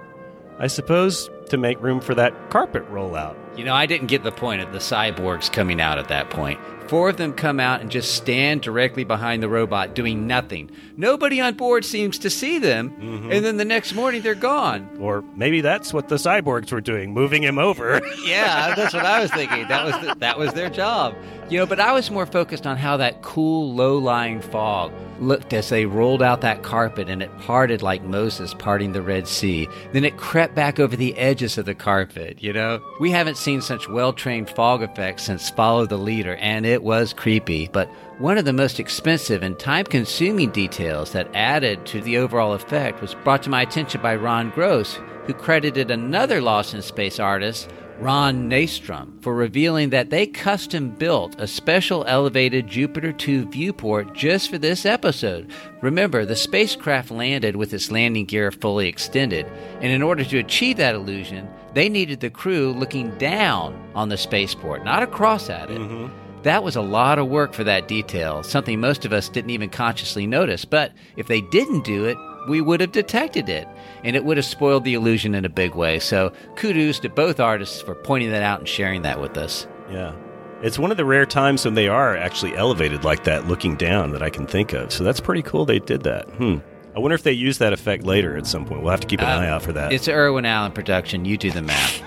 I 0.61 0.69
suppose 0.69 1.29
to 1.49 1.57
make 1.57 1.83
room 1.83 2.01
for 2.01 2.15
that 2.15 2.51
carpet 2.51 2.89
rollout. 2.89 3.37
You 3.59 3.65
know, 3.65 3.75
I 3.75 3.87
didn't 3.87 4.07
get 4.07 4.23
the 4.23 4.31
point 4.31 4.63
of 4.63 4.73
the 4.73 4.79
cyborgs 4.79 5.53
coming 5.53 5.81
out 5.81 5.99
at 5.99 6.07
that 6.07 6.31
point. 6.31 6.61
Four 6.93 7.09
of 7.09 7.17
them 7.17 7.33
come 7.33 7.59
out 7.59 7.81
and 7.81 7.91
just 7.91 8.15
stand 8.15 8.61
directly 8.61 9.03
behind 9.03 9.43
the 9.43 9.49
robot 9.49 9.95
doing 9.95 10.27
nothing. 10.27 10.71
Nobody 10.95 11.41
on 11.41 11.55
board 11.55 11.87
seems 11.87 12.19
to 12.19 12.29
see 12.29 12.59
them, 12.59 12.91
Mm-hmm. 12.91 13.33
and 13.33 13.43
then 13.43 13.57
the 13.57 13.65
next 13.65 13.95
morning 13.95 14.21
they're 14.21 14.35
gone. 14.35 14.87
Or 15.01 15.25
maybe 15.35 15.63
that's 15.63 15.95
what 15.95 16.09
the 16.09 16.17
cyborgs 16.17 16.71
were 16.71 16.83
doing, 16.83 17.15
moving 17.15 17.43
him 17.43 17.59
over. 17.59 18.03
yeah, 18.27 18.75
that's 18.75 18.93
what 18.93 19.07
I 19.07 19.21
was 19.23 19.31
thinking. 19.33 19.67
That 19.69 19.87
was 19.87 20.07
the, 20.07 20.15
that 20.17 20.39
was 20.39 20.53
their 20.53 20.69
job. 20.69 21.15
You 21.49 21.59
know, 21.61 21.67
but 21.67 21.81
I 21.81 21.93
was 21.93 22.11
more 22.11 22.27
focused 22.27 22.67
on 22.67 22.77
how 22.77 22.99
that 22.99 23.23
cool, 23.23 23.75
low-lying 23.75 24.43
fog 24.43 24.93
looked 25.21 25.53
as 25.53 25.69
they 25.69 25.87
rolled 25.87 26.23
out 26.23 26.41
that 26.41 26.63
carpet 26.65 27.09
and 27.09 27.23
it 27.23 27.31
parted 27.39 27.81
like 27.81 28.03
Moses 28.03 28.55
parting 28.55 28.93
the 28.93 29.03
Red 29.03 29.29
Sea. 29.29 29.69
Then 29.93 30.05
it 30.05 30.17
crept 30.17 30.55
back 30.57 30.81
over 30.81 30.97
the 30.97 31.17
edges 31.17 31.59
of 31.59 31.65
the 31.67 31.75
carpet, 31.77 32.43
you 32.43 32.53
know? 32.53 32.81
We 32.99 33.11
haven't 33.13 33.37
seen 33.37 33.61
such 33.61 33.89
well-trained 33.89 34.51
fog 34.51 34.83
effects 34.83 35.23
since 35.25 35.49
Follow 35.51 35.87
the 35.87 35.99
Leader, 35.99 36.35
and 36.37 36.67
it 36.67 36.82
was 36.83 37.13
creepy, 37.13 37.69
but 37.73 37.89
one 38.19 38.37
of 38.37 38.45
the 38.45 38.53
most 38.53 38.79
expensive 38.79 39.43
and 39.43 39.59
time 39.59 39.85
consuming 39.85 40.51
details 40.51 41.13
that 41.13 41.29
added 41.35 41.87
to 41.87 42.01
the 42.01 42.19
overall 42.19 42.53
effect 42.53 43.01
was 43.01 43.15
brought 43.15 43.43
to 43.45 43.51
my 43.51 43.63
attention 43.63 44.03
by 44.03 44.15
Ron 44.17 44.51
Gross, 44.51 44.99
who 45.27 45.35
credited 45.35 45.91
another 45.91 46.41
Lost 46.41 46.75
in 46.75 46.83
Space 46.83 47.19
artist, 47.19 47.71
Ron 47.99 48.51
Nastrom, 48.51 49.23
for 49.23 49.33
revealing 49.35 49.91
that 49.91 50.11
they 50.11 50.27
custom 50.27 50.91
built 50.91 51.37
a 51.39 51.47
special 51.47 52.05
elevated 52.07 52.67
Jupiter 52.67 53.13
2 53.13 53.47
viewport 53.47 54.13
just 54.13 54.51
for 54.51 54.59
this 54.59 54.85
episode. 54.85 55.53
Remember, 55.83 56.25
the 56.25 56.35
spacecraft 56.35 57.13
landed 57.13 57.55
with 57.55 57.73
its 57.73 57.93
landing 57.93 58.25
gear 58.25 58.51
fully 58.51 58.89
extended, 58.89 59.47
and 59.81 59.93
in 59.93 60.03
order 60.03 60.25
to 60.25 60.39
achieve 60.39 60.79
that 60.79 60.97
illusion, 60.97 61.49
they 61.75 61.89
needed 61.89 62.21
the 62.21 62.31
crew 62.31 62.73
looking 62.73 63.17
down 63.19 63.81
on 63.95 64.09
the 64.09 64.17
spaceport, 64.17 64.85
not 64.85 65.03
across 65.03 65.49
at 65.49 65.71
it. 65.71 65.79
Mm-hmm. 65.79 66.22
That 66.43 66.65
was 66.65 66.75
a 66.77 66.81
lot 66.83 67.19
of 67.19 67.29
work 67.29 67.53
for 67.53 67.63
that 67.65 67.87
detail, 67.89 68.43
something 68.43 68.81
most 68.81 69.05
of 69.05 69.13
us 69.13 69.29
didn't 69.29 69.51
even 69.51 69.71
consciously 69.71 70.27
notice. 70.27 70.65
But 70.65 70.93
if 71.17 71.29
they 71.29 71.41
didn't 71.41 71.85
do 71.85 72.05
it, 72.07 72.17
we 72.49 72.61
would 72.61 72.81
have 72.81 72.91
detected 72.91 73.49
it, 73.49 73.69
and 74.03 74.17
it 74.17 74.25
would 74.25 74.37
have 74.37 74.47
spoiled 74.47 74.83
the 74.85 74.95
illusion 74.95 75.35
in 75.37 75.45
a 75.45 75.49
big 75.49 75.77
way. 75.77 76.01
So 76.01 76.33
kudos 76.57 76.99
to 77.01 77.09
both 77.09 77.39
artists 77.39 77.81
for 77.81 77.95
pointing 77.95 78.31
that 78.33 78.43
out 78.43 78.59
and 78.59 78.69
sharing 78.69 79.03
that 79.03 79.21
with 79.21 79.37
us. 79.39 79.67
Yeah. 79.91 80.15
It's 80.63 80.79
one 80.79 80.91
of 80.91 80.97
the 80.97 81.05
rare 81.05 81.27
times 81.27 81.65
when 81.65 81.75
they 81.75 81.87
are 81.89 82.17
actually 82.17 82.57
elevated 82.57 83.05
like 83.05 83.25
that, 83.25 83.47
looking 83.47 83.77
down, 83.77 84.11
that 84.13 84.23
I 84.23 84.31
can 84.31 84.47
think 84.47 84.73
of. 84.73 84.93
So 84.93 85.05
that's 85.05 85.21
pretty 85.21 85.43
cool 85.43 85.65
they 85.65 85.79
did 85.81 86.03
that. 86.03 86.29
Hmm. 86.31 86.57
I 86.95 86.99
wonder 86.99 87.15
if 87.15 87.23
they 87.23 87.33
use 87.33 87.59
that 87.59 87.73
effect 87.73 88.05
later 88.05 88.37
at 88.37 88.47
some 88.47 88.65
point. 88.67 88.83
We'll 88.83 88.91
have 88.91 89.01
to 89.01 89.07
keep 89.07 89.21
an 89.21 89.27
Uh, 89.27 89.39
eye 89.41 89.49
out 89.49 89.63
for 89.63 89.73
that. 89.73 89.93
It's 89.93 90.09
Irwin 90.09 90.45
Allen 90.45 90.73
production. 90.73 91.25
You 91.25 91.37
do 91.39 91.51
the 91.51 91.63
math. 91.63 92.03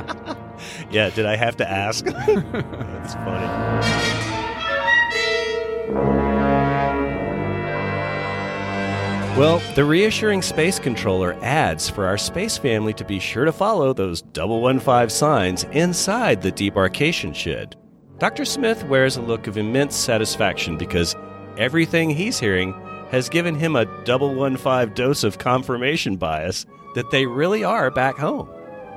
yeah, 0.94 1.10
did 1.10 1.26
I 1.26 1.34
have 1.34 1.56
to 1.56 1.68
ask? 1.68 2.04
That's 2.04 3.14
funny. 3.14 4.14
Well, 9.36 9.60
the 9.74 9.84
reassuring 9.84 10.42
space 10.42 10.78
controller 10.78 11.36
adds 11.42 11.90
for 11.90 12.06
our 12.06 12.16
space 12.16 12.56
family 12.56 12.92
to 12.92 13.04
be 13.04 13.18
sure 13.18 13.44
to 13.44 13.50
follow 13.50 13.92
those 13.92 14.22
double 14.22 14.62
one 14.62 14.78
five 14.78 15.10
signs 15.10 15.64
inside 15.72 16.40
the 16.40 16.52
debarkation 16.52 17.34
shed. 17.34 17.74
Dr. 18.18 18.44
Smith 18.44 18.84
wears 18.84 19.16
a 19.16 19.22
look 19.22 19.48
of 19.48 19.58
immense 19.58 19.96
satisfaction 19.96 20.78
because 20.78 21.16
everything 21.58 22.08
he's 22.10 22.38
hearing 22.38 22.72
has 23.10 23.28
given 23.28 23.56
him 23.56 23.74
a 23.74 24.04
double 24.04 24.32
one 24.32 24.56
five 24.56 24.94
dose 24.94 25.24
of 25.24 25.38
confirmation 25.38 26.14
bias 26.14 26.64
that 26.94 27.10
they 27.10 27.26
really 27.26 27.64
are 27.64 27.90
back 27.90 28.16
home. 28.16 28.48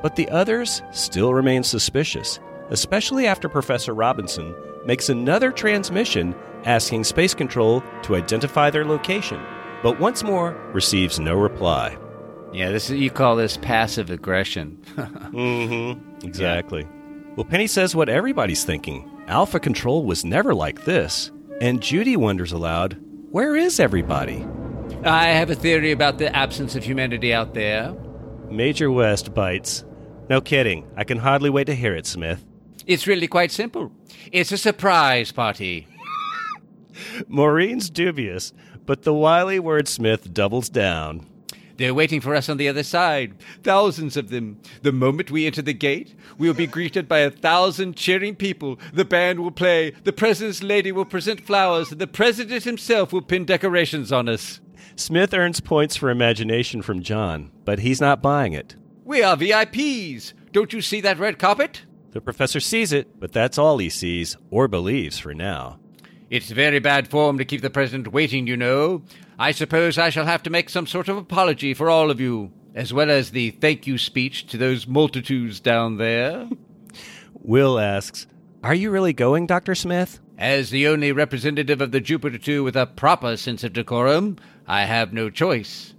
But 0.02 0.16
the 0.16 0.30
others 0.30 0.82
still 0.92 1.34
remain 1.34 1.64
suspicious, 1.64 2.40
especially 2.70 3.28
after 3.28 3.50
Professor 3.50 3.94
Robinson 3.94 4.56
makes 4.86 5.10
another 5.10 5.52
transmission 5.52 6.36
asking 6.64 7.04
Space 7.04 7.34
Control 7.34 7.84
to 8.04 8.16
identify 8.16 8.70
their 8.70 8.86
location, 8.86 9.42
but 9.84 10.00
once 10.00 10.24
more 10.24 10.52
receives 10.74 11.20
no 11.20 11.36
reply. 11.36 11.98
Yeah, 12.54 12.72
this 12.72 12.90
is, 12.90 13.00
you 13.00 13.12
call 13.12 13.36
this 13.36 13.58
passive 13.58 14.10
aggression. 14.10 14.80
mm-hmm. 14.96 16.26
Exactly. 16.26 16.88
Well, 17.36 17.46
Penny 17.46 17.68
says 17.68 17.96
what 17.96 18.10
everybody's 18.10 18.64
thinking. 18.64 19.10
Alpha 19.28 19.60
Control 19.60 20.06
was 20.06 20.26
never 20.26 20.56
like 20.56 20.86
this. 20.86 21.32
And 21.62 21.82
Judy 21.82 22.16
wonders 22.16 22.52
aloud, 22.52 22.98
where 23.32 23.56
is 23.56 23.80
everybody? 23.80 24.46
I 25.04 25.28
have 25.28 25.50
a 25.50 25.56
theory 25.56 25.92
about 25.92 26.18
the 26.18 26.34
absence 26.36 26.76
of 26.76 26.84
humanity 26.84 27.34
out 27.34 27.54
there. 27.54 27.96
Major 28.50 28.90
West 28.90 29.34
bites. 29.34 29.84
No 30.30 30.42
kidding. 30.42 30.86
I 30.96 31.04
can 31.04 31.20
hardly 31.20 31.50
wait 31.50 31.66
to 31.66 31.76
hear 31.76 31.96
it, 31.96 32.06
Smith. 32.06 32.44
It's 32.86 33.08
really 33.08 33.28
quite 33.28 33.52
simple. 33.52 33.92
It's 34.32 34.52
a 34.52 34.58
surprise 34.58 35.32
party. 35.32 35.88
Maureen's 37.28 37.90
dubious, 37.90 38.54
but 38.86 39.04
the 39.04 39.14
wily 39.14 39.60
wordsmith 39.60 40.34
doubles 40.34 40.70
down. 40.70 41.26
They're 41.78 41.94
waiting 41.94 42.22
for 42.22 42.34
us 42.34 42.50
on 42.50 42.58
the 42.58 42.68
other 42.68 42.82
side. 42.84 43.36
Thousands 43.62 44.18
of 44.18 44.30
them. 44.30 44.60
The 44.82 44.92
moment 44.92 45.30
we 45.30 45.46
enter 45.46 45.62
the 45.62 45.74
gate, 45.74 46.16
we 46.38 46.48
will 46.48 46.56
be 46.56 46.66
greeted 46.66 47.08
by 47.08 47.20
a 47.20 47.30
thousand 47.30 47.96
cheering 47.96 48.36
people. 48.36 48.80
The 48.94 49.06
band 49.06 49.40
will 49.40 49.52
play. 49.52 49.92
The 50.04 50.14
president's 50.14 50.64
lady 50.64 50.92
will 50.92 51.06
present 51.06 51.46
flowers. 51.46 51.92
And 51.92 52.02
the 52.02 52.08
president 52.08 52.64
himself 52.64 53.14
will 53.14 53.22
pin 53.22 53.46
decorations 53.46 54.12
on 54.12 54.28
us. 54.28 54.60
Smith 54.96 55.36
earns 55.36 55.60
points 55.60 55.96
for 55.96 56.10
imagination 56.10 56.82
from 56.82 57.04
John, 57.04 57.52
but 57.64 57.80
he's 57.80 58.02
not 58.02 58.24
buying 58.24 58.54
it. 58.54 58.76
We 59.08 59.24
are 59.24 59.38
VIPs. 59.38 60.34
Don't 60.52 60.74
you 60.74 60.82
see 60.82 61.00
that 61.00 61.18
red 61.18 61.40
carpet? 61.40 61.84
The 62.12 62.20
professor 62.20 62.60
sees 62.60 62.92
it, 62.92 63.18
but 63.18 63.32
that's 63.32 63.58
all 63.58 63.78
he 63.78 63.90
sees 63.90 64.36
or 64.52 64.68
believes 64.68 65.18
for 65.18 65.34
now. 65.34 65.80
It's 66.30 66.52
very 66.52 66.80
bad 66.80 67.08
form 67.08 67.38
to 67.38 67.46
keep 67.46 67.62
the 67.62 67.70
president 67.70 68.12
waiting, 68.12 68.48
you 68.48 68.58
know. 68.58 69.04
I 69.40 69.52
suppose 69.52 69.98
I 69.98 70.10
shall 70.10 70.26
have 70.26 70.44
to 70.44 70.50
make 70.50 70.70
some 70.70 70.86
sort 70.86 71.08
of 71.08 71.16
apology 71.16 71.74
for 71.74 71.90
all 71.90 72.12
of 72.12 72.20
you, 72.20 72.52
as 72.76 72.92
well 72.92 73.10
as 73.10 73.32
the 73.32 73.52
thank 73.52 73.88
you 73.88 73.98
speech 73.98 74.46
to 74.48 74.58
those 74.58 74.88
multitudes 74.88 75.62
down 75.62 75.96
there. 75.96 76.50
Will 77.42 77.80
asks, 77.80 78.28
Are 78.62 78.76
you 78.76 78.92
really 78.92 79.14
going, 79.14 79.48
Dr. 79.48 79.74
Smith? 79.74 80.20
As 80.38 80.70
the 80.70 80.86
only 80.86 81.14
representative 81.14 81.80
of 81.80 81.94
the 81.94 82.02
Jupiter 82.02 82.38
2 82.38 82.62
with 82.62 82.76
a 82.76 82.86
proper 82.86 83.38
sense 83.38 83.64
of 83.64 83.72
decorum, 83.72 84.36
I 84.68 84.84
have 84.84 85.14
no 85.14 85.30
choice. 85.30 85.94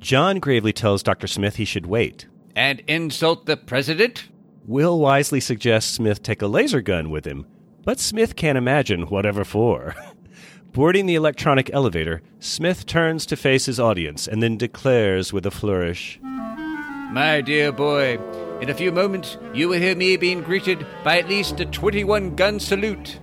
John 0.00 0.38
gravely 0.38 0.72
tells 0.72 1.02
Dr. 1.02 1.26
Smith 1.26 1.56
he 1.56 1.64
should 1.64 1.86
wait. 1.86 2.26
And 2.54 2.80
insult 2.86 3.46
the 3.46 3.56
president? 3.56 4.28
Will 4.66 4.98
wisely 4.98 5.40
suggests 5.40 5.92
Smith 5.92 6.22
take 6.22 6.42
a 6.42 6.46
laser 6.46 6.80
gun 6.80 7.10
with 7.10 7.24
him, 7.24 7.46
but 7.84 7.98
Smith 7.98 8.36
can't 8.36 8.58
imagine 8.58 9.02
whatever 9.02 9.44
for. 9.44 9.94
Boarding 10.72 11.06
the 11.06 11.14
electronic 11.14 11.70
elevator, 11.72 12.20
Smith 12.38 12.84
turns 12.84 13.24
to 13.26 13.36
face 13.36 13.66
his 13.66 13.80
audience 13.80 14.28
and 14.28 14.42
then 14.42 14.56
declares 14.56 15.32
with 15.32 15.46
a 15.46 15.50
flourish 15.50 16.20
My 16.22 17.40
dear 17.40 17.72
boy, 17.72 18.18
in 18.60 18.68
a 18.68 18.74
few 18.74 18.92
moments 18.92 19.38
you 19.54 19.68
will 19.68 19.80
hear 19.80 19.96
me 19.96 20.16
being 20.16 20.42
greeted 20.42 20.86
by 21.02 21.18
at 21.18 21.28
least 21.28 21.58
a 21.60 21.64
21 21.64 22.36
gun 22.36 22.60
salute. 22.60 23.18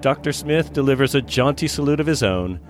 Dr. 0.00 0.32
Smith 0.32 0.72
delivers 0.72 1.14
a 1.14 1.22
jaunty 1.22 1.68
salute 1.68 2.00
of 2.00 2.06
his 2.06 2.22
own, 2.22 2.60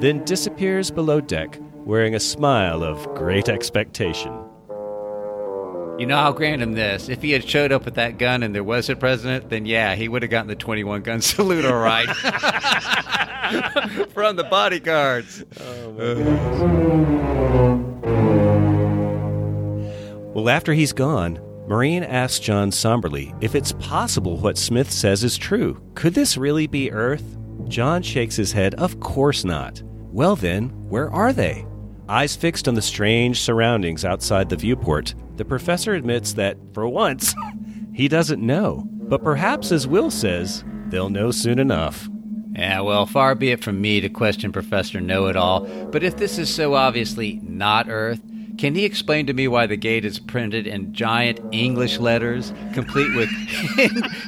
then 0.00 0.24
disappears 0.24 0.90
below 0.90 1.20
deck 1.20 1.58
wearing 1.84 2.14
a 2.14 2.20
smile 2.20 2.82
of 2.84 3.02
great 3.14 3.48
expectation. 3.48 4.32
You 5.98 6.06
know, 6.06 6.16
I'll 6.16 6.32
grant 6.32 6.62
him 6.62 6.74
this. 6.74 7.08
If 7.08 7.22
he 7.22 7.32
had 7.32 7.48
showed 7.48 7.72
up 7.72 7.84
with 7.84 7.96
that 7.96 8.18
gun 8.18 8.44
and 8.44 8.54
there 8.54 8.62
was 8.62 8.88
a 8.88 8.94
president, 8.94 9.50
then 9.50 9.66
yeah, 9.66 9.96
he 9.96 10.06
would 10.06 10.22
have 10.22 10.30
gotten 10.30 10.46
the 10.46 10.54
21 10.54 11.02
gun 11.02 11.20
salute 11.22 11.64
all 11.64 11.80
right. 11.80 12.08
From 14.12 14.36
the 14.36 14.44
bodyguards. 14.44 15.42
Oh, 15.60 15.90
well, 20.34 20.48
after 20.48 20.72
he's 20.72 20.92
gone, 20.92 21.40
Maureen 21.66 22.04
asks 22.04 22.38
John 22.38 22.70
somberly 22.70 23.34
if 23.40 23.56
it's 23.56 23.72
possible 23.72 24.36
what 24.36 24.56
Smith 24.56 24.92
says 24.92 25.24
is 25.24 25.36
true. 25.36 25.82
Could 25.96 26.14
this 26.14 26.36
really 26.36 26.68
be 26.68 26.92
Earth? 26.92 27.36
John 27.66 28.02
shakes 28.02 28.36
his 28.36 28.52
head. 28.52 28.76
Of 28.76 29.00
course 29.00 29.44
not. 29.44 29.82
Well, 30.18 30.34
then, 30.34 30.70
where 30.88 31.08
are 31.12 31.32
they? 31.32 31.64
Eyes 32.08 32.34
fixed 32.34 32.66
on 32.66 32.74
the 32.74 32.82
strange 32.82 33.40
surroundings 33.40 34.04
outside 34.04 34.48
the 34.48 34.56
viewport, 34.56 35.14
the 35.36 35.44
professor 35.44 35.94
admits 35.94 36.32
that, 36.32 36.56
for 36.72 36.88
once, 36.88 37.36
he 37.94 38.08
doesn't 38.08 38.44
know. 38.44 38.82
But 38.90 39.22
perhaps, 39.22 39.70
as 39.70 39.86
Will 39.86 40.10
says, 40.10 40.64
they'll 40.88 41.08
know 41.08 41.30
soon 41.30 41.60
enough. 41.60 42.08
Yeah, 42.50 42.80
well, 42.80 43.06
far 43.06 43.36
be 43.36 43.52
it 43.52 43.62
from 43.62 43.80
me 43.80 44.00
to 44.00 44.08
question 44.08 44.50
Professor 44.50 45.00
Know 45.00 45.28
It 45.28 45.36
All, 45.36 45.60
but 45.92 46.02
if 46.02 46.16
this 46.16 46.36
is 46.36 46.52
so 46.52 46.74
obviously 46.74 47.38
not 47.44 47.88
Earth, 47.88 48.20
can 48.58 48.74
he 48.74 48.84
explain 48.84 49.26
to 49.26 49.32
me 49.32 49.46
why 49.48 49.66
the 49.66 49.76
gate 49.76 50.04
is 50.04 50.18
printed 50.18 50.66
in 50.66 50.92
giant 50.92 51.40
English 51.52 51.98
letters, 51.98 52.52
complete 52.74 53.14
with 53.16 53.28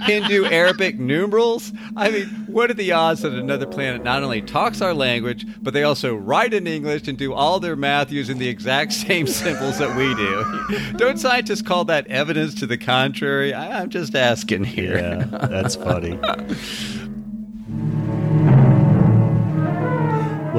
Hindu 0.05 0.45
Arabic 0.47 0.99
numerals? 0.99 1.72
I 1.97 2.11
mean, 2.11 2.26
what 2.47 2.70
are 2.70 2.74
the 2.74 2.93
odds 2.93 3.22
that 3.22 3.33
another 3.33 3.66
planet 3.66 4.05
not 4.05 4.22
only 4.22 4.41
talks 4.41 4.81
our 4.81 4.95
language, 4.95 5.45
but 5.61 5.74
they 5.74 5.83
also 5.83 6.14
write 6.14 6.55
in 6.55 6.66
English 6.66 7.09
and 7.09 7.18
do 7.18 7.33
all 7.35 7.61
their 7.61 7.76
math 7.76 8.11
using 8.12 8.39
the 8.39 8.49
exact 8.49 8.93
same 8.93 9.26
symbols 9.41 9.78
that 9.78 9.97
we 9.97 10.14
do? 10.14 10.93
Don't 10.97 11.18
scientists 11.18 11.62
call 11.62 11.85
that 11.87 12.07
evidence 12.07 12.55
to 12.61 12.66
the 12.66 12.78
contrary? 12.78 13.53
I- 13.53 13.81
I'm 13.81 13.91
just 13.91 14.14
asking 14.14 14.64
here. 14.64 14.97
Yeah, 14.99 15.24
that's 15.49 15.74
funny. 15.74 16.18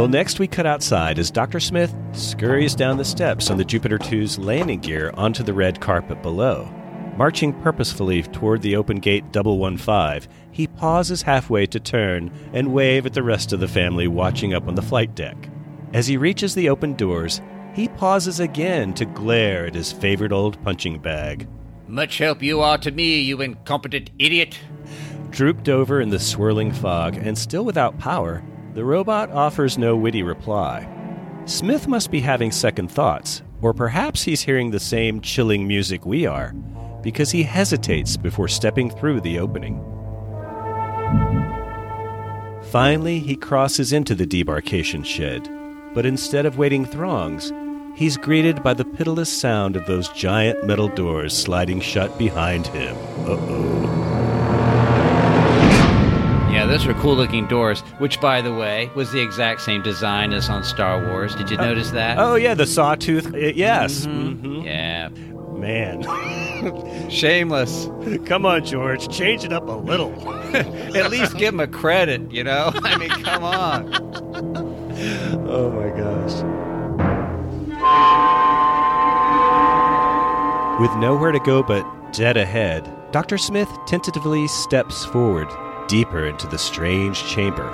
Well, 0.02 0.08
next 0.08 0.40
we 0.40 0.48
cut 0.48 0.66
outside 0.66 1.20
as 1.20 1.30
Dr. 1.30 1.60
Smith 1.60 1.96
scurries 2.14 2.74
down 2.74 2.98
the 2.98 3.06
steps 3.06 3.52
on 3.52 3.58
the 3.60 3.64
Jupiter 3.64 4.00
2's 4.00 4.40
landing 4.40 4.80
gear 4.80 5.12
onto 5.14 5.44
the 5.44 5.54
red 5.54 5.80
carpet 5.80 6.24
below. 6.24 6.68
Marching 7.18 7.54
purposefully 7.62 8.24
toward 8.24 8.64
the 8.64 8.76
open 8.76 8.98
gate 8.98 9.26
115, 9.32 10.28
he 10.52 10.66
pauses 10.66 11.22
halfway 11.22 11.68
to 11.68 11.80
turn 11.80 12.32
and 12.52 12.74
wave 12.74 13.06
at 13.06 13.14
the 13.14 13.22
rest 13.22 13.54
of 13.54 13.60
the 13.60 13.68
family 13.68 14.08
watching 14.08 14.56
up 14.56 14.68
on 14.68 14.74
the 14.74 14.82
flight 14.82 15.14
deck. 15.14 15.38
As 15.94 16.08
he 16.08 16.18
reaches 16.18 16.56
the 16.56 16.70
open 16.70 16.96
doors, 16.96 17.40
he 17.76 17.88
pauses 17.88 18.40
again 18.40 18.96
to 18.96 19.06
glare 19.06 19.68
at 19.68 19.76
his 19.76 19.92
favorite 19.92 20.32
old 20.32 20.60
punching 20.64 20.98
bag. 20.98 21.48
Much 21.88 22.18
help 22.18 22.42
you 22.42 22.60
are 22.62 22.80
to 22.80 22.90
me, 22.90 23.22
you 23.22 23.40
incompetent 23.40 24.10
idiot. 24.18 24.58
Drooped 25.30 25.70
over 25.70 26.02
in 26.02 26.10
the 26.10 26.20
swirling 26.20 26.72
fog 26.72 27.18
and 27.18 27.38
still 27.38 27.64
without 27.64 28.00
power, 28.00 28.44
the 28.74 28.86
robot 28.86 29.30
offers 29.32 29.78
no 29.78 29.96
witty 29.96 30.24
reply. 30.24 30.88
Smith 31.46 31.88
must 31.88 32.12
be 32.12 32.22
having 32.22 32.52
second 32.52 32.90
thoughts, 32.90 33.42
or 33.62 33.74
perhaps 33.74 34.24
he's 34.24 34.42
hearing 34.42 34.72
the 34.72 34.80
same 34.80 35.20
chilling 35.20 35.68
music 35.68 36.06
we 36.06 36.26
are, 36.26 36.54
because 37.02 37.32
he 37.32 37.44
hesitates 37.44 38.16
before 38.16 38.48
stepping 38.48 38.90
through 38.90 39.20
the 39.20 39.40
opening. 39.40 39.84
Finally, 42.72 43.20
he 43.20 43.36
crosses 43.36 43.92
into 43.92 44.16
the 44.16 44.26
debarkation 44.26 45.04
shed, 45.04 45.50
but 45.94 46.06
instead 46.06 46.46
of 46.46 46.58
waiting 46.58 46.86
throngs, 46.86 47.52
he's 47.96 48.16
greeted 48.16 48.64
by 48.64 48.74
the 48.74 48.86
pitiless 48.86 49.32
sound 49.36 49.76
of 49.76 49.86
those 49.88 50.08
giant 50.10 50.66
metal 50.66 50.88
doors 50.88 51.36
sliding 51.36 51.82
shut 51.82 52.18
behind 52.18 52.68
him. 52.68 52.96
Uh 53.26 53.36
oh. 53.38 54.21
Those 56.72 56.86
were 56.86 56.94
cool 56.94 57.18
looking 57.18 57.48
doors, 57.48 57.82
which, 57.98 58.22
by 58.22 58.42
the 58.42 58.54
way, 58.54 58.90
was 58.96 59.12
the 59.12 59.20
exact 59.20 59.60
same 59.60 59.82
design 59.82 60.32
as 60.32 60.50
on 60.50 60.64
Star 60.64 61.06
Wars. 61.06 61.36
Did 61.36 61.52
you 61.52 61.58
notice 61.58 61.92
that? 61.92 62.18
Oh, 62.18 62.36
yeah, 62.36 62.54
the 62.54 62.66
sawtooth. 62.66 63.34
uh, 63.34 63.38
yes. 63.38 64.06
Mhm. 64.06 64.64
Yeah. 64.64 65.10
Man. 65.60 67.10
Shameless. 67.10 67.90
Come 68.26 68.46
on, 68.46 68.64
George. 68.64 69.10
Change 69.14 69.44
it 69.44 69.52
up 69.52 69.68
a 69.68 69.74
little. 69.74 70.14
At 70.56 71.12
least 71.12 71.38
give 71.38 71.54
him 71.54 71.60
a 71.60 71.68
credit, 71.68 72.32
you 72.32 72.46
know? 72.46 72.72
I 72.86 72.98
mean, 72.98 73.10
come 73.10 73.44
on. 73.44 73.94
Oh 75.50 75.72
my 75.72 75.90
gosh. 75.90 76.42
With 80.80 80.96
nowhere 81.02 81.34
to 81.34 81.40
go 81.42 81.64
but 81.64 81.86
dead 82.14 82.38
ahead, 82.38 82.90
Dr. 83.12 83.38
Smith 83.38 83.70
tentatively 83.88 84.48
steps 84.48 85.04
forward, 85.04 85.50
deeper 85.92 86.26
into 86.26 86.48
the 86.48 86.58
strange 86.58 87.22
chamber, 87.26 87.70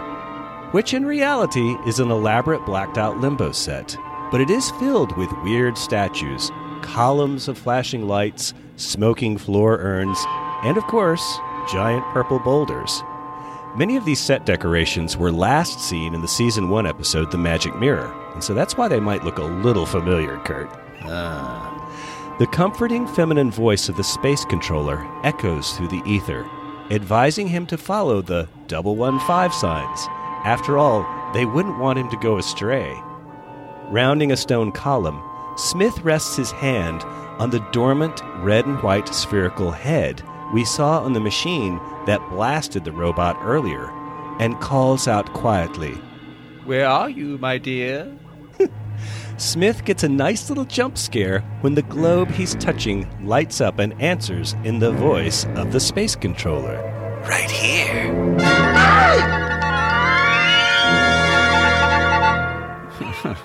which 0.72 0.96
in 0.96 1.06
reality 1.06 1.78
is 1.86 2.00
an 2.00 2.10
elaborate 2.10 2.66
blacked 2.66 2.98
out 2.98 3.20
limbo 3.20 3.52
set. 3.52 3.96
But 4.32 4.42
it 4.42 4.50
is 4.50 4.72
filled 4.72 5.16
with 5.16 5.32
weird 5.44 5.78
statues, 5.78 6.52
columns 6.82 7.48
of 7.48 7.60
flashing 7.60 8.08
lights, 8.08 8.56
smoking 8.76 9.38
floor 9.38 9.78
urns, 9.80 10.18
and 10.64 10.78
of 10.78 10.84
course, 10.88 11.38
giant 11.72 12.04
purple 12.12 12.40
boulders. 12.40 13.04
Many 13.76 13.96
of 13.98 14.06
these 14.06 14.20
set 14.20 14.48
decorations 14.48 15.16
were 15.16 15.32
last 15.32 15.80
seen 15.80 16.16
in 16.16 16.22
the 16.22 16.28
season 16.28 16.70
1 16.70 16.88
episode 16.88 17.30
The 17.30 17.38
Magic 17.38 17.76
Mirror, 17.76 18.12
and 18.34 18.44
so 18.44 18.56
that's 18.56 18.76
why 18.76 18.88
they 18.88 19.00
might 19.00 19.24
look 19.24 19.38
a 19.38 19.44
little 19.44 19.86
familiar, 19.86 20.38
Kurt. 20.40 20.72
Ah. 21.04 22.36
The 22.40 22.48
comforting 22.48 23.06
feminine 23.06 23.52
voice 23.52 23.90
of 23.90 23.96
the 23.96 24.04
space 24.04 24.44
controller 24.44 25.08
echoes 25.24 25.74
through 25.78 25.90
the 25.90 26.02
ether, 26.08 26.50
advising 26.92 27.48
him 27.48 27.66
to 27.68 27.78
follow 27.78 28.22
the 28.22 28.48
double 28.68 28.96
one 28.96 29.20
five 29.22 29.54
signs. 29.54 30.08
After 30.46 30.78
all, 30.78 31.06
they 31.34 31.46
wouldn't 31.46 31.80
want 31.80 32.00
him 32.00 32.10
to 32.10 32.18
go 32.18 32.38
astray. 32.38 32.96
Rounding 33.90 34.32
a 34.32 34.38
stone 34.38 34.72
column, 34.72 35.22
Smith 35.58 36.00
rests 36.00 36.36
his 36.36 36.52
hand 36.52 37.04
on 37.40 37.50
the 37.50 37.66
dormant 37.72 38.22
red 38.38 38.66
and 38.66 38.82
white 38.82 39.08
spherical 39.10 39.72
head 39.72 40.24
we 40.54 40.64
saw 40.64 41.00
on 41.00 41.14
the 41.14 41.20
machine 41.20 41.80
that 42.06 42.28
blasted 42.30 42.86
the 42.86 42.92
robot 42.92 43.38
earlier 43.42 43.90
and 44.40 44.60
calls 44.62 45.08
out 45.08 45.32
quietly. 45.34 45.94
Where 46.64 46.88
are 46.88 47.10
you, 47.10 47.38
my 47.38 47.58
dear? 47.58 48.17
Smith 49.38 49.86
gets 49.86 50.02
a 50.02 50.10
nice 50.10 50.50
little 50.50 50.66
jump 50.66 50.98
scare 50.98 51.42
when 51.62 51.76
the 51.76 51.84
globe 51.84 52.32
he's 52.32 52.56
touching 52.56 53.08
lights 53.24 53.62
up 53.62 53.78
and 53.78 53.94
answers 54.02 54.56
in 54.64 54.80
the 54.80 54.92
voice 54.92 55.46
of 55.56 55.72
the 55.72 55.80
space 55.80 56.16
controller. 56.16 56.82
Right 57.24 57.52
here. 57.52 59.47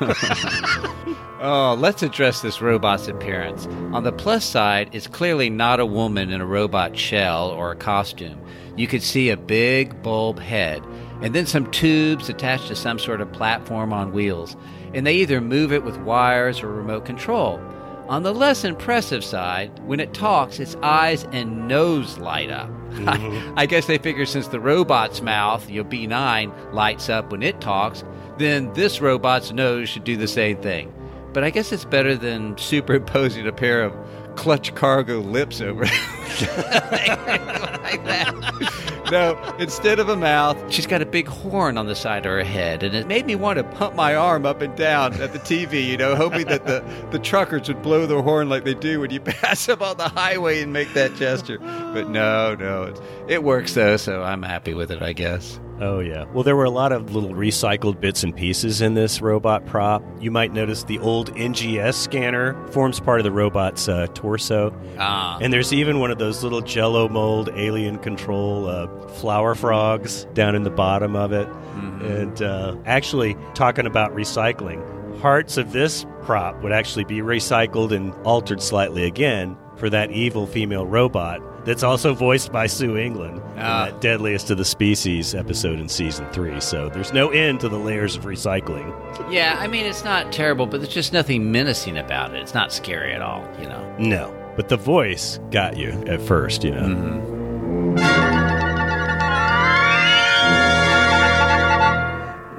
oh, 1.40 1.76
let's 1.78 2.02
address 2.02 2.42
this 2.42 2.60
robot's 2.60 3.08
appearance. 3.08 3.66
On 3.92 4.04
the 4.04 4.12
plus 4.12 4.44
side, 4.44 4.90
it's 4.92 5.06
clearly 5.06 5.50
not 5.50 5.80
a 5.80 5.86
woman 5.86 6.30
in 6.30 6.40
a 6.40 6.46
robot 6.46 6.96
shell 6.96 7.50
or 7.50 7.70
a 7.70 7.76
costume. 7.76 8.40
You 8.76 8.86
could 8.86 9.02
see 9.02 9.28
a 9.28 9.36
big 9.36 10.02
bulb 10.02 10.38
head, 10.38 10.82
and 11.20 11.34
then 11.34 11.46
some 11.46 11.70
tubes 11.70 12.28
attached 12.28 12.68
to 12.68 12.76
some 12.76 12.98
sort 12.98 13.20
of 13.20 13.32
platform 13.32 13.92
on 13.92 14.12
wheels, 14.12 14.56
and 14.94 15.06
they 15.06 15.14
either 15.16 15.40
move 15.40 15.72
it 15.72 15.84
with 15.84 15.96
wires 15.98 16.62
or 16.62 16.68
remote 16.72 17.04
control. 17.04 17.60
On 18.08 18.22
the 18.22 18.34
less 18.34 18.64
impressive 18.64 19.24
side, 19.24 19.70
when 19.86 20.00
it 20.00 20.12
talks, 20.12 20.58
its 20.58 20.76
eyes 20.82 21.24
and 21.32 21.68
nose 21.68 22.18
light 22.18 22.50
up. 22.50 22.68
I, 22.68 23.16
mm-hmm. 23.16 23.54
I 23.58 23.66
guess 23.66 23.86
they 23.86 23.98
figure 23.98 24.26
since 24.26 24.48
the 24.48 24.60
robot's 24.60 25.22
mouth, 25.22 25.70
your 25.70 25.84
B9, 25.84 26.72
lights 26.72 27.08
up 27.08 27.30
when 27.30 27.42
it 27.42 27.60
talks, 27.60 28.04
then 28.38 28.72
this 28.74 29.00
robot's 29.00 29.52
nose 29.52 29.88
should 29.88 30.04
do 30.04 30.16
the 30.16 30.28
same 30.28 30.56
thing. 30.58 30.92
But 31.32 31.44
I 31.44 31.50
guess 31.50 31.72
it's 31.72 31.84
better 31.84 32.16
than 32.16 32.58
superimposing 32.58 33.46
a 33.46 33.52
pair 33.52 33.82
of 33.82 33.94
clutch 34.36 34.74
cargo 34.74 35.20
lips 35.20 35.60
over 35.60 35.84
it. 35.84 35.90
like 37.82 38.04
that. 38.04 38.88
No, 39.12 39.38
instead 39.58 39.98
of 39.98 40.08
a 40.08 40.16
mouth, 40.16 40.56
she's 40.72 40.86
got 40.86 41.02
a 41.02 41.06
big 41.06 41.28
horn 41.28 41.76
on 41.76 41.86
the 41.86 41.94
side 41.94 42.24
of 42.24 42.32
her 42.32 42.42
head, 42.42 42.82
and 42.82 42.94
it 42.94 43.06
made 43.06 43.26
me 43.26 43.34
want 43.34 43.58
to 43.58 43.64
pump 43.64 43.94
my 43.94 44.14
arm 44.14 44.46
up 44.46 44.62
and 44.62 44.74
down 44.74 45.12
at 45.20 45.34
the 45.34 45.38
TV, 45.38 45.86
you 45.86 45.98
know, 45.98 46.16
hoping 46.16 46.46
that 46.46 46.66
the, 46.66 46.82
the 47.10 47.18
truckers 47.18 47.68
would 47.68 47.82
blow 47.82 48.06
their 48.06 48.22
horn 48.22 48.48
like 48.48 48.64
they 48.64 48.72
do 48.72 49.00
when 49.00 49.10
you 49.10 49.20
pass 49.42 49.66
them 49.66 49.82
on 49.82 49.98
the 49.98 50.08
highway 50.08 50.62
and 50.62 50.72
make 50.72 50.94
that 50.94 51.14
gesture. 51.16 51.58
But 51.58 52.08
no, 52.08 52.54
no, 52.54 52.84
it, 52.84 53.00
it 53.28 53.44
works 53.44 53.74
though, 53.74 53.98
so 53.98 54.22
I'm 54.22 54.42
happy 54.42 54.72
with 54.72 54.90
it, 54.90 55.02
I 55.02 55.12
guess. 55.12 55.60
Oh, 55.82 55.98
yeah. 55.98 56.26
Well, 56.32 56.44
there 56.44 56.54
were 56.54 56.64
a 56.64 56.70
lot 56.70 56.92
of 56.92 57.12
little 57.12 57.30
recycled 57.30 58.00
bits 58.00 58.22
and 58.22 58.34
pieces 58.34 58.80
in 58.80 58.94
this 58.94 59.20
robot 59.20 59.66
prop. 59.66 60.04
You 60.20 60.30
might 60.30 60.52
notice 60.52 60.84
the 60.84 61.00
old 61.00 61.34
NGS 61.34 61.94
scanner 61.94 62.54
forms 62.68 63.00
part 63.00 63.18
of 63.18 63.24
the 63.24 63.32
robot's 63.32 63.88
uh, 63.88 64.06
torso. 64.14 64.72
Ah. 64.98 65.38
And 65.40 65.52
there's 65.52 65.72
even 65.72 65.98
one 65.98 66.12
of 66.12 66.18
those 66.18 66.44
little 66.44 66.60
jello 66.60 67.08
mold 67.08 67.50
alien 67.56 67.98
control 67.98 68.68
uh, 68.68 68.86
flower 69.08 69.56
frogs 69.56 70.24
down 70.34 70.54
in 70.54 70.62
the 70.62 70.70
bottom 70.70 71.16
of 71.16 71.32
it. 71.32 71.48
And 72.02 72.40
uh, 72.42 72.76
actually, 72.86 73.36
talking 73.54 73.86
about 73.86 74.14
recycling, 74.14 75.20
parts 75.20 75.56
of 75.56 75.72
this 75.72 76.06
prop 76.22 76.62
would 76.62 76.72
actually 76.72 77.04
be 77.04 77.18
recycled 77.18 77.90
and 77.90 78.14
altered 78.24 78.62
slightly 78.62 79.04
again 79.04 79.56
for 79.76 79.90
that 79.90 80.12
evil 80.12 80.46
female 80.46 80.86
robot 80.86 81.40
that's 81.64 81.82
also 81.82 82.12
voiced 82.14 82.50
by 82.52 82.66
Sue 82.66 82.96
England 82.96 83.36
in 83.56 83.62
Ah. 83.62 83.84
that 83.86 84.00
Deadliest 84.00 84.50
of 84.50 84.58
the 84.58 84.64
Species 84.64 85.34
episode 85.34 85.78
in 85.78 85.88
season 85.88 86.26
three. 86.32 86.60
So 86.60 86.88
there's 86.88 87.12
no 87.12 87.28
end 87.30 87.60
to 87.60 87.68
the 87.68 87.78
layers 87.78 88.16
of 88.16 88.24
recycling. 88.24 88.92
Yeah, 89.30 89.56
I 89.58 89.66
mean, 89.68 89.86
it's 89.86 90.04
not 90.04 90.32
terrible, 90.32 90.66
but 90.66 90.80
there's 90.80 90.92
just 90.92 91.12
nothing 91.12 91.52
menacing 91.52 91.96
about 91.98 92.34
it. 92.34 92.40
It's 92.40 92.54
not 92.54 92.72
scary 92.72 93.12
at 93.12 93.22
all, 93.22 93.46
you 93.60 93.68
know. 93.68 93.94
No, 93.98 94.34
but 94.56 94.68
the 94.68 94.76
voice 94.76 95.38
got 95.50 95.76
you 95.76 95.90
at 96.08 96.20
first, 96.20 96.64
you 96.64 96.72
know. 96.72 97.22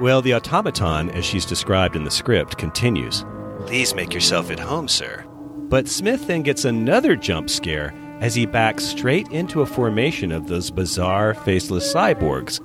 Well, 0.00 0.20
the 0.20 0.34
automaton, 0.34 1.08
as 1.10 1.24
she's 1.24 1.46
described 1.46 1.96
in 1.96 2.04
the 2.04 2.10
script, 2.10 2.58
continues. 2.58 3.24
Please 3.66 3.94
make 3.94 4.12
yourself 4.12 4.50
at 4.50 4.58
home, 4.58 4.86
sir. 4.88 5.24
But 5.68 5.88
Smith 5.88 6.26
then 6.26 6.42
gets 6.42 6.64
another 6.66 7.16
jump 7.16 7.48
scare 7.48 7.94
as 8.20 8.34
he 8.34 8.46
backs 8.46 8.84
straight 8.84 9.28
into 9.28 9.62
a 9.62 9.66
formation 9.66 10.32
of 10.32 10.48
those 10.48 10.70
bizarre, 10.70 11.34
faceless 11.34 11.92
cyborgs 11.92 12.60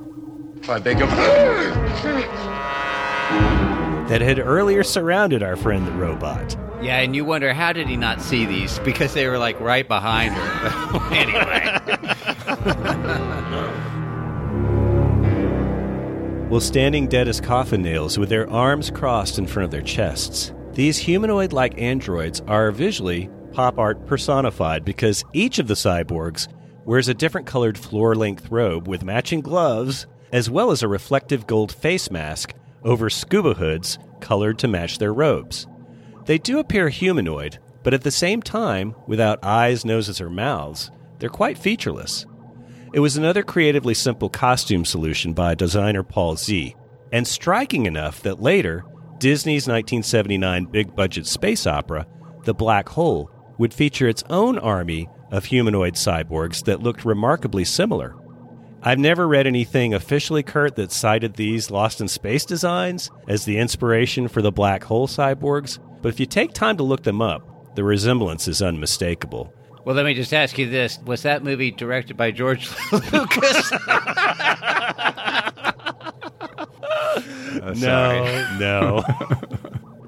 I 0.68 0.78
beg 0.78 0.98
your 0.98 1.08
that 4.08 4.20
had 4.20 4.38
earlier 4.38 4.82
surrounded 4.82 5.42
our 5.42 5.56
friend 5.56 5.86
the 5.86 5.92
robot. 5.92 6.56
Yeah, 6.82 6.98
and 6.98 7.14
you 7.14 7.24
wonder 7.24 7.54
how 7.54 7.72
did 7.72 7.88
he 7.88 7.96
not 7.96 8.20
see 8.20 8.44
these 8.44 8.78
because 8.80 9.14
they 9.14 9.28
were 9.28 9.38
like 9.38 9.58
right 9.60 9.86
behind 9.86 10.34
her. 10.34 11.14
anyway, 11.14 11.78
While 16.48 16.60
standing 16.60 17.06
dead 17.06 17.28
as 17.28 17.40
coffin 17.40 17.82
nails 17.82 18.18
with 18.18 18.28
their 18.28 18.50
arms 18.50 18.90
crossed 18.90 19.38
in 19.38 19.46
front 19.46 19.64
of 19.64 19.70
their 19.70 19.82
chests, 19.82 20.52
these 20.72 20.98
humanoid 20.98 21.52
like 21.52 21.80
androids 21.80 22.40
are 22.48 22.72
visually 22.72 23.30
pop 23.52 23.78
art 23.78 24.06
personified 24.06 24.84
because 24.84 25.24
each 25.32 25.58
of 25.58 25.68
the 25.68 25.74
cyborgs 25.74 26.48
wears 26.84 27.08
a 27.08 27.14
different 27.14 27.46
colored 27.46 27.78
floor 27.78 28.14
length 28.14 28.50
robe 28.50 28.88
with 28.88 29.04
matching 29.04 29.40
gloves, 29.40 30.06
as 30.32 30.50
well 30.50 30.70
as 30.70 30.82
a 30.82 30.88
reflective 30.88 31.46
gold 31.46 31.72
face 31.72 32.10
mask 32.10 32.54
over 32.82 33.10
scuba 33.10 33.54
hoods 33.54 33.98
colored 34.20 34.58
to 34.58 34.68
match 34.68 34.98
their 34.98 35.12
robes. 35.12 35.66
They 36.26 36.38
do 36.38 36.58
appear 36.58 36.88
humanoid, 36.88 37.58
but 37.82 37.94
at 37.94 38.02
the 38.02 38.10
same 38.10 38.42
time, 38.42 38.94
without 39.06 39.44
eyes, 39.44 39.84
noses, 39.84 40.20
or 40.20 40.30
mouths, 40.30 40.90
they're 41.18 41.28
quite 41.28 41.58
featureless. 41.58 42.26
It 42.92 43.00
was 43.00 43.16
another 43.16 43.42
creatively 43.42 43.94
simple 43.94 44.28
costume 44.28 44.84
solution 44.84 45.32
by 45.32 45.54
designer 45.54 46.02
Paul 46.02 46.36
Z, 46.36 46.74
and 47.12 47.26
striking 47.26 47.86
enough 47.86 48.22
that 48.22 48.40
later, 48.40 48.84
Disney's 49.18 49.68
1979 49.68 50.66
big 50.66 50.94
budget 50.96 51.26
space 51.26 51.66
opera, 51.66 52.06
The 52.44 52.54
Black 52.54 52.88
Hole, 52.88 53.30
would 53.60 53.74
feature 53.74 54.08
its 54.08 54.24
own 54.30 54.58
army 54.58 55.06
of 55.30 55.44
humanoid 55.44 55.92
cyborgs 55.94 56.64
that 56.64 56.82
looked 56.82 57.04
remarkably 57.04 57.62
similar. 57.62 58.16
I've 58.82 58.98
never 58.98 59.28
read 59.28 59.46
anything 59.46 59.92
officially, 59.92 60.42
Kurt, 60.42 60.76
that 60.76 60.90
cited 60.90 61.34
these 61.34 61.70
Lost 61.70 62.00
in 62.00 62.08
Space 62.08 62.46
designs 62.46 63.10
as 63.28 63.44
the 63.44 63.58
inspiration 63.58 64.28
for 64.28 64.40
the 64.40 64.50
Black 64.50 64.82
Hole 64.84 65.06
cyborgs, 65.06 65.78
but 66.00 66.08
if 66.08 66.18
you 66.18 66.24
take 66.24 66.54
time 66.54 66.78
to 66.78 66.82
look 66.82 67.02
them 67.02 67.20
up, 67.20 67.74
the 67.76 67.84
resemblance 67.84 68.48
is 68.48 68.62
unmistakable. 68.62 69.52
well, 69.84 69.94
let 69.94 70.06
me 70.06 70.14
just 70.14 70.32
ask 70.32 70.56
you 70.56 70.68
this: 70.70 70.98
Was 71.04 71.22
that 71.24 71.44
movie 71.44 71.70
directed 71.70 72.16
by 72.16 72.30
George 72.30 72.70
Lucas? 73.12 73.72
Uh, 77.62 77.74
no, 77.76 78.58
no. 78.58 79.04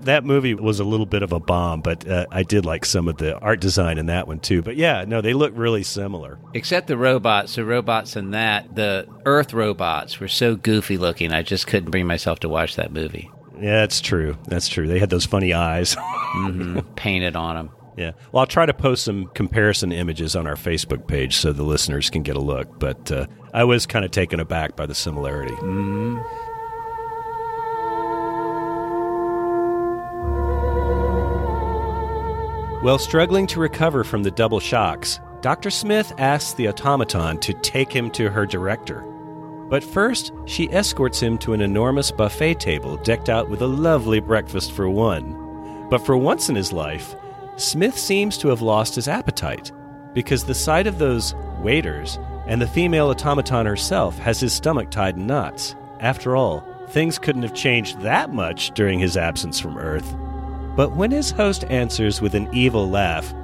that 0.05 0.25
movie 0.25 0.55
was 0.55 0.81
a 0.81 0.85
little 0.85 1.07
bit 1.07 1.23
of 1.23 1.33
a 1.33 1.41
bomb, 1.41 1.81
but 1.81 2.07
uh, 2.09 2.27
I 2.31 2.43
did 2.43 2.65
like 2.65 2.85
some 2.85 3.09
of 3.09 3.17
the 3.17 3.39
art 3.39 3.61
design 3.61 3.99
in 3.99 4.07
that 4.07 4.27
one 4.27 4.41
too. 4.41 4.63
But 4.63 4.77
yeah, 4.77 5.05
no, 5.07 5.21
they 5.21 5.35
look 5.35 5.53
really 5.57 5.83
similar. 5.83 6.39
Except 6.55 6.87
the 6.87 6.97
robots, 6.97 7.55
the 7.55 7.65
robots 7.65 8.17
in 8.17 8.33
that, 8.33 8.75
the 8.75 9.07
Earth 9.25 9.53
robots 9.53 10.21
were 10.21 10.29
so 10.29 10.57
goofy 10.57 10.99
looking. 10.99 11.33
I 11.33 11.43
just 11.43 11.67
couldn't 11.67 11.91
bring 11.91 12.07
myself 12.07 12.41
to 12.41 12.49
watch 12.49 12.77
that 12.77 12.93
movie. 12.93 13.31
Yeah, 13.61 13.81
that's 13.81 14.01
true. 14.01 14.37
That's 14.49 14.69
true. 14.69 14.89
They 14.89 14.99
had 14.99 15.11
those 15.11 15.27
funny 15.27 15.53
eyes. 15.53 15.97
hmm 16.01 16.81
Painted 16.97 17.37
on 17.37 17.55
them. 17.55 17.71
Yeah. 17.97 18.13
Well, 18.33 18.41
I'll 18.41 18.47
try 18.47 18.65
to 18.65 18.73
post 18.75 19.05
some 19.05 19.27
comparison 19.35 19.93
images 19.93 20.35
on 20.35 20.47
our 20.47 20.57
Facebook 20.57 21.07
page 21.07 21.37
so 21.37 21.53
the 21.53 21.63
listeners 21.63 22.09
can 22.09 22.23
get 22.23 22.37
a 22.37 22.41
look. 22.41 22.79
But 22.79 23.13
uh, 23.13 23.27
I 23.53 23.65
was 23.65 23.85
kind 23.87 24.05
of 24.05 24.11
taken 24.11 24.41
aback 24.41 24.77
by 24.77 24.87
the 24.87 24.95
similarity. 24.95 25.55
While 32.83 32.99
struggling 32.99 33.47
to 33.47 33.61
recover 33.61 34.03
from 34.03 34.25
the 34.25 34.33
double 34.33 34.59
shocks, 34.59 35.21
Dr. 35.41 35.71
Smith 35.71 36.13
asks 36.19 36.55
the 36.55 36.67
automaton 36.67 37.39
to 37.39 37.55
take 37.55 37.93
him 37.93 38.11
to 38.11 38.29
her 38.29 38.45
director. 38.45 39.03
But 39.71 39.85
first, 39.85 40.33
she 40.47 40.69
escorts 40.73 41.21
him 41.21 41.39
to 41.39 41.53
an 41.53 41.61
enormous 41.61 42.11
buffet 42.11 42.59
table 42.59 42.97
decked 42.97 43.29
out 43.29 43.49
with 43.49 43.63
a 43.63 43.69
lovely 43.69 44.19
breakfast 44.19 44.73
for 44.73 44.91
one. 44.91 45.87
But 45.91 46.05
for 46.05 46.17
once 46.17 46.49
in 46.49 46.57
his 46.57 46.73
life, 46.73 47.15
Smith 47.55 47.97
seems 47.97 48.37
to 48.39 48.49
have 48.49 48.63
lost 48.63 48.97
his 48.97 49.07
appetite 49.07 49.71
because 50.13 50.43
the 50.43 50.53
sight 50.53 50.89
of 50.89 50.99
those 50.99 51.37
waiters 51.61 52.19
and 52.49 52.61
the 52.61 52.67
female 52.67 53.11
automaton 53.11 53.65
herself 53.65 54.19
has 54.19 54.41
his 54.41 54.53
stomach 54.53 54.91
tied 54.91 55.17
in 55.17 55.29
knots. 55.29 55.77
After 56.01 56.35
all, 56.35 56.67
things 56.89 57.21
couldn't 57.21 57.45
have 57.45 57.55
changed 57.55 58.01
that 58.01 58.35
much 58.35 58.73
during 58.73 58.99
his 58.99 59.17
absence 59.17 59.61
from 59.61 59.79
Earth. 59.79 60.17
But 60.75 60.97
when 60.97 61.11
his 61.11 61.31
host 61.31 61.65
answers 61.65 62.21
with 62.21 62.35
an 62.35 62.49
evil 62.53 62.89
laugh, 62.89 63.35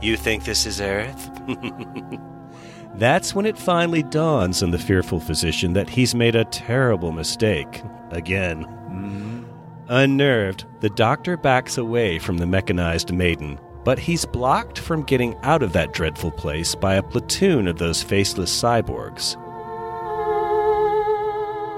You 0.00 0.16
think 0.16 0.44
this 0.44 0.64
is 0.64 0.80
Earth? 0.80 1.30
That's 2.94 3.34
when 3.34 3.46
it 3.46 3.58
finally 3.58 4.02
dawns 4.02 4.62
on 4.62 4.70
the 4.70 4.78
fearful 4.78 5.20
physician 5.20 5.72
that 5.72 5.88
he's 5.88 6.14
made 6.14 6.34
a 6.36 6.44
terrible 6.44 7.12
mistake. 7.12 7.82
Again. 8.10 8.64
Mm-hmm. 8.64 9.44
Unnerved, 9.88 10.66
the 10.80 10.90
doctor 10.90 11.36
backs 11.36 11.78
away 11.78 12.18
from 12.18 12.38
the 12.38 12.46
mechanized 12.46 13.12
maiden, 13.12 13.58
but 13.84 13.98
he's 13.98 14.24
blocked 14.24 14.78
from 14.78 15.02
getting 15.02 15.34
out 15.42 15.62
of 15.62 15.72
that 15.72 15.92
dreadful 15.92 16.30
place 16.30 16.74
by 16.74 16.94
a 16.94 17.02
platoon 17.02 17.66
of 17.66 17.78
those 17.78 18.02
faceless 18.02 18.54
cyborgs. 18.62 19.36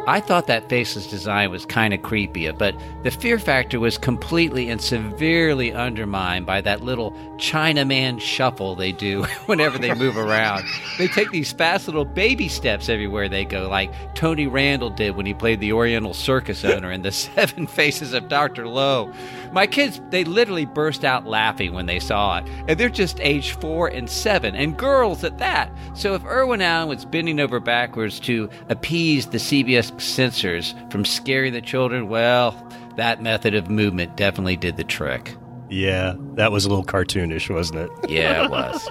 I 0.06 0.20
thought 0.20 0.46
that 0.46 0.68
faceless 0.68 1.06
design 1.06 1.50
was 1.50 1.66
kind 1.66 1.92
of 1.92 2.02
creepy, 2.02 2.50
but 2.52 2.74
the 3.02 3.10
fear 3.10 3.38
factor 3.38 3.78
was 3.78 3.98
completely 3.98 4.68
and 4.70 4.80
severely 4.80 5.72
undermined 5.72 6.46
by 6.46 6.62
that 6.62 6.82
little 6.82 7.12
Chinaman 7.36 8.20
shuffle 8.20 8.74
they 8.74 8.92
do 8.92 9.24
whenever 9.46 9.78
they 9.78 9.94
move 9.94 10.16
around. 10.16 10.64
They 10.98 11.06
take 11.06 11.30
these 11.30 11.52
fast 11.52 11.86
little 11.86 12.04
baby 12.04 12.48
steps 12.48 12.88
everywhere 12.88 13.28
they 13.28 13.44
go, 13.44 13.68
like 13.68 13.92
Tony 14.14 14.46
Randall 14.46 14.90
did 14.90 15.16
when 15.16 15.26
he 15.26 15.34
played 15.34 15.60
the 15.60 15.72
Oriental 15.72 16.14
Circus 16.14 16.64
owner 16.64 16.90
in 16.90 17.02
The 17.02 17.12
Seven 17.12 17.66
Faces 17.66 18.14
of 18.14 18.28
Dr. 18.28 18.66
Lao. 18.66 19.12
My 19.52 19.66
kids, 19.66 20.00
they 20.10 20.24
literally 20.24 20.64
burst 20.64 21.04
out 21.04 21.26
laughing 21.26 21.72
when 21.72 21.86
they 21.86 22.00
saw 22.00 22.38
it, 22.38 22.48
and 22.68 22.80
they're 22.80 22.88
just 22.88 23.20
age 23.20 23.52
four 23.52 23.88
and 23.88 24.08
seven, 24.08 24.54
and 24.54 24.76
girls 24.76 25.24
at 25.24 25.38
that. 25.38 25.70
So 25.94 26.14
if 26.14 26.24
Irwin 26.24 26.62
Allen 26.62 26.88
was 26.88 27.04
bending 27.04 27.40
over 27.40 27.60
backwards 27.60 28.18
to 28.20 28.48
appease 28.68 29.26
the 29.26 29.38
CBS 29.38 29.89
censors 29.98 30.74
from 30.90 31.04
scaring 31.04 31.52
the 31.52 31.60
children, 31.60 32.08
well, 32.08 32.52
that 32.96 33.22
method 33.22 33.54
of 33.54 33.70
movement 33.70 34.16
definitely 34.16 34.56
did 34.56 34.76
the 34.76 34.84
trick. 34.84 35.36
Yeah, 35.68 36.14
that 36.34 36.50
was 36.52 36.64
a 36.64 36.68
little 36.68 36.84
cartoonish, 36.84 37.52
wasn't 37.52 37.80
it? 37.80 37.90
Yeah, 38.10 38.44
it 38.44 38.50
was. 38.50 38.88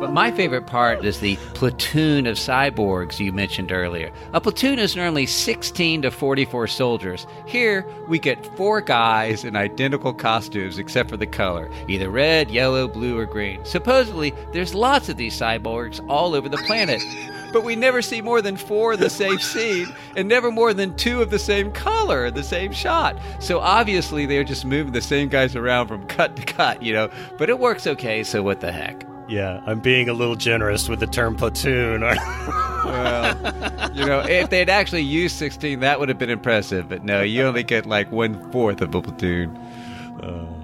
But 0.00 0.12
my 0.12 0.32
favorite 0.32 0.66
part 0.66 1.04
is 1.04 1.20
the 1.20 1.36
platoon 1.54 2.26
of 2.26 2.36
cyborgs 2.36 3.20
you 3.20 3.32
mentioned 3.32 3.72
earlier. 3.72 4.10
A 4.34 4.40
platoon 4.40 4.78
is 4.78 4.96
normally 4.96 5.24
16 5.24 6.02
to 6.02 6.10
44 6.10 6.66
soldiers. 6.66 7.26
Here, 7.46 7.86
we 8.08 8.18
get 8.18 8.44
four 8.56 8.80
guys 8.82 9.44
in 9.44 9.56
identical 9.56 10.12
costumes 10.12 10.78
except 10.78 11.08
for 11.08 11.16
the 11.16 11.26
color 11.26 11.70
either 11.88 12.10
red, 12.10 12.50
yellow, 12.50 12.86
blue, 12.88 13.16
or 13.16 13.24
green. 13.24 13.64
Supposedly, 13.64 14.34
there's 14.52 14.74
lots 14.74 15.08
of 15.08 15.16
these 15.16 15.38
cyborgs 15.40 16.04
all 16.08 16.34
over 16.34 16.48
the 16.48 16.58
planet. 16.58 17.00
But 17.54 17.62
we 17.62 17.76
never 17.76 18.02
see 18.02 18.20
more 18.20 18.42
than 18.42 18.56
four 18.56 18.94
of 18.94 18.98
the 18.98 19.08
same 19.08 19.38
scene 19.38 19.86
and 20.16 20.28
never 20.28 20.50
more 20.50 20.74
than 20.74 20.96
two 20.96 21.22
of 21.22 21.30
the 21.30 21.38
same 21.38 21.70
color 21.70 22.26
in 22.26 22.34
the 22.34 22.42
same 22.42 22.72
shot. 22.72 23.16
So 23.38 23.60
obviously, 23.60 24.26
they're 24.26 24.42
just 24.42 24.64
moving 24.64 24.92
the 24.92 25.00
same 25.00 25.28
guys 25.28 25.54
around 25.54 25.86
from 25.86 26.04
cut 26.08 26.34
to 26.34 26.42
cut, 26.42 26.82
you 26.82 26.92
know. 26.92 27.08
But 27.38 27.50
it 27.50 27.60
works 27.60 27.86
okay, 27.86 28.24
so 28.24 28.42
what 28.42 28.60
the 28.60 28.72
heck? 28.72 29.06
Yeah, 29.28 29.62
I'm 29.66 29.78
being 29.78 30.08
a 30.08 30.12
little 30.12 30.34
generous 30.34 30.88
with 30.88 30.98
the 30.98 31.06
term 31.06 31.36
platoon. 31.36 32.00
well, 32.84 33.90
you 33.94 34.04
know, 34.04 34.18
if 34.18 34.50
they'd 34.50 34.68
actually 34.68 35.02
used 35.02 35.36
16, 35.36 35.78
that 35.78 36.00
would 36.00 36.08
have 36.08 36.18
been 36.18 36.30
impressive. 36.30 36.88
But 36.88 37.04
no, 37.04 37.22
you 37.22 37.44
only 37.44 37.62
get 37.62 37.86
like 37.86 38.10
one 38.10 38.50
fourth 38.50 38.80
of 38.80 38.92
a 38.92 39.00
platoon. 39.00 39.56
Uh, 40.20 40.63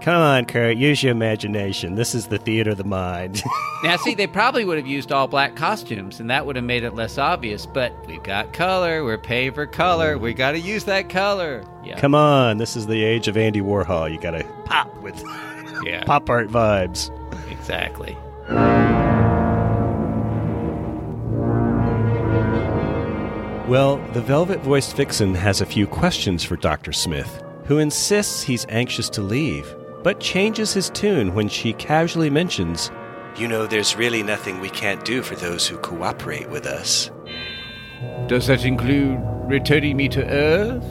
come 0.00 0.20
on, 0.20 0.44
Kurt, 0.44 0.76
use 0.76 1.02
your 1.02 1.12
imagination. 1.12 1.94
This 1.94 2.14
is 2.14 2.26
the 2.26 2.38
theater 2.38 2.70
of 2.70 2.76
the 2.78 2.84
mind. 2.84 3.42
now, 3.84 3.96
see, 3.96 4.14
they 4.14 4.26
probably 4.26 4.64
would 4.64 4.78
have 4.78 4.86
used 4.86 5.12
all 5.12 5.26
black 5.28 5.56
costumes, 5.56 6.20
and 6.20 6.30
that 6.30 6.46
would 6.46 6.56
have 6.56 6.64
made 6.64 6.82
it 6.82 6.94
less 6.94 7.18
obvious. 7.18 7.66
But 7.66 7.92
we've 8.06 8.22
got 8.22 8.52
color. 8.52 9.04
We're 9.04 9.18
paying 9.18 9.52
for 9.52 9.66
color. 9.66 10.18
We 10.18 10.34
got 10.34 10.52
to 10.52 10.60
use 10.60 10.84
that 10.84 11.08
color. 11.08 11.64
Yeah. 11.84 11.98
Come 11.98 12.14
on, 12.14 12.58
this 12.58 12.76
is 12.76 12.86
the 12.86 13.02
age 13.02 13.28
of 13.28 13.36
Andy 13.36 13.60
Warhol. 13.60 14.12
You 14.12 14.20
got 14.20 14.32
to 14.32 14.44
pop 14.64 14.94
with 15.02 15.22
yeah. 15.84 16.04
pop 16.04 16.28
art 16.28 16.48
vibes. 16.48 17.10
Exactly. 17.50 18.16
Well, 23.70 23.98
the 24.14 24.20
velvet 24.20 24.62
voiced 24.62 24.96
vixen 24.96 25.32
has 25.36 25.60
a 25.60 25.66
few 25.66 25.86
questions 25.86 26.42
for 26.42 26.56
Dr. 26.56 26.92
Smith, 26.92 27.40
who 27.66 27.78
insists 27.78 28.42
he's 28.42 28.66
anxious 28.68 29.08
to 29.10 29.22
leave, 29.22 29.76
but 30.02 30.20
changes 30.20 30.72
his 30.72 30.90
tune 30.90 31.34
when 31.34 31.48
she 31.48 31.72
casually 31.74 32.30
mentions, 32.30 32.90
You 33.36 33.48
know, 33.48 33.66
there's 33.66 33.96
really 33.96 34.22
nothing 34.22 34.60
we 34.60 34.70
can't 34.70 35.04
do 35.04 35.22
for 35.22 35.36
those 35.36 35.66
who 35.66 35.78
cooperate 35.78 36.50
with 36.50 36.66
us. 36.66 37.10
Does 38.26 38.46
that 38.48 38.64
include 38.64 39.20
returning 39.44 39.96
me 39.96 40.08
to 40.08 40.24
Earth? 40.24 40.84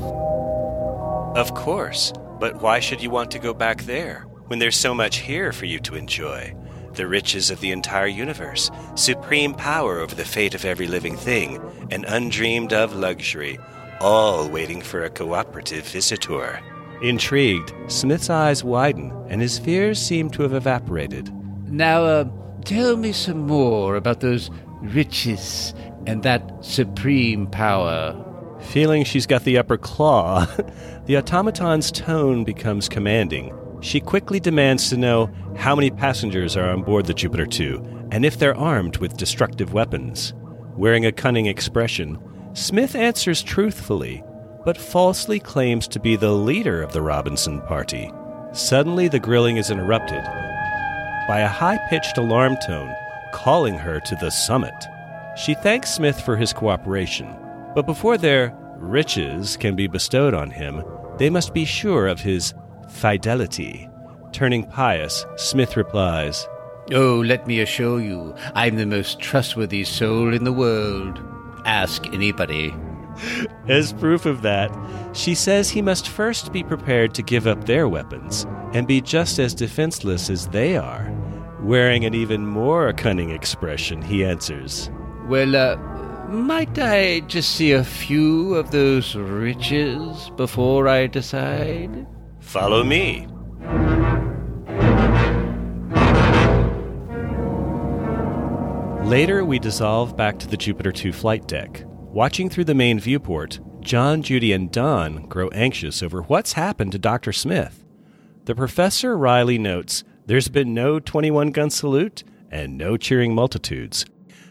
Of 1.38 1.54
course, 1.54 2.14
but 2.40 2.62
why 2.62 2.80
should 2.80 3.02
you 3.02 3.10
want 3.10 3.32
to 3.32 3.40
go 3.40 3.54
back 3.54 3.84
there 3.84 4.26
when 4.48 4.60
there's 4.60 4.78
so 4.78 4.94
much 4.94 5.18
here 5.18 5.52
for 5.52 5.66
you 5.66 5.80
to 5.80 5.96
enjoy? 5.96 6.56
the 6.94 7.08
riches 7.08 7.50
of 7.50 7.62
the 7.62 7.72
entire 7.72 8.08
universe, 8.08 8.70
supreme 8.96 9.54
power 9.54 10.00
over 10.00 10.16
the 10.16 10.26
fate 10.26 10.54
of 10.54 10.66
every 10.66 10.88
living 10.88 11.16
thing, 11.16 11.58
an 11.92 12.04
undreamed 12.06 12.74
of 12.74 12.94
luxury, 12.96 13.58
all 14.02 14.50
waiting 14.50 14.82
for 14.82 15.04
a 15.04 15.10
cooperative 15.10 15.86
visitor. 15.88 16.60
Intrigued, 17.02 17.74
Smith's 17.88 18.30
eyes 18.30 18.64
widen, 18.64 19.12
and 19.30 19.42
his 19.42 19.58
fears 19.58 20.02
seem 20.02 20.30
to 20.32 20.44
have 20.44 20.54
evaporated. 20.54 21.34
Now, 21.72 22.04
uh, 22.04 22.30
tell 22.66 22.98
me 22.98 23.12
some 23.12 23.48
more 23.48 23.96
about 23.96 24.20
those 24.20 24.50
riches 24.82 25.74
and 26.06 26.24
that 26.24 26.64
supreme 26.64 27.48
power. 27.48 28.26
Feeling 28.62 29.04
she's 29.04 29.26
got 29.26 29.44
the 29.44 29.58
upper 29.58 29.78
claw, 29.78 30.46
the 31.06 31.16
automaton's 31.16 31.92
tone 31.92 32.44
becomes 32.44 32.90
commanding, 32.90 33.54
she 33.82 34.00
quickly 34.00 34.40
demands 34.40 34.90
to 34.90 34.98
know 34.98 35.32
how 35.56 35.76
many 35.76 35.90
passengers 35.90 36.58
are 36.58 36.70
on 36.70 36.84
board 36.84 37.06
the 37.06 37.14
Jupiter 37.14 37.46
2 37.46 38.08
and 38.12 38.26
if 38.26 38.38
they're 38.38 38.58
armed 38.58 38.98
with 38.98 39.18
destructive 39.18 39.74
weapons. 39.74 40.34
Wearing 40.76 41.06
a 41.06 41.12
cunning 41.12 41.46
expression, 41.46 42.18
Smith 42.54 42.96
answers 42.96 43.44
truthfully, 43.44 44.24
but 44.64 44.78
falsely 44.78 45.40
claims 45.40 45.88
to 45.88 46.00
be 46.00 46.16
the 46.16 46.32
leader 46.32 46.82
of 46.82 46.94
the 46.94 47.02
Robinson 47.02 47.62
party. 47.62 48.12
Suddenly, 48.52 49.08
the 49.08 49.20
grilling 49.20 49.58
is 49.58 49.70
interrupted 49.70 50.24
by 51.28 51.40
a 51.40 51.48
high 51.48 51.78
pitched 51.90 52.18
alarm 52.18 52.58
tone 52.66 52.94
calling 53.34 53.76
her 53.76 54.00
to 54.00 54.16
the 54.16 54.32
summit. 54.32 54.74
She 55.38 55.54
thanks 55.54 55.94
Smith 55.94 56.20
for 56.20 56.36
his 56.36 56.54
cooperation, 56.54 57.36
but 57.76 57.86
before 57.86 58.18
their 58.18 58.54
riches 58.78 59.56
can 59.58 59.76
be 59.76 59.88
bestowed 59.88 60.34
on 60.34 60.50
him, 60.50 60.84
they 61.18 61.30
must 61.30 61.54
be 61.54 61.66
sure 61.66 62.08
of 62.08 62.20
his 62.20 62.54
fidelity. 62.90 63.88
Turning 64.32 64.66
pious, 64.66 65.26
Smith 65.36 65.78
replies, 65.78 66.48
Oh, 66.92 67.20
let 67.20 67.46
me 67.46 67.62
assure 67.62 68.02
you, 68.02 68.34
I'm 68.56 68.76
the 68.76 68.86
most 68.86 69.20
trustworthy 69.20 69.84
soul 69.84 70.34
in 70.34 70.44
the 70.44 70.54
world. 70.54 71.20
Ask 71.66 72.08
anybody. 72.08 72.74
As 73.68 73.94
proof 73.94 74.26
of 74.26 74.42
that, 74.42 74.72
she 75.14 75.36
says 75.36 75.70
he 75.70 75.82
must 75.82 76.08
first 76.08 76.52
be 76.52 76.64
prepared 76.64 77.14
to 77.16 77.22
give 77.22 77.48
up 77.48 77.66
their 77.66 77.88
weapons 77.88 78.46
and 78.74 78.88
be 78.88 79.02
just 79.02 79.40
as 79.40 79.54
defenseless 79.54 80.30
as 80.30 80.48
they 80.48 80.78
are. 80.78 81.12
Wearing 81.62 82.06
an 82.06 82.14
even 82.14 82.46
more 82.46 82.94
cunning 82.94 83.32
expression, 83.32 84.02
he 84.02 84.24
answers, 84.24 84.90
Well, 85.28 85.56
uh, 85.56 85.76
might 86.30 86.78
I 86.78 87.22
just 87.22 87.56
see 87.56 87.72
a 87.72 87.84
few 87.84 88.56
of 88.56 88.72
those 88.72 89.16
riches 89.16 90.30
before 90.36 90.88
I 90.88 91.08
decide? 91.08 92.08
Follow 92.40 92.84
me. 92.84 93.28
Later, 99.06 99.44
we 99.44 99.58
dissolve 99.58 100.16
back 100.16 100.38
to 100.38 100.48
the 100.48 100.56
Jupiter 100.56 100.92
2 100.92 101.12
flight 101.12 101.48
deck. 101.48 101.84
Watching 102.12 102.50
through 102.50 102.64
the 102.66 102.74
main 102.74 103.00
viewport, 103.00 103.60
John, 103.82 104.24
Judy, 104.24 104.52
and 104.52 104.72
Don 104.72 105.28
grow 105.28 105.50
anxious 105.50 106.02
over 106.02 106.24
what's 106.24 106.54
happened 106.54 106.92
to 106.94 106.98
Dr. 106.98 107.32
Smith. 107.32 107.86
The 108.46 108.56
professor 108.56 109.16
wryly 109.16 109.60
notes 109.60 110.04
there's 110.26 110.48
been 110.48 110.74
no 110.74 111.00
21 111.00 111.52
gun 111.52 111.70
salute 111.70 112.24
and 112.50 112.80
no 112.80 112.98
cheering 112.98 113.36
multitudes. 113.36 114.06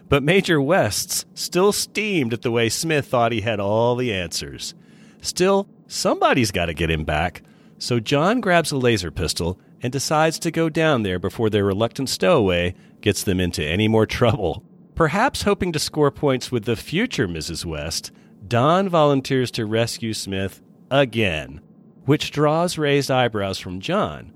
But 0.09 0.23
Major 0.23 0.61
West's 0.61 1.27
still 1.35 1.73
steamed 1.73 2.33
at 2.33 2.43
the 2.43 2.53
way 2.53 2.69
Smith 2.69 3.09
thought 3.09 3.33
he 3.33 3.41
had 3.41 3.59
all 3.59 3.97
the 3.97 4.15
answers. 4.15 4.75
Still, 5.21 5.69
somebody's 5.89 6.53
got 6.53 6.67
to 6.67 6.75
get 6.75 6.93
him 6.93 7.05
back, 7.05 7.43
so 7.77 7.99
John 7.99 8.41
grabs 8.41 8.71
a 8.71 8.77
laser 8.77 9.11
pistol 9.11 9.59
and 9.83 9.93
decides 9.93 10.39
to 10.39 10.53
go 10.53 10.69
down 10.69 11.03
there 11.03 11.19
before 11.19 11.51
their 11.51 11.65
reluctant 11.65 12.09
stowaway 12.09 12.77
gets 13.01 13.25
them 13.25 13.41
into 13.41 13.65
any 13.65 13.89
more 13.89 14.07
trouble. 14.07 14.63
Perhaps 14.99 15.43
hoping 15.43 15.71
to 15.71 15.79
score 15.79 16.11
points 16.11 16.51
with 16.51 16.65
the 16.65 16.75
future 16.75 17.29
Mrs. 17.29 17.65
West, 17.65 18.11
Don 18.49 18.89
volunteers 18.89 19.53
to 19.53 19.65
rescue 19.65 20.13
Smith 20.13 20.61
again, 20.91 21.61
which 22.05 22.33
draws 22.33 22.77
raised 22.77 23.09
eyebrows 23.09 23.61
from 23.61 23.79
John. 23.79 24.33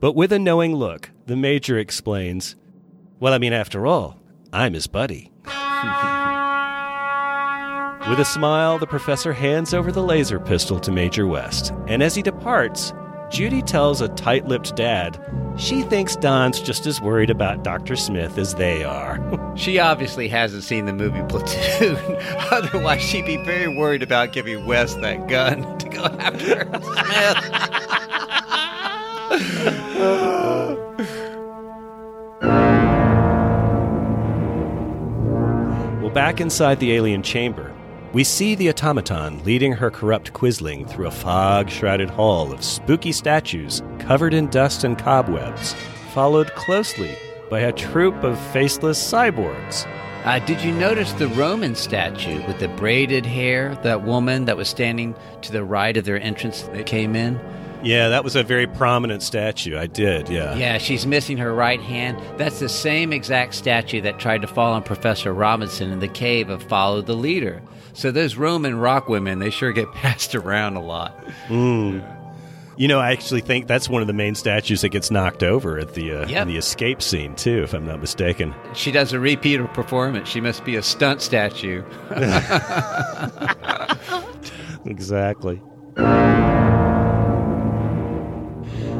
But 0.00 0.14
with 0.14 0.30
a 0.30 0.38
knowing 0.38 0.74
look, 0.76 1.08
the 1.24 1.34
Major 1.34 1.78
explains, 1.78 2.56
Well, 3.20 3.32
I 3.32 3.38
mean, 3.38 3.54
after 3.54 3.86
all, 3.86 4.20
I'm 4.52 4.74
his 4.74 4.86
buddy. 4.86 5.32
With 8.06 8.20
a 8.20 8.26
smile, 8.26 8.78
the 8.78 8.86
professor 8.86 9.32
hands 9.32 9.72
over 9.72 9.90
the 9.90 10.02
laser 10.02 10.38
pistol 10.38 10.78
to 10.80 10.92
Major 10.92 11.26
West, 11.26 11.72
and 11.86 12.02
as 12.02 12.14
he 12.14 12.20
departs, 12.20 12.92
Judy 13.32 13.62
tells 13.62 14.00
a 14.00 14.08
tight 14.08 14.46
lipped 14.46 14.76
dad 14.76 15.18
she 15.56 15.82
thinks 15.82 16.16
Don's 16.16 16.60
just 16.60 16.86
as 16.86 17.00
worried 17.00 17.28
about 17.28 17.62
Dr. 17.62 17.94
Smith 17.94 18.38
as 18.38 18.54
they 18.54 18.84
are. 18.84 19.20
she 19.56 19.78
obviously 19.78 20.28
hasn't 20.28 20.64
seen 20.64 20.86
the 20.86 20.92
movie 20.92 21.22
Platoon. 21.28 21.98
Otherwise, 22.50 23.02
she'd 23.02 23.26
be 23.26 23.42
very 23.44 23.68
worried 23.68 24.02
about 24.02 24.32
giving 24.32 24.66
West 24.66 25.00
that 25.02 25.28
gun 25.28 25.78
to 25.78 25.88
go 25.88 26.04
after 26.04 26.64
Smith. 26.64 27.82
well, 36.00 36.10
back 36.10 36.40
inside 36.40 36.80
the 36.80 36.92
alien 36.92 37.22
chamber, 37.22 37.71
we 38.12 38.22
see 38.22 38.54
the 38.54 38.68
automaton 38.68 39.42
leading 39.44 39.72
her 39.72 39.90
corrupt 39.90 40.34
quisling 40.34 40.88
through 40.88 41.06
a 41.06 41.10
fog 41.10 41.70
shrouded 41.70 42.10
hall 42.10 42.52
of 42.52 42.62
spooky 42.62 43.10
statues 43.10 43.82
covered 43.98 44.34
in 44.34 44.48
dust 44.48 44.84
and 44.84 44.98
cobwebs, 44.98 45.72
followed 46.12 46.54
closely 46.54 47.16
by 47.48 47.60
a 47.60 47.72
troop 47.72 48.22
of 48.22 48.38
faceless 48.52 49.02
cyborgs. 49.02 49.86
Uh, 50.24 50.38
did 50.40 50.60
you 50.62 50.72
notice 50.72 51.12
the 51.14 51.28
Roman 51.28 51.74
statue 51.74 52.46
with 52.46 52.60
the 52.60 52.68
braided 52.68 53.24
hair? 53.26 53.74
That 53.82 54.04
woman 54.04 54.44
that 54.44 54.56
was 54.56 54.68
standing 54.68 55.16
to 55.40 55.50
the 55.50 55.64
right 55.64 55.96
of 55.96 56.04
their 56.04 56.20
entrance 56.20 56.62
that 56.62 56.86
came 56.86 57.16
in? 57.16 57.40
Yeah, 57.82 58.10
that 58.10 58.22
was 58.22 58.36
a 58.36 58.44
very 58.44 58.68
prominent 58.68 59.24
statue. 59.24 59.76
I 59.76 59.88
did, 59.88 60.28
yeah. 60.28 60.54
Yeah, 60.54 60.78
she's 60.78 61.04
missing 61.06 61.38
her 61.38 61.52
right 61.52 61.80
hand. 61.80 62.20
That's 62.38 62.60
the 62.60 62.68
same 62.68 63.12
exact 63.12 63.54
statue 63.54 64.00
that 64.02 64.20
tried 64.20 64.42
to 64.42 64.46
fall 64.46 64.74
on 64.74 64.84
Professor 64.84 65.34
Robinson 65.34 65.90
in 65.90 65.98
the 65.98 66.06
cave 66.06 66.48
of 66.48 66.62
Follow 66.62 67.02
the 67.02 67.16
Leader. 67.16 67.60
So 67.94 68.10
those 68.10 68.36
Roman 68.36 68.78
rock 68.78 69.08
women, 69.08 69.38
they 69.38 69.50
sure 69.50 69.72
get 69.72 69.92
passed 69.94 70.34
around 70.34 70.76
a 70.76 70.80
lot. 70.82 71.24
Mm. 71.48 72.18
You 72.78 72.88
know, 72.88 72.98
I 73.00 73.12
actually 73.12 73.42
think 73.42 73.66
that's 73.66 73.86
one 73.88 74.00
of 74.00 74.06
the 74.08 74.14
main 74.14 74.34
statues 74.34 74.80
that 74.80 74.88
gets 74.88 75.10
knocked 75.10 75.42
over 75.42 75.78
at 75.78 75.92
the 75.94 76.10
uh, 76.22 76.26
Yep. 76.26 76.46
the 76.46 76.56
escape 76.56 77.02
scene 77.02 77.34
too, 77.34 77.62
if 77.62 77.74
I'm 77.74 77.84
not 77.84 78.00
mistaken. 78.00 78.54
She 78.74 78.90
does 78.90 79.12
a 79.12 79.20
repeat 79.20 79.60
of 79.60 79.70
performance. 79.74 80.26
She 80.28 80.40
must 80.40 80.64
be 80.64 80.76
a 80.76 80.82
stunt 80.82 81.20
statue. 81.22 81.82
Exactly. 84.84 85.62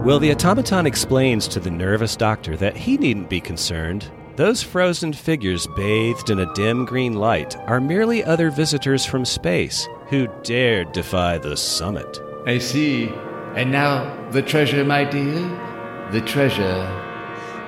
Well, 0.04 0.18
the 0.20 0.30
automaton 0.32 0.86
explains 0.86 1.48
to 1.48 1.58
the 1.60 1.70
nervous 1.72 2.14
doctor 2.16 2.56
that 2.56 2.76
he 2.76 2.96
needn't 2.96 3.28
be 3.28 3.40
concerned. 3.40 4.08
Those 4.36 4.62
frozen 4.62 5.12
figures 5.12 5.66
bathed 5.76 6.30
in 6.30 6.38
a 6.38 6.50
dim 6.54 6.86
green 6.86 7.12
light 7.12 7.54
are 7.68 7.82
merely 7.82 8.24
other 8.24 8.50
visitors 8.50 9.04
from 9.04 9.26
space 9.26 9.86
who 10.08 10.26
dared 10.42 10.92
defy 10.92 11.36
the 11.36 11.54
summit. 11.54 12.18
I 12.46 12.56
see. 12.56 13.08
And 13.54 13.70
now, 13.70 14.30
the 14.30 14.40
treasure, 14.40 14.86
my 14.86 15.04
dear? 15.04 15.34
The 16.12 16.22
treasure. 16.22 16.80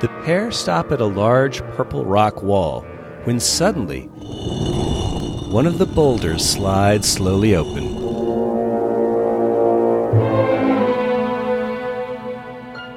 The 0.01 0.09
pair 0.25 0.51
stop 0.51 0.91
at 0.91 1.03
a 1.03 1.07
large 1.07 1.61
purple 1.73 2.07
rock 2.07 2.43
wall 2.43 2.81
when 3.25 3.41
suddenly 3.41 4.05
one 5.51 5.67
of 5.67 5.77
the 5.77 5.87
boulders 5.87 6.49
slides 6.49 7.07
slowly 7.07 7.55
open. 7.55 7.95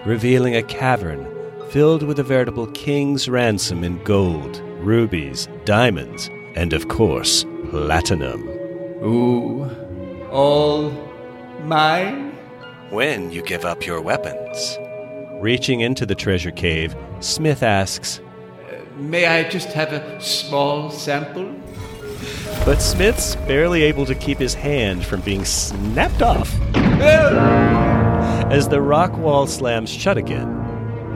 Revealing 0.06 0.56
a 0.56 0.64
cavern 0.64 1.37
filled 1.70 2.04
with 2.04 2.18
a 2.20 2.24
veritable 2.24 2.68
king's 2.68 3.28
ransom 3.28 3.84
in 3.84 4.02
gold, 4.04 4.62
rubies, 4.80 5.48
diamonds, 5.66 6.30
and 6.56 6.72
of 6.72 6.88
course, 6.88 7.46
platinum. 7.70 8.48
Ooh, 9.04 9.70
all 10.32 10.92
mine? 11.64 12.32
When 12.90 13.32
you 13.32 13.42
give 13.42 13.66
up 13.66 13.86
your 13.86 14.02
weapons. 14.02 14.78
Reaching 15.42 15.82
into 15.82 16.06
the 16.06 16.16
treasure 16.16 16.52
cave, 16.52 16.96
Smith 17.20 17.62
asks, 17.62 18.20
uh, 18.20 18.80
May 18.96 19.26
I 19.26 19.50
just 19.50 19.68
have 19.74 19.92
a 19.92 20.22
small 20.22 20.90
sample? 20.90 21.54
But 22.66 22.82
Smith's 22.82 23.36
barely 23.36 23.84
able 23.84 24.06
to 24.06 24.16
keep 24.16 24.38
his 24.38 24.54
hand 24.54 25.06
from 25.06 25.22
being 25.22 25.44
snapped 25.46 26.22
off 26.22 26.58
oh! 26.76 28.48
as 28.50 28.70
the 28.70 28.82
rock 28.82 29.16
wall 29.18 29.48
slams 29.48 29.90
shut 29.90 30.18
again. 30.18 30.67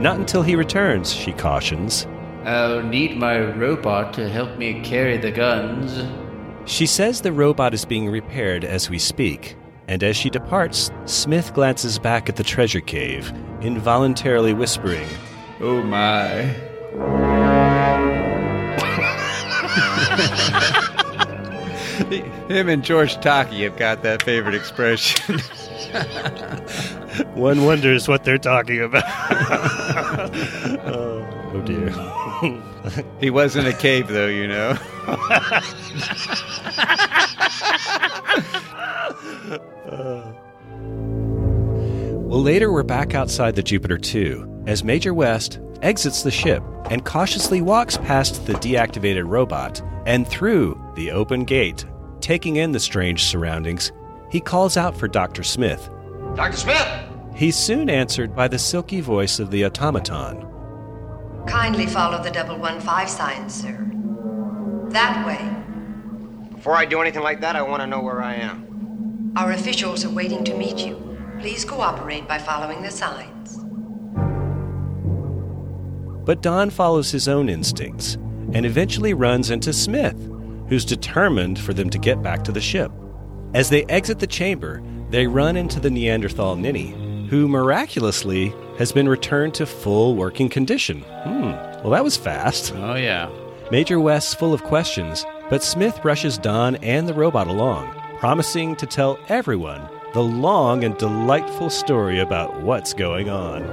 Not 0.02 0.18
until 0.18 0.42
he 0.42 0.56
returns, 0.56 1.14
she 1.14 1.32
cautions. 1.32 2.08
I'll 2.44 2.82
need 2.82 3.18
my 3.18 3.40
robot 3.40 4.14
to 4.16 4.28
help 4.28 4.58
me 4.58 4.82
carry 4.82 5.18
the 5.18 5.30
guns. 5.30 6.04
She 6.66 6.88
says 6.88 7.22
the 7.22 7.32
robot 7.32 7.76
is 7.76 7.86
being 7.86 8.10
repaired 8.10 8.66
as 8.66 8.90
we 8.90 8.98
speak, 8.98 9.56
and 9.88 10.04
as 10.04 10.18
she 10.18 10.32
departs, 10.32 10.90
Smith 11.06 11.54
glances 11.54 12.00
back 12.00 12.30
at 12.30 12.36
the 12.36 12.44
treasure 12.44 12.82
cave, 12.82 13.32
involuntarily 13.62 14.54
whispering, 14.54 15.08
Oh 15.60 15.84
my. 15.84 16.42
Him 22.50 22.70
and 22.70 22.84
George 22.84 23.18
Takei 23.18 23.66
have 23.66 23.78
got 23.78 24.02
that 24.02 24.24
favorite 24.24 24.56
expression. 24.56 25.40
One 27.36 27.66
wonders 27.66 28.08
what 28.08 28.24
they're 28.24 28.38
talking 28.38 28.82
about. 28.82 29.04
oh, 30.88 31.52
oh 31.54 31.62
dear. 31.62 31.90
he 33.20 33.30
was 33.30 33.56
in 33.56 33.66
a 33.66 33.74
cave, 33.74 34.08
though, 34.08 34.28
you 34.28 34.48
know. 34.48 34.78
Well, 42.32 42.44
later 42.44 42.72
we're 42.72 42.84
back 42.84 43.14
outside 43.14 43.58
the 43.58 43.62
Jupiter 43.62 43.98
2 43.98 44.64
as 44.66 44.86
Major 44.86 45.14
West 45.14 45.60
exits 45.82 46.24
the 46.24 46.32
ship 46.32 46.64
and 46.90 47.04
cautiously 47.04 47.62
walks 47.62 47.98
past 47.98 48.46
the 48.46 48.54
deactivated 48.54 49.28
robot 49.28 49.82
and 50.06 50.26
through 50.26 50.82
the 50.96 51.12
open 51.12 51.44
gate. 51.44 51.84
Taking 52.22 52.56
in 52.56 52.72
the 52.72 52.80
strange 52.80 53.26
surroundings, 53.26 53.92
he 54.32 54.40
calls 54.40 54.78
out 54.78 54.98
for 54.98 55.08
Dr. 55.08 55.44
Smith. 55.44 55.90
Dr. 56.36 56.56
Smith! 56.56 56.88
He's 57.36 57.58
soon 57.58 57.90
answered 57.90 58.34
by 58.34 58.48
the 58.48 58.58
silky 58.58 59.02
voice 59.02 59.40
of 59.40 59.52
the 59.52 59.66
automaton. 59.66 60.48
Kindly 61.48 61.86
follow 61.86 62.24
the 62.24 62.32
double 62.32 62.58
one 62.58 62.80
five 62.80 63.10
sign, 63.10 63.50
sir. 63.50 63.78
That 64.90 65.26
way. 65.28 66.56
Before 66.56 66.76
I 66.76 66.86
do 66.86 67.02
anything 67.02 67.24
like 67.24 67.42
that, 67.42 67.56
I 67.56 67.62
want 67.62 67.82
to 67.82 67.88
know 67.88 68.02
where 68.02 68.22
I 68.22 68.36
am. 68.36 69.34
Our 69.36 69.52
officials 69.52 70.06
are 70.06 70.10
waiting 70.10 70.44
to 70.46 70.56
meet 70.56 70.86
you. 70.86 71.18
Please 71.40 71.66
cooperate 71.66 72.28
by 72.28 72.38
following 72.38 72.82
the 72.84 72.92
signs. 72.92 73.58
But 76.24 76.42
Don 76.42 76.70
follows 76.70 77.12
his 77.12 77.28
own 77.28 77.50
instincts 77.50 78.16
and 78.54 78.66
eventually 78.66 79.14
runs 79.14 79.50
into 79.50 79.74
Smith, 79.74 80.30
who's 80.70 80.86
determined 80.86 81.60
for 81.60 81.74
them 81.74 81.90
to 81.90 81.98
get 81.98 82.22
back 82.22 82.44
to 82.44 82.52
the 82.52 82.62
ship. 82.62 82.92
As 83.54 83.70
they 83.70 83.84
exit 83.86 84.20
the 84.20 84.28
chamber, 84.28 84.82
they 85.10 85.28
run 85.28 85.58
into 85.58 85.82
the 85.82 85.90
Neanderthal 85.90 86.56
Ninny, 86.56 86.92
who 87.30 87.50
miraculously 87.50 88.54
has 88.78 88.94
been 88.94 89.10
returned 89.10 89.54
to 89.56 89.66
full 89.66 90.16
working 90.16 90.48
condition. 90.48 91.02
Hmm, 91.02 91.52
well, 91.82 91.90
that 91.90 92.04
was 92.04 92.16
fast. 92.16 92.74
Oh, 92.74 92.96
yeah. 92.96 93.30
Major 93.70 94.00
West's 94.00 94.34
full 94.34 94.54
of 94.54 94.64
questions, 94.64 95.26
but 95.50 95.64
Smith 95.64 96.00
rushes 96.06 96.38
Don 96.38 96.78
and 96.78 97.10
the 97.10 97.14
robot 97.14 97.48
along, 97.48 97.94
promising 98.20 98.76
to 98.78 98.86
tell 98.86 99.20
everyone 99.28 99.86
the 100.14 100.24
long 100.24 100.86
and 100.86 100.98
delightful 100.98 101.70
story 101.70 102.20
about 102.20 102.62
what's 102.62 102.94
going 102.94 103.30
on. 103.30 103.64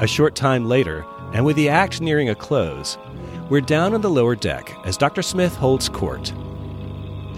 A 0.00 0.06
short 0.06 0.34
time 0.34 0.64
later, 0.66 1.06
and 1.32 1.44
with 1.44 1.56
the 1.56 1.68
act 1.68 2.00
nearing 2.00 2.30
a 2.30 2.34
close, 2.34 2.98
we're 3.48 3.60
down 3.60 3.94
on 3.94 4.00
the 4.00 4.10
lower 4.10 4.34
deck 4.34 4.74
as 4.84 4.96
Dr. 4.96 5.22
Smith 5.22 5.54
holds 5.54 5.88
court. 5.88 6.32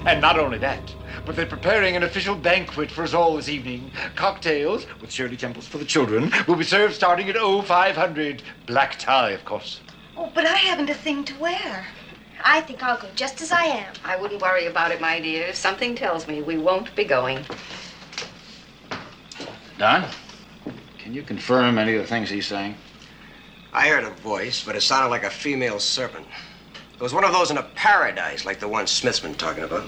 And 0.07 0.21
not 0.21 0.39
only 0.39 0.59
that, 0.59 0.95
but 1.25 1.35
they're 1.35 1.47
preparing 1.47 1.97
an 1.97 2.03
official 2.03 2.35
banquet 2.35 2.91
for 2.91 3.03
us 3.03 3.15
all 3.15 3.37
this 3.37 3.49
evening. 3.49 3.91
Cocktails, 4.17 4.87
with 5.01 5.11
Shirley 5.11 5.37
Temples 5.37 5.67
for 5.67 5.79
the 5.79 5.85
children, 5.85 6.31
will 6.47 6.57
be 6.57 6.65
served 6.65 6.95
starting 6.95 7.29
at 7.31 7.37
0500. 7.37 8.43
Black 8.67 8.99
tie, 8.99 9.31
of 9.31 9.45
course. 9.45 9.81
Oh, 10.17 10.31
but 10.35 10.45
I 10.45 10.57
haven't 10.57 10.91
a 10.91 10.95
thing 10.95 11.25
to 11.25 11.39
wear. 11.39 11.87
I 12.45 12.61
think 12.61 12.83
I'll 12.83 13.01
go 13.01 13.09
just 13.15 13.41
as 13.41 13.51
I 13.51 13.65
am. 13.65 13.93
I 14.05 14.17
wouldn't 14.17 14.43
worry 14.43 14.67
about 14.67 14.91
it, 14.91 15.01
my 15.01 15.19
dear. 15.19 15.55
Something 15.55 15.95
tells 15.95 16.29
me 16.29 16.43
we 16.43 16.59
won't 16.59 16.95
be 16.95 17.05
going. 17.05 17.45
Don, 19.79 20.05
can 20.99 21.15
you 21.15 21.23
confirm 21.23 21.79
any 21.79 21.95
of 21.95 22.03
the 22.03 22.07
things 22.07 22.29
he's 22.29 22.47
saying? 22.47 22.75
I 23.75 23.89
heard 23.89 24.05
a 24.05 24.11
voice, 24.11 24.63
but 24.65 24.77
it 24.77 24.83
sounded 24.83 25.09
like 25.09 25.25
a 25.25 25.31
female 25.31 25.81
serpent. 25.81 26.29
It 26.95 27.01
was 27.01 27.13
one 27.13 27.25
of 27.25 27.33
those 27.33 27.51
in 27.51 27.59
a 27.59 27.63
paradise, 27.75 28.45
like 28.45 28.61
the 28.61 28.69
one 28.69 28.87
Smith's 28.87 29.19
been 29.19 29.35
talking 29.35 29.65
about. 29.65 29.85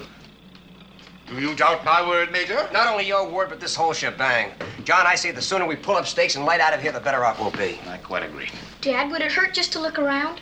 Do 1.27 1.39
you 1.39 1.55
doubt 1.55 1.85
my 1.85 2.05
word, 2.05 2.29
Major? 2.33 2.69
Not 2.73 2.87
only 2.87 3.07
your 3.07 3.29
word, 3.29 3.47
but 3.47 3.61
this 3.61 3.75
whole 3.75 3.93
shebang. 3.93 4.51
John, 4.83 5.07
I 5.07 5.15
say 5.15 5.31
the 5.31 5.41
sooner 5.41 5.65
we 5.65 5.77
pull 5.77 5.95
up 5.95 6.05
stakes 6.05 6.35
and 6.35 6.43
light 6.45 6.59
out 6.59 6.73
of 6.73 6.81
here, 6.81 6.91
the 6.91 6.99
better 6.99 7.23
off 7.23 7.39
we'll 7.39 7.51
be. 7.51 7.79
I 7.87 7.95
quite 7.97 8.23
agree. 8.23 8.49
Dad, 8.81 9.09
would 9.09 9.21
it 9.21 9.31
hurt 9.31 9.53
just 9.53 9.71
to 9.73 9.79
look 9.79 9.97
around? 9.97 10.41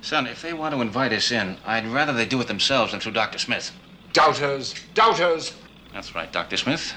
Son, 0.00 0.26
if 0.26 0.40
they 0.40 0.54
want 0.54 0.74
to 0.74 0.80
invite 0.80 1.12
us 1.12 1.30
in, 1.30 1.58
I'd 1.66 1.86
rather 1.86 2.14
they 2.14 2.26
do 2.26 2.40
it 2.40 2.48
themselves 2.48 2.92
than 2.92 3.00
through 3.00 3.12
Dr. 3.12 3.38
Smith. 3.38 3.70
Doubters, 4.14 4.74
doubters. 4.94 5.52
That's 5.92 6.14
right, 6.14 6.32
Dr. 6.32 6.56
Smith. 6.56 6.94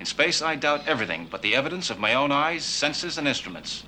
In 0.00 0.06
space, 0.06 0.42
I 0.42 0.56
doubt 0.56 0.88
everything 0.88 1.28
but 1.30 1.42
the 1.42 1.54
evidence 1.54 1.88
of 1.88 2.00
my 2.00 2.14
own 2.14 2.32
eyes, 2.32 2.64
senses, 2.64 3.16
and 3.16 3.28
instruments. 3.28 3.84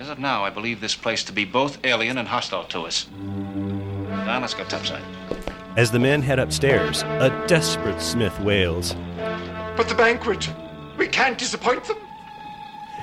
And 0.00 0.06
as 0.06 0.12
of 0.12 0.18
now, 0.18 0.44
I 0.46 0.48
believe 0.48 0.80
this 0.80 0.96
place 0.96 1.22
to 1.24 1.32
be 1.34 1.44
both 1.44 1.84
alien 1.84 2.16
and 2.16 2.26
hostile 2.26 2.64
to 2.64 2.86
us. 2.86 3.06
Now, 3.10 4.40
let's 4.40 4.54
go 4.54 4.64
topside. 4.64 5.02
As 5.76 5.90
the 5.90 5.98
men 5.98 6.22
head 6.22 6.38
upstairs, 6.38 7.02
a 7.02 7.28
desperate 7.46 8.00
Smith 8.00 8.40
wails. 8.40 8.94
But 9.76 9.90
the 9.90 9.94
banquet, 9.94 10.50
we 10.96 11.06
can't 11.06 11.36
disappoint 11.36 11.84
them. 11.84 11.98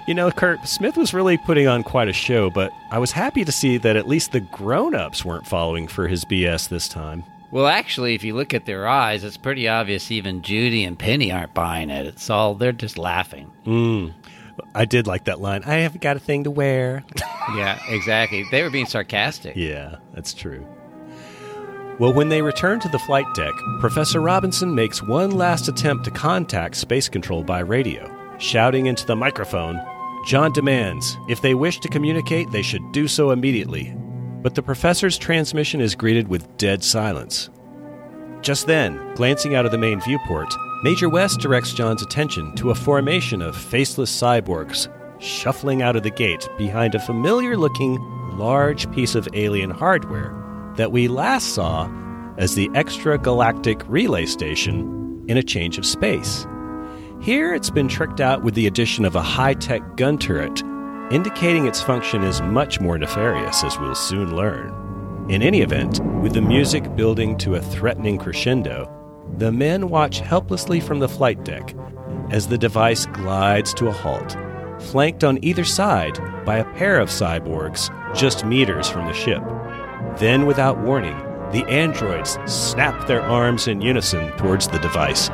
You 0.07 0.15
know, 0.15 0.31
Kurt, 0.31 0.67
Smith 0.67 0.97
was 0.97 1.13
really 1.13 1.37
putting 1.37 1.67
on 1.67 1.83
quite 1.83 2.07
a 2.07 2.13
show, 2.13 2.49
but 2.49 2.71
I 2.89 2.97
was 2.97 3.11
happy 3.11 3.45
to 3.45 3.51
see 3.51 3.77
that 3.77 3.95
at 3.95 4.07
least 4.07 4.31
the 4.31 4.39
grown 4.39 4.95
ups 4.95 5.23
weren't 5.23 5.45
following 5.45 5.87
for 5.87 6.07
his 6.07 6.25
BS 6.25 6.67
this 6.67 6.89
time. 6.89 7.23
Well, 7.51 7.67
actually, 7.67 8.15
if 8.15 8.23
you 8.23 8.33
look 8.33 8.55
at 8.55 8.65
their 8.65 8.87
eyes, 8.87 9.23
it's 9.23 9.37
pretty 9.37 9.67
obvious 9.67 10.09
even 10.09 10.41
Judy 10.41 10.83
and 10.83 10.97
Penny 10.97 11.31
aren't 11.31 11.53
buying 11.53 11.91
it. 11.91 12.07
It's 12.07 12.31
all, 12.31 12.55
they're 12.55 12.71
just 12.71 12.97
laughing. 12.97 13.51
Mm. 13.67 14.13
I 14.73 14.85
did 14.85 15.07
like 15.07 15.25
that 15.25 15.39
line. 15.39 15.63
I 15.65 15.75
haven't 15.75 16.01
got 16.01 16.17
a 16.17 16.19
thing 16.19 16.43
to 16.45 16.51
wear. 16.51 17.03
yeah, 17.55 17.79
exactly. 17.87 18.45
They 18.51 18.63
were 18.63 18.69
being 18.69 18.85
sarcastic. 18.85 19.55
Yeah, 19.55 19.97
that's 20.13 20.33
true. 20.33 20.65
Well, 21.99 22.13
when 22.13 22.29
they 22.29 22.43
return 22.43 22.79
to 22.81 22.89
the 22.89 22.99
flight 22.99 23.25
deck, 23.33 23.53
Professor 23.79 24.19
Robinson 24.21 24.75
makes 24.75 25.01
one 25.01 25.31
last 25.31 25.67
attempt 25.67 26.05
to 26.05 26.11
contact 26.11 26.75
Space 26.75 27.09
Control 27.09 27.43
by 27.43 27.59
radio. 27.59 28.13
Shouting 28.37 28.85
into 28.85 29.05
the 29.05 29.15
microphone, 29.15 29.81
John 30.27 30.51
demands 30.51 31.17
if 31.27 31.41
they 31.41 31.55
wish 31.55 31.79
to 31.79 31.87
communicate, 31.87 32.51
they 32.51 32.61
should 32.61 32.91
do 32.91 33.07
so 33.07 33.31
immediately. 33.31 33.95
But 34.43 34.53
the 34.53 34.61
professor's 34.61 35.17
transmission 35.17 35.81
is 35.81 35.95
greeted 35.95 36.27
with 36.27 36.57
dead 36.57 36.83
silence. 36.83 37.49
Just 38.41 38.67
then, 38.67 39.15
glancing 39.15 39.55
out 39.55 39.65
of 39.65 39.71
the 39.71 39.77
main 39.79 39.99
viewport, 39.99 40.53
Major 40.83 41.09
West 41.09 41.39
directs 41.39 41.73
John's 41.73 42.03
attention 42.03 42.53
to 42.53 42.69
a 42.69 42.75
formation 42.75 43.41
of 43.41 43.57
faceless 43.57 44.15
cyborgs 44.15 44.87
shuffling 45.19 45.81
out 45.81 45.95
of 45.95 46.03
the 46.03 46.11
gate 46.11 46.47
behind 46.55 46.93
a 46.93 46.99
familiar 46.99 47.57
looking 47.57 47.97
large 48.37 48.89
piece 48.91 49.15
of 49.15 49.27
alien 49.33 49.71
hardware 49.71 50.35
that 50.75 50.91
we 50.91 51.07
last 51.07 51.55
saw 51.55 51.89
as 52.37 52.53
the 52.53 52.69
extragalactic 52.69 53.83
relay 53.87 54.27
station 54.27 55.25
in 55.27 55.37
a 55.37 55.41
change 55.41 55.79
of 55.79 55.85
space. 55.85 56.45
Here 57.21 57.55
it's 57.55 57.71
been 57.71 57.87
tricked 57.87 58.21
out 58.21 58.43
with 58.43 58.53
the 58.53 58.67
addition 58.67 59.03
of 59.03 59.15
a 59.15 59.21
high 59.23 59.55
tech 59.55 59.97
gun 59.97 60.19
turret, 60.19 60.61
indicating 61.11 61.65
its 61.65 61.81
function 61.81 62.21
is 62.21 62.43
much 62.43 62.79
more 62.79 62.99
nefarious, 62.99 63.63
as 63.63 63.79
we'll 63.79 63.95
soon 63.95 64.35
learn. 64.35 65.25
In 65.27 65.41
any 65.41 65.61
event, 65.61 65.99
with 66.21 66.33
the 66.33 66.41
music 66.41 66.95
building 66.95 67.35
to 67.39 67.55
a 67.55 67.61
threatening 67.61 68.19
crescendo, 68.19 68.93
the 69.37 69.51
men 69.51 69.89
watch 69.89 70.19
helplessly 70.19 70.79
from 70.79 70.99
the 70.99 71.09
flight 71.09 71.43
deck 71.43 71.75
as 72.31 72.47
the 72.47 72.57
device 72.57 73.05
glides 73.07 73.73
to 73.75 73.87
a 73.87 73.91
halt, 73.91 74.35
flanked 74.79 75.23
on 75.23 75.43
either 75.43 75.63
side 75.63 76.19
by 76.45 76.57
a 76.57 76.73
pair 76.75 76.99
of 76.99 77.09
cyborgs 77.09 77.89
just 78.15 78.45
meters 78.45 78.89
from 78.89 79.05
the 79.05 79.13
ship. 79.13 79.43
Then, 80.17 80.45
without 80.45 80.79
warning, 80.79 81.17
the 81.51 81.65
androids 81.67 82.37
snap 82.45 83.07
their 83.07 83.21
arms 83.21 83.67
in 83.67 83.81
unison 83.81 84.31
towards 84.37 84.67
the 84.67 84.79
device. 84.79 85.29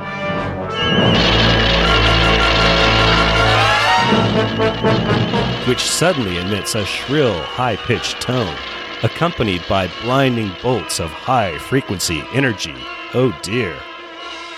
Which 5.68 5.80
suddenly 5.80 6.38
emits 6.38 6.76
a 6.76 6.86
shrill, 6.86 7.42
high 7.42 7.78
pitched 7.78 8.22
tone, 8.22 8.56
accompanied 9.04 9.62
by 9.68 9.88
blinding 10.02 10.52
bolts 10.62 11.00
of 11.00 11.10
high 11.12 11.58
frequency 11.60 12.24
energy. 12.34 12.76
Oh 13.14 13.38
dear. 13.44 13.76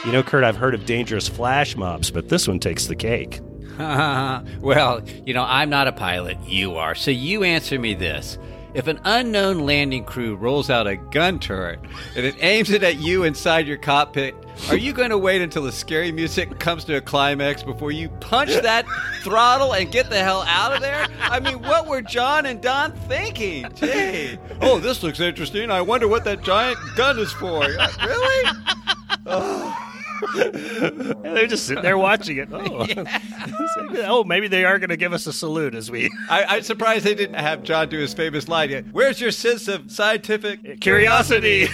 You 0.05 0.11
know, 0.11 0.21
Kurt, 0.21 0.43
I've 0.43 0.55
heard 0.55 0.75
of 0.75 0.85
dangerous 0.85 1.27
flash 1.27 1.75
mobs, 1.75 2.11
but 2.11 2.29
this 2.29 2.47
one 2.47 2.59
takes 2.59 2.85
the 2.85 2.95
cake. 2.95 3.41
well, 3.77 5.01
you 5.25 5.33
know, 5.33 5.43
I'm 5.43 5.69
not 5.69 5.87
a 5.87 5.91
pilot, 5.91 6.37
you 6.45 6.75
are. 6.75 6.95
So 6.95 7.11
you 7.11 7.43
answer 7.43 7.79
me 7.79 7.95
this. 7.95 8.37
If 8.76 8.88
an 8.88 8.99
unknown 9.05 9.59
landing 9.59 10.03
crew 10.03 10.36
rolls 10.36 10.69
out 10.69 10.86
a 10.86 10.97
gun 10.97 11.39
turret 11.39 11.80
and 12.13 12.26
it 12.26 12.36
aims 12.41 12.69
it 12.71 12.84
at 12.84 12.97
you 12.97 13.23
inside 13.23 13.67
your 13.67 13.78
cockpit, 13.78 14.36
are 14.69 14.76
you 14.76 14.91
going 14.91 15.11
to 15.11 15.17
wait 15.17 15.41
until 15.41 15.63
the 15.63 15.71
scary 15.71 16.11
music 16.11 16.59
comes 16.59 16.84
to 16.86 16.95
a 16.97 17.01
climax 17.01 17.63
before 17.63 17.91
you 17.91 18.09
punch 18.09 18.49
that 18.63 18.86
throttle 19.21 19.73
and 19.73 19.93
get 19.93 20.09
the 20.09 20.19
hell 20.21 20.43
out 20.45 20.73
of 20.73 20.82
there? 20.82 21.07
I 21.21 21.39
mean, 21.39 21.61
what 21.61 21.88
were 21.88 22.01
John 22.01 22.45
and 22.45 22.61
Don 22.61 22.91
thinking? 22.91 23.65
Gee. 23.76 24.38
Oh, 24.59 24.80
this 24.80 25.03
looks 25.03 25.21
interesting. 25.21 25.71
I 25.71 25.80
wonder 25.80 26.09
what 26.09 26.26
that 26.26 26.43
giant 26.43 26.78
gun 26.97 27.17
is 27.17 27.32
for. 27.32 27.65
Really? 28.05 28.51
Oh. 29.26 29.84
They're 30.34 31.47
just 31.47 31.65
sitting 31.65 31.84
there 31.84 31.97
watching 31.97 32.38
it. 32.38 32.49
Oh, 32.51 32.86
oh 34.05 34.23
maybe 34.23 34.47
they 34.47 34.65
are 34.65 34.80
going 34.80 34.89
to 34.89 34.97
give 34.97 35.13
us 35.13 35.28
a 35.28 35.34
salute 35.34 35.76
as 35.76 35.91
we. 35.91 36.09
I, 36.30 36.57
am 36.57 36.63
surprised 36.63 37.05
they 37.05 37.15
didn't 37.15 37.36
have 37.36 37.63
John 37.63 37.89
do 37.89 37.99
his 37.99 38.13
famous 38.13 38.47
line 38.47 38.69
yet. 38.69 38.86
Where's 38.91 39.19
your 39.21 39.32
sense 39.32 39.67
of 39.67 39.91
scientific 39.91 40.80
curiosity? 40.82 41.63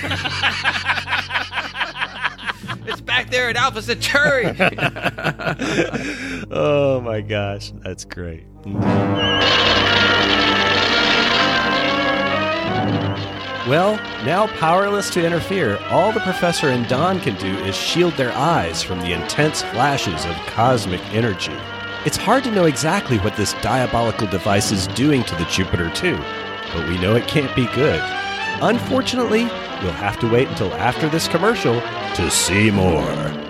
it's 2.86 3.02
back 3.02 3.30
there 3.30 3.49
at 3.49 3.56
Alpha 3.56 3.82
Centauri. 3.82 4.56
oh 6.52 7.02
my 7.02 7.22
gosh, 7.22 7.72
that's 7.84 8.06
great. 8.06 8.45
Well, 13.68 13.97
now 14.26 14.47
powerless 14.47 15.12
to 15.12 15.24
interfere, 15.24 15.78
all 15.91 16.12
the 16.12 16.20
professor 16.22 16.70
and 16.70 16.88
Don 16.88 17.20
can 17.20 17.36
do 17.36 17.55
is 17.59 17.76
shield 17.76 18.14
their 18.14 18.32
eyes 18.32 18.82
from 18.82 18.99
the 19.01 19.14
intense 19.14 19.62
flashes 19.62 20.26
of 20.26 20.36
cosmic 20.47 20.99
energy. 21.14 21.55
It's 22.03 22.18
hard 22.18 22.43
to 22.45 22.51
know 22.51 22.66
exactly 22.66 23.20
what 23.20 23.36
this 23.36 23.53
diabolical 23.62 24.26
device 24.26 24.72
is 24.72 24.88
doing 24.88 25.24
to 25.26 25.36
the 25.36 25.45
Jupiter 25.45 25.91
2, 25.91 26.18
but 26.74 26.89
we 26.89 26.97
know 26.97 27.16
it 27.16 27.28
can't 27.28 27.55
be 27.55 27.68
good. 27.68 28.01
Unfortunately, 28.64 29.43
we'll 29.84 29.91
have 29.91 30.20
to 30.22 30.28
wait 30.28 30.47
until 30.47 30.74
after 30.74 31.07
this 31.07 31.28
commercial 31.28 31.80
to 32.16 32.32
see 32.32 32.72
more. 32.72 33.41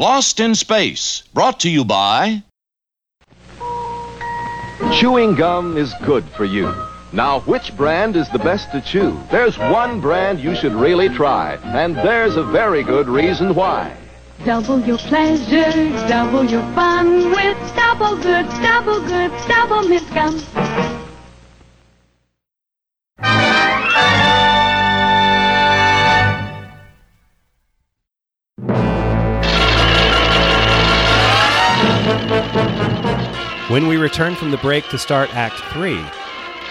Lost 0.00 0.40
in 0.40 0.54
Space, 0.54 1.24
brought 1.34 1.60
to 1.60 1.68
you 1.68 1.84
by. 1.84 2.42
Chewing 4.94 5.34
gum 5.34 5.76
is 5.76 5.92
good 6.06 6.24
for 6.24 6.46
you. 6.46 6.74
Now, 7.12 7.40
which 7.40 7.76
brand 7.76 8.16
is 8.16 8.26
the 8.30 8.38
best 8.38 8.72
to 8.72 8.80
chew? 8.80 9.20
There's 9.30 9.58
one 9.58 10.00
brand 10.00 10.40
you 10.40 10.56
should 10.56 10.72
really 10.72 11.10
try, 11.10 11.56
and 11.64 11.94
there's 11.96 12.38
a 12.38 12.44
very 12.44 12.82
good 12.82 13.10
reason 13.10 13.54
why. 13.54 13.94
Double 14.46 14.80
your 14.80 14.96
pleasure, 14.96 15.90
double 16.08 16.46
your 16.46 16.62
fun 16.72 17.30
with 17.32 17.58
double 17.76 18.16
good, 18.16 18.48
double 18.62 19.02
good, 19.02 19.30
Doublemint 19.50 20.14
gum. 20.14 20.99
When 33.70 33.86
we 33.86 33.98
return 33.98 34.34
from 34.34 34.50
the 34.50 34.56
break 34.56 34.88
to 34.88 34.98
start 34.98 35.32
Act 35.32 35.60
3, 35.72 35.94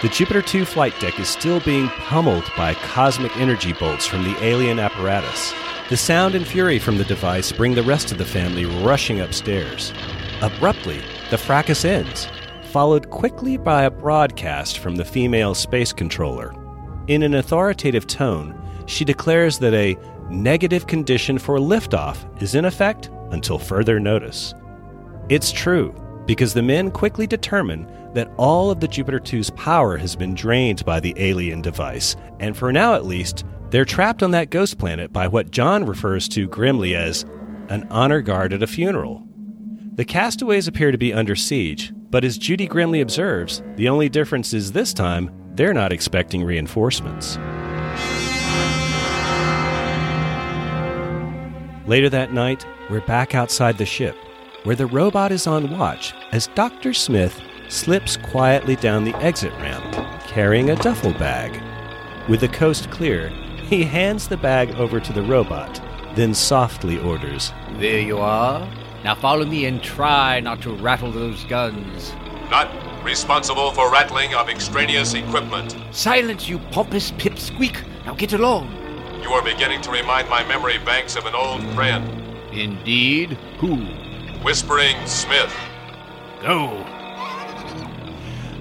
the 0.02 0.10
Jupiter 0.10 0.42
2 0.42 0.66
flight 0.66 0.92
deck 1.00 1.18
is 1.18 1.30
still 1.30 1.58
being 1.60 1.88
pummeled 1.88 2.44
by 2.58 2.74
cosmic 2.74 3.34
energy 3.38 3.72
bolts 3.72 4.06
from 4.06 4.22
the 4.22 4.36
alien 4.44 4.78
apparatus. 4.78 5.54
The 5.88 5.96
sound 5.96 6.34
and 6.34 6.46
fury 6.46 6.78
from 6.78 6.98
the 6.98 7.04
device 7.06 7.52
bring 7.52 7.74
the 7.74 7.82
rest 7.82 8.12
of 8.12 8.18
the 8.18 8.26
family 8.26 8.66
rushing 8.66 9.20
upstairs. 9.20 9.94
Abruptly, 10.42 11.00
the 11.30 11.38
fracas 11.38 11.86
ends, 11.86 12.28
followed 12.64 13.08
quickly 13.08 13.56
by 13.56 13.84
a 13.84 13.90
broadcast 13.90 14.80
from 14.80 14.96
the 14.96 15.04
female 15.06 15.54
space 15.54 15.94
controller. 15.94 16.52
In 17.06 17.22
an 17.22 17.32
authoritative 17.36 18.06
tone, 18.08 18.54
she 18.84 19.06
declares 19.06 19.58
that 19.60 19.72
a 19.72 19.96
negative 20.28 20.86
condition 20.86 21.38
for 21.38 21.56
liftoff 21.56 22.42
is 22.42 22.54
in 22.54 22.66
effect 22.66 23.08
until 23.30 23.58
further 23.58 23.98
notice. 23.98 24.52
It's 25.30 25.50
true 25.50 25.94
because 26.26 26.54
the 26.54 26.62
men 26.62 26.90
quickly 26.90 27.26
determine 27.26 27.90
that 28.14 28.30
all 28.36 28.70
of 28.70 28.80
the 28.80 28.88
Jupiter 28.88 29.18
2's 29.18 29.50
power 29.50 29.96
has 29.96 30.16
been 30.16 30.34
drained 30.34 30.84
by 30.84 31.00
the 31.00 31.14
alien 31.16 31.62
device, 31.62 32.16
and 32.40 32.56
for 32.56 32.72
now 32.72 32.94
at 32.94 33.06
least, 33.06 33.44
they're 33.70 33.84
trapped 33.84 34.22
on 34.22 34.32
that 34.32 34.50
ghost 34.50 34.78
planet 34.78 35.12
by 35.12 35.28
what 35.28 35.50
John 35.50 35.84
refers 35.86 36.28
to 36.30 36.48
grimly 36.48 36.96
as 36.96 37.24
an 37.68 37.86
honor 37.90 38.20
guard 38.20 38.52
at 38.52 38.62
a 38.62 38.66
funeral. 38.66 39.26
The 39.94 40.04
castaways 40.04 40.66
appear 40.66 40.90
to 40.90 40.98
be 40.98 41.12
under 41.12 41.36
siege, 41.36 41.92
but 42.10 42.24
as 42.24 42.38
Judy 42.38 42.66
grimly 42.66 43.00
observes, 43.00 43.62
the 43.76 43.88
only 43.88 44.08
difference 44.08 44.52
is 44.52 44.72
this 44.72 44.92
time 44.92 45.30
they're 45.54 45.74
not 45.74 45.92
expecting 45.92 46.42
reinforcements. 46.42 47.36
Later 51.86 52.08
that 52.08 52.32
night, 52.32 52.64
we're 52.88 53.00
back 53.00 53.34
outside 53.34 53.78
the 53.78 53.86
ship 53.86 54.16
where 54.64 54.76
the 54.76 54.86
robot 54.86 55.32
is 55.32 55.46
on 55.46 55.76
watch 55.76 56.14
as 56.32 56.48
Dr. 56.48 56.92
Smith 56.92 57.40
slips 57.68 58.16
quietly 58.16 58.76
down 58.76 59.04
the 59.04 59.16
exit 59.16 59.52
ramp, 59.54 59.92
carrying 60.26 60.70
a 60.70 60.76
duffel 60.76 61.12
bag. 61.14 61.60
With 62.28 62.40
the 62.40 62.48
coast 62.48 62.90
clear, 62.90 63.28
he 63.68 63.84
hands 63.84 64.28
the 64.28 64.36
bag 64.36 64.70
over 64.76 65.00
to 65.00 65.12
the 65.12 65.22
robot, 65.22 65.80
then 66.14 66.34
softly 66.34 66.98
orders, 66.98 67.52
There 67.78 68.00
you 68.00 68.18
are. 68.18 68.68
Now 69.04 69.14
follow 69.14 69.46
me 69.46 69.64
and 69.64 69.82
try 69.82 70.40
not 70.40 70.60
to 70.62 70.74
rattle 70.74 71.10
those 71.10 71.44
guns. 71.44 72.12
Not 72.50 72.70
responsible 73.02 73.70
for 73.72 73.90
rattling 73.90 74.34
of 74.34 74.48
extraneous 74.48 75.14
equipment. 75.14 75.76
Silence, 75.92 76.48
you 76.48 76.58
pompous 76.70 77.12
pipsqueak. 77.12 77.82
Now 78.04 78.14
get 78.14 78.32
along. 78.32 78.76
You 79.22 79.30
are 79.30 79.42
beginning 79.42 79.80
to 79.82 79.90
remind 79.90 80.28
my 80.28 80.46
memory 80.46 80.78
banks 80.78 81.16
of 81.16 81.26
an 81.26 81.34
old 81.34 81.62
friend. 81.74 82.04
Indeed? 82.52 83.38
Who? 83.58 83.86
Whispering 84.42 84.96
Smith. 85.06 85.54
Go. 86.40 86.82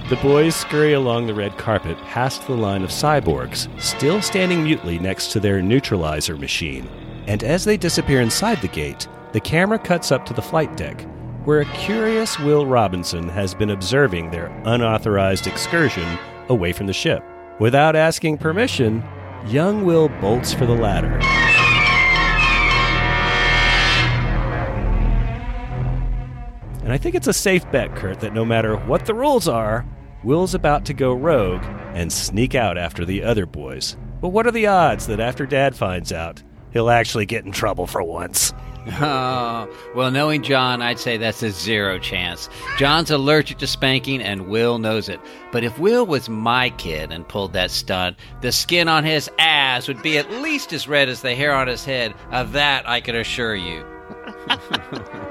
The 0.09 0.19
boys 0.21 0.53
scurry 0.53 0.91
along 0.91 1.27
the 1.27 1.33
red 1.33 1.57
carpet 1.57 1.97
past 1.99 2.45
the 2.45 2.53
line 2.53 2.83
of 2.83 2.89
cyborgs, 2.89 3.69
still 3.81 4.21
standing 4.21 4.63
mutely 4.63 4.99
next 4.99 5.31
to 5.31 5.39
their 5.39 5.61
neutralizer 5.61 6.35
machine. 6.35 6.89
And 7.27 7.45
as 7.45 7.63
they 7.63 7.77
disappear 7.77 8.19
inside 8.19 8.61
the 8.61 8.67
gate, 8.67 9.07
the 9.31 9.39
camera 9.39 9.79
cuts 9.79 10.11
up 10.11 10.25
to 10.25 10.33
the 10.33 10.41
flight 10.41 10.75
deck, 10.75 11.07
where 11.45 11.61
a 11.61 11.73
curious 11.73 12.37
Will 12.39 12.65
Robinson 12.65 13.29
has 13.29 13.55
been 13.55 13.69
observing 13.69 14.31
their 14.31 14.47
unauthorized 14.65 15.47
excursion 15.47 16.19
away 16.49 16.73
from 16.73 16.87
the 16.87 16.93
ship. 16.93 17.23
Without 17.59 17.95
asking 17.95 18.37
permission, 18.37 19.01
young 19.47 19.85
Will 19.85 20.09
bolts 20.19 20.53
for 20.53 20.65
the 20.65 20.75
ladder. 20.75 21.48
And 26.89 26.95
I 26.95 26.97
think 26.97 27.13
it's 27.13 27.27
a 27.27 27.33
safe 27.33 27.71
bet, 27.71 27.95
Kurt, 27.95 28.21
that 28.21 28.33
no 28.33 28.43
matter 28.43 28.75
what 28.75 29.05
the 29.05 29.13
rules 29.13 29.47
are, 29.47 29.85
Will's 30.23 30.55
about 30.55 30.85
to 30.85 30.93
go 30.95 31.13
rogue 31.13 31.61
and 31.93 32.11
sneak 32.11 32.55
out 32.55 32.79
after 32.79 33.05
the 33.05 33.21
other 33.21 33.45
boys. 33.45 33.95
But 34.21 34.29
what 34.29 34.47
are 34.47 34.51
the 34.51 34.65
odds 34.65 35.05
that 35.05 35.19
after 35.19 35.45
Dad 35.45 35.75
finds 35.75 36.11
out, 36.11 36.41
he'll 36.71 36.89
actually 36.89 37.27
get 37.27 37.45
in 37.45 37.51
trouble 37.51 37.85
for 37.85 38.01
once? 38.01 38.53
Oh, 39.01 39.69
well, 39.93 40.09
knowing 40.09 40.41
John, 40.41 40.81
I'd 40.81 40.97
say 40.97 41.17
that's 41.17 41.43
a 41.43 41.51
zero 41.51 41.99
chance. 41.99 42.49
John's 42.79 43.11
allergic 43.11 43.59
to 43.59 43.67
spanking, 43.67 44.19
and 44.19 44.47
Will 44.47 44.79
knows 44.79 45.09
it. 45.09 45.19
But 45.51 45.63
if 45.63 45.77
Will 45.77 46.07
was 46.07 46.27
my 46.27 46.71
kid 46.71 47.11
and 47.11 47.27
pulled 47.27 47.53
that 47.53 47.69
stunt, 47.69 48.17
the 48.41 48.51
skin 48.51 48.87
on 48.87 49.03
his 49.03 49.29
ass 49.37 49.87
would 49.87 50.01
be 50.01 50.17
at 50.17 50.31
least 50.31 50.73
as 50.73 50.87
red 50.87 51.07
as 51.07 51.21
the 51.21 51.35
hair 51.35 51.53
on 51.53 51.67
his 51.67 51.85
head. 51.85 52.15
Of 52.31 52.53
that, 52.53 52.89
I 52.89 52.99
can 52.99 53.15
assure 53.15 53.55
you. 53.55 53.85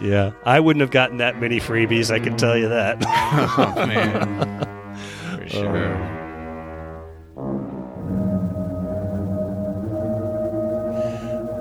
Yeah, 0.00 0.32
I 0.44 0.60
wouldn't 0.60 0.80
have 0.80 0.90
gotten 0.90 1.16
that 1.18 1.40
many 1.40 1.58
freebies, 1.60 2.10
I 2.12 2.20
can 2.20 2.36
tell 2.36 2.56
you 2.56 2.68
that. 2.68 2.98
oh, 3.06 3.86
man. 3.86 4.64
For 5.36 5.42
oh. 5.44 5.48
sure. 5.48 6.18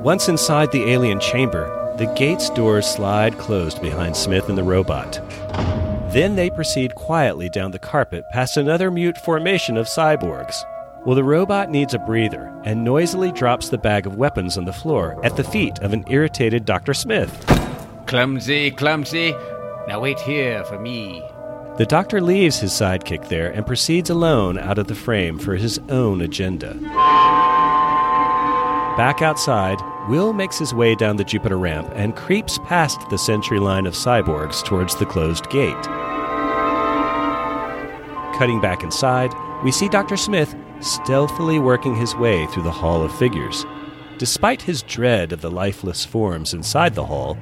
Once 0.03 0.29
inside 0.29 0.71
the 0.71 0.91
alien 0.91 1.19
chamber, 1.19 1.73
the 1.97 2.05
gate's 2.13 2.49
doors 2.51 2.85
slide 2.85 3.37
closed 3.39 3.81
behind 3.81 4.15
Smith 4.15 4.47
and 4.47 4.57
the 4.57 4.63
robot. 4.63 5.19
Then 6.13 6.35
they 6.35 6.49
proceed 6.49 6.95
quietly 6.95 7.49
down 7.49 7.71
the 7.71 7.79
carpet 7.79 8.23
past 8.31 8.55
another 8.55 8.91
mute 8.91 9.17
formation 9.17 9.75
of 9.75 9.87
cyborgs. 9.87 10.63
Well, 11.05 11.15
the 11.15 11.23
robot 11.23 11.71
needs 11.71 11.93
a 11.93 11.99
breather 11.99 12.53
and 12.63 12.83
noisily 12.83 13.31
drops 13.31 13.69
the 13.69 13.77
bag 13.77 14.05
of 14.05 14.15
weapons 14.15 14.57
on 14.57 14.65
the 14.65 14.73
floor 14.73 15.19
at 15.25 15.35
the 15.35 15.43
feet 15.43 15.79
of 15.79 15.91
an 15.91 16.05
irritated 16.07 16.65
Dr. 16.65 16.93
Smith. 16.93 17.56
Clumsy, 18.07 18.71
clumsy. 18.71 19.31
Now 19.89 19.99
wait 19.99 20.17
here 20.21 20.63
for 20.63 20.79
me. 20.79 21.21
The 21.77 21.85
doctor 21.85 22.21
leaves 22.21 22.57
his 22.57 22.71
sidekick 22.71 23.27
there 23.27 23.51
and 23.51 23.67
proceeds 23.67 24.09
alone 24.09 24.57
out 24.57 24.77
of 24.77 24.87
the 24.87 24.95
frame 24.95 25.37
for 25.37 25.55
his 25.55 25.77
own 25.89 26.21
agenda. 26.21 26.73
Back 28.95 29.21
outside, 29.21 29.81
Will 30.07 30.31
makes 30.31 30.57
his 30.57 30.73
way 30.73 30.95
down 30.95 31.17
the 31.17 31.25
Jupiter 31.25 31.57
ramp 31.57 31.91
and 31.95 32.15
creeps 32.15 32.57
past 32.59 32.97
the 33.09 33.17
sentry 33.17 33.59
line 33.59 33.85
of 33.85 33.93
cyborgs 33.93 34.63
towards 34.63 34.95
the 34.95 35.05
closed 35.05 35.49
gate. 35.49 35.75
Cutting 38.37 38.61
back 38.61 38.83
inside, 38.83 39.33
we 39.65 39.71
see 39.71 39.89
Dr. 39.89 40.15
Smith 40.15 40.55
stealthily 40.79 41.59
working 41.59 41.93
his 41.93 42.15
way 42.15 42.47
through 42.47 42.63
the 42.63 42.71
Hall 42.71 43.03
of 43.03 43.13
Figures. 43.17 43.65
Despite 44.17 44.61
his 44.61 44.81
dread 44.81 45.33
of 45.33 45.41
the 45.41 45.51
lifeless 45.51 46.05
forms 46.05 46.53
inside 46.53 46.95
the 46.95 47.05
hall, 47.05 47.37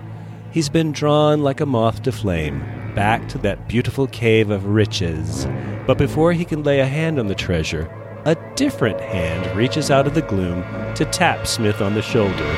he's 0.56 0.70
been 0.70 0.94
drawn 0.94 1.44
like 1.44 1.60
a 1.60 1.66
moth 1.66 2.02
to 2.02 2.14
flame 2.14 2.64
back 2.96 3.28
to 3.28 3.38
that 3.38 3.68
beautiful 3.68 4.08
cave 4.08 4.50
of 4.50 4.66
riches. 4.66 5.46
But 5.86 5.98
before 5.98 6.32
he 6.32 6.46
can 6.46 6.64
lay 6.64 6.80
a 6.80 6.86
hand 6.86 7.20
on 7.20 7.28
the 7.28 7.36
treasure, 7.36 7.92
a 8.24 8.38
different 8.56 9.02
hand 9.02 9.54
reaches 9.58 9.92
out 9.92 10.08
of 10.08 10.14
the 10.14 10.22
gloom 10.22 10.64
to 10.96 11.04
tap 11.04 11.46
Smith 11.46 11.82
on 11.82 11.94
the 11.94 12.02
shoulder. 12.02 12.56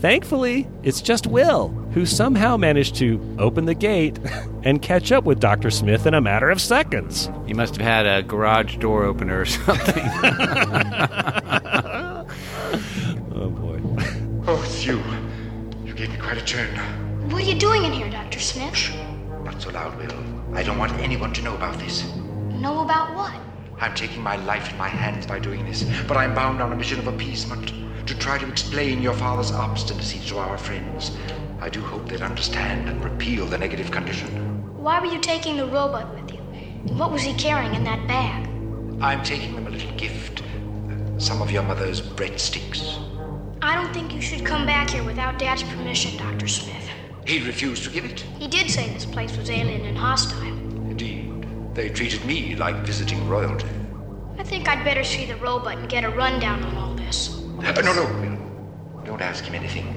Thankfully, 0.00 0.68
it's 0.82 1.00
just 1.00 1.26
Will, 1.26 1.68
who 1.94 2.04
somehow 2.04 2.58
managed 2.58 2.96
to 2.96 3.18
open 3.38 3.64
the 3.64 3.72
gate 3.74 4.18
and 4.64 4.82
catch 4.82 5.12
up 5.12 5.24
with 5.24 5.40
Dr. 5.40 5.70
Smith 5.70 6.04
in 6.04 6.12
a 6.12 6.20
matter 6.20 6.50
of 6.50 6.60
seconds. 6.60 7.30
He 7.46 7.54
must 7.54 7.74
have 7.76 7.86
had 7.86 8.06
a 8.06 8.22
garage 8.22 8.76
door 8.76 9.04
opener 9.04 9.40
or 9.40 9.46
something. 9.46 10.04
you. 14.86 15.02
You 15.84 15.94
gave 15.94 16.10
me 16.10 16.18
quite 16.18 16.36
a 16.36 16.44
turn. 16.44 16.74
What 17.30 17.42
are 17.42 17.46
you 17.46 17.58
doing 17.58 17.84
in 17.84 17.92
here, 17.92 18.10
Dr. 18.10 18.38
Smith? 18.38 18.94
Not 19.42 19.62
so 19.62 19.70
loud, 19.70 19.96
Will. 19.96 20.56
I 20.56 20.62
don't 20.62 20.78
want 20.78 20.92
anyone 21.00 21.32
to 21.34 21.42
know 21.42 21.54
about 21.54 21.78
this. 21.78 22.04
Know 22.50 22.80
about 22.80 23.14
what? 23.14 23.34
I'm 23.80 23.94
taking 23.94 24.22
my 24.22 24.36
life 24.36 24.70
in 24.70 24.76
my 24.76 24.88
hands 24.88 25.26
by 25.26 25.38
doing 25.38 25.64
this, 25.64 25.84
but 26.06 26.16
I'm 26.16 26.34
bound 26.34 26.60
on 26.60 26.72
a 26.72 26.76
mission 26.76 26.98
of 26.98 27.06
appeasement 27.06 27.72
to 28.06 28.18
try 28.18 28.36
to 28.36 28.46
explain 28.46 29.00
your 29.00 29.14
father's 29.14 29.52
obstinacy 29.52 30.20
to 30.28 30.38
our 30.38 30.58
friends. 30.58 31.16
I 31.60 31.70
do 31.70 31.80
hope 31.80 32.08
they'd 32.08 32.20
understand 32.20 32.88
and 32.88 33.02
repeal 33.02 33.46
the 33.46 33.58
negative 33.58 33.90
condition. 33.90 34.28
Why 34.76 35.00
were 35.00 35.06
you 35.06 35.18
taking 35.18 35.56
the 35.56 35.66
robot 35.66 36.14
with 36.14 36.30
you? 36.30 36.40
And 36.40 36.98
what 36.98 37.10
was 37.10 37.22
he 37.22 37.32
carrying 37.34 37.74
in 37.74 37.84
that 37.84 38.06
bag? 38.06 38.48
I'm 39.02 39.22
taking 39.22 39.54
them 39.54 39.66
a 39.66 39.70
little 39.70 39.92
gift. 39.92 40.42
Some 41.16 41.40
of 41.40 41.50
your 41.50 41.62
mother's 41.62 42.02
breadsticks. 42.02 43.13
I 43.64 43.76
don't 43.76 43.94
think 43.94 44.12
you 44.12 44.20
should 44.20 44.44
come 44.44 44.66
back 44.66 44.90
here 44.90 45.02
without 45.02 45.38
Dad's 45.38 45.62
permission, 45.62 46.18
Dr. 46.18 46.46
Smith. 46.46 46.86
He 47.26 47.40
refused 47.40 47.82
to 47.84 47.90
give 47.90 48.04
it. 48.04 48.20
He 48.38 48.46
did 48.46 48.70
say 48.70 48.90
this 48.90 49.06
place 49.06 49.34
was 49.38 49.48
alien 49.48 49.86
and 49.86 49.96
hostile. 49.96 50.42
Indeed. 50.42 51.46
They 51.74 51.88
treated 51.88 52.22
me 52.26 52.56
like 52.56 52.76
visiting 52.84 53.26
royalty. 53.26 53.66
I 54.38 54.42
think 54.42 54.68
I'd 54.68 54.84
better 54.84 55.02
see 55.02 55.24
the 55.24 55.36
robot 55.36 55.78
and 55.78 55.88
get 55.88 56.04
a 56.04 56.10
rundown 56.10 56.62
on 56.62 56.76
all 56.76 56.94
this. 56.94 57.42
Uh, 57.60 57.72
no, 57.80 57.94
no, 57.94 58.04
Will. 58.20 59.02
Don't 59.06 59.22
ask 59.22 59.42
him 59.44 59.54
anything. 59.54 59.88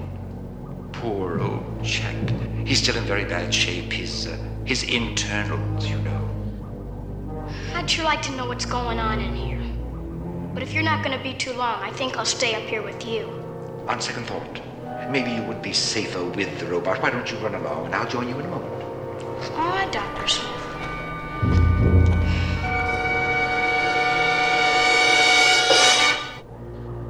Poor 0.93 1.41
old 1.41 1.84
chap. 1.84 2.15
He's 2.65 2.82
still 2.82 2.95
in 2.95 3.03
very 3.03 3.26
bad 3.26 3.53
shape. 3.53 3.91
His, 3.91 4.28
uh, 4.28 4.38
his 4.63 4.84
internals, 4.84 5.86
you 5.86 5.99
know. 5.99 7.51
I'd 7.74 7.89
sure 7.89 8.05
like 8.05 8.22
to 8.22 8.32
know 8.32 8.47
what's 8.47 8.65
going 8.65 8.97
on 8.97 9.20
in 9.20 9.36
here. 9.36 9.61
But 10.53 10.63
if 10.63 10.72
you're 10.72 10.84
not 10.84 11.03
going 11.03 11.18
to 11.18 11.22
be 11.22 11.34
too 11.34 11.51
long, 11.51 11.84
I 11.84 11.91
think 11.91 12.15
I'll 12.15 12.24
stay 12.24 12.55
up 12.55 12.63
here 12.63 12.82
with 12.82 13.05
you. 13.05 13.43
On 13.88 14.01
second 14.01 14.25
thought, 14.25 14.61
maybe 15.09 15.31
you 15.31 15.41
would 15.43 15.61
be 15.61 15.71
safer 15.71 16.23
with 16.23 16.59
the 16.59 16.65
robot. 16.65 17.01
Why 17.01 17.09
don't 17.09 17.31
you 17.31 17.38
run 17.38 17.55
along 17.55 17.85
and 17.85 17.95
I'll 17.95 18.07
join 18.07 18.27
you 18.27 18.38
in 18.38 18.45
a 18.45 18.49
moment? 18.49 18.83
All 19.51 19.69
right, 19.69 19.89
Dr. 19.91 20.27
Smith. 20.27 20.67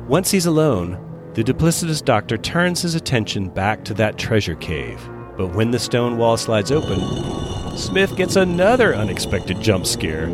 Once 0.07 0.31
he's 0.31 0.45
alone, 0.45 1.03
the 1.33 1.43
duplicitous 1.43 2.03
doctor 2.03 2.37
turns 2.37 2.81
his 2.81 2.95
attention 2.95 3.49
back 3.49 3.83
to 3.83 3.93
that 3.95 4.17
treasure 4.17 4.55
cave. 4.55 5.09
But 5.35 5.53
when 5.53 5.71
the 5.71 5.79
stone 5.79 6.17
wall 6.17 6.37
slides 6.37 6.71
open, 6.71 6.99
Smith 7.77 8.15
gets 8.15 8.35
another 8.35 8.95
unexpected 8.95 9.59
jump 9.61 9.85
scare. 9.85 10.27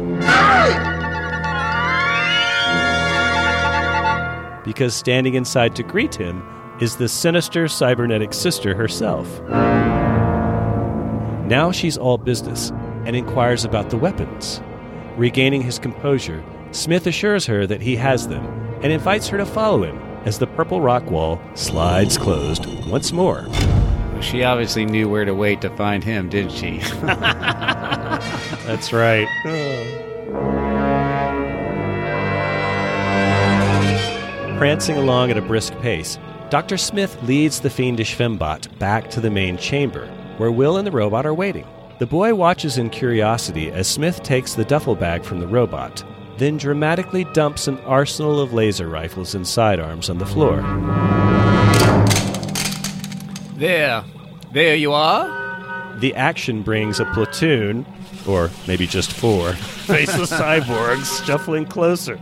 Because 4.63 4.95
standing 4.95 5.33
inside 5.35 5.75
to 5.75 5.83
greet 5.83 6.15
him 6.15 6.43
is 6.79 6.95
the 6.95 7.07
sinister 7.07 7.67
cybernetic 7.67 8.33
sister 8.33 8.75
herself. 8.75 9.41
Now 11.47 11.71
she's 11.71 11.97
all 11.97 12.17
business 12.17 12.71
and 13.05 13.15
inquires 13.15 13.65
about 13.65 13.89
the 13.89 13.97
weapons. 13.97 14.61
Regaining 15.17 15.61
his 15.61 15.77
composure, 15.77 16.43
Smith 16.71 17.05
assures 17.05 17.45
her 17.45 17.67
that 17.67 17.81
he 17.81 17.95
has 17.97 18.27
them 18.27 18.45
and 18.81 18.91
invites 18.91 19.27
her 19.27 19.37
to 19.37 19.45
follow 19.45 19.83
him 19.83 19.97
as 20.25 20.39
the 20.39 20.47
purple 20.47 20.81
rock 20.81 21.09
wall 21.11 21.39
slides 21.53 22.17
closed 22.17 22.65
once 22.87 23.11
more. 23.11 23.45
She 24.21 24.43
obviously 24.43 24.85
knew 24.85 25.09
where 25.09 25.25
to 25.25 25.35
wait 25.35 25.59
to 25.61 25.69
find 25.75 26.03
him, 26.03 26.29
didn't 26.29 26.53
she? 26.53 26.77
That's 28.65 28.93
right. 28.93 29.27
Prancing 34.63 34.95
along 34.95 35.29
at 35.29 35.35
a 35.35 35.41
brisk 35.41 35.77
pace, 35.81 36.17
Dr. 36.49 36.77
Smith 36.77 37.21
leads 37.23 37.59
the 37.59 37.69
fiendish 37.69 38.15
fembot 38.15 38.79
back 38.79 39.09
to 39.09 39.19
the 39.19 39.29
main 39.29 39.57
chamber, 39.57 40.07
where 40.37 40.53
Will 40.53 40.77
and 40.77 40.87
the 40.87 40.91
robot 40.91 41.25
are 41.25 41.33
waiting. 41.33 41.67
The 41.99 42.05
boy 42.05 42.33
watches 42.33 42.77
in 42.77 42.89
curiosity 42.89 43.69
as 43.69 43.89
Smith 43.89 44.23
takes 44.23 44.53
the 44.53 44.63
duffel 44.63 44.95
bag 44.95 45.25
from 45.25 45.41
the 45.41 45.47
robot, 45.47 46.01
then 46.37 46.55
dramatically 46.55 47.25
dumps 47.33 47.67
an 47.67 47.77
arsenal 47.79 48.39
of 48.39 48.53
laser 48.53 48.87
rifles 48.87 49.35
and 49.35 49.45
sidearms 49.45 50.09
on 50.09 50.17
the 50.17 50.25
floor. 50.25 50.61
There. 53.57 54.05
There 54.53 54.75
you 54.75 54.93
are. 54.93 55.97
The 55.99 56.15
action 56.15 56.61
brings 56.61 57.01
a 57.01 57.05
platoon, 57.07 57.85
or 58.25 58.49
maybe 58.65 58.87
just 58.87 59.11
four, 59.11 59.51
faceless 59.87 60.31
cyborgs 60.31 61.25
shuffling 61.25 61.65
closer 61.65 62.17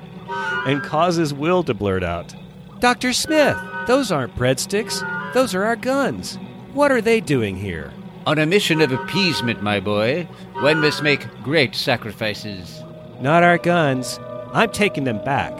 and 0.65 0.83
causes 0.83 1.33
Will 1.33 1.63
to 1.63 1.73
blurt 1.73 2.03
out, 2.03 2.33
Dr. 2.81 3.13
Smith, 3.13 3.55
those 3.85 4.11
aren't 4.11 4.35
breadsticks. 4.35 5.03
Those 5.35 5.53
are 5.53 5.63
our 5.63 5.75
guns. 5.75 6.39
What 6.73 6.91
are 6.91 6.99
they 6.99 7.21
doing 7.21 7.55
here? 7.55 7.93
On 8.25 8.39
a 8.39 8.45
mission 8.47 8.81
of 8.81 8.91
appeasement, 8.91 9.61
my 9.61 9.79
boy, 9.79 10.27
one 10.53 10.81
must 10.81 11.03
make 11.03 11.27
great 11.43 11.75
sacrifices. 11.75 12.81
Not 13.19 13.43
our 13.43 13.59
guns. 13.59 14.19
I'm 14.51 14.71
taking 14.71 15.03
them 15.03 15.23
back. 15.23 15.53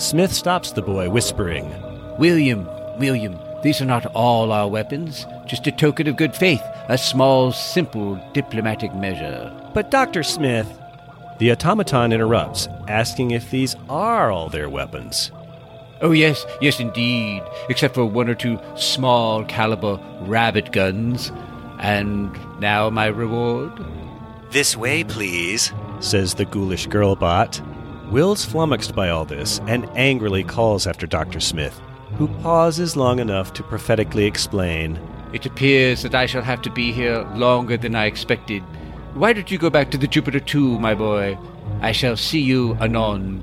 Smith 0.00 0.32
stops 0.32 0.72
the 0.72 0.80
boy, 0.80 1.10
whispering, 1.10 1.68
William, 2.18 2.66
William, 2.98 3.38
these 3.62 3.82
are 3.82 3.84
not 3.84 4.06
all 4.06 4.50
our 4.50 4.66
weapons. 4.66 5.26
Just 5.46 5.66
a 5.66 5.72
token 5.72 6.08
of 6.08 6.16
good 6.16 6.34
faith, 6.34 6.62
a 6.88 6.96
small, 6.96 7.52
simple 7.52 8.18
diplomatic 8.32 8.94
measure. 8.94 9.52
But, 9.74 9.90
Dr. 9.90 10.22
Smith. 10.22 10.66
The 11.38 11.52
automaton 11.52 12.12
interrupts, 12.12 12.66
asking 12.88 13.32
if 13.32 13.50
these 13.50 13.76
are 13.90 14.30
all 14.30 14.48
their 14.48 14.70
weapons. 14.70 15.32
Oh, 16.02 16.10
yes, 16.10 16.44
yes, 16.60 16.80
indeed. 16.80 17.42
Except 17.68 17.94
for 17.94 18.04
one 18.04 18.28
or 18.28 18.34
two 18.34 18.58
small 18.76 19.44
caliber 19.44 20.00
rabbit 20.22 20.72
guns. 20.72 21.30
And 21.78 22.36
now 22.60 22.90
my 22.90 23.06
reward? 23.06 23.72
This 24.50 24.76
way, 24.76 25.04
please, 25.04 25.72
says 26.00 26.34
the 26.34 26.44
ghoulish 26.44 26.86
girl 26.88 27.16
bot. 27.16 27.60
Will's 28.10 28.44
flummoxed 28.44 28.94
by 28.94 29.08
all 29.08 29.24
this 29.24 29.60
and 29.66 29.88
angrily 29.94 30.44
calls 30.44 30.86
after 30.86 31.06
Dr. 31.06 31.40
Smith, 31.40 31.80
who 32.18 32.28
pauses 32.42 32.96
long 32.96 33.20
enough 33.20 33.54
to 33.54 33.62
prophetically 33.62 34.26
explain. 34.26 35.00
It 35.32 35.46
appears 35.46 36.02
that 36.02 36.14
I 36.14 36.26
shall 36.26 36.42
have 36.42 36.60
to 36.62 36.70
be 36.70 36.92
here 36.92 37.22
longer 37.34 37.78
than 37.78 37.94
I 37.94 38.04
expected. 38.04 38.62
Why 39.14 39.32
don't 39.32 39.50
you 39.50 39.56
go 39.56 39.70
back 39.70 39.90
to 39.92 39.98
the 39.98 40.06
Jupiter 40.06 40.40
2, 40.40 40.78
my 40.78 40.94
boy? 40.94 41.38
I 41.80 41.92
shall 41.92 42.16
see 42.16 42.40
you 42.40 42.74
anon. 42.80 43.42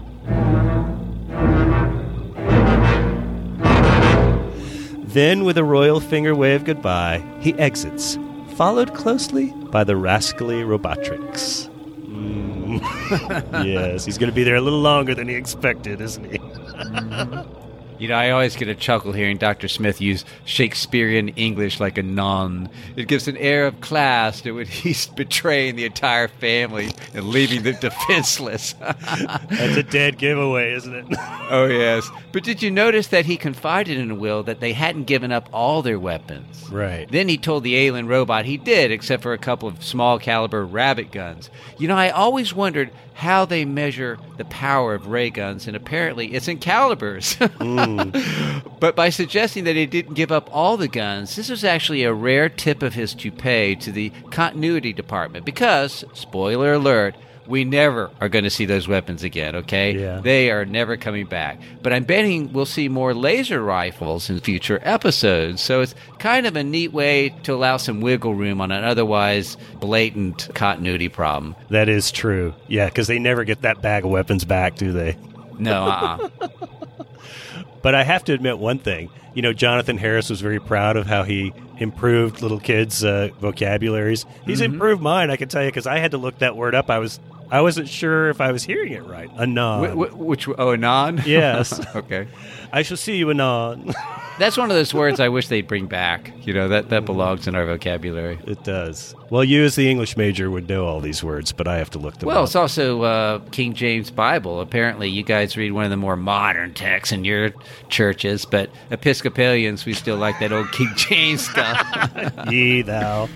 Then, 5.09 5.43
with 5.43 5.57
a 5.57 5.63
royal 5.63 5.99
finger 5.99 6.35
wave 6.35 6.63
goodbye, 6.63 7.23
he 7.39 7.55
exits, 7.55 8.19
followed 8.55 8.93
closely 8.93 9.51
by 9.71 9.83
the 9.83 9.95
rascally 9.95 10.61
Robotrix. 10.61 11.67
Mm. 12.05 13.65
yes, 13.65 14.05
he's 14.05 14.19
going 14.19 14.29
to 14.29 14.35
be 14.35 14.43
there 14.43 14.57
a 14.57 14.61
little 14.61 14.81
longer 14.81 15.15
than 15.15 15.27
he 15.27 15.33
expected, 15.33 15.99
isn't 15.99 16.31
he? 16.31 16.39
You 17.99 18.07
know, 18.07 18.15
I 18.15 18.31
always 18.31 18.55
get 18.55 18.69
a 18.69 18.75
chuckle 18.75 19.11
hearing 19.11 19.37
Dr. 19.37 19.67
Smith 19.67 19.99
use 19.99 20.23
Shakespearean 20.45 21.29
English 21.29 21.81
like 21.81 21.97
a 21.97 22.03
nun. 22.03 22.69
It 22.95 23.09
gives 23.09 23.27
an 23.27 23.35
air 23.35 23.67
of 23.67 23.81
class 23.81 24.39
to 24.41 24.53
when 24.53 24.65
he's 24.67 25.07
betraying 25.07 25.75
the 25.75 25.83
entire 25.83 26.29
family 26.29 26.91
and 27.13 27.25
leaving 27.25 27.63
them 27.63 27.75
defenseless. 27.81 28.73
That's 28.79 29.75
a 29.75 29.83
dead 29.83 30.17
giveaway, 30.17 30.73
isn't 30.75 30.95
it? 30.95 31.05
oh, 31.49 31.65
yes. 31.65 32.09
But 32.31 32.43
did 32.43 32.61
you 32.61 32.71
notice 32.71 33.07
that 33.07 33.25
he 33.25 33.35
confided 33.35 33.97
in 33.97 34.17
Will 34.17 34.43
that 34.43 34.61
they 34.61 34.71
hadn't 34.71 35.03
given 35.03 35.33
up 35.33 35.49
all 35.51 35.81
their 35.81 35.99
weapons? 35.99 36.69
Right. 36.71 37.09
Then 37.11 37.27
he 37.27 37.37
told 37.37 37.65
the 37.65 37.75
alien 37.75 38.07
robot 38.07 38.45
he 38.45 38.55
did, 38.55 38.91
except 38.91 39.23
for 39.23 39.33
a 39.33 39.37
couple 39.37 39.67
of 39.67 39.83
small 39.83 40.19
caliber 40.19 40.65
rabbit 40.65 41.11
guns. 41.11 41.49
You 41.77 41.89
know, 41.89 41.97
I 41.97 42.11
always 42.11 42.53
wondered 42.53 42.91
how 43.19 43.43
they 43.43 43.65
measure 43.65 44.17
the 44.37 44.45
power 44.45 44.93
of 44.93 45.07
ray 45.07 45.29
guns, 45.29 45.67
and 45.67 45.75
apparently 45.75 46.33
it's 46.33 46.47
in 46.47 46.57
calibers. 46.57 47.35
mm. 47.59 48.79
But 48.79 48.95
by 48.95 49.09
suggesting 49.09 49.65
that 49.65 49.75
he 49.75 49.85
didn't 49.85 50.13
give 50.13 50.31
up 50.31 50.49
all 50.53 50.77
the 50.77 50.87
guns, 50.87 51.35
this 51.35 51.49
was 51.49 51.65
actually 51.65 52.03
a 52.03 52.13
rare 52.13 52.47
tip 52.47 52.81
of 52.81 52.93
his 52.93 53.13
toupee 53.13 53.75
to 53.75 53.91
the 53.91 54.11
continuity 54.31 54.93
department 54.93 55.45
because, 55.45 56.05
spoiler 56.13 56.73
alert, 56.73 57.13
we 57.49 57.65
never 57.65 58.11
are 58.21 58.29
going 58.29 58.43
to 58.45 58.49
see 58.49 58.65
those 58.65 58.87
weapons 58.87 59.23
again, 59.23 59.55
okay? 59.57 59.91
Yeah. 59.99 60.19
They 60.21 60.51
are 60.51 60.63
never 60.65 60.95
coming 60.97 61.25
back. 61.25 61.59
But 61.81 61.91
I'm 61.93 62.03
betting 62.03 62.53
we'll 62.53 62.65
see 62.67 62.87
more 62.87 63.13
laser 63.13 63.61
rifles 63.61 64.29
in 64.29 64.39
future 64.39 64.79
episodes. 64.83 65.59
So 65.61 65.81
it's 65.81 65.95
kind 66.19 66.45
of 66.45 66.55
a 66.55 66.63
neat 66.63 66.93
way 66.93 67.29
to 67.43 67.53
allow 67.53 67.77
some 67.77 68.01
wiggle 68.01 68.35
room 68.35 68.61
on 68.61 68.71
an 68.71 68.83
otherwise 68.83 69.57
blatant 69.79 70.47
continuity 70.53 71.09
problem. 71.09 71.55
That 71.69 71.89
is 71.89 72.11
true. 72.11 72.53
Yeah, 72.67 72.85
because 72.85 73.07
they 73.07 73.19
never 73.19 73.43
get 73.43 73.63
that 73.63 73.81
bag 73.81 74.05
of 74.05 74.11
weapons 74.11 74.45
back, 74.45 74.75
do 74.75 74.91
they? 74.91 75.17
No, 75.57 75.85
uh 75.85 76.29
uh 76.39 76.47
But 77.81 77.95
I 77.95 78.03
have 78.03 78.23
to 78.25 78.33
admit 78.33 78.59
one 78.59 78.79
thing. 78.79 79.09
You 79.33 79.41
know, 79.41 79.53
Jonathan 79.53 79.97
Harris 79.97 80.29
was 80.29 80.41
very 80.41 80.59
proud 80.59 80.97
of 80.97 81.05
how 81.07 81.23
he 81.23 81.53
improved 81.77 82.41
little 82.41 82.59
kids' 82.59 83.03
uh, 83.05 83.29
vocabularies. 83.39 84.25
He's 84.45 84.59
Mhm. 84.59 84.65
improved 84.73 85.01
mine, 85.01 85.29
I 85.31 85.37
can 85.37 85.47
tell 85.47 85.63
you, 85.63 85.69
because 85.69 85.87
I 85.87 85.99
had 85.99 86.11
to 86.11 86.17
look 86.17 86.39
that 86.39 86.57
word 86.57 86.75
up. 86.75 86.89
I 86.89 86.99
was 86.99 87.19
I 87.51 87.61
wasn't 87.61 87.89
sure 87.89 88.29
if 88.29 88.41
I 88.41 88.51
was 88.51 88.63
hearing 88.63 88.93
it 88.93 89.03
right. 89.05 89.29
Anon. 89.39 89.97
Wh- 89.97 90.11
wh- 90.11 90.19
which, 90.19 90.47
oh, 90.47 90.73
anon? 90.73 91.21
Yes. 91.29 91.79
okay. 91.95 92.27
I 92.71 92.83
shall 92.83 92.97
see 92.97 93.17
you 93.17 93.29
anon. 93.31 93.93
That's 94.39 94.57
one 94.57 94.69
of 94.71 94.75
those 94.75 94.93
words 94.93 95.19
I 95.19 95.27
wish 95.29 95.47
they'd 95.47 95.67
bring 95.67 95.87
back. 95.87 96.31
You 96.45 96.53
know, 96.53 96.69
that, 96.69 96.89
that 96.89 97.05
belongs 97.05 97.47
in 97.47 97.55
our 97.55 97.65
vocabulary. 97.65 98.39
It 98.45 98.63
does. 98.63 99.13
Well, 99.29 99.43
you 99.43 99.63
as 99.65 99.75
the 99.75 99.89
English 99.89 100.15
major 100.15 100.49
would 100.49 100.69
know 100.69 100.85
all 100.85 101.01
these 101.01 101.23
words, 101.23 101.51
but 101.51 101.67
I 101.67 101.77
have 101.77 101.89
to 101.91 101.99
look 101.99 102.17
them 102.17 102.29
up. 102.29 102.33
Well, 102.33 102.43
up. 102.43 102.47
it's 102.47 102.55
also 102.55 103.01
uh, 103.03 103.39
King 103.51 103.73
James 103.73 104.11
Bible. 104.11 104.61
Apparently, 104.61 105.09
you 105.09 105.23
guys 105.23 105.57
read 105.57 105.71
one 105.71 105.83
of 105.83 105.89
the 105.89 105.97
more 105.97 106.15
modern 106.15 106.73
texts 106.73 107.11
in 107.11 107.25
your 107.25 107.51
churches, 107.89 108.45
but 108.45 108.69
Episcopalians, 108.91 109.85
we 109.85 109.93
still 109.93 110.17
like 110.17 110.39
that 110.39 110.53
old 110.53 110.71
King 110.71 110.91
James 110.95 111.49
stuff. 111.49 112.49
Ye 112.49 112.81
thou. 112.81 113.27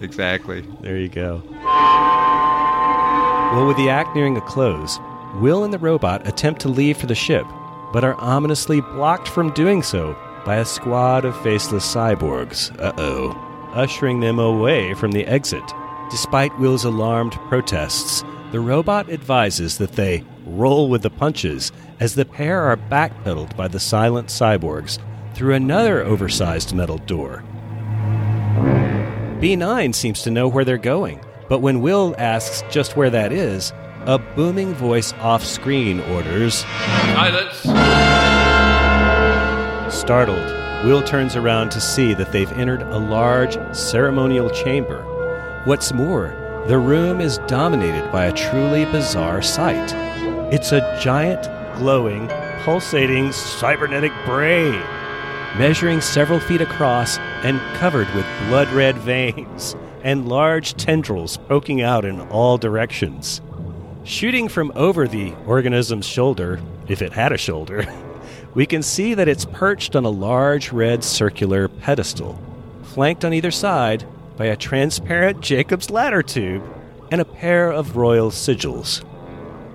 exactly. 0.00 0.64
There 0.80 0.96
you 0.96 1.08
go. 1.08 1.42
Well, 3.52 3.66
with 3.66 3.78
the 3.78 3.88
act 3.88 4.14
nearing 4.14 4.36
a 4.36 4.42
close, 4.42 5.00
Will 5.36 5.64
and 5.64 5.72
the 5.72 5.78
robot 5.78 6.28
attempt 6.28 6.60
to 6.62 6.68
leave 6.68 6.98
for 6.98 7.06
the 7.06 7.14
ship, 7.14 7.46
but 7.92 8.04
are 8.04 8.14
ominously 8.20 8.82
blocked 8.82 9.26
from 9.26 9.54
doing 9.54 9.82
so 9.82 10.14
by 10.44 10.56
a 10.56 10.64
squad 10.66 11.24
of 11.24 11.40
faceless 11.42 11.84
cyborgs. 11.94 12.78
Uh 12.78 12.92
oh. 12.98 13.30
Ushering 13.72 14.20
them 14.20 14.38
away 14.38 14.92
from 14.94 15.12
the 15.12 15.26
exit. 15.26 15.62
Despite 16.10 16.58
Will's 16.58 16.84
alarmed 16.84 17.32
protests, 17.48 18.22
the 18.50 18.60
robot 18.60 19.10
advises 19.10 19.78
that 19.78 19.92
they 19.92 20.24
roll 20.44 20.88
with 20.88 21.02
the 21.02 21.10
punches 21.10 21.72
as 22.00 22.14
the 22.14 22.24
pair 22.26 22.62
are 22.62 22.76
backpedaled 22.76 23.56
by 23.56 23.68
the 23.68 23.80
silent 23.80 24.28
cyborgs 24.28 24.98
through 25.34 25.54
another 25.54 26.02
oversized 26.02 26.74
metal 26.74 26.98
door. 26.98 27.44
B9 29.40 29.94
seems 29.94 30.22
to 30.22 30.30
know 30.30 30.48
where 30.48 30.64
they're 30.64 30.78
going, 30.78 31.20
but 31.48 31.60
when 31.60 31.80
Will 31.80 32.14
asks 32.18 32.62
just 32.70 32.96
where 32.96 33.10
that 33.10 33.32
is, 33.32 33.72
a 34.06 34.18
booming 34.18 34.74
voice 34.74 35.12
off 35.14 35.44
screen 35.44 36.00
orders 36.00 36.64
Silence! 37.14 37.62
Startled, 39.94 40.84
Will 40.84 41.02
turns 41.02 41.34
around 41.34 41.70
to 41.70 41.80
see 41.80 42.14
that 42.14 42.30
they've 42.30 42.52
entered 42.52 42.82
a 42.82 42.98
large 42.98 43.58
ceremonial 43.74 44.50
chamber. 44.50 45.02
What's 45.64 45.92
more, 45.92 46.34
the 46.68 46.78
room 46.78 47.20
is 47.20 47.38
dominated 47.46 48.12
by 48.12 48.26
a 48.26 48.32
truly 48.32 48.84
bizarre 48.86 49.42
sight. 49.42 49.92
It's 50.52 50.72
a 50.72 50.98
giant, 51.02 51.42
glowing, 51.78 52.28
pulsating 52.62 53.32
cybernetic 53.32 54.12
brain, 54.24 54.80
measuring 55.58 56.00
several 56.00 56.40
feet 56.40 56.60
across 56.60 57.18
and 57.42 57.58
covered 57.76 58.08
with 58.14 58.26
blood 58.48 58.68
red 58.70 58.96
veins 58.98 59.74
and 60.02 60.28
large 60.28 60.74
tendrils 60.74 61.36
poking 61.36 61.82
out 61.82 62.04
in 62.04 62.20
all 62.20 62.58
directions. 62.58 63.40
Shooting 64.04 64.48
from 64.48 64.72
over 64.74 65.06
the 65.06 65.34
organism's 65.46 66.06
shoulder, 66.06 66.60
if 66.88 67.02
it 67.02 67.12
had 67.12 67.32
a 67.32 67.38
shoulder, 67.38 67.84
we 68.54 68.66
can 68.66 68.82
see 68.82 69.14
that 69.14 69.28
it's 69.28 69.44
perched 69.44 69.94
on 69.94 70.04
a 70.04 70.10
large 70.10 70.72
red 70.72 71.04
circular 71.04 71.68
pedestal, 71.68 72.40
flanked 72.82 73.24
on 73.24 73.32
either 73.32 73.50
side 73.50 74.04
by 74.36 74.46
a 74.46 74.56
transparent 74.56 75.40
Jacob's 75.40 75.90
ladder 75.90 76.22
tube 76.22 76.62
and 77.10 77.20
a 77.20 77.24
pair 77.24 77.70
of 77.70 77.96
royal 77.96 78.30
sigils. 78.30 79.04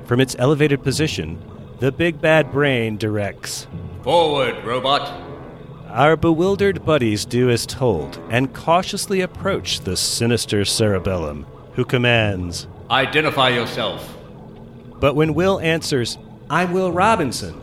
From 0.06 0.20
its 0.20 0.36
elevated 0.40 0.84
position, 0.84 1.42
the 1.80 1.92
big 1.92 2.22
bad 2.22 2.52
brain 2.52 2.98
directs. 2.98 3.68
Forward, 4.04 4.64
robot. 4.64 5.33
Our 5.94 6.16
bewildered 6.16 6.84
buddies 6.84 7.24
do 7.24 7.52
as 7.52 7.68
told 7.68 8.20
and 8.32 8.52
cautiously 8.52 9.22
approach 9.22 9.82
the 9.82 9.96
sinister 9.96 10.66
cerebellum, 10.66 11.46
who 11.74 11.86
commands. 11.86 12.68
Identify 12.90 13.50
yourself. 13.50 14.18
But 15.00 15.16
when 15.16 15.36
Will 15.36 15.60
answers, 15.60 16.18
I'm 16.50 16.72
Will 16.72 16.92
Robinson, 16.92 17.62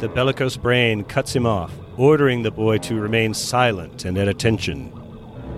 the 0.00 0.08
bellicose 0.08 0.56
brain 0.56 1.04
cuts 1.04 1.36
him 1.36 1.46
off, 1.46 1.72
ordering 1.96 2.42
the 2.42 2.50
boy 2.50 2.78
to 2.78 2.98
remain 2.98 3.34
silent 3.34 4.04
and 4.04 4.18
at 4.18 4.26
attention. 4.26 4.92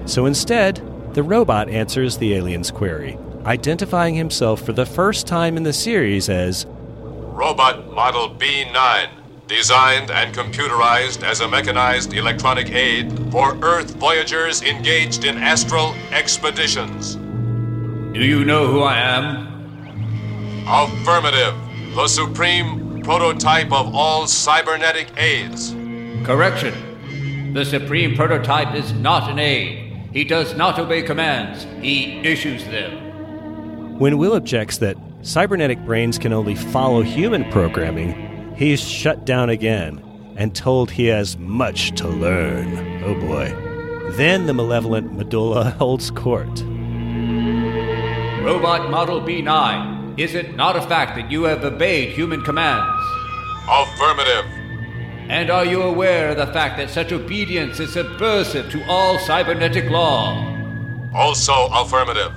So 0.04 0.26
instead, 0.26 0.82
the 1.14 1.22
robot 1.22 1.70
answers 1.70 2.18
the 2.18 2.34
alien's 2.34 2.70
query, 2.70 3.16
identifying 3.46 4.16
himself 4.16 4.60
for 4.60 4.74
the 4.74 4.84
first 4.84 5.26
time 5.26 5.56
in 5.56 5.62
the 5.62 5.72
series 5.72 6.28
as 6.28 6.66
Robot 6.68 7.90
Model 7.94 8.34
B9, 8.34 9.08
designed 9.46 10.10
and 10.10 10.34
computerized 10.34 11.22
as 11.22 11.40
a 11.40 11.48
mechanized 11.48 12.12
electronic 12.12 12.70
aid 12.72 13.12
for 13.30 13.56
Earth 13.62 13.94
voyagers 13.94 14.62
engaged 14.62 15.24
in 15.24 15.38
astral 15.38 15.94
expeditions. 16.10 17.14
Do 18.12 18.24
you 18.24 18.44
know 18.44 18.66
who 18.66 18.82
I 18.82 18.98
am? 18.98 20.66
Affirmative. 20.66 21.54
The 21.94 22.08
supreme 22.08 23.02
prototype 23.02 23.72
of 23.72 23.94
all 23.94 24.26
cybernetic 24.26 25.12
aids. 25.16 25.76
Correction. 26.24 27.52
The 27.52 27.64
supreme 27.64 28.16
prototype 28.16 28.74
is 28.74 28.92
not 28.94 29.30
an 29.30 29.38
aid. 29.38 29.96
He 30.12 30.24
does 30.24 30.56
not 30.56 30.78
obey 30.78 31.02
commands, 31.02 31.66
he 31.80 32.18
issues 32.20 32.64
them. 32.64 33.98
When 33.98 34.18
Will 34.18 34.34
objects 34.34 34.78
that 34.78 34.96
cybernetic 35.22 35.78
brains 35.84 36.18
can 36.18 36.32
only 36.32 36.54
follow 36.54 37.02
human 37.02 37.50
programming, 37.50 38.25
he's 38.56 38.80
shut 38.80 39.24
down 39.24 39.50
again 39.50 40.02
and 40.36 40.54
told 40.54 40.90
he 40.90 41.06
has 41.06 41.36
much 41.38 41.92
to 41.92 42.08
learn. 42.08 43.02
Oh 43.04 43.14
boy. 43.14 43.54
Then 44.16 44.46
the 44.46 44.54
malevolent 44.54 45.14
medulla 45.14 45.70
holds 45.78 46.10
court. 46.10 46.62
Robot 48.42 48.90
Model 48.90 49.20
B9, 49.20 50.18
is 50.18 50.34
it 50.34 50.54
not 50.54 50.76
a 50.76 50.82
fact 50.82 51.16
that 51.16 51.30
you 51.30 51.44
have 51.44 51.64
obeyed 51.64 52.10
human 52.10 52.42
commands? 52.42 53.02
Affirmative. 53.68 54.44
And 55.28 55.50
are 55.50 55.64
you 55.64 55.82
aware 55.82 56.30
of 56.30 56.36
the 56.36 56.46
fact 56.52 56.76
that 56.76 56.88
such 56.88 57.10
obedience 57.10 57.80
is 57.80 57.92
subversive 57.92 58.70
to 58.70 58.84
all 58.88 59.18
cybernetic 59.18 59.90
law? 59.90 60.36
Also 61.12 61.66
affirmative. 61.72 62.32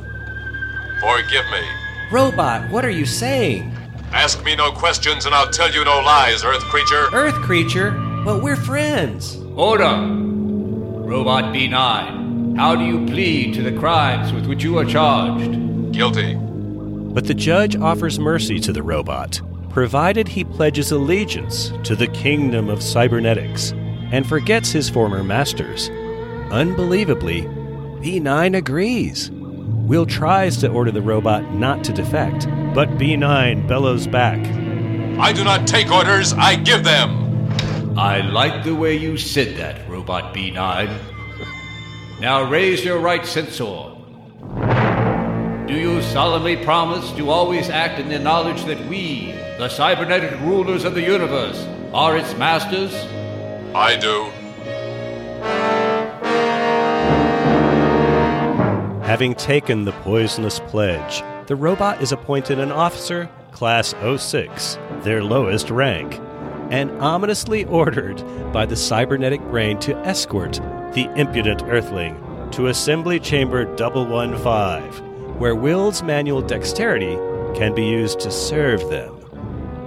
Forgive 0.99 1.45
me. 1.51 1.61
Robot, 2.11 2.67
what 2.71 2.83
are 2.83 2.89
you 2.89 3.05
saying? 3.05 3.77
Ask 4.11 4.43
me 4.43 4.55
no 4.55 4.71
questions 4.71 5.25
and 5.25 5.35
I'll 5.35 5.51
tell 5.51 5.71
you 5.71 5.85
no 5.85 5.99
lies, 6.01 6.43
Earth 6.43 6.63
creature. 6.63 7.07
Earth 7.13 7.35
creature? 7.35 7.91
But 8.25 8.41
we're 8.41 8.55
friends. 8.55 9.37
Order! 9.55 10.17
Robot 11.09 11.53
B9, 11.53 12.57
how 12.57 12.75
do 12.75 12.83
you 12.83 13.05
plead 13.05 13.53
to 13.55 13.61
the 13.61 13.71
crimes 13.71 14.33
with 14.33 14.45
which 14.47 14.63
you 14.63 14.77
are 14.77 14.85
charged? 14.85 15.91
Guilty. 15.91 16.35
But 16.35 17.25
the 17.25 17.33
judge 17.33 17.75
offers 17.75 18.19
mercy 18.19 18.59
to 18.59 18.73
the 18.73 18.83
robot, 18.83 19.41
provided 19.69 20.27
he 20.27 20.43
pledges 20.43 20.91
allegiance 20.91 21.71
to 21.83 21.95
the 21.95 22.07
kingdom 22.07 22.69
of 22.69 22.83
cybernetics 22.83 23.71
and 24.11 24.27
forgets 24.27 24.71
his 24.71 24.89
former 24.89 25.23
masters. 25.23 25.89
Unbelievably, 26.51 27.43
B9 27.43 28.57
agrees. 28.57 29.31
Will 29.89 30.05
tries 30.05 30.57
to 30.57 30.69
order 30.69 30.91
the 30.91 31.01
robot 31.01 31.51
not 31.55 31.83
to 31.85 31.91
defect, 31.91 32.45
but 32.75 32.89
B9 32.99 33.67
bellows 33.67 34.05
back. 34.05 34.37
I 35.17 35.33
do 35.33 35.43
not 35.43 35.65
take 35.67 35.89
orders, 35.89 36.31
I 36.31 36.57
give 36.57 36.83
them. 36.83 37.97
I 37.97 38.21
like 38.21 38.63
the 38.63 38.75
way 38.75 38.95
you 38.95 39.17
said 39.17 39.57
that, 39.57 39.89
Robot 39.89 40.31
B9. 40.31 40.95
Now 42.21 42.43
raise 42.43 42.85
your 42.85 42.99
right 42.99 43.25
sensor. 43.25 43.95
Do 45.67 45.73
you 45.73 46.03
solemnly 46.03 46.57
promise 46.57 47.11
to 47.13 47.31
always 47.31 47.71
act 47.71 47.99
in 47.99 48.09
the 48.09 48.19
knowledge 48.19 48.65
that 48.65 48.85
we, 48.85 49.31
the 49.57 49.69
cybernetic 49.69 50.39
rulers 50.41 50.83
of 50.83 50.93
the 50.93 51.01
universe, 51.01 51.65
are 51.95 52.15
its 52.15 52.35
masters? 52.35 52.93
I 53.73 53.97
do. 53.99 54.29
Having 59.09 59.33
taken 59.33 59.85
the 59.85 59.91
poisonous 59.91 60.59
pledge, 60.67 61.23
the 61.47 61.55
robot 61.55 61.99
is 61.99 62.11
appointed 62.11 62.59
an 62.59 62.71
officer, 62.71 63.27
Class 63.51 63.95
06, 64.17 64.77
their 65.01 65.23
lowest 65.23 65.71
rank, 65.71 66.19
and 66.69 66.91
ominously 67.01 67.65
ordered 67.65 68.23
by 68.53 68.67
the 68.67 68.75
cybernetic 68.75 69.41
brain 69.49 69.79
to 69.79 69.97
escort 70.05 70.61
the 70.93 71.11
impudent 71.15 71.63
Earthling 71.63 72.21
to 72.51 72.67
Assembly 72.67 73.19
Chamber 73.19 73.65
115, 73.65 75.39
where 75.39 75.55
Will's 75.55 76.03
manual 76.03 76.43
dexterity 76.43 77.15
can 77.57 77.73
be 77.73 77.87
used 77.87 78.19
to 78.19 78.29
serve 78.29 78.87
them. 78.91 79.15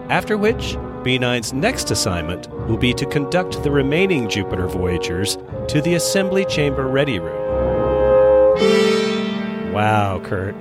After 0.09 0.37
which, 0.37 0.75
B9's 1.05 1.53
next 1.53 1.93
assignment 1.93 2.51
will 2.67 2.77
be 2.77 2.93
to 2.95 3.07
conduct 3.07 3.63
the 3.63 3.71
remaining 3.71 4.29
Jupiter 4.29 4.67
Voyagers 4.67 5.39
to 5.69 5.81
the 5.81 5.95
Assembly 5.95 6.45
Chamber 6.45 6.89
Ready 6.89 7.21
Room. 7.21 7.42
Wow, 9.73 10.21
Kurt. 10.23 10.55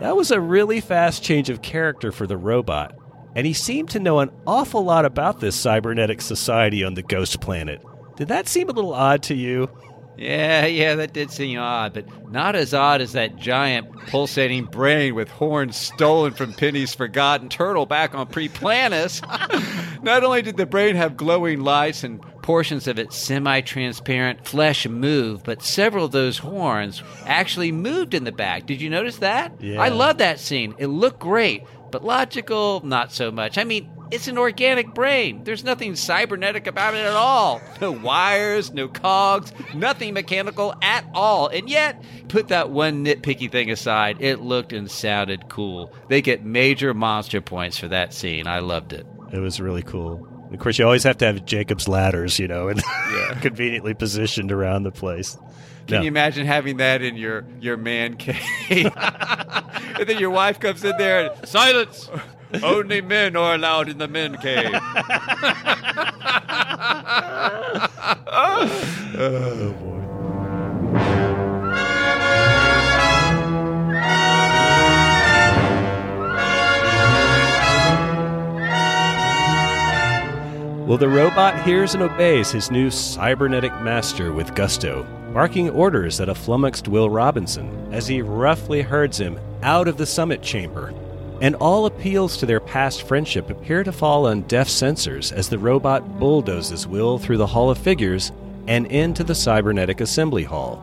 That 0.00 0.16
was 0.16 0.30
a 0.30 0.40
really 0.40 0.80
fast 0.80 1.22
change 1.22 1.50
of 1.50 1.60
character 1.60 2.10
for 2.10 2.26
the 2.26 2.38
robot, 2.38 2.94
and 3.34 3.46
he 3.46 3.52
seemed 3.52 3.90
to 3.90 4.00
know 4.00 4.20
an 4.20 4.30
awful 4.46 4.82
lot 4.82 5.04
about 5.04 5.40
this 5.40 5.54
cybernetic 5.54 6.22
society 6.22 6.82
on 6.82 6.94
the 6.94 7.02
ghost 7.02 7.40
planet. 7.40 7.82
Did 8.16 8.28
that 8.28 8.48
seem 8.48 8.70
a 8.70 8.72
little 8.72 8.94
odd 8.94 9.22
to 9.24 9.34
you? 9.34 9.68
Yeah, 10.16 10.66
yeah, 10.66 10.94
that 10.96 11.12
did 11.12 11.30
seem 11.30 11.58
odd, 11.58 11.94
but 11.94 12.30
not 12.30 12.54
as 12.54 12.72
odd 12.72 13.00
as 13.00 13.12
that 13.12 13.36
giant 13.36 13.90
pulsating 14.06 14.66
brain 14.66 15.14
with 15.14 15.28
horns 15.28 15.76
stolen 15.76 16.32
from 16.32 16.52
Penny's 16.52 16.94
forgotten 16.94 17.48
turtle 17.48 17.86
back 17.86 18.14
on 18.14 18.26
Priplanus. 18.28 19.22
not 20.02 20.22
only 20.22 20.42
did 20.42 20.56
the 20.56 20.66
brain 20.66 20.96
have 20.96 21.16
glowing 21.16 21.60
lights 21.60 22.04
and 22.04 22.22
portions 22.42 22.86
of 22.86 22.98
its 22.98 23.16
semi 23.16 23.60
transparent 23.62 24.46
flesh 24.46 24.86
move, 24.86 25.42
but 25.42 25.62
several 25.62 26.04
of 26.04 26.12
those 26.12 26.38
horns 26.38 27.02
actually 27.26 27.72
moved 27.72 28.14
in 28.14 28.24
the 28.24 28.32
back. 28.32 28.66
Did 28.66 28.80
you 28.80 28.90
notice 28.90 29.16
that? 29.18 29.52
Yeah. 29.60 29.80
I 29.80 29.88
love 29.88 30.18
that 30.18 30.38
scene. 30.38 30.74
It 30.78 30.88
looked 30.88 31.20
great, 31.20 31.64
but 31.90 32.04
logical, 32.04 32.82
not 32.84 33.12
so 33.12 33.30
much. 33.32 33.56
I 33.56 33.64
mean, 33.64 33.90
it's 34.10 34.28
an 34.28 34.38
organic 34.38 34.94
brain. 34.94 35.44
There's 35.44 35.64
nothing 35.64 35.96
cybernetic 35.96 36.66
about 36.66 36.94
it 36.94 36.98
at 37.04 37.14
all. 37.14 37.60
No 37.80 37.92
wires, 37.92 38.72
no 38.72 38.88
cogs, 38.88 39.52
nothing 39.74 40.14
mechanical 40.14 40.74
at 40.82 41.04
all. 41.14 41.48
And 41.48 41.68
yet, 41.68 42.02
put 42.28 42.48
that 42.48 42.70
one 42.70 43.04
nitpicky 43.04 43.50
thing 43.50 43.70
aside, 43.70 44.18
it 44.20 44.40
looked 44.40 44.72
and 44.72 44.90
sounded 44.90 45.48
cool. 45.48 45.92
They 46.08 46.22
get 46.22 46.44
major 46.44 46.94
monster 46.94 47.40
points 47.40 47.78
for 47.78 47.88
that 47.88 48.12
scene. 48.14 48.46
I 48.46 48.60
loved 48.60 48.92
it. 48.92 49.06
It 49.32 49.38
was 49.40 49.60
really 49.60 49.82
cool. 49.82 50.28
Of 50.52 50.60
course, 50.60 50.78
you 50.78 50.84
always 50.84 51.02
have 51.02 51.18
to 51.18 51.26
have 51.26 51.44
Jacob's 51.44 51.88
ladders, 51.88 52.38
you 52.38 52.46
know, 52.46 52.68
and 52.68 52.80
conveniently 53.40 53.94
positioned 53.94 54.52
around 54.52 54.84
the 54.84 54.92
place. 54.92 55.36
Can 55.86 55.96
No. 55.96 56.00
you 56.02 56.08
imagine 56.08 56.46
having 56.46 56.76
that 56.76 57.02
in 57.02 57.16
your, 57.16 57.44
your 57.60 57.76
man 57.76 58.16
cave? 58.16 58.38
and 58.70 60.06
then 60.06 60.18
your 60.18 60.30
wife 60.30 60.60
comes 60.60 60.84
in 60.84 60.96
there 60.96 61.30
and 61.30 61.48
silence. 61.48 62.08
Only 62.62 63.00
men 63.00 63.36
are 63.36 63.54
allowed 63.54 63.88
in 63.88 63.98
the 63.98 64.08
men 64.08 64.36
cave. 64.38 64.70
oh 69.16 69.74
boy. 69.80 69.94
Well, 80.86 80.98
the 80.98 81.08
robot 81.08 81.62
hears 81.62 81.94
and 81.94 82.02
obeys 82.02 82.50
his 82.52 82.70
new 82.70 82.90
cybernetic 82.90 83.72
master 83.80 84.32
with 84.32 84.54
gusto, 84.54 85.06
barking 85.32 85.70
orders 85.70 86.20
at 86.20 86.28
a 86.28 86.34
flummoxed 86.34 86.88
Will 86.88 87.08
Robinson 87.08 87.88
as 87.90 88.06
he 88.06 88.20
roughly 88.20 88.82
herds 88.82 89.18
him 89.18 89.40
out 89.62 89.88
of 89.88 89.96
the 89.96 90.04
summit 90.04 90.42
chamber. 90.42 90.92
And 91.44 91.56
all 91.56 91.84
appeals 91.84 92.38
to 92.38 92.46
their 92.46 92.58
past 92.58 93.02
friendship 93.02 93.50
appear 93.50 93.84
to 93.84 93.92
fall 93.92 94.28
on 94.28 94.48
deaf 94.48 94.66
sensors 94.66 95.30
as 95.30 95.50
the 95.50 95.58
robot 95.58 96.18
bulldozes 96.18 96.86
Will 96.86 97.18
through 97.18 97.36
the 97.36 97.46
Hall 97.46 97.68
of 97.68 97.76
Figures 97.76 98.32
and 98.66 98.86
into 98.86 99.22
the 99.22 99.34
cybernetic 99.34 100.00
assembly 100.00 100.44
hall. 100.44 100.82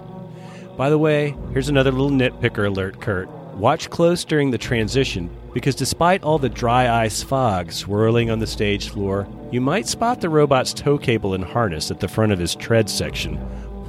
By 0.77 0.91
the 0.91 0.99
way, 0.99 1.35
here's 1.51 1.69
another 1.69 1.91
little 1.91 2.11
nitpicker 2.11 2.67
alert, 2.67 3.01
Kurt. 3.01 3.27
Watch 3.55 3.89
close 3.89 4.23
during 4.23 4.51
the 4.51 4.59
transition 4.59 5.35
because 5.51 5.73
despite 5.73 6.21
all 6.21 6.37
the 6.37 6.47
dry 6.47 7.05
ice 7.05 7.23
fog 7.23 7.71
swirling 7.71 8.29
on 8.29 8.37
the 8.37 8.45
stage 8.45 8.89
floor, 8.89 9.27
you 9.51 9.61
might 9.61 9.87
spot 9.87 10.21
the 10.21 10.29
robot's 10.29 10.75
tow 10.75 10.99
cable 10.99 11.33
and 11.33 11.43
harness 11.43 11.89
at 11.89 11.99
the 11.99 12.07
front 12.07 12.33
of 12.33 12.37
his 12.37 12.53
tread 12.53 12.87
section, 12.87 13.39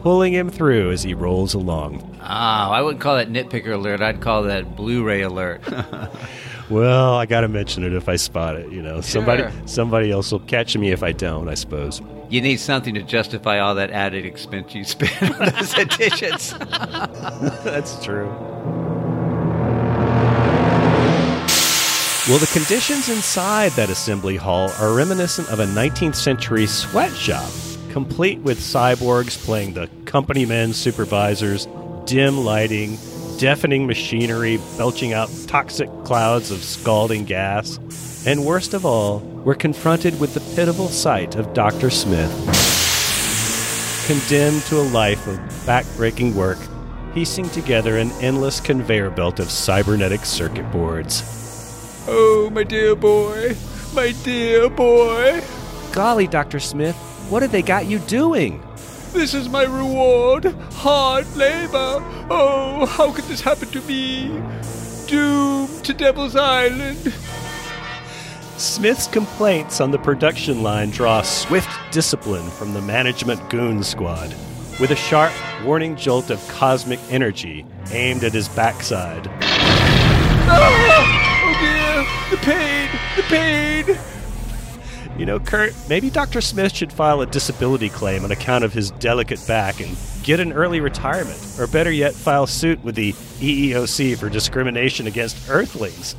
pulling 0.02 0.32
him 0.32 0.50
through 0.50 0.90
as 0.90 1.02
he 1.02 1.14
rolls 1.14 1.54
along. 1.54 2.16
Oh, 2.20 2.24
I 2.26 2.82
wouldn't 2.82 3.00
call 3.00 3.16
that 3.16 3.28
nitpicker 3.30 3.72
alert. 3.72 4.00
I'd 4.00 4.20
call 4.20 4.42
that 4.44 4.76
Blu-ray 4.76 5.22
alert. 5.22 5.62
Well, 6.70 7.16
I 7.16 7.26
got 7.26 7.42
to 7.42 7.48
mention 7.48 7.84
it 7.84 7.92
if 7.92 8.08
I 8.08 8.16
spot 8.16 8.56
it, 8.56 8.72
you 8.72 8.80
know. 8.80 9.02
Somebody 9.02 9.42
Sure. 9.42 9.52
somebody 9.66 10.10
else 10.10 10.32
will 10.32 10.38
catch 10.40 10.74
me 10.74 10.90
if 10.90 11.02
I 11.02 11.12
don't, 11.12 11.48
I 11.50 11.54
suppose. 11.54 12.00
you 12.30 12.40
need 12.40 12.60
something 12.60 12.94
to 12.94 13.02
justify 13.02 13.58
all 13.58 13.74
that 13.74 13.90
added 13.90 14.24
expense 14.24 14.74
you 14.74 14.82
spent 14.84 15.20
on 15.22 15.50
those 15.52 15.74
additions. 15.76 16.54
That's 17.62 18.02
true. 18.02 18.26
Well, 22.28 22.38
the 22.38 22.48
conditions 22.52 23.08
inside 23.10 23.72
that 23.72 23.90
assembly 23.90 24.36
hall 24.36 24.70
are 24.78 24.94
reminiscent 24.94 25.50
of 25.50 25.58
a 25.60 25.66
19th 25.66 26.14
century 26.14 26.66
sweatshop, 26.66 27.50
complete 27.92 28.38
with 28.38 28.58
cyborgs 28.58 29.36
playing 29.44 29.74
the 29.74 29.86
company 30.06 30.46
men 30.46 30.72
supervisors, 30.72 31.68
dim 32.06 32.38
lighting, 32.38 32.96
deafening 33.38 33.86
machinery 33.86 34.58
belching 34.78 35.12
out 35.12 35.28
toxic 35.46 35.90
clouds 36.02 36.50
of 36.50 36.64
scalding 36.64 37.24
gas. 37.26 37.78
And 38.26 38.46
worst 38.46 38.72
of 38.72 38.86
all, 38.86 39.18
we're 39.44 39.54
confronted 39.54 40.18
with 40.18 40.32
the 40.32 40.40
pitiful 40.56 40.88
sight 40.88 41.36
of 41.36 41.52
Dr. 41.52 41.90
Smith. 41.90 42.30
Condemned 44.06 44.62
to 44.62 44.80
a 44.80 44.88
life 44.88 45.26
of 45.26 45.38
backbreaking 45.66 46.32
work, 46.32 46.58
piecing 47.12 47.50
together 47.50 47.98
an 47.98 48.10
endless 48.22 48.58
conveyor 48.58 49.10
belt 49.10 49.38
of 49.38 49.50
cybernetic 49.50 50.24
circuit 50.24 50.70
boards. 50.72 51.22
oh, 52.08 52.48
my 52.52 52.62
dear 52.62 52.96
boy. 52.96 53.54
My 53.92 54.12
dear 54.24 54.70
boy. 54.70 55.42
Golly, 55.92 56.26
Dr. 56.26 56.58
Smith, 56.58 56.96
what 57.32 57.40
have 57.40 57.50
they 57.50 57.62
got 57.62 57.86
you 57.86 57.98
doing? 58.00 58.62
This 59.14 59.32
is 59.32 59.48
my 59.48 59.62
reward. 59.62 60.44
Hard 60.72 61.34
labor. 61.34 62.04
Oh, 62.28 62.84
how 62.84 63.10
could 63.10 63.24
this 63.24 63.40
happen 63.40 63.70
to 63.70 63.80
me? 63.82 64.28
Doomed 65.06 65.82
to 65.82 65.94
Devil's 65.94 66.36
Island. 66.36 67.10
Smith's 68.58 69.06
complaints 69.06 69.80
on 69.80 69.90
the 69.90 69.98
production 69.98 70.62
line 70.62 70.90
draw 70.90 71.22
swift 71.22 71.70
discipline 71.90 72.50
from 72.50 72.74
the 72.74 72.82
management 72.82 73.48
goon 73.48 73.82
squad, 73.82 74.28
with 74.78 74.90
a 74.90 74.96
sharp 74.96 75.32
warning 75.64 75.96
jolt 75.96 76.28
of 76.28 76.46
cosmic 76.48 77.00
energy 77.08 77.64
aimed 77.92 78.24
at 78.24 78.34
his 78.34 78.50
backside. 78.50 79.26
Ah! 80.48 81.32
Oh 81.44 81.54
dear, 81.62 82.04
the 82.30 82.44
pain, 82.44 82.90
the 83.16 83.22
pain. 83.22 84.21
You 85.18 85.26
know, 85.26 85.38
Kurt, 85.38 85.74
maybe 85.88 86.10
Dr. 86.10 86.40
Smith 86.40 86.74
should 86.74 86.92
file 86.92 87.20
a 87.20 87.26
disability 87.26 87.90
claim 87.90 88.24
on 88.24 88.30
account 88.30 88.64
of 88.64 88.72
his 88.72 88.90
delicate 88.92 89.44
back 89.46 89.80
and 89.80 89.96
get 90.22 90.40
an 90.40 90.52
early 90.52 90.80
retirement. 90.80 91.38
Or 91.58 91.66
better 91.66 91.92
yet, 91.92 92.14
file 92.14 92.46
suit 92.46 92.82
with 92.82 92.94
the 92.94 93.12
EEOC 93.12 94.16
for 94.16 94.28
discrimination 94.30 95.06
against 95.06 95.50
Earthlings. 95.50 96.16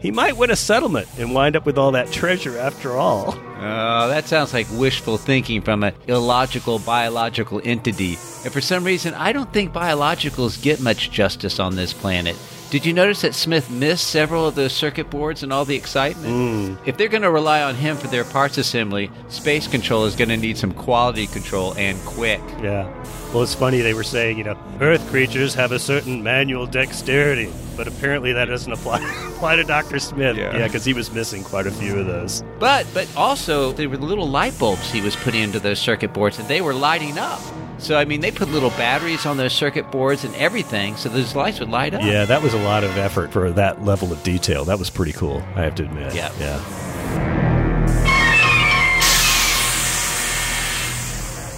He 0.00 0.10
might 0.12 0.36
win 0.36 0.50
a 0.50 0.56
settlement 0.56 1.08
and 1.18 1.34
wind 1.34 1.56
up 1.56 1.66
with 1.66 1.78
all 1.78 1.92
that 1.92 2.12
treasure 2.12 2.58
after 2.58 2.96
all. 2.96 3.34
Oh, 3.58 4.08
that 4.08 4.26
sounds 4.26 4.52
like 4.52 4.66
wishful 4.72 5.16
thinking 5.16 5.62
from 5.62 5.82
an 5.82 5.94
illogical 6.06 6.78
biological 6.78 7.60
entity. 7.64 8.10
And 8.44 8.52
for 8.52 8.60
some 8.60 8.84
reason, 8.84 9.14
I 9.14 9.32
don't 9.32 9.52
think 9.52 9.72
biologicals 9.72 10.62
get 10.62 10.80
much 10.80 11.10
justice 11.10 11.58
on 11.58 11.74
this 11.74 11.92
planet. 11.92 12.36
Did 12.70 12.84
you 12.84 12.92
notice 12.92 13.20
that 13.20 13.34
Smith 13.34 13.70
missed 13.70 14.08
several 14.08 14.46
of 14.46 14.56
those 14.56 14.72
circuit 14.72 15.08
boards 15.08 15.44
and 15.44 15.52
all 15.52 15.64
the 15.64 15.76
excitement? 15.76 16.26
Mm. 16.26 16.78
If 16.88 16.96
they're 16.96 17.08
going 17.08 17.22
to 17.22 17.30
rely 17.30 17.62
on 17.62 17.76
him 17.76 17.96
for 17.96 18.08
their 18.08 18.24
parts 18.24 18.58
assembly, 18.58 19.08
Space 19.28 19.68
Control 19.68 20.04
is 20.04 20.16
going 20.16 20.30
to 20.30 20.36
need 20.36 20.58
some 20.58 20.72
quality 20.72 21.28
control 21.28 21.74
and 21.74 21.96
quick. 22.00 22.40
Yeah. 22.60 22.92
Well, 23.32 23.42
it's 23.42 23.54
funny 23.54 23.80
they 23.80 23.94
were 23.94 24.02
saying, 24.02 24.38
you 24.38 24.44
know, 24.44 24.58
Earth 24.80 25.06
creatures 25.08 25.54
have 25.54 25.70
a 25.70 25.78
certain 25.78 26.22
manual 26.22 26.66
dexterity, 26.66 27.52
but 27.76 27.86
apparently 27.86 28.32
that 28.32 28.46
doesn't 28.46 28.72
apply 28.72 28.98
apply 29.36 29.56
to 29.56 29.64
Dr. 29.64 29.98
Smith. 29.98 30.36
Yeah, 30.36 30.64
because 30.64 30.84
he 30.84 30.92
was 30.92 31.12
missing 31.12 31.44
quite 31.44 31.66
a 31.66 31.70
few 31.70 31.98
of 31.98 32.06
those. 32.06 32.42
But 32.58 32.86
but 32.94 33.08
also 33.16 33.72
there 33.72 33.88
were 33.88 33.96
little 33.96 34.28
light 34.28 34.58
bulbs 34.58 34.90
he 34.90 35.00
was 35.00 35.14
putting 35.16 35.42
into 35.42 35.60
those 35.60 35.78
circuit 35.78 36.12
boards 36.12 36.38
and 36.38 36.48
they 36.48 36.60
were 36.60 36.74
lighting 36.74 37.18
up. 37.18 37.40
So 37.78 37.98
I 37.98 38.04
mean 38.06 38.20
they 38.20 38.30
put 38.30 38.48
little 38.48 38.70
batteries 38.70 39.26
on 39.26 39.36
those 39.36 39.52
circuit 39.52 39.90
boards 39.90 40.24
and 40.24 40.34
everything 40.36 40.96
so 40.96 41.08
those 41.08 41.34
lights 41.34 41.60
would 41.60 41.68
light 41.68 41.94
up. 41.94 42.02
Yeah, 42.02 42.24
that 42.24 42.42
was 42.42 42.54
a 42.56 42.62
lot 42.64 42.84
of 42.84 42.96
effort 42.96 43.30
for 43.30 43.50
that 43.52 43.84
level 43.84 44.12
of 44.12 44.22
detail. 44.22 44.64
That 44.64 44.78
was 44.78 44.90
pretty 44.90 45.12
cool, 45.12 45.42
I 45.54 45.62
have 45.62 45.74
to 45.76 45.84
admit. 45.84 46.14
Yeah. 46.14 46.32
Yeah. 46.40 46.86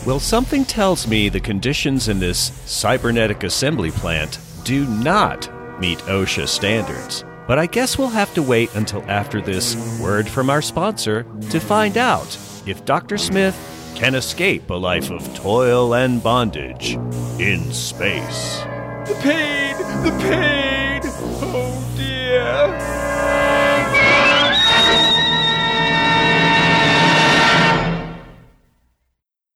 Well, 0.05 0.21
something 0.21 0.65
tells 0.65 1.07
me 1.07 1.29
the 1.29 1.41
conditions 1.41 2.09
in 2.09 2.19
this 2.19 2.51
cybernetic 2.65 3.43
assembly 3.43 3.91
plant 3.91 4.39
do 4.65 4.87
not 4.87 5.49
meet 5.81 5.99
OSHA 5.99 6.49
standards. 6.49 7.25
But 7.47 7.59
I 7.59 7.67
guess 7.67 7.97
we'll 7.99 8.09
have 8.09 8.33
to 8.35 8.43
wait 8.43 8.75
until 8.75 9.03
after 9.03 9.41
this 9.41 9.77
word 10.01 10.29
from 10.29 10.51
our 10.51 10.63
sponsor 10.63 11.25
to 11.51 11.61
find 11.61 11.97
out 11.97 12.39
if 12.67 12.85
Dr. 12.85 13.19
Smith 13.19 13.57
can 13.95 14.15
escape 14.15 14.69
a 14.71 14.75
life 14.75 15.11
of 15.11 15.35
toil 15.35 15.95
and 15.95 16.23
bondage 16.23 16.95
in 17.39 17.73
space. 17.73 18.61
The 19.07 19.19
pain! 19.23 19.77
The 20.05 20.11
pain! 20.23 20.78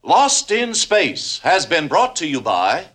Lost 0.04 0.50
in 0.50 0.74
Space 0.74 1.38
has 1.40 1.66
been 1.66 1.88
brought 1.88 2.16
to 2.16 2.26
you 2.26 2.40
by. 2.40 2.86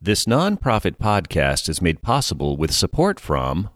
This 0.00 0.24
nonprofit 0.24 0.96
podcast 0.96 1.68
is 1.68 1.80
made 1.80 2.02
possible 2.02 2.56
with 2.56 2.72
support 2.72 3.18
from 3.18 3.70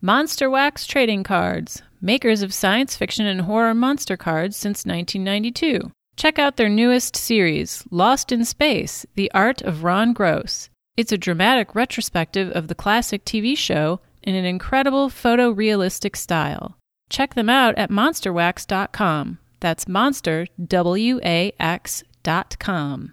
Monster 0.00 0.48
Wax 0.48 0.86
Trading 0.86 1.22
Cards, 1.22 1.82
makers 2.00 2.42
of 2.42 2.54
science 2.54 2.96
fiction 2.96 3.26
and 3.26 3.42
horror 3.42 3.74
monster 3.74 4.16
cards 4.16 4.56
since 4.56 4.86
1992. 4.86 5.90
Check 6.16 6.38
out 6.38 6.56
their 6.56 6.68
newest 6.68 7.16
series, 7.16 7.84
Lost 7.90 8.32
in 8.32 8.44
Space 8.44 9.04
The 9.16 9.30
Art 9.32 9.60
of 9.62 9.84
Ron 9.84 10.12
Gross. 10.12 10.70
It's 10.96 11.12
a 11.12 11.18
dramatic 11.18 11.74
retrospective 11.74 12.50
of 12.52 12.68
the 12.68 12.74
classic 12.74 13.24
TV 13.24 13.58
show 13.58 14.00
in 14.26 14.34
an 14.34 14.44
incredible 14.44 15.08
photorealistic 15.08 16.16
style. 16.16 16.76
Check 17.08 17.34
them 17.34 17.48
out 17.48 17.76
at 17.78 17.90
monsterwax.com. 17.90 19.38
That's 19.60 19.88
monster, 19.88 20.46
W 20.62 21.20
A 21.24 21.52
X 21.58 22.02
dot 22.22 22.58
com. 22.58 23.12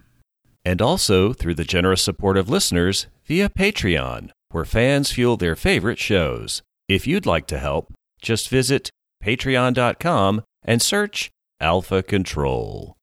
and 0.66 0.82
also 0.82 1.32
through 1.34 1.54
the 1.56 1.64
generous 1.64 2.02
support 2.02 2.38
of 2.38 2.50
listeners 2.50 3.08
via 3.26 3.48
Patreon, 3.50 4.30
where 4.50 4.66
fans 4.66 5.12
fuel 5.12 5.38
their 5.38 5.56
favorite 5.56 6.00
shows. 6.00 6.62
If 6.90 7.06
you'd 7.08 7.26
like 7.26 7.48
to 7.48 7.60
help, 7.60 7.94
just 8.22 8.50
visit 8.50 8.90
patreon.com 9.24 10.42
and 10.66 10.82
search 10.82 11.30
Alpha 11.62 12.02
Control. 12.04 12.96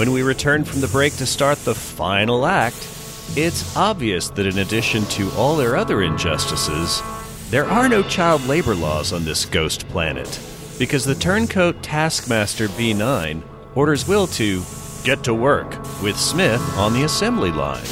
When 0.00 0.12
we 0.12 0.22
return 0.22 0.64
from 0.64 0.80
the 0.80 0.88
break 0.88 1.16
to 1.16 1.26
start 1.26 1.58
the 1.58 1.74
final 1.74 2.46
act, 2.46 2.88
it's 3.36 3.76
obvious 3.76 4.30
that 4.30 4.46
in 4.46 4.56
addition 4.56 5.04
to 5.08 5.30
all 5.32 5.58
their 5.58 5.76
other 5.76 6.00
injustices, 6.00 7.02
there 7.50 7.66
are 7.66 7.86
no 7.86 8.02
child 8.04 8.42
labor 8.46 8.74
laws 8.74 9.12
on 9.12 9.26
this 9.26 9.44
ghost 9.44 9.86
planet, 9.90 10.40
because 10.78 11.04
the 11.04 11.14
turncoat 11.14 11.82
Taskmaster 11.82 12.68
B9 12.68 13.42
orders 13.74 14.08
Will 14.08 14.26
to 14.28 14.62
get 15.04 15.22
to 15.24 15.34
work 15.34 15.70
with 16.02 16.18
Smith 16.18 16.62
on 16.78 16.94
the 16.94 17.02
assembly 17.02 17.50
line. 17.50 17.84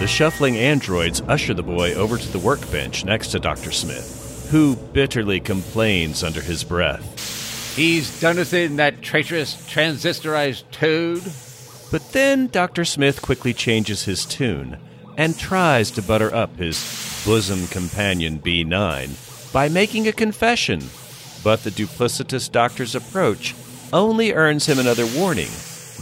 The 0.00 0.08
shuffling 0.08 0.56
androids 0.56 1.20
usher 1.28 1.54
the 1.54 1.62
boy 1.62 1.94
over 1.94 2.18
to 2.18 2.32
the 2.32 2.40
workbench 2.40 3.04
next 3.04 3.28
to 3.28 3.38
Dr. 3.38 3.70
Smith, 3.70 4.23
who 4.50 4.76
bitterly 4.76 5.40
complains 5.40 6.22
under 6.22 6.40
his 6.40 6.64
breath. 6.64 7.76
He's 7.76 8.20
done 8.20 8.38
in 8.38 8.76
that 8.76 9.02
traitorous 9.02 9.56
transistorized 9.68 10.64
toad. 10.70 11.22
But 11.90 12.12
then 12.12 12.46
Dr. 12.48 12.84
Smith 12.84 13.20
quickly 13.20 13.52
changes 13.52 14.04
his 14.04 14.24
tune 14.24 14.78
and 15.16 15.38
tries 15.38 15.90
to 15.92 16.02
butter 16.02 16.32
up 16.34 16.56
his 16.56 17.22
bosom 17.24 17.66
companion 17.68 18.38
B9 18.38 19.52
by 19.52 19.68
making 19.68 20.06
a 20.06 20.12
confession. 20.12 20.82
But 21.42 21.64
the 21.64 21.70
duplicitous 21.70 22.50
doctor's 22.50 22.94
approach 22.94 23.54
only 23.92 24.32
earns 24.32 24.66
him 24.66 24.78
another 24.78 25.06
warning, 25.06 25.50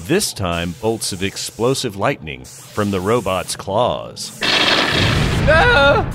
this 0.06 0.32
time 0.32 0.74
bolts 0.81 1.12
of 1.12 1.23
explosive 1.23 1.97
lightning 1.97 2.44
from 2.44 2.90
the 2.90 3.01
robot's 3.01 3.56
claws. 3.56 4.39
No! 5.47 6.10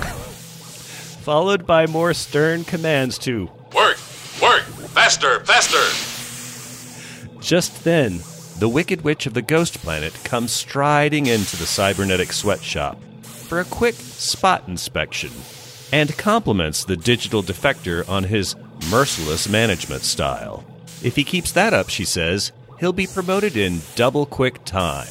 Followed 1.28 1.68
by 1.68 1.88
more 1.88 2.14
stern 2.14 2.64
commands 2.64 3.18
to 3.18 3.52
Work! 3.76 3.98
Work! 4.42 4.64
Faster! 4.96 5.44
Faster! 5.44 5.84
Just 7.42 7.84
then, 7.84 8.22
the 8.60 8.70
Wicked 8.70 9.02
Witch 9.02 9.26
of 9.26 9.34
the 9.34 9.42
Ghost 9.42 9.80
Planet 9.80 10.14
comes 10.24 10.54
striding 10.54 11.26
into 11.26 11.58
the 11.58 11.66
cybernetic 11.66 12.32
sweatshop 12.32 13.04
for 13.24 13.60
a 13.60 13.66
quick 13.66 13.96
spot 13.96 14.70
inspection 14.70 15.32
and 15.92 16.18
compliments 16.18 16.86
the 16.86 16.96
digital 16.96 17.44
defector 17.44 18.08
on 18.08 18.24
his 18.24 18.56
merciless 18.90 19.50
management 19.50 20.04
style. 20.04 20.64
If 21.04 21.18
he 21.18 21.26
keeps 21.26 21.52
that 21.52 21.74
up, 21.74 21.90
she 21.90 22.06
says, 22.06 22.54
he'll 22.80 22.94
be 22.94 23.06
promoted 23.06 23.58
in 23.58 23.82
double 23.96 24.26
quick 24.26 24.64
time. 24.64 25.10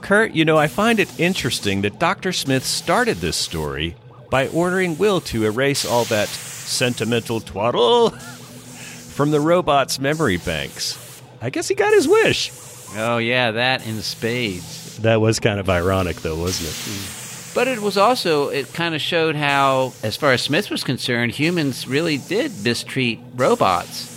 Kurt, 0.00 0.32
you 0.32 0.44
know, 0.44 0.58
I 0.58 0.66
find 0.66 0.98
it 0.98 1.20
interesting 1.20 1.82
that 1.82 2.00
Dr. 2.00 2.32
Smith 2.32 2.64
started 2.64 3.18
this 3.18 3.36
story 3.36 3.94
by 4.34 4.48
ordering 4.48 4.98
Will 4.98 5.20
to 5.20 5.44
erase 5.44 5.84
all 5.84 6.06
that 6.06 6.26
sentimental 6.26 7.38
twaddle 7.38 8.10
from 9.14 9.30
the 9.30 9.38
robot's 9.38 10.00
memory 10.00 10.38
banks. 10.38 11.22
I 11.40 11.50
guess 11.50 11.68
he 11.68 11.76
got 11.76 11.92
his 11.92 12.08
wish. 12.08 12.50
Oh 12.96 13.18
yeah, 13.18 13.52
that 13.52 13.86
in 13.86 14.02
spades. 14.02 14.98
That 14.98 15.20
was 15.20 15.38
kind 15.38 15.60
of 15.60 15.70
ironic, 15.70 16.16
though, 16.16 16.34
wasn't 16.34 16.70
it? 16.70 16.74
Hmm. 16.74 17.54
But 17.54 17.68
it 17.68 17.80
was 17.80 17.96
also 17.96 18.48
it 18.48 18.72
kind 18.72 18.96
of 18.96 19.00
showed 19.00 19.36
how, 19.36 19.92
as 20.02 20.16
far 20.16 20.32
as 20.32 20.42
Smith 20.42 20.68
was 20.68 20.82
concerned, 20.82 21.30
humans 21.30 21.86
really 21.86 22.18
did 22.18 22.50
mistreat 22.64 23.20
robots. 23.36 24.10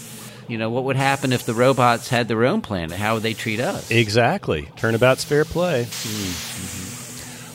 You 0.48 0.58
know, 0.58 0.72
what 0.72 0.86
would 0.86 0.96
happen 0.96 1.32
if 1.32 1.46
the 1.46 1.54
robots 1.54 2.10
had 2.10 2.28
their 2.28 2.44
own 2.44 2.62
planet? 2.62 2.98
How 2.98 3.14
would 3.14 3.24
they 3.24 3.36
treat 3.36 3.60
us? 3.60 3.92
Exactly. 3.92 4.68
Turnabout's 4.78 5.26
fair 5.26 5.46
play. 5.46 5.84
Hmm, 5.84 6.72
hmm. 6.72 6.77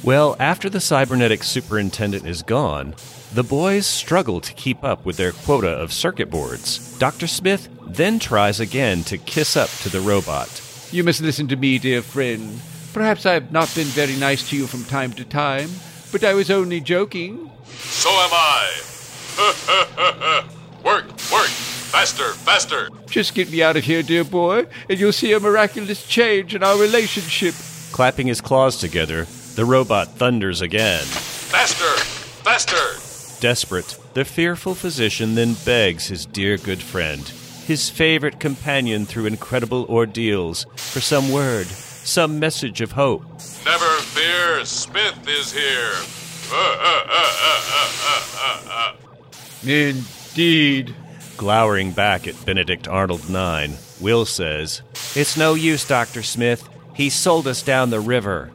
Well, 0.04 0.34
after 0.40 0.68
the 0.68 0.80
cybernetic 0.80 1.44
superintendent 1.44 2.26
is 2.26 2.42
gone, 2.42 2.96
the 3.32 3.44
boys 3.44 3.86
struggle 3.86 4.40
to 4.40 4.52
keep 4.54 4.82
up 4.82 5.04
with 5.04 5.16
their 5.16 5.30
quota 5.30 5.68
of 5.68 5.92
circuit 5.92 6.28
boards. 6.28 6.98
Dr. 6.98 7.28
Smith 7.28 7.68
then 7.86 8.18
tries 8.18 8.58
again 8.58 9.04
to 9.04 9.16
kiss 9.16 9.56
up 9.56 9.70
to 9.82 9.88
the 9.88 10.00
robot. 10.00 10.60
You 10.90 11.04
must 11.04 11.20
listen 11.20 11.46
to 11.48 11.56
me, 11.56 11.78
dear 11.78 12.02
friend. 12.02 12.60
Perhaps 12.92 13.26
I've 13.26 13.52
not 13.52 13.72
been 13.76 13.86
very 13.86 14.16
nice 14.16 14.48
to 14.50 14.56
you 14.56 14.66
from 14.66 14.82
time 14.84 15.12
to 15.12 15.24
time, 15.24 15.70
but 16.10 16.24
I 16.24 16.34
was 16.34 16.50
only 16.50 16.80
joking. 16.80 17.48
So 17.68 18.10
am 18.10 18.30
I. 18.32 18.82
work! 20.84 21.06
Work! 21.32 21.48
Faster! 21.92 22.32
Faster! 22.32 22.88
Just 23.06 23.34
get 23.34 23.52
me 23.52 23.62
out 23.62 23.76
of 23.76 23.84
here, 23.84 24.02
dear 24.02 24.24
boy, 24.24 24.66
and 24.90 24.98
you'll 24.98 25.12
see 25.12 25.32
a 25.32 25.38
miraculous 25.38 26.04
change 26.04 26.56
in 26.56 26.64
our 26.64 26.76
relationship. 26.76 27.54
Clapping 27.92 28.26
his 28.26 28.40
claws 28.40 28.78
together, 28.78 29.26
the 29.54 29.64
robot 29.64 30.08
thunders 30.16 30.60
again. 30.60 31.04
Faster! 31.04 31.84
Faster! 32.44 33.40
Desperate, 33.40 33.98
the 34.14 34.24
fearful 34.24 34.74
physician 34.74 35.34
then 35.34 35.54
begs 35.64 36.06
his 36.06 36.26
dear 36.26 36.56
good 36.56 36.80
friend, 36.80 37.20
his 37.66 37.90
favorite 37.90 38.38
companion 38.38 39.04
through 39.04 39.26
incredible 39.26 39.84
ordeals, 39.86 40.64
for 40.76 41.00
some 41.00 41.32
word, 41.32 41.66
some 41.66 42.38
message 42.38 42.80
of 42.80 42.92
hope. 42.92 43.22
Never 43.64 43.84
fear, 44.14 44.64
Smith 44.64 45.26
is 45.28 45.52
here. 45.52 45.92
Indeed. 49.64 50.94
Glowering 51.36 51.92
back 51.92 52.28
at 52.28 52.44
Benedict 52.44 52.86
Arnold 52.86 53.28
9, 53.28 53.76
Will 54.00 54.24
says, 54.24 54.82
It's 55.16 55.36
no 55.36 55.54
use, 55.54 55.86
Dr. 55.86 56.22
Smith. 56.22 56.68
He 56.94 57.10
sold 57.10 57.48
us 57.48 57.62
down 57.62 57.90
the 57.90 58.00
river. 58.00 58.50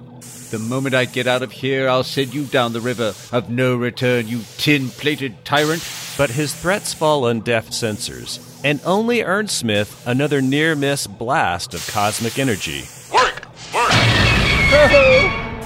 The 0.50 0.60
moment 0.60 0.96
I 0.96 1.04
get 1.04 1.28
out 1.28 1.42
of 1.42 1.52
here, 1.52 1.90
I'll 1.90 2.04
send 2.04 2.34
you 2.34 2.46
down 2.46 2.72
the 2.72 2.80
river 2.80 3.14
of 3.34 3.50
no 3.50 3.76
return, 3.76 4.28
you 4.28 4.42
tin 4.58 4.90
plated 4.90 5.44
tyrant. 5.44 5.86
But 6.18 6.30
his 6.30 6.54
threats 6.54 6.94
fall 6.94 7.26
on 7.26 7.42
deaf 7.42 7.68
sensors 7.70 8.40
and 8.64 8.80
only 8.86 9.24
earn 9.24 9.50
Smith 9.50 10.02
another 10.08 10.42
near 10.42 10.76
miss 10.76 11.06
blast 11.06 11.74
of 11.74 11.86
cosmic 11.88 12.40
energy. 12.40 12.86
Work! 13.14 13.46
Work! 13.74 13.92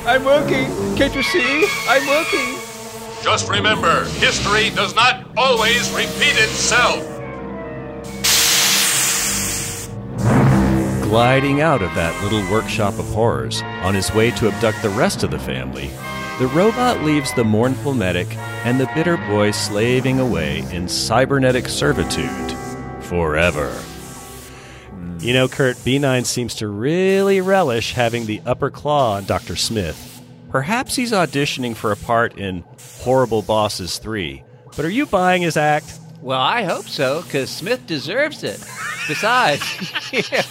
I'm 0.03 0.26
working. 0.26 0.66
Can't 0.98 1.14
you 1.14 1.24
see? 1.24 1.68
I'm 1.88 2.08
working. 2.08 2.60
Just 3.22 3.49
remember, 3.49 4.06
history 4.06 4.72
does 4.72 4.95
not 4.95 5.28
always 5.38 5.91
repeat 5.91 6.41
itself. 6.41 7.11
Gliding 11.12 11.60
out 11.60 11.82
of 11.82 11.94
that 11.94 12.24
little 12.24 12.40
workshop 12.50 12.98
of 12.98 13.06
horrors 13.08 13.62
on 13.84 13.94
his 13.94 14.14
way 14.14 14.32
to 14.32 14.48
abduct 14.48 14.82
the 14.82 14.90
rest 14.92 15.24
of 15.24 15.32
the 15.32 15.40
family, 15.40 15.90
the 16.40 16.48
robot 16.56 17.02
leaves 17.04 17.34
the 17.34 17.44
mournful 17.44 17.94
medic 17.94 18.34
and 18.64 18.80
the 18.80 18.90
bitter 18.96 19.18
boy 19.18 19.52
slaving 19.52 20.22
away 20.22 20.60
in 20.72 20.88
cybernetic 20.88 21.68
servitude 21.68 22.56
forever. 23.02 23.78
You 25.20 25.34
know, 25.34 25.50
Kurt, 25.50 25.76
B9 25.76 26.26
seems 26.26 26.56
to 26.56 26.70
really 26.70 27.42
relish 27.42 27.92
having 27.92 28.26
the 28.26 28.42
upper 28.46 28.70
claw 28.70 29.16
on 29.16 29.26
Dr. 29.26 29.58
Smith. 29.58 30.22
Perhaps 30.50 30.96
he's 30.96 31.12
auditioning 31.12 31.76
for 31.76 31.92
a 31.92 31.98
part 31.98 32.38
in 32.38 32.64
Horrible 33.02 33.42
Bosses 33.42 33.98
3. 33.98 34.46
But 34.78 34.86
are 34.86 34.90
you 34.90 35.06
buying 35.06 35.42
his 35.42 35.58
act? 35.58 35.92
Well, 36.22 36.39
I 36.39 36.64
hope 36.64 36.88
so, 36.88 37.23
because 37.23 37.49
Smith 37.49 37.88
deserves 37.88 38.43
it. 38.43 38.64
Besides, 39.07 39.61
yeah, 40.14 40.43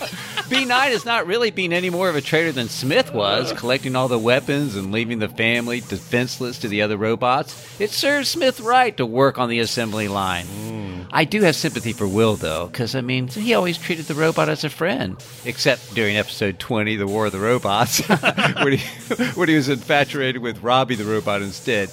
B9 0.50 0.68
has 0.68 1.04
not 1.04 1.28
really 1.28 1.52
been 1.52 1.72
any 1.72 1.90
more 1.90 2.08
of 2.08 2.16
a 2.16 2.20
traitor 2.20 2.50
than 2.50 2.68
Smith 2.68 3.14
was, 3.14 3.52
collecting 3.52 3.94
all 3.94 4.08
the 4.08 4.18
weapons 4.18 4.74
and 4.74 4.90
leaving 4.90 5.20
the 5.20 5.28
family 5.28 5.80
defenseless 5.80 6.58
to 6.58 6.68
the 6.68 6.82
other 6.82 6.96
robots. 6.96 7.80
It 7.80 7.90
serves 7.90 8.28
Smith 8.28 8.58
right 8.60 8.96
to 8.96 9.06
work 9.06 9.38
on 9.38 9.48
the 9.48 9.60
assembly 9.60 10.08
line. 10.08 10.46
Hmm. 10.46 11.02
I 11.12 11.24
do 11.24 11.42
have 11.42 11.54
sympathy 11.54 11.92
for 11.92 12.06
Will, 12.08 12.34
though, 12.34 12.66
because, 12.66 12.96
I 12.96 13.00
mean, 13.00 13.28
he 13.28 13.54
always 13.54 13.78
treated 13.78 14.06
the 14.06 14.14
robot 14.14 14.48
as 14.48 14.64
a 14.64 14.70
friend, 14.70 15.16
except 15.44 15.94
during 15.94 16.16
episode 16.16 16.58
20, 16.58 16.96
The 16.96 17.06
War 17.06 17.26
of 17.26 17.32
the 17.32 17.40
Robots, 17.40 18.00
when, 18.62 18.78
he, 18.78 19.14
when 19.34 19.48
he 19.48 19.54
was 19.54 19.68
infatuated 19.68 20.42
with 20.42 20.62
Robbie 20.62 20.96
the 20.96 21.04
robot 21.04 21.42
instead. 21.42 21.90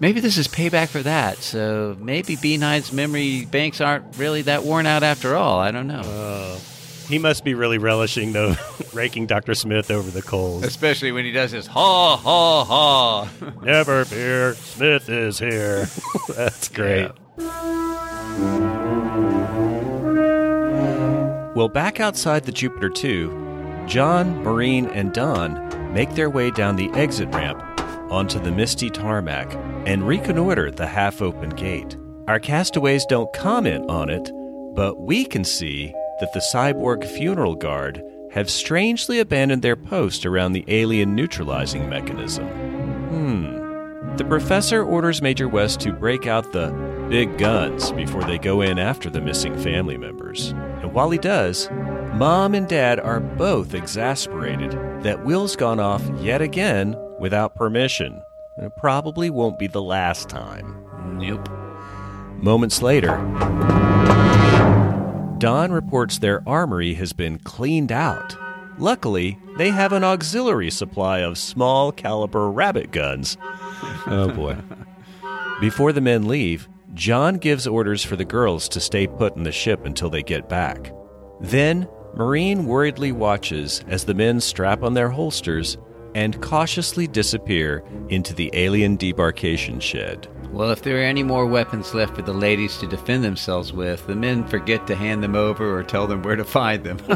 Maybe 0.00 0.20
this 0.20 0.38
is 0.38 0.48
payback 0.48 0.88
for 0.88 1.02
that. 1.02 1.38
So 1.38 1.94
maybe 2.00 2.36
B9's 2.36 2.90
memory 2.90 3.44
banks 3.44 3.82
aren't 3.82 4.16
really 4.16 4.42
that 4.42 4.64
worn 4.64 4.86
out 4.86 5.02
after 5.02 5.36
all. 5.36 5.60
I 5.60 5.70
don't 5.70 5.86
know. 5.86 6.00
Uh, 6.00 6.58
he 7.06 7.18
must 7.18 7.44
be 7.44 7.54
really 7.54 7.76
relishing, 7.76 8.32
though, 8.32 8.54
raking 8.94 9.26
Dr. 9.26 9.54
Smith 9.54 9.90
over 9.90 10.10
the 10.10 10.22
coals. 10.22 10.64
Especially 10.64 11.12
when 11.12 11.26
he 11.26 11.32
does 11.32 11.50
his 11.50 11.66
ha, 11.66 12.16
ha, 12.16 12.64
ha. 12.64 13.28
Never 13.62 14.06
fear, 14.06 14.54
Smith 14.54 15.08
is 15.10 15.38
here. 15.38 15.86
That's 16.28 16.68
great. 16.68 17.10
Well, 21.54 21.68
back 21.68 22.00
outside 22.00 22.44
the 22.44 22.52
Jupiter 22.52 22.88
2, 22.88 23.84
John, 23.86 24.42
Maureen, 24.44 24.86
and 24.86 25.12
Don 25.12 25.92
make 25.92 26.14
their 26.14 26.30
way 26.30 26.50
down 26.52 26.76
the 26.76 26.90
exit 26.92 27.28
ramp 27.34 27.60
onto 28.10 28.38
the 28.38 28.52
misty 28.52 28.90
tarmac 28.90 29.54
and 29.86 30.06
reconnoiter 30.06 30.70
the 30.70 30.86
half 30.86 31.22
open 31.22 31.50
gate. 31.50 31.96
Our 32.28 32.38
castaways 32.38 33.06
don't 33.06 33.32
comment 33.32 33.88
on 33.90 34.10
it, 34.10 34.30
but 34.74 35.00
we 35.00 35.24
can 35.24 35.44
see 35.44 35.92
that 36.20 36.32
the 36.32 36.40
cyborg 36.52 37.04
funeral 37.04 37.54
guard 37.54 38.02
have 38.32 38.50
strangely 38.50 39.18
abandoned 39.18 39.62
their 39.62 39.76
post 39.76 40.24
around 40.24 40.52
the 40.52 40.64
alien 40.68 41.14
neutralizing 41.14 41.88
mechanism. 41.88 42.46
Hmm. 43.08 44.16
The 44.16 44.24
professor 44.24 44.84
orders 44.84 45.22
Major 45.22 45.48
West 45.48 45.80
to 45.80 45.92
break 45.92 46.26
out 46.26 46.52
the 46.52 46.70
big 47.08 47.38
guns 47.38 47.90
before 47.92 48.22
they 48.22 48.38
go 48.38 48.60
in 48.60 48.78
after 48.78 49.10
the 49.10 49.20
missing 49.20 49.58
family 49.58 49.96
members. 49.96 50.50
And 50.50 50.92
while 50.92 51.10
he 51.10 51.18
does, 51.18 51.68
Mom 52.14 52.54
and 52.54 52.68
Dad 52.68 53.00
are 53.00 53.20
both 53.20 53.74
exasperated 53.74 54.72
that 55.02 55.24
Will's 55.24 55.56
gone 55.56 55.80
off 55.80 56.02
yet 56.20 56.40
again 56.40 56.96
without 57.20 57.54
permission. 57.54 58.20
And 58.56 58.66
it 58.66 58.76
probably 58.76 59.30
won't 59.30 59.58
be 59.58 59.68
the 59.68 59.82
last 59.82 60.28
time. 60.28 60.84
Nope. 61.18 61.48
Moments 62.42 62.82
later, 62.82 63.16
Don 65.38 65.72
reports 65.72 66.18
their 66.18 66.42
armory 66.46 66.94
has 66.94 67.12
been 67.12 67.38
cleaned 67.38 67.92
out. 67.92 68.36
Luckily, 68.78 69.38
they 69.56 69.70
have 69.70 69.92
an 69.92 70.04
auxiliary 70.04 70.70
supply 70.70 71.18
of 71.20 71.38
small 71.38 71.92
caliber 71.92 72.50
rabbit 72.50 72.90
guns. 72.90 73.36
Oh 74.06 74.32
boy. 74.34 74.56
Before 75.60 75.92
the 75.92 76.00
men 76.00 76.26
leave, 76.26 76.68
John 76.94 77.36
gives 77.36 77.66
orders 77.66 78.02
for 78.02 78.16
the 78.16 78.24
girls 78.24 78.68
to 78.70 78.80
stay 78.80 79.06
put 79.06 79.36
in 79.36 79.42
the 79.42 79.52
ship 79.52 79.84
until 79.84 80.10
they 80.10 80.22
get 80.22 80.48
back. 80.48 80.92
Then, 81.40 81.88
Maureen 82.14 82.66
worriedly 82.66 83.12
watches 83.12 83.84
as 83.88 84.04
the 84.04 84.14
men 84.14 84.40
strap 84.40 84.82
on 84.82 84.94
their 84.94 85.10
holsters 85.10 85.78
and 86.14 86.40
cautiously 86.42 87.06
disappear 87.06 87.84
into 88.08 88.34
the 88.34 88.50
alien 88.52 88.96
debarkation 88.96 89.80
shed. 89.80 90.28
Well, 90.50 90.70
if 90.70 90.82
there 90.82 90.98
are 90.98 91.04
any 91.04 91.22
more 91.22 91.46
weapons 91.46 91.94
left 91.94 92.16
for 92.16 92.22
the 92.22 92.32
ladies 92.32 92.76
to 92.78 92.86
defend 92.86 93.22
themselves 93.22 93.72
with, 93.72 94.04
the 94.06 94.16
men 94.16 94.44
forget 94.46 94.86
to 94.88 94.96
hand 94.96 95.22
them 95.22 95.36
over 95.36 95.78
or 95.78 95.84
tell 95.84 96.08
them 96.08 96.22
where 96.22 96.34
to 96.34 96.44
find 96.44 96.82
them. 96.82 96.96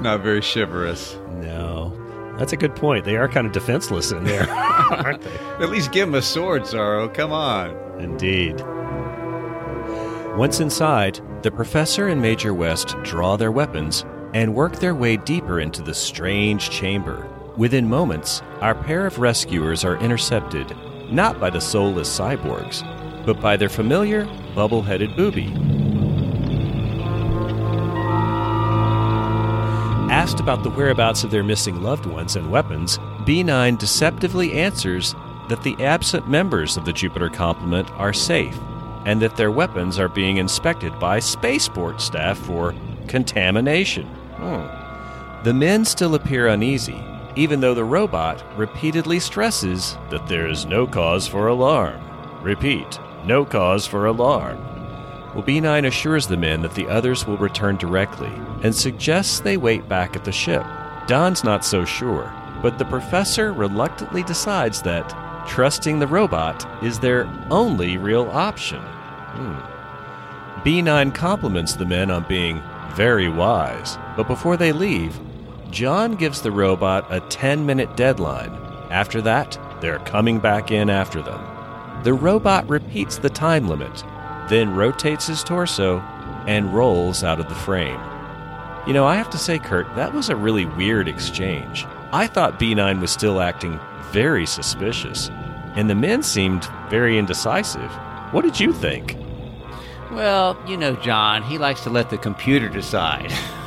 Not 0.00 0.22
very 0.22 0.40
chivalrous. 0.40 1.16
No. 1.34 1.94
That's 2.38 2.54
a 2.54 2.56
good 2.56 2.74
point. 2.74 3.04
They 3.04 3.16
are 3.16 3.28
kind 3.28 3.46
of 3.46 3.52
defenseless 3.52 4.12
in 4.12 4.24
there, 4.24 4.48
aren't 4.50 5.20
they? 5.20 5.38
At 5.60 5.68
least 5.68 5.92
give 5.92 6.08
them 6.08 6.14
a 6.14 6.22
sword, 6.22 6.62
Zorro. 6.62 7.12
Come 7.12 7.32
on. 7.32 7.76
Indeed. 8.00 8.58
Once 10.38 10.58
inside, 10.60 11.20
the 11.42 11.50
professor 11.50 12.08
and 12.08 12.22
Major 12.22 12.54
West 12.54 12.96
draw 13.02 13.36
their 13.36 13.52
weapons 13.52 14.06
and 14.32 14.54
work 14.54 14.76
their 14.76 14.94
way 14.94 15.18
deeper 15.18 15.60
into 15.60 15.82
the 15.82 15.92
strange 15.92 16.70
chamber. 16.70 17.28
Within 17.60 17.86
moments, 17.86 18.40
our 18.62 18.74
pair 18.74 19.06
of 19.06 19.18
rescuers 19.18 19.84
are 19.84 19.98
intercepted 19.98 20.74
not 21.10 21.38
by 21.38 21.50
the 21.50 21.60
soulless 21.60 22.08
cyborgs, 22.08 22.80
but 23.26 23.38
by 23.38 23.54
their 23.54 23.68
familiar 23.68 24.24
bubble 24.54 24.80
headed 24.80 25.14
booby. 25.14 25.52
Asked 30.10 30.40
about 30.40 30.62
the 30.62 30.70
whereabouts 30.70 31.22
of 31.22 31.30
their 31.30 31.44
missing 31.44 31.82
loved 31.82 32.06
ones 32.06 32.34
and 32.34 32.50
weapons, 32.50 32.96
B9 33.26 33.78
deceptively 33.78 34.54
answers 34.54 35.14
that 35.50 35.62
the 35.62 35.76
absent 35.84 36.30
members 36.30 36.78
of 36.78 36.86
the 36.86 36.94
Jupiter 36.94 37.28
complement 37.28 37.90
are 37.90 38.14
safe 38.14 38.58
and 39.04 39.20
that 39.20 39.36
their 39.36 39.50
weapons 39.50 39.98
are 39.98 40.08
being 40.08 40.38
inspected 40.38 40.98
by 40.98 41.18
spaceport 41.18 42.00
staff 42.00 42.38
for 42.38 42.74
contamination. 43.06 44.06
Hmm. 44.36 45.44
The 45.44 45.52
men 45.52 45.84
still 45.84 46.14
appear 46.14 46.48
uneasy, 46.48 47.04
even 47.36 47.60
though 47.60 47.74
the 47.74 47.84
robot 47.84 48.44
repeatedly 48.56 49.20
stresses 49.20 49.96
that 50.10 50.26
there 50.26 50.48
is 50.48 50.66
no 50.66 50.86
cause 50.86 51.26
for 51.26 51.48
alarm. 51.48 52.00
Repeat, 52.42 52.98
no 53.24 53.44
cause 53.44 53.86
for 53.86 54.06
alarm. 54.06 54.58
Well, 55.34 55.44
B9 55.44 55.86
assures 55.86 56.26
the 56.26 56.36
men 56.36 56.62
that 56.62 56.74
the 56.74 56.88
others 56.88 57.26
will 57.26 57.36
return 57.36 57.76
directly 57.76 58.32
and 58.62 58.74
suggests 58.74 59.40
they 59.40 59.56
wait 59.56 59.88
back 59.88 60.16
at 60.16 60.24
the 60.24 60.32
ship. 60.32 60.64
Don's 61.06 61.44
not 61.44 61.64
so 61.64 61.84
sure, 61.84 62.32
but 62.62 62.78
the 62.78 62.84
professor 62.84 63.52
reluctantly 63.52 64.22
decides 64.24 64.82
that 64.82 65.14
trusting 65.46 65.98
the 65.98 66.06
robot 66.06 66.66
is 66.82 66.98
their 66.98 67.28
only 67.50 67.96
real 67.96 68.28
option. 68.30 68.80
Hmm. 68.80 69.58
B9 70.62 71.14
compliments 71.14 71.74
the 71.74 71.86
men 71.86 72.10
on 72.10 72.24
being 72.28 72.60
very 72.94 73.28
wise, 73.28 73.98
but 74.16 74.26
before 74.26 74.56
they 74.56 74.72
leave, 74.72 75.18
John 75.70 76.16
gives 76.16 76.42
the 76.42 76.50
robot 76.50 77.06
a 77.10 77.20
10 77.20 77.64
minute 77.64 77.96
deadline. 77.96 78.50
After 78.90 79.22
that, 79.22 79.58
they're 79.80 80.00
coming 80.00 80.40
back 80.40 80.70
in 80.70 80.90
after 80.90 81.22
them. 81.22 81.40
The 82.02 82.12
robot 82.12 82.68
repeats 82.68 83.18
the 83.18 83.30
time 83.30 83.68
limit, 83.68 84.02
then 84.48 84.74
rotates 84.74 85.26
his 85.28 85.44
torso 85.44 86.00
and 86.46 86.74
rolls 86.74 87.22
out 87.22 87.38
of 87.38 87.48
the 87.48 87.54
frame. 87.54 88.00
You 88.86 88.94
know, 88.94 89.06
I 89.06 89.14
have 89.16 89.30
to 89.30 89.38
say, 89.38 89.58
Kurt, 89.58 89.94
that 89.94 90.12
was 90.12 90.28
a 90.28 90.36
really 90.36 90.64
weird 90.64 91.06
exchange. 91.06 91.86
I 92.12 92.26
thought 92.26 92.58
B9 92.58 93.00
was 93.00 93.12
still 93.12 93.40
acting 93.40 93.78
very 94.10 94.46
suspicious, 94.46 95.30
and 95.76 95.88
the 95.88 95.94
men 95.94 96.22
seemed 96.22 96.68
very 96.88 97.16
indecisive. 97.18 97.90
What 98.32 98.42
did 98.42 98.58
you 98.58 98.72
think? 98.72 99.16
Well, 100.12 100.56
you 100.66 100.76
know, 100.76 100.96
John, 100.96 101.42
he 101.42 101.56
likes 101.56 101.82
to 101.84 101.90
let 101.90 102.10
the 102.10 102.18
computer 102.18 102.68
decide. 102.68 103.30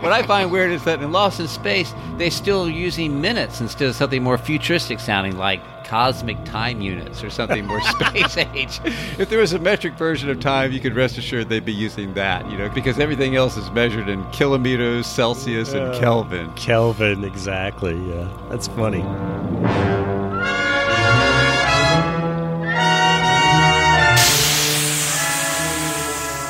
what 0.00 0.12
I 0.12 0.22
find 0.22 0.50
weird 0.50 0.70
is 0.72 0.84
that 0.84 1.02
in 1.02 1.12
Lost 1.12 1.38
in 1.38 1.48
Space, 1.48 1.92
they're 2.16 2.30
still 2.30 2.68
using 2.68 3.20
minutes 3.20 3.60
instead 3.60 3.88
of 3.88 3.94
something 3.94 4.22
more 4.22 4.38
futuristic 4.38 4.98
sounding 5.00 5.36
like 5.36 5.60
cosmic 5.84 6.42
time 6.44 6.80
units 6.80 7.22
or 7.22 7.30
something 7.30 7.64
more 7.66 7.80
space 8.00 8.36
age. 8.38 8.80
If 9.18 9.28
there 9.28 9.38
was 9.38 9.52
a 9.52 9.58
metric 9.58 9.94
version 9.94 10.30
of 10.30 10.40
time, 10.40 10.72
you 10.72 10.80
could 10.80 10.96
rest 10.96 11.18
assured 11.18 11.48
they'd 11.48 11.64
be 11.64 11.72
using 11.72 12.14
that, 12.14 12.50
you 12.50 12.56
know, 12.58 12.68
because 12.70 12.98
everything 12.98 13.36
else 13.36 13.56
is 13.56 13.70
measured 13.70 14.08
in 14.08 14.24
kilometers, 14.30 15.06
Celsius, 15.06 15.74
and 15.74 15.94
Uh, 15.94 16.00
Kelvin. 16.00 16.50
Kelvin, 16.54 17.22
exactly. 17.22 17.94
Yeah, 18.08 18.28
that's 18.48 18.66
funny. 18.68 19.02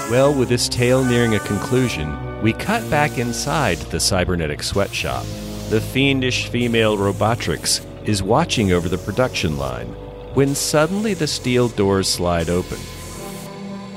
Well, 0.09 0.33
with 0.33 0.49
this 0.49 0.69
tale 0.69 1.05
nearing 1.05 1.35
a 1.35 1.41
conclusion, 1.41 2.41
we 2.41 2.53
cut 2.53 2.89
back 2.89 3.19
inside 3.19 3.79
the 3.79 3.99
cybernetic 3.99 4.63
sweatshop. 4.63 5.25
The 5.69 5.81
fiendish 5.81 6.49
female 6.49 6.97
Robotrix 6.97 7.85
is 8.07 8.23
watching 8.23 8.71
over 8.71 8.89
the 8.89 8.99
production 8.99 9.59
line 9.59 9.89
when 10.35 10.55
suddenly 10.55 11.13
the 11.15 11.27
steel 11.27 11.67
doors 11.71 12.07
slide 12.07 12.49
open. 12.49 12.79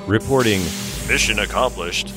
Reporting, 0.08 0.62
Mission 1.08 1.38
accomplished. 1.38 2.10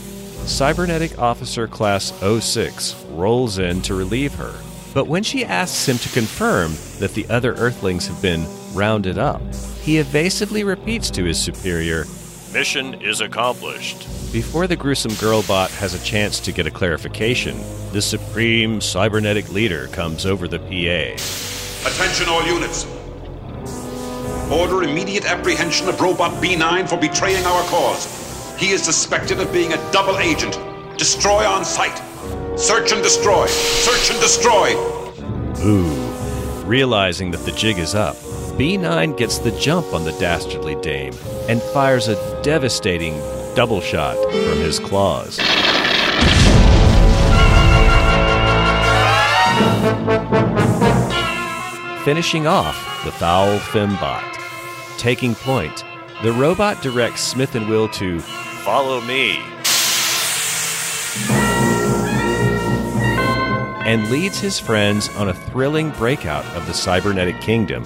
Cybernetic 0.49 1.19
Officer 1.19 1.69
Class 1.69 2.13
06 2.23 2.95
rolls 3.11 3.59
in 3.59 3.83
to 3.83 3.95
relieve 3.95 4.35
her. 4.37 4.55
But 4.95 5.07
when 5.07 5.23
she 5.23 5.45
asks 5.45 5.87
him 5.87 5.99
to 5.99 6.09
confirm 6.15 6.73
that 6.99 7.13
the 7.13 7.29
other 7.29 7.53
Earthlings 7.57 8.07
have 8.07 8.23
been 8.23 8.47
rounded 8.73 9.19
up, 9.19 9.43
he 9.83 9.99
evasively 9.99 10.65
repeats 10.65 11.11
to 11.11 11.25
his 11.25 11.39
superior, 11.39 12.07
Mission 12.53 13.01
is 13.01 13.23
accomplished. 13.23 14.07
Before 14.31 14.67
the 14.67 14.77
gruesome 14.77 15.13
girlbot 15.13 15.71
has 15.79 15.95
a 15.95 16.05
chance 16.05 16.39
to 16.41 16.53
get 16.53 16.67
a 16.67 16.71
clarification, 16.71 17.59
the 17.93 18.03
supreme 18.03 18.83
cybernetic 18.83 19.51
leader 19.51 19.87
comes 19.89 20.27
over 20.27 20.47
the 20.47 20.59
PA. 20.59 21.89
Attention 21.89 22.29
all 22.29 22.45
units. 22.45 22.85
Order 24.53 24.83
immediate 24.83 25.25
apprehension 25.25 25.89
of 25.89 25.99
Robot 25.99 26.33
B9 26.43 26.87
for 26.91 26.99
betraying 26.99 27.43
our 27.47 27.63
cause. 27.71 28.55
He 28.59 28.69
is 28.69 28.83
suspected 28.83 29.41
of 29.41 29.51
being 29.51 29.73
a 29.73 29.91
double 29.91 30.19
agent. 30.19 30.59
Destroy 30.99 31.47
on 31.47 31.65
sight. 31.65 31.97
Search 32.59 32.93
and 32.93 33.03
destroy. 33.03 33.47
Search 33.47 34.11
and 34.11 34.21
destroy. 34.21 34.75
Ooh. 35.65 35.89
Realizing 36.67 37.31
that 37.31 37.47
the 37.47 37.53
jig 37.53 37.79
is 37.79 37.95
up, 37.95 38.17
B9 38.59 39.17
gets 39.17 39.39
the 39.39 39.51
jump 39.53 39.95
on 39.95 40.05
the 40.05 40.13
dastardly 40.13 40.75
dame 40.77 41.15
and 41.49 41.63
fires 41.63 42.09
a 42.09 42.43
devastating 42.43 43.19
double 43.55 43.81
shot 43.81 44.17
from 44.17 44.59
his 44.59 44.79
claws. 44.79 45.39
Finishing 52.05 52.47
off 52.47 52.77
the 53.05 53.13
foul 53.13 53.59
fembot. 53.59 54.37
Taking 54.99 55.35
point, 55.35 55.85
the 56.23 56.33
robot 56.33 56.83
directs 56.83 57.23
Smith 57.23 57.55
and 57.55 57.69
Will 57.69 57.89
to 57.89 58.21
follow 58.21 59.01
me 59.01 59.41
and 63.85 64.09
leads 64.11 64.39
his 64.39 64.61
friends 64.61 65.09
on 65.17 65.29
a 65.29 65.35
thrilling 65.35 65.91
breakout 65.91 66.45
of 66.57 66.67
the 66.67 66.75
cybernetic 66.75 67.41
kingdom, 67.41 67.85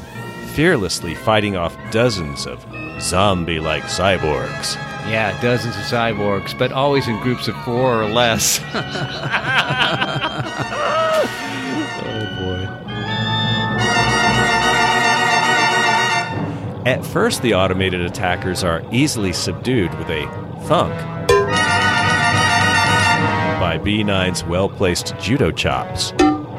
fearlessly 0.56 1.14
fighting 1.14 1.54
off 1.54 1.76
dozens 1.90 2.46
of 2.46 2.64
zombie 2.98 3.60
like 3.60 3.82
cyborgs. 3.82 4.74
Yeah, 5.06 5.38
dozens 5.42 5.76
of 5.76 5.82
cyborgs, 5.82 6.58
but 6.58 6.72
always 6.72 7.06
in 7.06 7.20
groups 7.20 7.46
of 7.46 7.54
four 7.62 8.00
or 8.02 8.08
less. 8.08 8.58
oh 8.74 8.80
boy. 12.40 12.62
At 16.90 17.04
first, 17.04 17.42
the 17.42 17.52
automated 17.52 18.00
attackers 18.00 18.64
are 18.64 18.82
easily 18.90 19.34
subdued 19.34 19.92
with 19.98 20.08
a 20.08 20.24
thunk 20.68 20.94
by 23.60 23.78
B9's 23.78 24.42
well 24.44 24.70
placed 24.70 25.14
judo 25.18 25.50
chops. 25.50 26.14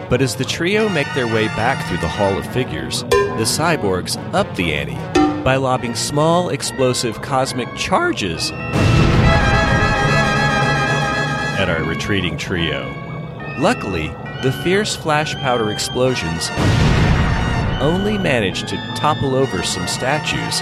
But 0.10 0.22
as 0.22 0.36
the 0.38 0.46
trio 0.46 0.88
make 0.88 1.14
their 1.14 1.28
way 1.28 1.48
back 1.48 1.86
through 1.88 1.98
the 1.98 2.08
Hall 2.08 2.38
of 2.38 2.46
Figures, 2.54 3.02
the 3.02 3.44
cyborgs 3.44 4.18
up 4.34 4.56
the 4.56 4.74
ante 4.74 4.96
by 5.44 5.58
lobbing 5.58 5.96
small 5.96 6.50
explosive 6.50 7.22
cosmic 7.22 7.74
charges 7.76 8.52
at 11.60 11.70
our 11.70 11.84
retreating 11.84 12.38
trio. 12.38 12.94
Luckily, 13.60 14.08
the 14.44 14.58
fierce 14.64 14.96
flash 14.96 15.36
powder 15.36 15.72
explosions 15.72 16.50
only 17.82 18.18
managed 18.18 18.70
to 18.70 18.78
topple 18.96 19.36
over 19.36 19.62
some 19.62 19.88
statues. 19.88 20.62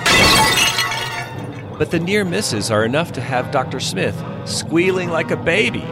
But 1.77 1.91
the 1.91 1.99
near 1.99 2.25
misses 2.25 2.71
are 2.71 2.83
enough 2.83 3.11
to 3.13 3.21
have 3.21 3.51
Dr. 3.51 3.79
Smith 3.79 4.19
squealing 4.45 5.09
like 5.09 5.29
a 5.29 5.37
baby. 5.37 5.83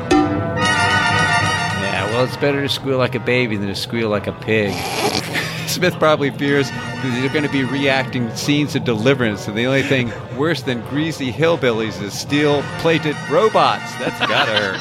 Yeah, 2.14 2.19
well, 2.19 2.27
it's 2.27 2.38
better 2.38 2.61
to 2.61 2.69
squeal 2.69 2.99
like 2.99 3.15
a 3.15 3.19
baby 3.19 3.57
than 3.57 3.68
to 3.69 3.76
squeal 3.76 4.07
like 4.07 4.27
a 4.27 4.34
pig. 4.34 4.72
Smith 5.68 5.95
probably 5.95 6.30
fears 6.30 6.69
that 6.69 7.19
they're 7.19 7.34
going 7.34 7.44
to 7.44 7.52
be 7.52 7.64
reacting 7.64 8.30
scenes 8.35 8.76
of 8.76 8.84
deliverance, 8.84 9.48
and 9.48 9.57
the 9.57 9.65
only 9.65 9.81
thing 9.81 10.11
worse 10.38 10.61
than 10.61 10.81
greasy 10.90 11.34
hillbillies 11.34 11.99
is 12.03 12.14
steel-plated 12.14 13.15
robots. 13.31 13.91
That's 13.95 14.19
gotta 14.19 14.52
hurt. 14.52 14.77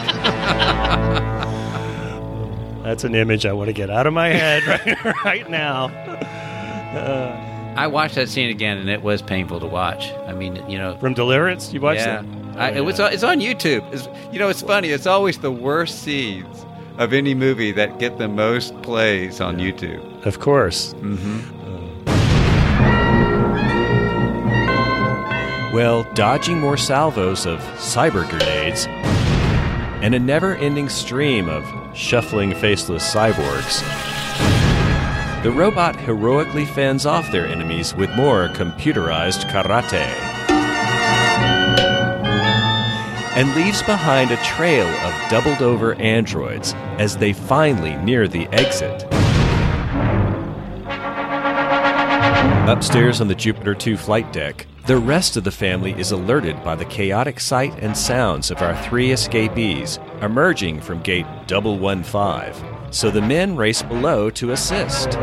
That's 2.84 3.04
an 3.04 3.14
image 3.14 3.46
I 3.46 3.54
want 3.54 3.68
to 3.68 3.72
get 3.72 3.88
out 3.88 4.06
of 4.06 4.12
my 4.12 4.28
head 4.28 4.66
right, 4.86 5.24
right 5.24 5.48
now. 5.48 5.86
Uh, 5.86 7.74
I 7.78 7.86
watched 7.86 8.16
that 8.16 8.28
scene 8.28 8.50
again, 8.50 8.76
and 8.76 8.90
it 8.90 9.02
was 9.02 9.22
painful 9.22 9.58
to 9.60 9.66
watch. 9.66 10.12
I 10.26 10.34
mean, 10.34 10.62
you 10.68 10.76
know, 10.76 10.98
from 10.98 11.14
Deliverance, 11.14 11.72
you 11.72 11.80
watched 11.80 12.00
yeah. 12.00 12.20
that? 12.20 12.58
I, 12.58 12.70
it 12.72 12.84
was. 12.84 13.00
It's 13.00 13.22
on 13.22 13.40
YouTube. 13.40 13.90
It's, 13.90 14.06
you 14.30 14.38
know, 14.38 14.50
it's 14.50 14.60
funny. 14.60 14.90
It's 14.90 15.06
always 15.06 15.38
the 15.38 15.50
worst 15.50 16.02
scenes 16.02 16.66
of 16.98 17.12
any 17.12 17.34
movie 17.34 17.72
that 17.72 17.98
get 17.98 18.18
the 18.18 18.28
most 18.28 18.80
plays 18.82 19.40
on 19.40 19.56
YouTube. 19.56 20.26
Of 20.26 20.40
course. 20.40 20.94
Mm-hmm. 20.94 21.58
Well, 25.74 26.06
dodging 26.14 26.60
more 26.60 26.76
salvos 26.76 27.46
of 27.46 27.60
cyber 27.78 28.28
grenades 28.28 28.86
and 30.02 30.14
a 30.14 30.18
never 30.18 30.54
ending 30.56 30.90
stream 30.90 31.48
of 31.48 31.64
shuffling 31.96 32.54
faceless 32.54 33.02
cyborgs, 33.10 33.80
the 35.42 35.50
robot 35.50 35.96
heroically 35.96 36.66
fends 36.66 37.06
off 37.06 37.32
their 37.32 37.46
enemies 37.46 37.94
with 37.94 38.10
more 38.14 38.48
computerized 38.48 39.50
karate 39.50 40.41
and 43.34 43.54
leaves 43.54 43.82
behind 43.82 44.30
a 44.30 44.44
trail 44.44 44.86
of 44.86 45.30
doubled 45.30 45.62
over 45.62 45.94
androids 45.94 46.74
as 46.98 47.16
they 47.16 47.32
finally 47.32 47.96
near 47.96 48.28
the 48.28 48.46
exit. 48.48 49.04
Upstairs 52.68 53.20
on 53.20 53.28
the 53.28 53.34
Jupiter 53.34 53.74
2 53.74 53.96
flight 53.96 54.32
deck, 54.32 54.66
the 54.86 54.96
rest 54.96 55.36
of 55.36 55.44
the 55.44 55.50
family 55.50 55.92
is 55.98 56.10
alerted 56.10 56.62
by 56.62 56.74
the 56.74 56.84
chaotic 56.84 57.40
sight 57.40 57.72
and 57.78 57.96
sounds 57.96 58.50
of 58.50 58.60
our 58.62 58.76
three 58.84 59.12
escapees 59.12 59.98
emerging 60.20 60.80
from 60.80 61.02
gate 61.02 61.26
115, 61.48 62.92
so 62.92 63.10
the 63.10 63.22
men 63.22 63.56
race 63.56 63.82
below 63.82 64.28
to 64.30 64.52
assist. 64.52 65.18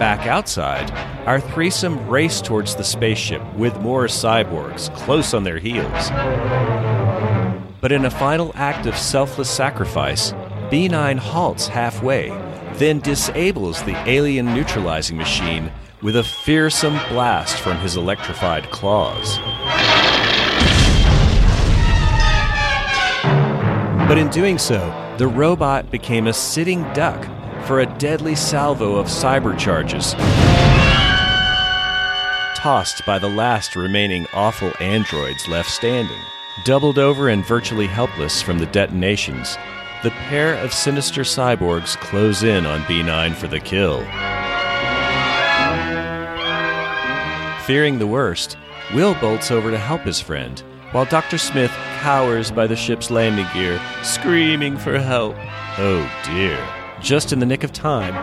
Back 0.00 0.26
outside, 0.26 0.90
our 1.26 1.38
threesome 1.38 2.08
race 2.08 2.40
towards 2.40 2.74
the 2.74 2.82
spaceship 2.82 3.42
with 3.52 3.78
more 3.80 4.06
cyborgs 4.06 4.88
close 4.96 5.34
on 5.34 5.44
their 5.44 5.58
heels. 5.58 6.08
But 7.82 7.92
in 7.92 8.06
a 8.06 8.10
final 8.10 8.50
act 8.54 8.86
of 8.86 8.96
selfless 8.96 9.50
sacrifice, 9.50 10.32
B9 10.70 11.18
halts 11.18 11.66
halfway, 11.66 12.30
then 12.76 13.00
disables 13.00 13.82
the 13.82 13.94
alien 14.08 14.46
neutralizing 14.46 15.18
machine 15.18 15.70
with 16.00 16.16
a 16.16 16.24
fearsome 16.24 16.98
blast 17.10 17.58
from 17.58 17.76
his 17.76 17.96
electrified 17.96 18.70
claws. 18.70 19.36
But 24.08 24.16
in 24.16 24.30
doing 24.30 24.56
so, 24.56 24.78
the 25.18 25.28
robot 25.28 25.90
became 25.90 26.26
a 26.26 26.32
sitting 26.32 26.90
duck 26.94 27.28
for 27.66 27.80
a 27.80 27.98
deadly 27.98 28.34
salvo 28.34 28.96
of 28.96 29.06
cyber 29.06 29.58
charges. 29.58 30.14
Tossed 32.56 33.04
by 33.06 33.18
the 33.18 33.28
last 33.28 33.76
remaining 33.76 34.26
awful 34.32 34.72
androids 34.80 35.48
left 35.48 35.70
standing. 35.70 36.20
Doubled 36.64 36.98
over 36.98 37.28
and 37.28 37.44
virtually 37.44 37.86
helpless 37.86 38.42
from 38.42 38.58
the 38.58 38.66
detonations, 38.66 39.56
the 40.02 40.10
pair 40.10 40.54
of 40.56 40.72
sinister 40.72 41.22
cyborgs 41.22 41.96
close 41.98 42.42
in 42.42 42.66
on 42.66 42.80
B9 42.82 43.34
for 43.34 43.46
the 43.46 43.60
kill. 43.60 44.00
Fearing 47.66 47.98
the 47.98 48.06
worst, 48.06 48.56
Will 48.92 49.14
bolts 49.14 49.52
over 49.52 49.70
to 49.70 49.78
help 49.78 50.00
his 50.00 50.20
friend, 50.20 50.58
while 50.90 51.04
Dr. 51.04 51.38
Smith 51.38 51.70
cowers 52.00 52.50
by 52.50 52.66
the 52.66 52.74
ship's 52.74 53.08
landing 53.08 53.46
gear, 53.54 53.80
screaming 54.02 54.76
for 54.76 54.98
help. 54.98 55.36
Oh 55.78 56.10
dear. 56.24 56.79
Just 57.00 57.32
in 57.32 57.38
the 57.38 57.46
nick 57.46 57.64
of 57.64 57.72
time, 57.72 58.14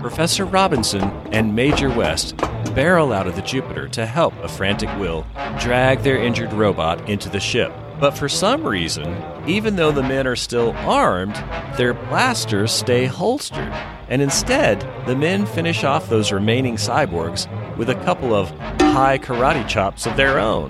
Professor 0.00 0.44
Robinson 0.44 1.02
and 1.32 1.54
Major 1.54 1.90
West 1.90 2.36
barrel 2.74 3.12
out 3.12 3.26
of 3.26 3.34
the 3.34 3.42
Jupiter 3.42 3.88
to 3.88 4.06
help 4.06 4.34
a 4.42 4.48
frantic 4.48 4.88
Will 4.98 5.26
drag 5.58 6.02
their 6.02 6.16
injured 6.16 6.52
robot 6.52 7.08
into 7.08 7.28
the 7.28 7.40
ship. 7.40 7.72
But 7.98 8.16
for 8.16 8.28
some 8.28 8.64
reason, 8.64 9.22
even 9.46 9.76
though 9.76 9.92
the 9.92 10.02
men 10.02 10.26
are 10.26 10.36
still 10.36 10.72
armed, 10.78 11.34
their 11.76 11.92
blasters 11.92 12.72
stay 12.72 13.04
holstered. 13.04 13.72
And 14.08 14.22
instead, 14.22 14.80
the 15.06 15.16
men 15.16 15.46
finish 15.46 15.84
off 15.84 16.08
those 16.08 16.32
remaining 16.32 16.76
cyborgs 16.76 17.46
with 17.76 17.90
a 17.90 17.94
couple 17.96 18.32
of 18.34 18.50
high 18.80 19.18
karate 19.18 19.68
chops 19.68 20.06
of 20.06 20.16
their 20.16 20.38
own. 20.38 20.68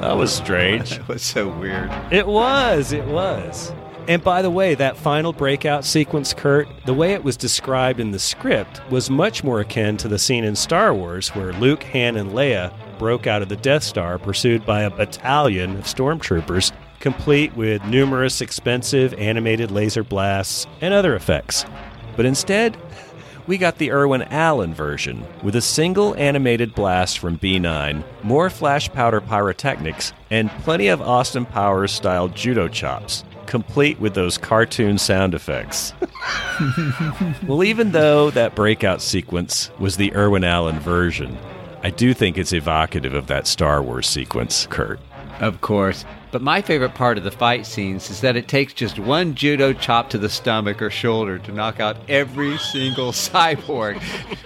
That 0.00 0.16
was 0.16 0.32
strange. 0.32 0.90
that 0.98 1.08
was 1.08 1.22
so 1.22 1.48
weird. 1.48 1.90
It 2.10 2.26
was, 2.26 2.92
it 2.92 3.04
was. 3.06 3.72
And 4.06 4.22
by 4.22 4.42
the 4.42 4.50
way, 4.50 4.74
that 4.74 4.98
final 4.98 5.32
breakout 5.32 5.82
sequence, 5.82 6.34
Kurt, 6.34 6.68
the 6.84 6.92
way 6.92 7.14
it 7.14 7.24
was 7.24 7.38
described 7.38 8.00
in 8.00 8.10
the 8.10 8.18
script 8.18 8.82
was 8.90 9.08
much 9.08 9.42
more 9.42 9.60
akin 9.60 9.96
to 9.96 10.08
the 10.08 10.18
scene 10.18 10.44
in 10.44 10.56
Star 10.56 10.92
Wars 10.92 11.30
where 11.30 11.54
Luke, 11.54 11.84
Han, 11.84 12.16
and 12.16 12.32
Leia 12.32 12.70
broke 12.98 13.26
out 13.26 13.40
of 13.40 13.48
the 13.48 13.56
Death 13.56 13.82
Star 13.82 14.18
pursued 14.18 14.66
by 14.66 14.82
a 14.82 14.90
battalion 14.90 15.78
of 15.78 15.84
stormtroopers, 15.84 16.70
complete 17.00 17.56
with 17.56 17.82
numerous 17.84 18.42
expensive 18.42 19.14
animated 19.14 19.70
laser 19.70 20.04
blasts 20.04 20.66
and 20.82 20.92
other 20.92 21.14
effects. 21.16 21.64
But 22.14 22.26
instead, 22.26 22.76
we 23.46 23.56
got 23.56 23.78
the 23.78 23.90
Irwin 23.90 24.22
Allen 24.22 24.74
version 24.74 25.24
with 25.42 25.56
a 25.56 25.62
single 25.62 26.14
animated 26.16 26.74
blast 26.74 27.18
from 27.18 27.38
B9, 27.38 28.04
more 28.22 28.50
flash 28.50 28.90
powder 28.92 29.22
pyrotechnics, 29.22 30.12
and 30.30 30.50
plenty 30.62 30.88
of 30.88 31.00
Austin 31.00 31.46
Powers 31.46 31.92
style 31.92 32.28
judo 32.28 32.68
chops 32.68 33.24
complete 33.46 33.98
with 34.00 34.14
those 34.14 34.38
cartoon 34.38 34.98
sound 34.98 35.34
effects. 35.34 35.92
well, 37.46 37.64
even 37.64 37.92
though 37.92 38.30
that 38.30 38.54
breakout 38.54 39.00
sequence 39.00 39.70
was 39.78 39.96
the 39.96 40.14
Irwin 40.14 40.44
Allen 40.44 40.78
version, 40.80 41.36
I 41.82 41.90
do 41.90 42.14
think 42.14 42.38
it's 42.38 42.52
evocative 42.52 43.14
of 43.14 43.26
that 43.26 43.46
Star 43.46 43.82
Wars 43.82 44.06
sequence, 44.06 44.66
Kurt. 44.70 45.00
Of 45.40 45.60
course. 45.60 46.04
But 46.34 46.42
my 46.42 46.62
favorite 46.62 46.96
part 46.96 47.16
of 47.16 47.22
the 47.22 47.30
fight 47.30 47.64
scenes 47.64 48.10
is 48.10 48.20
that 48.22 48.34
it 48.34 48.48
takes 48.48 48.72
just 48.72 48.98
one 48.98 49.36
judo 49.36 49.72
chop 49.72 50.10
to 50.10 50.18
the 50.18 50.28
stomach 50.28 50.82
or 50.82 50.90
shoulder 50.90 51.38
to 51.38 51.52
knock 51.52 51.78
out 51.78 51.96
every 52.08 52.58
single 52.58 53.12
cyborg. 53.12 53.98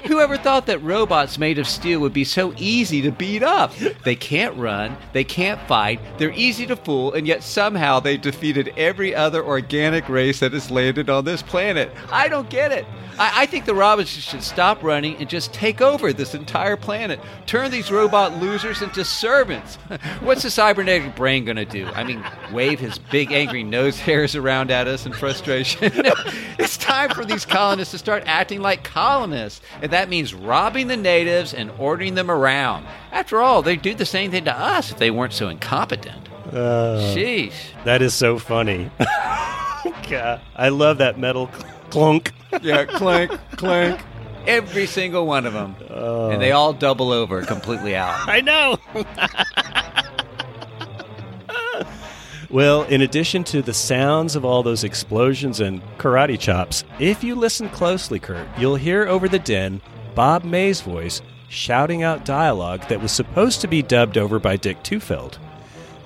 Whoever 0.06 0.36
thought 0.36 0.66
that 0.66 0.82
robots 0.82 1.38
made 1.38 1.58
of 1.58 1.66
steel 1.66 2.00
would 2.00 2.12
be 2.12 2.24
so 2.24 2.52
easy 2.58 3.00
to 3.00 3.10
beat 3.10 3.42
up? 3.42 3.74
They 4.04 4.16
can't 4.16 4.54
run, 4.56 4.98
they 5.14 5.24
can't 5.24 5.58
fight, 5.62 5.98
they're 6.18 6.30
easy 6.32 6.66
to 6.66 6.76
fool, 6.76 7.14
and 7.14 7.26
yet 7.26 7.42
somehow 7.42 8.00
they've 8.00 8.20
defeated 8.20 8.74
every 8.76 9.14
other 9.14 9.42
organic 9.42 10.10
race 10.10 10.40
that 10.40 10.52
has 10.52 10.70
landed 10.70 11.08
on 11.08 11.24
this 11.24 11.40
planet. 11.40 11.90
I 12.12 12.28
don't 12.28 12.50
get 12.50 12.70
it. 12.70 12.84
I, 13.18 13.42
I 13.42 13.46
think 13.46 13.64
the 13.64 13.74
robots 13.74 14.10
should 14.10 14.42
stop 14.42 14.82
running 14.82 15.16
and 15.16 15.28
just 15.28 15.52
take 15.52 15.80
over 15.80 16.12
this 16.12 16.34
entire 16.34 16.76
planet. 16.76 17.20
Turn 17.46 17.70
these 17.70 17.90
robot 17.90 18.34
losers 18.40 18.82
into 18.82 19.04
servants. 19.04 19.76
What's 20.20 20.42
the 20.42 20.50
cybernetic 20.50 21.16
brain 21.16 21.44
going 21.44 21.56
to 21.56 21.64
do? 21.64 21.77
I 21.86 22.04
mean, 22.04 22.24
wave 22.52 22.80
his 22.80 22.98
big 22.98 23.32
angry 23.32 23.62
nose 23.62 23.98
hairs 24.08 24.34
around 24.34 24.70
at 24.70 24.86
us 24.88 25.06
in 25.06 25.12
frustration. 25.12 25.92
no, 26.02 26.12
it's 26.58 26.76
time 26.76 27.10
for 27.10 27.24
these 27.24 27.44
colonists 27.44 27.92
to 27.92 27.98
start 27.98 28.22
acting 28.26 28.60
like 28.60 28.84
colonists. 28.84 29.60
And 29.82 29.92
that 29.92 30.08
means 30.08 30.34
robbing 30.34 30.88
the 30.88 30.96
natives 30.96 31.54
and 31.54 31.70
ordering 31.78 32.14
them 32.14 32.30
around. 32.30 32.86
After 33.12 33.40
all, 33.40 33.62
they'd 33.62 33.82
do 33.82 33.94
the 33.94 34.06
same 34.06 34.30
thing 34.30 34.44
to 34.44 34.56
us 34.56 34.90
if 34.90 34.98
they 34.98 35.10
weren't 35.10 35.32
so 35.32 35.48
incompetent. 35.48 36.28
Uh, 36.48 37.14
Sheesh. 37.14 37.52
That 37.84 38.00
is 38.00 38.14
so 38.14 38.38
funny. 38.38 38.90
God, 40.08 40.40
I 40.56 40.70
love 40.70 40.98
that 40.98 41.18
metal 41.18 41.48
clunk. 41.90 42.32
Yeah, 42.62 42.84
clank, 42.86 43.30
clank. 43.56 44.00
Every 44.46 44.86
single 44.86 45.26
one 45.26 45.44
of 45.44 45.52
them. 45.52 45.76
Oh. 45.90 46.30
And 46.30 46.40
they 46.40 46.52
all 46.52 46.72
double 46.72 47.12
over 47.12 47.42
completely 47.42 47.94
out. 47.94 48.26
I 48.26 48.40
know. 48.40 48.78
Well, 52.50 52.84
in 52.84 53.02
addition 53.02 53.44
to 53.44 53.60
the 53.60 53.74
sounds 53.74 54.34
of 54.34 54.44
all 54.44 54.62
those 54.62 54.84
explosions 54.84 55.60
and 55.60 55.82
karate 55.98 56.38
chops, 56.38 56.84
if 56.98 57.22
you 57.22 57.34
listen 57.34 57.68
closely, 57.68 58.18
Kurt, 58.18 58.46
you'll 58.58 58.76
hear 58.76 59.06
over 59.06 59.28
the 59.28 59.38
din 59.38 59.82
Bob 60.14 60.44
May's 60.44 60.80
voice 60.80 61.20
shouting 61.48 62.02
out 62.02 62.24
dialogue 62.24 62.88
that 62.88 63.00
was 63.00 63.12
supposed 63.12 63.60
to 63.60 63.68
be 63.68 63.82
dubbed 63.82 64.16
over 64.16 64.38
by 64.38 64.56
Dick 64.56 64.82
Tufeld. 64.82 65.38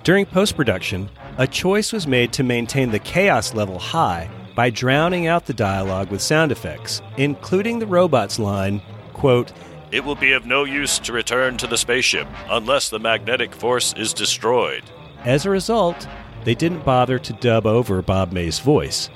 During 0.03 0.27
post 0.27 0.57
production, 0.57 1.11
a 1.39 1.47
choice 1.47 1.93
was 1.93 2.07
made 2.07 2.33
to 2.33 2.43
maintain 2.43 2.91
the 2.91 2.99
chaos 2.99 3.55
level 3.55 3.79
high 3.79 4.29
by 4.55 4.69
drowning 4.69 5.29
out 5.29 5.47
the 5.47 5.55
dialogue 5.55 6.11
with 6.11 6.21
sound 6.21 6.53
effects, 6.53 7.01
including 7.17 7.79
the 7.79 7.87
robot's 7.87 8.39
line, 8.39 8.83
quote, 9.13 9.53
It 9.93 10.05
will 10.05 10.17
be 10.17 10.33
of 10.33 10.45
no 10.45 10.65
use 10.65 10.99
to 11.01 11.13
return 11.13 11.57
to 11.59 11.67
the 11.67 11.79
spaceship 11.79 12.27
unless 12.51 12.89
the 12.89 12.99
magnetic 12.99 13.55
force 13.55 13.95
is 13.97 14.13
destroyed. 14.13 14.83
As 15.25 15.47
a 15.47 15.51
result, 15.51 16.09
they 16.45 16.55
didn't 16.55 16.85
bother 16.85 17.19
to 17.19 17.33
dub 17.35 17.67
over 17.67 18.03
Bob 18.03 18.33
May's 18.33 18.59
voice. 18.59 19.09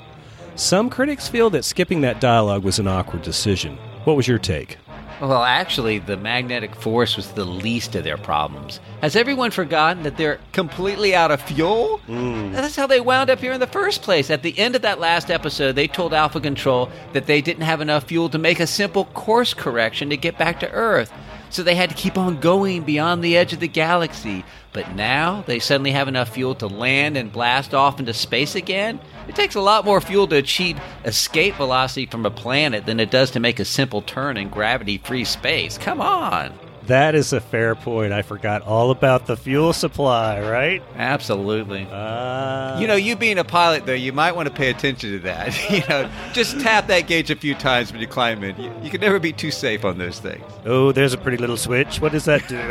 Some 0.55 0.89
critics 0.89 1.27
feel 1.27 1.49
that 1.51 1.65
skipping 1.65 2.01
that 2.01 2.19
dialogue 2.19 2.63
was 2.63 2.79
an 2.79 2.87
awkward 2.87 3.21
decision. 3.21 3.77
What 4.05 4.15
was 4.15 4.27
your 4.27 4.39
take? 4.39 4.77
Well, 5.19 5.43
actually, 5.43 5.97
the 5.97 6.15
magnetic 6.15 6.75
force 6.75 7.15
was 7.17 7.31
the 7.31 7.43
least 7.43 7.95
of 7.95 8.03
their 8.03 8.17
problems. 8.17 8.79
Has 9.01 9.15
everyone 9.15 9.49
forgotten 9.49 10.03
that 10.03 10.15
they're 10.15 10.39
completely 10.51 11.15
out 11.15 11.31
of 11.31 11.41
fuel? 11.41 11.99
Mm. 12.07 12.51
That's 12.53 12.75
how 12.75 12.85
they 12.85 12.99
wound 12.99 13.31
up 13.31 13.39
here 13.39 13.51
in 13.51 13.59
the 13.59 13.65
first 13.65 14.03
place. 14.03 14.29
At 14.29 14.43
the 14.43 14.57
end 14.59 14.75
of 14.75 14.83
that 14.83 14.99
last 14.99 15.31
episode, 15.31 15.73
they 15.73 15.87
told 15.87 16.13
Alpha 16.13 16.39
Control 16.39 16.91
that 17.13 17.25
they 17.25 17.41
didn't 17.41 17.63
have 17.63 17.81
enough 17.81 18.03
fuel 18.03 18.29
to 18.29 18.37
make 18.37 18.59
a 18.59 18.67
simple 18.67 19.05
course 19.05 19.55
correction 19.55 20.11
to 20.11 20.17
get 20.17 20.37
back 20.37 20.59
to 20.59 20.71
Earth. 20.71 21.11
So 21.49 21.63
they 21.63 21.75
had 21.75 21.89
to 21.89 21.95
keep 21.95 22.17
on 22.17 22.39
going 22.39 22.83
beyond 22.83 23.23
the 23.23 23.37
edge 23.37 23.53
of 23.53 23.59
the 23.59 23.67
galaxy. 23.67 24.45
But 24.73 24.95
now 24.95 25.43
they 25.47 25.59
suddenly 25.59 25.91
have 25.91 26.07
enough 26.07 26.29
fuel 26.29 26.55
to 26.55 26.67
land 26.67 27.17
and 27.17 27.31
blast 27.31 27.73
off 27.73 27.99
into 27.99 28.13
space 28.13 28.55
again? 28.55 28.99
It 29.27 29.35
takes 29.35 29.55
a 29.55 29.61
lot 29.61 29.85
more 29.85 30.01
fuel 30.01 30.27
to 30.27 30.35
achieve 30.35 30.79
escape 31.05 31.55
velocity 31.55 32.05
from 32.05 32.25
a 32.25 32.31
planet 32.31 32.85
than 32.85 32.99
it 32.99 33.11
does 33.11 33.31
to 33.31 33.39
make 33.39 33.59
a 33.59 33.65
simple 33.65 34.01
turn 34.01 34.37
in 34.37 34.49
gravity 34.49 34.97
free 34.97 35.25
space. 35.25 35.77
Come 35.77 36.01
on. 36.01 36.53
That 36.87 37.15
is 37.15 37.33
a 37.33 37.41
fair 37.41 37.75
point. 37.75 38.13
I 38.13 38.21
forgot 38.21 38.61
all 38.61 38.91
about 38.91 39.25
the 39.27 39.35
fuel 39.35 39.73
supply, 39.73 40.39
right? 40.39 40.81
Absolutely. 40.95 41.85
Uh, 41.91 42.79
You 42.79 42.87
know, 42.87 42.95
you 42.95 43.17
being 43.17 43.37
a 43.37 43.43
pilot, 43.43 43.85
though, 43.85 43.91
you 43.93 44.13
might 44.13 44.33
want 44.37 44.47
to 44.47 44.53
pay 44.53 44.69
attention 44.69 45.11
to 45.11 45.19
that. 45.19 45.69
you 45.69 45.81
know, 45.89 46.09
just 46.31 46.59
tap 46.61 46.87
that 46.87 47.01
gauge 47.07 47.29
a 47.29 47.35
few 47.35 47.55
times 47.55 47.91
when 47.91 47.99
you 47.99 48.07
climb 48.07 48.41
in. 48.41 48.55
You, 48.61 48.73
you 48.81 48.89
can 48.89 49.01
never 49.01 49.19
be 49.19 49.33
too 49.33 49.51
safe 49.51 49.83
on 49.83 49.97
those 49.97 50.19
things. 50.19 50.43
oh, 50.65 50.93
there's 50.93 51.13
a 51.13 51.17
pretty 51.17 51.35
little 51.37 51.57
switch. 51.57 51.99
What 51.99 52.13
does 52.13 52.23
that 52.23 52.47
do? 52.47 52.57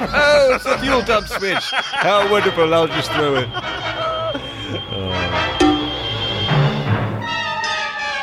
oh, 0.00 0.52
it's 0.54 0.66
a 0.66 0.78
fuel 0.78 1.00
dump 1.02 1.26
switch. 1.26 1.64
How 1.72 2.30
wonderful. 2.30 2.74
I'll 2.74 2.86
just 2.88 3.10
throw 3.12 3.36
it. 3.36 3.48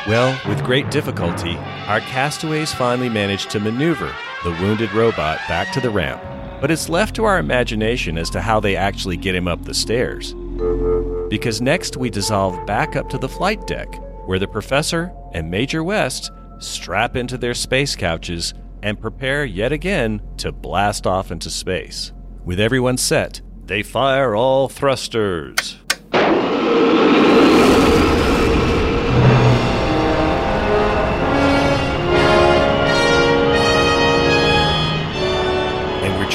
Well, 0.06 0.40
with 0.48 0.64
great 0.64 0.92
difficulty, 0.92 1.56
our 1.88 2.02
castaways 2.02 2.74
finally 2.74 3.10
managed 3.10 3.50
to 3.52 3.60
maneuver 3.60 4.14
the 4.44 4.52
wounded 4.61 4.91
robot 4.94 5.40
back 5.48 5.72
to 5.72 5.80
the 5.80 5.90
ramp, 5.90 6.22
but 6.60 6.70
it's 6.70 6.90
left 6.90 7.15
to 7.15 7.24
our 7.24 7.40
imagination 7.40 8.18
as 8.18 8.30
to 8.30 8.41
how 8.41 8.60
they 8.60 8.76
actually 8.76 9.15
get 9.15 9.36
him 9.36 9.48
up 9.48 9.64
the 9.64 9.74
stairs. 9.74 10.34
Because 11.30 11.61
next 11.61 11.98
we 11.98 12.10
dissolve 12.10 12.65
back 12.65 12.95
up 12.95 13.10
to 13.10 13.18
the 13.18 13.30
flight 13.30 13.65
deck, 13.68 13.88
where 14.26 14.40
the 14.40 14.48
professor 14.48 15.14
and 15.34 15.49
Major 15.49 15.84
West 15.84 16.32
strap 16.60 17.15
into 17.15 17.38
their 17.38 17.53
space 17.53 17.95
couches 17.95 18.53
and 18.82 18.99
prepare 18.99 19.45
yet 19.45 19.72
again 19.72 20.22
to 20.38 20.52
blast 20.52 21.07
off 21.07 21.32
into 21.32 21.49
space. 21.49 22.11
With 22.44 22.60
everyone 22.60 22.98
set, 22.98 23.41
they 23.65 23.82
fire 23.82 24.36
all 24.36 24.68
thrusters. 24.68 25.78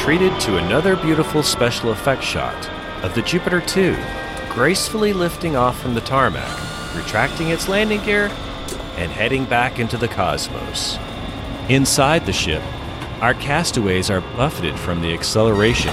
Treated 0.08 0.40
to 0.40 0.56
another 0.56 0.96
beautiful 0.96 1.42
special 1.42 1.92
effects 1.92 2.24
shot 2.24 2.66
of 3.04 3.14
the 3.14 3.20
Jupiter 3.20 3.60
2 3.60 3.94
gracefully 4.48 5.12
lifting 5.12 5.54
off 5.54 5.78
from 5.82 5.92
the 5.92 6.00
tarmac, 6.00 6.48
retracting 6.96 7.48
its 7.48 7.68
landing 7.68 8.02
gear, 8.04 8.28
and 8.96 9.12
heading 9.12 9.44
back 9.44 9.78
into 9.78 9.98
the 9.98 10.08
cosmos. 10.08 10.96
Inside 11.68 12.24
the 12.24 12.32
ship, 12.32 12.62
our 13.20 13.34
castaways 13.34 14.08
are 14.08 14.22
buffeted 14.22 14.78
from 14.78 15.02
the 15.02 15.12
acceleration 15.12 15.92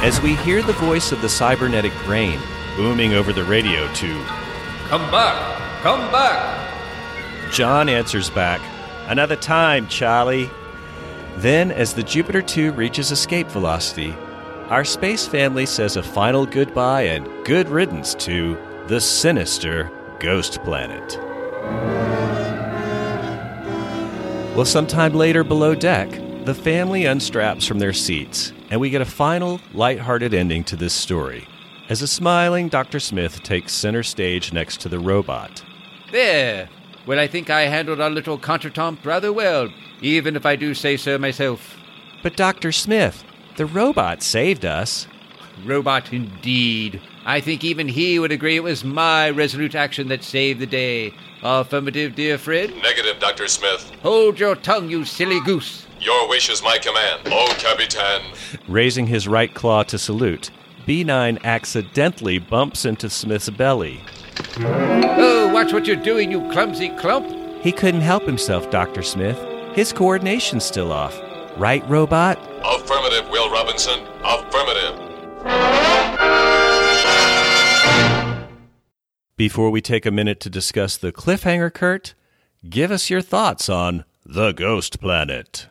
as 0.00 0.18
we 0.22 0.36
hear 0.36 0.62
the 0.62 0.72
voice 0.72 1.12
of 1.12 1.20
the 1.20 1.28
cybernetic 1.28 1.92
brain 2.06 2.40
booming 2.74 3.12
over 3.12 3.34
the 3.34 3.44
radio 3.44 3.86
to 3.92 4.24
Come 4.88 5.10
back! 5.10 5.82
Come 5.82 6.10
back! 6.10 7.52
John 7.52 7.90
answers 7.90 8.30
back, 8.30 8.62
Another 9.08 9.36
time, 9.36 9.88
Charlie. 9.88 10.48
Then, 11.36 11.70
as 11.72 11.94
the 11.94 12.02
Jupiter 12.02 12.42
2 12.42 12.72
reaches 12.72 13.10
escape 13.10 13.48
velocity, 13.48 14.12
our 14.68 14.84
space 14.84 15.26
family 15.26 15.66
says 15.66 15.96
a 15.96 16.02
final 16.02 16.46
goodbye 16.46 17.02
and 17.02 17.28
good 17.44 17.68
riddance 17.68 18.14
to 18.14 18.56
the 18.86 19.00
sinister 19.00 19.90
Ghost 20.20 20.62
Planet. 20.64 21.18
Well, 24.56 24.64
sometime 24.64 25.14
later 25.14 25.42
below 25.42 25.74
deck, 25.74 26.10
the 26.44 26.54
family 26.54 27.02
unstraps 27.02 27.66
from 27.66 27.78
their 27.78 27.92
seats, 27.92 28.52
and 28.70 28.80
we 28.80 28.90
get 28.90 29.00
a 29.02 29.06
final, 29.06 29.60
light-hearted 29.72 30.32
ending 30.32 30.64
to 30.64 30.76
this 30.76 30.94
story 30.94 31.48
as 31.88 32.02
a 32.02 32.06
smiling 32.06 32.68
Dr. 32.68 32.98
Smith 32.98 33.42
takes 33.42 33.72
center 33.72 34.02
stage 34.02 34.52
next 34.52 34.80
to 34.80 34.88
the 34.88 34.98
robot. 34.98 35.62
There. 36.12 36.68
Well, 37.06 37.18
I 37.18 37.26
think 37.26 37.50
I 37.50 37.62
handled 37.62 38.00
our 38.00 38.10
little 38.10 38.38
contretemps 38.38 39.04
rather 39.04 39.32
well, 39.32 39.68
even 40.04 40.36
if 40.36 40.44
I 40.44 40.54
do 40.54 40.74
say 40.74 40.96
so 40.96 41.18
myself. 41.18 41.76
But, 42.22 42.36
Dr. 42.36 42.72
Smith, 42.72 43.24
the 43.56 43.66
robot 43.66 44.22
saved 44.22 44.64
us. 44.64 45.06
Robot 45.64 46.12
indeed. 46.12 47.00
I 47.24 47.40
think 47.40 47.64
even 47.64 47.88
he 47.88 48.18
would 48.18 48.32
agree 48.32 48.56
it 48.56 48.62
was 48.62 48.84
my 48.84 49.30
resolute 49.30 49.74
action 49.74 50.08
that 50.08 50.22
saved 50.22 50.60
the 50.60 50.66
day. 50.66 51.14
Affirmative, 51.42 52.14
dear 52.14 52.36
Fred? 52.36 52.74
Negative, 52.82 53.18
Dr. 53.18 53.48
Smith. 53.48 53.90
Hold 54.02 54.38
your 54.38 54.56
tongue, 54.56 54.90
you 54.90 55.04
silly 55.04 55.40
goose. 55.40 55.86
Your 56.00 56.28
wish 56.28 56.50
is 56.50 56.62
my 56.62 56.76
command. 56.78 57.22
Oh, 57.26 57.54
Capitan. 57.58 58.22
Raising 58.68 59.06
his 59.06 59.26
right 59.26 59.54
claw 59.54 59.84
to 59.84 59.98
salute, 59.98 60.50
B9 60.86 61.42
accidentally 61.44 62.38
bumps 62.38 62.84
into 62.84 63.08
Smith's 63.08 63.48
belly. 63.48 64.02
Oh, 64.58 65.50
watch 65.52 65.72
what 65.72 65.86
you're 65.86 65.96
doing, 65.96 66.30
you 66.30 66.40
clumsy 66.50 66.90
clump. 66.90 67.62
He 67.62 67.72
couldn't 67.72 68.02
help 68.02 68.24
himself, 68.26 68.70
Dr. 68.70 69.02
Smith. 69.02 69.38
His 69.74 69.92
coordination's 69.92 70.62
still 70.64 70.92
off. 70.92 71.20
Right, 71.56 71.84
robot? 71.88 72.38
Affirmative, 72.64 73.28
Will 73.28 73.50
Robinson. 73.50 74.06
Affirmative. 74.22 75.00
Before 79.36 79.70
we 79.70 79.80
take 79.80 80.06
a 80.06 80.12
minute 80.12 80.38
to 80.40 80.48
discuss 80.48 80.96
the 80.96 81.10
cliffhanger, 81.10 81.74
Kurt, 81.74 82.14
give 82.70 82.92
us 82.92 83.10
your 83.10 83.20
thoughts 83.20 83.68
on 83.68 84.04
The 84.24 84.52
Ghost 84.52 85.00
Planet. 85.00 85.66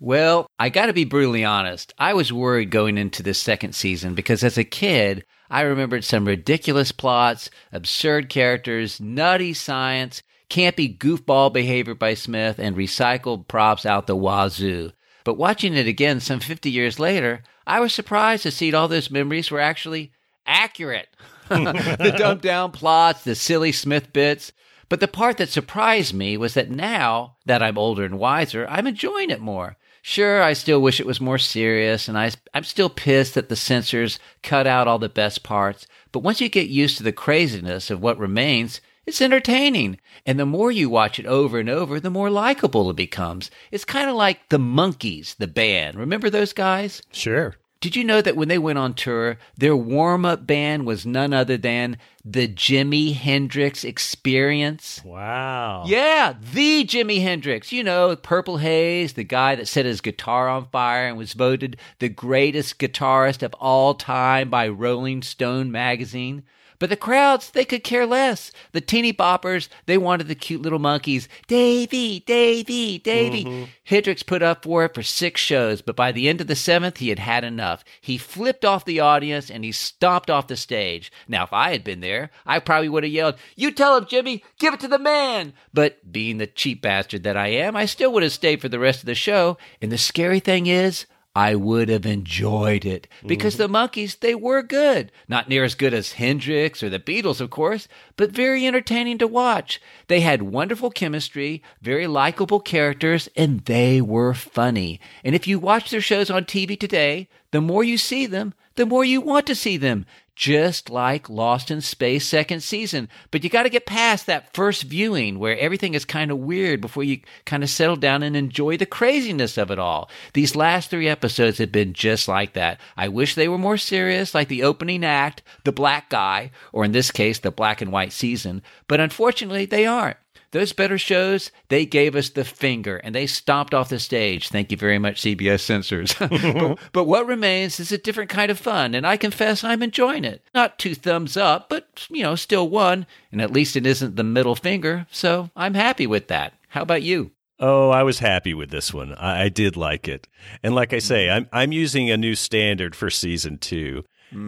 Well, 0.00 0.46
I 0.58 0.70
got 0.70 0.86
to 0.86 0.94
be 0.94 1.04
brutally 1.04 1.44
honest. 1.44 1.92
I 1.98 2.14
was 2.14 2.32
worried 2.32 2.70
going 2.70 2.96
into 2.96 3.22
this 3.22 3.38
second 3.38 3.74
season 3.74 4.14
because 4.14 4.42
as 4.42 4.56
a 4.56 4.64
kid, 4.64 5.22
I 5.50 5.60
remembered 5.60 6.04
some 6.04 6.26
ridiculous 6.26 6.92
plots, 6.92 7.50
absurd 7.72 8.30
characters, 8.30 9.02
nutty 9.02 9.52
science, 9.52 10.22
campy 10.54 10.96
goofball 10.96 11.52
behavior 11.52 11.96
by 11.96 12.14
Smith, 12.14 12.60
and 12.60 12.76
recycled 12.76 13.48
props 13.48 13.84
out 13.84 14.06
the 14.06 14.14
wazoo. 14.14 14.92
But 15.24 15.36
watching 15.36 15.74
it 15.74 15.88
again 15.88 16.20
some 16.20 16.38
50 16.38 16.70
years 16.70 17.00
later, 17.00 17.42
I 17.66 17.80
was 17.80 17.92
surprised 17.92 18.44
to 18.44 18.52
see 18.52 18.72
all 18.72 18.86
those 18.86 19.10
memories 19.10 19.50
were 19.50 19.58
actually 19.58 20.12
accurate. 20.46 21.08
the 21.48 22.14
dumbed 22.16 22.42
down 22.42 22.70
plots, 22.70 23.24
the 23.24 23.34
silly 23.34 23.72
Smith 23.72 24.12
bits. 24.12 24.52
But 24.88 25.00
the 25.00 25.08
part 25.08 25.38
that 25.38 25.48
surprised 25.48 26.14
me 26.14 26.36
was 26.36 26.54
that 26.54 26.70
now 26.70 27.36
that 27.46 27.60
I'm 27.60 27.76
older 27.76 28.04
and 28.04 28.16
wiser, 28.16 28.64
I'm 28.68 28.86
enjoying 28.86 29.30
it 29.30 29.40
more. 29.40 29.76
Sure, 30.02 30.40
I 30.40 30.52
still 30.52 30.80
wish 30.80 31.00
it 31.00 31.06
was 31.06 31.20
more 31.20 31.38
serious, 31.38 32.06
and 32.06 32.16
I, 32.16 32.30
I'm 32.52 32.62
still 32.62 32.90
pissed 32.90 33.34
that 33.34 33.48
the 33.48 33.56
censors 33.56 34.20
cut 34.44 34.68
out 34.68 34.86
all 34.86 35.00
the 35.00 35.08
best 35.08 35.42
parts. 35.42 35.88
But 36.12 36.20
once 36.20 36.40
you 36.40 36.48
get 36.48 36.68
used 36.68 36.98
to 36.98 37.02
the 37.02 37.12
craziness 37.12 37.90
of 37.90 38.00
what 38.00 38.18
remains, 38.18 38.80
it's 39.06 39.20
entertaining. 39.20 39.98
And 40.26 40.38
the 40.38 40.46
more 40.46 40.70
you 40.70 40.88
watch 40.88 41.18
it 41.18 41.26
over 41.26 41.58
and 41.58 41.68
over, 41.68 42.00
the 42.00 42.10
more 42.10 42.30
likable 42.30 42.90
it 42.90 42.96
becomes. 42.96 43.50
It's 43.70 43.84
kind 43.84 44.08
of 44.08 44.16
like 44.16 44.48
the 44.48 44.58
Monkees, 44.58 45.36
the 45.36 45.46
band. 45.46 45.96
Remember 45.96 46.30
those 46.30 46.52
guys? 46.52 47.02
Sure. 47.12 47.56
Did 47.80 47.96
you 47.96 48.04
know 48.04 48.22
that 48.22 48.36
when 48.36 48.48
they 48.48 48.56
went 48.56 48.78
on 48.78 48.94
tour, 48.94 49.36
their 49.58 49.76
warm 49.76 50.24
up 50.24 50.46
band 50.46 50.86
was 50.86 51.04
none 51.04 51.34
other 51.34 51.58
than 51.58 51.98
the 52.24 52.48
Jimi 52.48 53.14
Hendrix 53.14 53.84
Experience? 53.84 55.02
Wow. 55.04 55.84
Yeah, 55.86 56.34
the 56.52 56.84
Jimi 56.84 57.20
Hendrix. 57.22 57.70
You 57.70 57.84
know, 57.84 58.16
Purple 58.16 58.58
Haze, 58.58 59.12
the 59.12 59.24
guy 59.24 59.54
that 59.56 59.68
set 59.68 59.84
his 59.84 60.00
guitar 60.00 60.48
on 60.48 60.66
fire 60.68 61.06
and 61.06 61.18
was 61.18 61.34
voted 61.34 61.76
the 61.98 62.08
greatest 62.08 62.78
guitarist 62.78 63.42
of 63.42 63.54
all 63.54 63.94
time 63.94 64.48
by 64.48 64.68
Rolling 64.68 65.22
Stone 65.22 65.70
magazine. 65.70 66.44
But 66.78 66.90
the 66.90 66.96
crowds, 66.96 67.50
they 67.50 67.64
could 67.64 67.84
care 67.84 68.04
less. 68.04 68.52
The 68.72 68.80
teeny 68.80 69.12
boppers, 69.12 69.68
they 69.86 69.96
wanted 69.96 70.28
the 70.28 70.34
cute 70.34 70.60
little 70.60 70.78
monkeys. 70.78 71.28
Davy, 71.46 72.20
Davy, 72.20 72.98
Davy. 72.98 73.44
Mm-hmm. 73.44 73.64
Hendrix 73.84 74.22
put 74.22 74.42
up 74.42 74.64
for 74.64 74.84
it 74.84 74.94
for 74.94 75.02
six 75.02 75.40
shows, 75.40 75.82
but 75.82 75.96
by 75.96 76.12
the 76.12 76.28
end 76.28 76.40
of 76.40 76.46
the 76.46 76.56
seventh, 76.56 76.98
he 76.98 77.10
had 77.10 77.18
had 77.18 77.44
enough. 77.44 77.84
He 78.00 78.18
flipped 78.18 78.64
off 78.64 78.84
the 78.84 79.00
audience 79.00 79.50
and 79.50 79.64
he 79.64 79.72
stomped 79.72 80.30
off 80.30 80.48
the 80.48 80.56
stage. 80.56 81.12
Now, 81.28 81.44
if 81.44 81.52
I 81.52 81.70
had 81.70 81.84
been 81.84 82.00
there, 82.00 82.13
I 82.46 82.58
probably 82.58 82.88
would 82.88 83.04
have 83.04 83.12
yelled, 83.12 83.36
You 83.56 83.70
tell 83.70 83.96
him, 83.96 84.04
Jimi, 84.04 84.42
give 84.58 84.74
it 84.74 84.80
to 84.80 84.88
the 84.88 84.98
man. 84.98 85.52
But 85.72 86.12
being 86.12 86.38
the 86.38 86.46
cheap 86.46 86.82
bastard 86.82 87.22
that 87.24 87.36
I 87.36 87.48
am, 87.48 87.76
I 87.76 87.86
still 87.86 88.12
would 88.12 88.22
have 88.22 88.32
stayed 88.32 88.60
for 88.60 88.68
the 88.68 88.78
rest 88.78 89.00
of 89.00 89.06
the 89.06 89.14
show. 89.14 89.58
And 89.80 89.90
the 89.90 89.98
scary 89.98 90.40
thing 90.40 90.66
is, 90.66 91.06
I 91.36 91.56
would 91.56 91.88
have 91.88 92.06
enjoyed 92.06 92.84
it 92.84 93.08
because 93.26 93.56
the 93.56 93.68
Monkees, 93.68 94.20
they 94.20 94.36
were 94.36 94.62
good. 94.62 95.10
Not 95.26 95.48
near 95.48 95.64
as 95.64 95.74
good 95.74 95.92
as 95.92 96.12
Hendrix 96.12 96.80
or 96.80 96.88
the 96.88 97.00
Beatles, 97.00 97.40
of 97.40 97.50
course, 97.50 97.88
but 98.16 98.30
very 98.30 98.64
entertaining 98.64 99.18
to 99.18 99.26
watch. 99.26 99.80
They 100.06 100.20
had 100.20 100.42
wonderful 100.42 100.90
chemistry, 100.90 101.60
very 101.82 102.06
likable 102.06 102.60
characters, 102.60 103.28
and 103.34 103.60
they 103.64 104.00
were 104.00 104.32
funny. 104.32 105.00
And 105.24 105.34
if 105.34 105.48
you 105.48 105.58
watch 105.58 105.90
their 105.90 106.00
shows 106.00 106.30
on 106.30 106.44
TV 106.44 106.78
today, 106.78 107.28
the 107.50 107.60
more 107.60 107.82
you 107.82 107.98
see 107.98 108.26
them, 108.26 108.54
the 108.76 108.86
more 108.86 109.04
you 109.04 109.20
want 109.20 109.46
to 109.48 109.56
see 109.56 109.76
them. 109.76 110.06
Just 110.36 110.90
like 110.90 111.30
Lost 111.30 111.70
in 111.70 111.80
Space 111.80 112.26
second 112.26 112.62
season. 112.62 113.08
But 113.30 113.44
you 113.44 113.50
got 113.50 113.62
to 113.64 113.68
get 113.68 113.86
past 113.86 114.26
that 114.26 114.52
first 114.52 114.82
viewing 114.82 115.38
where 115.38 115.56
everything 115.58 115.94
is 115.94 116.04
kind 116.04 116.30
of 116.32 116.38
weird 116.38 116.80
before 116.80 117.04
you 117.04 117.20
kind 117.46 117.62
of 117.62 117.70
settle 117.70 117.94
down 117.94 118.24
and 118.24 118.34
enjoy 118.36 118.76
the 118.76 118.86
craziness 118.86 119.56
of 119.56 119.70
it 119.70 119.78
all. 119.78 120.10
These 120.32 120.56
last 120.56 120.90
three 120.90 121.08
episodes 121.08 121.58
have 121.58 121.70
been 121.70 121.92
just 121.92 122.26
like 122.26 122.54
that. 122.54 122.80
I 122.96 123.06
wish 123.08 123.34
they 123.34 123.48
were 123.48 123.58
more 123.58 123.78
serious, 123.78 124.34
like 124.34 124.48
the 124.48 124.64
opening 124.64 125.04
act, 125.04 125.42
the 125.62 125.72
black 125.72 126.10
guy, 126.10 126.50
or 126.72 126.84
in 126.84 126.92
this 126.92 127.12
case, 127.12 127.38
the 127.38 127.52
black 127.52 127.80
and 127.80 127.92
white 127.92 128.12
season. 128.12 128.62
But 128.88 129.00
unfortunately, 129.00 129.66
they 129.66 129.86
aren't. 129.86 130.16
Those 130.54 130.72
better 130.72 130.98
shows, 130.98 131.50
they 131.66 131.84
gave 131.84 132.14
us 132.14 132.30
the 132.30 132.44
finger 132.44 132.98
and 132.98 133.12
they 133.12 133.26
stomped 133.26 133.74
off 133.74 133.88
the 133.88 133.98
stage. 133.98 134.50
Thank 134.50 134.70
you 134.70 134.76
very 134.76 135.00
much, 135.00 135.20
CBS 135.20 135.58
censors. 135.58 136.14
but, 136.18 136.78
but 136.92 137.04
what 137.06 137.26
remains 137.26 137.80
is 137.80 137.90
a 137.90 137.98
different 137.98 138.30
kind 138.30 138.52
of 138.52 138.58
fun, 138.60 138.94
and 138.94 139.04
I 139.04 139.16
confess 139.16 139.64
I'm 139.64 139.82
enjoying 139.82 140.24
it. 140.24 140.44
Not 140.54 140.78
two 140.78 140.94
thumbs 140.94 141.36
up, 141.36 141.68
but, 141.68 142.06
you 142.08 142.22
know, 142.22 142.36
still 142.36 142.68
one, 142.68 143.04
and 143.32 143.42
at 143.42 143.52
least 143.52 143.74
it 143.74 143.84
isn't 143.84 144.14
the 144.14 144.22
middle 144.22 144.54
finger, 144.54 145.08
so 145.10 145.50
I'm 145.56 145.74
happy 145.74 146.06
with 146.06 146.28
that. 146.28 146.52
How 146.68 146.82
about 146.82 147.02
you? 147.02 147.32
Oh, 147.58 147.90
I 147.90 148.04
was 148.04 148.20
happy 148.20 148.54
with 148.54 148.70
this 148.70 148.94
one. 148.94 149.12
I, 149.14 149.46
I 149.46 149.48
did 149.48 149.76
like 149.76 150.06
it. 150.06 150.28
And 150.62 150.76
like 150.76 150.92
I 150.92 151.00
say, 151.00 151.30
I'm 151.30 151.48
I'm 151.52 151.72
using 151.72 152.10
a 152.10 152.16
new 152.16 152.36
standard 152.36 152.94
for 152.94 153.10
season 153.10 153.58
2. 153.58 154.04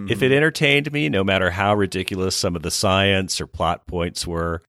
If 0.08 0.22
it 0.22 0.28
hmm. 0.28 0.34
entertained 0.34 0.92
me, 0.92 1.08
no 1.08 1.24
matter 1.24 1.50
how 1.50 1.74
ridiculous 1.74 2.36
some 2.36 2.54
of 2.54 2.62
the 2.62 2.70
science 2.70 3.40
or 3.40 3.48
plot 3.48 3.88
points 3.88 4.24
were, 4.24 4.62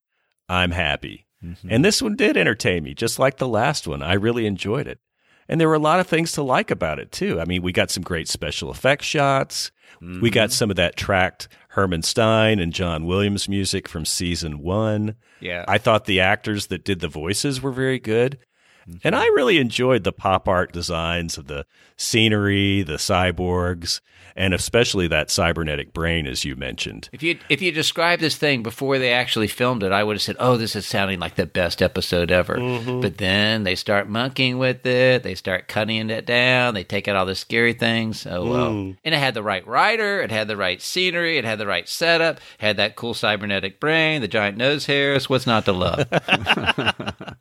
I'm 0.49 0.71
happy. 0.71 1.26
Mm-hmm. 1.43 1.67
And 1.69 1.85
this 1.85 2.01
one 2.01 2.15
did 2.15 2.37
entertain 2.37 2.83
me, 2.83 2.93
just 2.93 3.19
like 3.19 3.37
the 3.37 3.47
last 3.47 3.87
one. 3.87 4.01
I 4.01 4.13
really 4.13 4.45
enjoyed 4.45 4.87
it. 4.87 4.99
And 5.47 5.61
there 5.61 5.67
were 5.69 5.75
a 5.75 5.79
lot 5.79 5.99
of 5.99 6.07
things 6.07 6.33
to 6.33 6.43
like 6.43 6.71
about 6.71 6.99
it, 6.99 7.11
too. 7.11 7.39
I 7.39 7.45
mean, 7.45 7.61
we 7.61 7.71
got 7.71 7.89
some 7.89 8.03
great 8.03 8.27
special 8.27 8.69
effect 8.69 9.03
shots. 9.03 9.71
We 10.01 10.29
got 10.29 10.49
mm-hmm. 10.49 10.53
some 10.53 10.69
of 10.69 10.75
that 10.75 10.95
tracked 10.95 11.47
Herman 11.69 12.01
Stein 12.03 12.59
and 12.59 12.73
John 12.73 13.05
Williams 13.05 13.47
music 13.47 13.87
from 13.87 14.05
season 14.05 14.59
one. 14.59 15.15
Yeah. 15.39 15.63
I 15.67 15.77
thought 15.77 16.05
the 16.05 16.19
actors 16.19 16.67
that 16.67 16.83
did 16.83 16.99
the 16.99 17.07
voices 17.07 17.61
were 17.61 17.71
very 17.71 17.99
good. 17.99 18.39
And 18.85 19.01
mm-hmm. 19.01 19.15
I 19.15 19.25
really 19.35 19.57
enjoyed 19.57 20.03
the 20.03 20.11
pop 20.11 20.47
art 20.47 20.71
designs 20.71 21.37
of 21.37 21.47
the 21.47 21.65
scenery, 21.97 22.83
the 22.83 22.93
cyborgs, 22.93 24.01
and 24.37 24.53
especially 24.53 25.07
that 25.07 25.31
cybernetic 25.31 25.93
brain, 25.93 26.27
as 26.27 26.45
you 26.45 26.55
mentioned. 26.55 27.09
If 27.11 27.23
you 27.23 27.39
if 27.49 27.61
you 27.61 27.71
described 27.71 28.21
this 28.21 28.37
thing 28.37 28.61
before 28.61 28.99
they 28.99 29.11
actually 29.11 29.47
filmed 29.47 29.81
it, 29.83 29.91
I 29.91 30.03
would 30.03 30.15
have 30.15 30.21
said, 30.21 30.35
"Oh, 30.39 30.55
this 30.55 30.75
is 30.75 30.85
sounding 30.85 31.19
like 31.19 31.35
the 31.35 31.47
best 31.47 31.81
episode 31.81 32.31
ever." 32.31 32.55
Mhm. 32.57 33.01
But 33.01 33.17
then 33.17 33.63
they 33.63 33.73
start 33.75 34.07
monkeying 34.07 34.59
with 34.59 34.85
it. 34.85 35.23
They 35.23 35.33
start 35.35 35.67
cutting 35.67 36.09
it 36.11 36.25
down. 36.27 36.75
They 36.75 36.83
take 36.83 37.07
out 37.07 37.15
all 37.15 37.25
the 37.25 37.35
scary 37.35 37.73
things. 37.73 38.27
Oh 38.27 38.45
well. 38.45 38.69
Mm. 38.71 38.97
And 39.03 39.15
it 39.15 39.17
had 39.17 39.33
the 39.33 39.43
right 39.43 39.65
writer. 39.65 40.21
It 40.21 40.31
had 40.31 40.47
the 40.47 40.57
right 40.57 40.81
scenery. 40.81 41.37
It 41.37 41.45
had 41.45 41.57
the 41.57 41.67
right 41.67 41.89
setup. 41.89 42.39
Had 42.59 42.77
that 42.77 42.95
cool 42.95 43.15
cybernetic 43.15 43.79
brain. 43.79 44.21
The 44.21 44.27
giant 44.27 44.57
nose 44.57 44.85
hairs. 44.85 45.27
What's 45.29 45.47
not 45.47 45.65
to 45.65 45.73
love? 45.73 46.07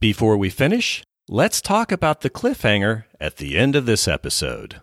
Before 0.00 0.36
we 0.36 0.50
finish, 0.50 1.02
let's 1.28 1.62
talk 1.62 1.92
about 1.92 2.20
the 2.20 2.28
cliffhanger 2.28 3.04
at 3.20 3.36
the 3.36 3.56
end 3.56 3.76
of 3.76 3.86
this 3.86 4.06
episode. 4.08 4.80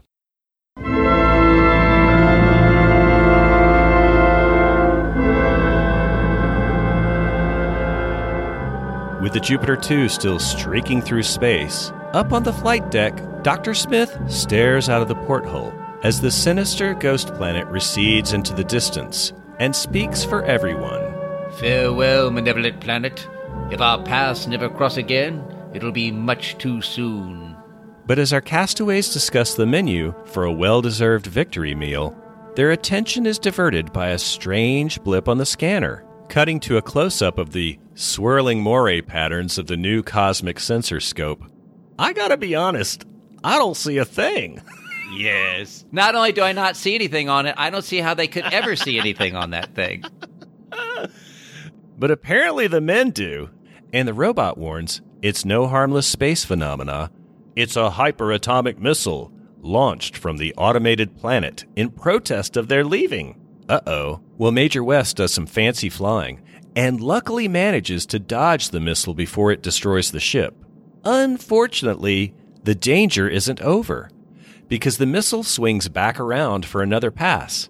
With 9.21 9.33
the 9.33 9.39
Jupiter 9.39 9.75
2 9.75 10.09
still 10.09 10.39
streaking 10.39 10.99
through 10.99 11.21
space, 11.21 11.91
Up 12.13 12.33
on 12.33 12.41
the 12.41 12.51
flight 12.51 12.89
deck, 12.89 13.21
Dr. 13.43 13.75
Smith 13.75 14.17
stares 14.27 14.89
out 14.89 15.03
of 15.03 15.09
the 15.09 15.15
porthole 15.27 15.71
as 16.03 16.19
the 16.19 16.31
sinister 16.31 16.95
ghost 16.95 17.27
planet 17.35 17.67
recedes 17.67 18.33
into 18.33 18.51
the 18.55 18.63
distance 18.63 19.31
and 19.59 19.75
speaks 19.75 20.23
for 20.23 20.43
everyone. 20.45 21.13
Farewell, 21.59 22.31
malevolent 22.31 22.81
planet. 22.81 23.27
If 23.69 23.79
our 23.79 24.01
paths 24.01 24.47
never 24.47 24.69
cross 24.69 24.97
again, 24.97 25.43
it'll 25.71 25.91
be 25.91 26.11
much 26.11 26.57
too 26.57 26.81
soon. 26.81 27.55
But 28.07 28.17
as 28.17 28.33
our 28.33 28.41
castaways 28.41 29.13
discuss 29.13 29.53
the 29.53 29.67
menu 29.67 30.15
for 30.25 30.45
a 30.45 30.51
well 30.51 30.81
deserved 30.81 31.27
victory 31.27 31.75
meal, 31.75 32.17
their 32.55 32.71
attention 32.71 33.27
is 33.27 33.37
diverted 33.37 33.93
by 33.93 34.07
a 34.09 34.17
strange 34.17 34.99
blip 35.03 35.29
on 35.29 35.37
the 35.37 35.45
scanner, 35.45 36.03
cutting 36.31 36.61
to 36.61 36.77
a 36.77 36.81
close 36.81 37.21
up 37.21 37.37
of 37.37 37.51
the 37.51 37.77
swirling 37.93 38.61
moire 38.61 39.01
patterns 39.01 39.57
of 39.57 39.67
the 39.67 39.75
new 39.75 40.01
cosmic 40.01 40.61
sensor 40.61 41.01
scope. 41.01 41.43
I 41.99 42.13
gotta 42.13 42.37
be 42.37 42.55
honest, 42.55 43.05
I 43.43 43.57
don't 43.57 43.77
see 43.77 43.97
a 43.97 44.05
thing. 44.05 44.61
Yes. 45.13 45.83
Not 45.91 46.15
only 46.15 46.31
do 46.31 46.41
I 46.41 46.53
not 46.53 46.77
see 46.77 46.95
anything 46.95 47.27
on 47.27 47.45
it, 47.45 47.53
I 47.57 47.69
don't 47.69 47.81
see 47.81 47.97
how 47.97 48.13
they 48.13 48.29
could 48.29 48.45
ever 48.45 48.77
see 48.77 48.97
anything 48.97 49.35
on 49.35 49.49
that 49.49 49.75
thing. 49.75 50.05
But 51.97 52.11
apparently 52.11 52.67
the 52.67 52.79
men 52.79 53.09
do. 53.09 53.49
And 53.91 54.07
the 54.07 54.13
robot 54.13 54.57
warns 54.57 55.01
it's 55.21 55.43
no 55.43 55.67
harmless 55.67 56.07
space 56.07 56.45
phenomena. 56.45 57.11
It's 57.57 57.75
a 57.75 57.89
hyperatomic 57.89 58.77
missile 58.77 59.33
launched 59.59 60.15
from 60.15 60.37
the 60.37 60.53
automated 60.55 61.17
planet 61.17 61.65
in 61.75 61.89
protest 61.89 62.55
of 62.55 62.69
their 62.69 62.85
leaving. 62.85 63.40
Uh 63.71 63.79
oh. 63.87 64.19
Well, 64.37 64.51
Major 64.51 64.83
West 64.83 65.15
does 65.15 65.33
some 65.33 65.45
fancy 65.45 65.87
flying 65.87 66.41
and 66.75 66.99
luckily 66.99 67.47
manages 67.47 68.05
to 68.07 68.19
dodge 68.19 68.69
the 68.69 68.81
missile 68.81 69.13
before 69.13 69.49
it 69.49 69.63
destroys 69.63 70.11
the 70.11 70.19
ship. 70.19 70.53
Unfortunately, 71.05 72.33
the 72.65 72.75
danger 72.75 73.29
isn't 73.29 73.61
over 73.61 74.09
because 74.67 74.97
the 74.97 75.05
missile 75.05 75.43
swings 75.43 75.87
back 75.87 76.19
around 76.19 76.65
for 76.65 76.83
another 76.83 77.11
pass. 77.11 77.69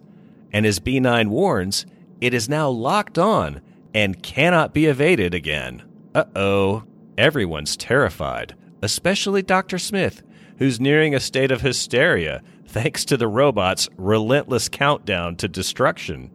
And 0.52 0.66
as 0.66 0.80
B9 0.80 1.28
warns, 1.28 1.86
it 2.20 2.34
is 2.34 2.50
now 2.50 2.68
locked 2.68 3.20
on 3.20 3.62
and 3.94 4.24
cannot 4.24 4.74
be 4.74 4.88
evaded 4.88 5.36
again. 5.36 5.84
Uh 6.16 6.24
oh. 6.36 6.84
Everyone's 7.16 7.78
terrified, 7.78 8.56
especially 8.82 9.44
Dr. 9.44 9.78
Smith, 9.78 10.24
who's 10.58 10.80
nearing 10.80 11.14
a 11.14 11.20
state 11.20 11.52
of 11.52 11.62
hysteria 11.62 12.42
thanks 12.72 13.04
to 13.04 13.18
the 13.18 13.28
robot's 13.28 13.90
relentless 13.98 14.70
countdown 14.70 15.36
to 15.36 15.48
destruction. 15.48 16.32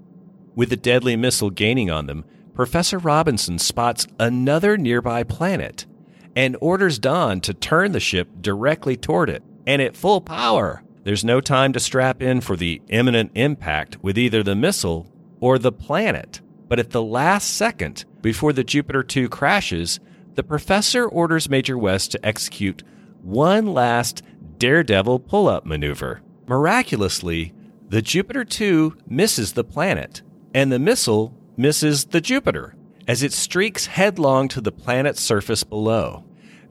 With 0.55 0.69
the 0.69 0.77
deadly 0.77 1.17
missile 1.17 1.49
gaining 1.49 1.91
on 1.91 2.07
them, 2.07 2.27
Professor 2.53 2.99
Robinson 2.99 3.59
spots 3.59 4.07
another 4.21 4.77
nearby 4.77 5.23
planet 5.23 5.87
and 6.35 6.57
orders 6.61 6.99
Don 6.99 7.41
to 7.41 7.55
turn 7.55 7.93
the 7.93 8.01
ship 8.01 8.29
directly 8.43 8.99
toward 8.99 9.31
it 9.31 9.43
and 9.67 9.81
at 9.81 9.97
full 9.97 10.21
power. 10.21 10.83
There's 11.05 11.25
no 11.25 11.41
time 11.41 11.73
to 11.73 11.81
strap 11.81 12.21
in 12.21 12.43
for 12.43 12.55
the 12.55 12.83
imminent 12.89 13.33
impact 13.35 14.03
with 14.03 14.19
either 14.19 14.43
the 14.43 14.55
missile 14.55 15.11
or 15.41 15.59
the 15.59 15.73
planet. 15.73 16.43
But 16.69 16.79
at 16.79 16.91
the 16.91 17.03
last 17.03 17.55
second, 17.55 18.05
before 18.21 18.53
the 18.53 18.65
Jupiter 18.65 19.03
2 19.03 19.31
crashes, 19.31 20.01
the 20.35 20.43
professor 20.43 21.07
orders 21.07 21.49
Major 21.49 21.79
West 21.79 22.13
to 22.13 22.27
execute 22.27 22.83
one 23.23 23.73
last 23.73 24.23
daredevil 24.59 25.21
pull 25.21 25.49
up 25.49 25.65
maneuver. 25.65 26.21
Miraculously, 26.49 27.53
the 27.89 28.03
Jupiter 28.03 28.45
2 28.45 28.99
misses 29.09 29.53
the 29.53 29.65
planet, 29.65 30.23
and 30.55 30.71
the 30.71 30.79
missile 30.79 31.35
misses 31.57 32.07
the 32.07 32.21
Jupiter 32.21 32.75
as 33.09 33.23
it 33.23 33.33
streaks 33.33 33.87
headlong 33.87 34.49
to 34.49 34.61
the 34.61 34.73
planet's 34.73 35.21
surface 35.21 35.65
below. 35.65 36.25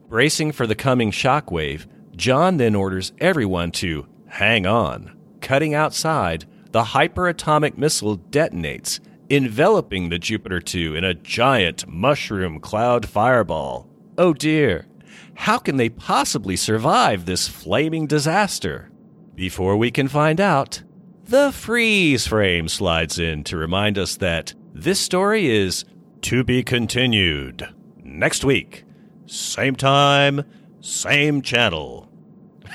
Bracing 0.08 0.52
for 0.52 0.68
the 0.68 0.76
coming 0.76 1.12
shockwave, 1.12 1.88
John 2.16 2.58
then 2.58 2.76
orders 2.76 3.12
everyone 3.20 3.72
to 3.72 4.08
hang 4.28 4.66
on. 4.66 5.18
Cutting 5.42 5.74
outside, 5.74 6.46
the 6.72 6.84
hyperatomic 6.84 7.78
missile 7.78 8.18
detonates, 8.18 9.00
enveloping 9.30 10.10
the 10.10 10.20
Jupiter 10.20 10.60
2 10.60 10.96
in 10.96 11.04
a 11.04 11.14
giant 11.14 11.88
mushroom 11.88 12.60
cloud 12.60 13.08
fireball. 13.08 13.90
Oh 14.18 14.34
dear, 14.34 14.88
how 15.36 15.58
can 15.58 15.78
they 15.78 15.90
possibly 15.90 16.56
survive 16.56 17.26
this 17.26 17.48
flaming 17.48 18.08
disaster? 18.08 18.92
Before 19.36 19.76
we 19.76 19.92
can 19.92 20.08
find 20.08 20.40
out, 20.40 20.82
the 21.26 21.52
freeze 21.52 22.26
frame 22.26 22.70
slides 22.70 23.20
in 23.20 23.44
to 23.46 23.58
remind 23.58 23.98
us 23.98 24.16
that 24.18 24.54
this 24.74 25.00
story 25.00 25.50
is 25.50 25.84
to 26.22 26.46
be 26.46 26.64
continued 26.64 27.68
next 28.02 28.46
week. 28.46 28.86
Same 29.26 29.76
time, 29.76 30.44
same 30.80 31.42
channel. 31.42 32.10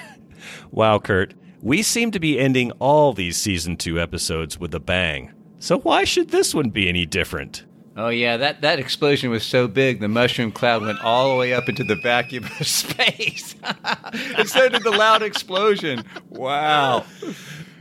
wow, 0.70 0.98
Kurt, 0.98 1.32
we 1.62 1.82
seem 1.82 2.10
to 2.10 2.20
be 2.20 2.38
ending 2.38 2.72
all 2.72 3.14
these 3.14 3.38
season 3.38 3.78
two 3.78 3.98
episodes 3.98 4.60
with 4.60 4.74
a 4.74 4.80
bang. 4.80 5.32
So 5.58 5.78
why 5.78 6.04
should 6.04 6.28
this 6.28 6.54
one 6.54 6.68
be 6.68 6.90
any 6.90 7.06
different? 7.06 7.64
Oh 7.96 8.08
yeah, 8.08 8.36
that, 8.36 8.60
that 8.62 8.78
explosion 8.78 9.30
was 9.30 9.44
so 9.44 9.66
big 9.66 10.00
the 10.00 10.08
mushroom 10.08 10.52
cloud 10.52 10.82
went 10.82 11.00
all 11.02 11.30
the 11.30 11.36
way 11.36 11.52
up 11.52 11.68
into 11.68 11.84
the 11.84 11.96
vacuum 11.96 12.44
of 12.44 12.66
space. 12.66 13.56
and 14.36 14.48
so 14.48 14.68
did 14.68 14.84
the 14.84 14.90
loud 14.92 15.22
explosion. 15.22 16.04
Wow. 16.28 17.04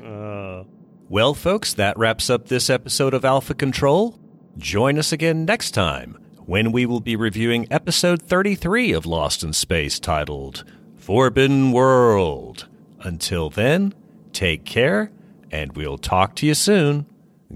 Uh, 0.03 0.63
well, 1.09 1.33
folks, 1.33 1.73
that 1.73 1.97
wraps 1.97 2.29
up 2.29 2.47
this 2.47 2.69
episode 2.69 3.13
of 3.13 3.23
Alpha 3.23 3.53
Control. 3.53 4.19
Join 4.57 4.97
us 4.97 5.11
again 5.11 5.45
next 5.45 5.71
time 5.71 6.17
when 6.45 6.71
we 6.71 6.85
will 6.85 6.99
be 6.99 7.15
reviewing 7.15 7.67
episode 7.71 8.21
33 8.23 8.91
of 8.91 9.05
Lost 9.05 9.43
in 9.43 9.53
Space 9.53 9.99
titled 9.99 10.63
Forbidden 10.97 11.71
World. 11.71 12.67
Until 13.01 13.51
then, 13.51 13.93
take 14.33 14.65
care, 14.65 15.11
and 15.51 15.75
we'll 15.75 15.99
talk 15.99 16.35
to 16.37 16.47
you 16.47 16.55
soon. 16.55 17.05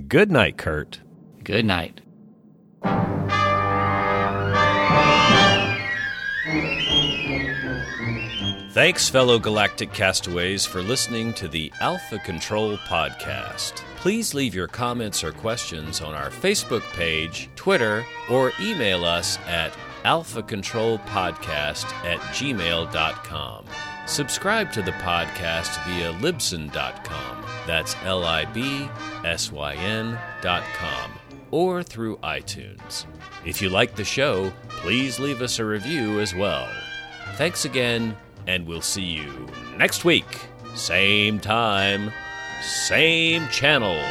Good 0.08 0.32
night, 0.32 0.58
Kurt. 0.58 1.00
Good 1.44 1.66
night. 1.66 2.02
Thanks, 8.74 9.08
fellow 9.08 9.38
galactic 9.38 9.94
castaways, 9.94 10.66
for 10.66 10.82
listening 10.82 11.32
to 11.34 11.48
the 11.48 11.72
Alpha 11.80 12.18
Control 12.18 12.76
Podcast. 12.78 13.74
Please 13.98 14.34
leave 14.34 14.56
your 14.56 14.68
comments 14.68 15.24
or 15.24 15.32
questions 15.32 16.02
on 16.02 16.16
our 16.16 16.32
Facebook 16.32 16.82
page, 16.94 17.52
Twitter, 17.56 18.04
or 18.32 18.52
email 18.60 19.06
us 19.06 19.38
at 19.46 19.74
alphacontrolpodcast 20.06 21.86
at 22.04 22.18
gmail.com. 22.34 23.66
Subscribe 24.08 24.72
to 24.72 24.82
the 24.82 24.92
podcast 24.94 25.86
via 25.86 26.12
libsyn.com. 26.14 27.46
That's 27.68 27.96
L 28.04 28.24
I 28.24 28.46
B 28.46 28.90
S 29.24 29.52
Y 29.52 29.76
N.com. 29.76 31.12
Or 31.52 31.84
through 31.84 32.18
iTunes. 32.18 33.06
If 33.46 33.62
you 33.62 33.70
like 33.70 33.96
the 33.96 34.04
show, 34.04 34.52
please 34.70 35.20
leave 35.20 35.44
us 35.44 35.60
a 35.60 35.66
review 35.66 36.20
as 36.20 36.34
well. 36.34 36.68
Thanks 37.36 37.66
again, 37.66 38.18
and 38.48 38.66
we'll 38.68 38.82
see 38.82 39.02
you 39.02 39.48
next 39.78 40.06
week. 40.06 40.48
Same 40.76 41.40
time, 41.40 42.12
same 42.62 43.48
channel. 43.50 44.02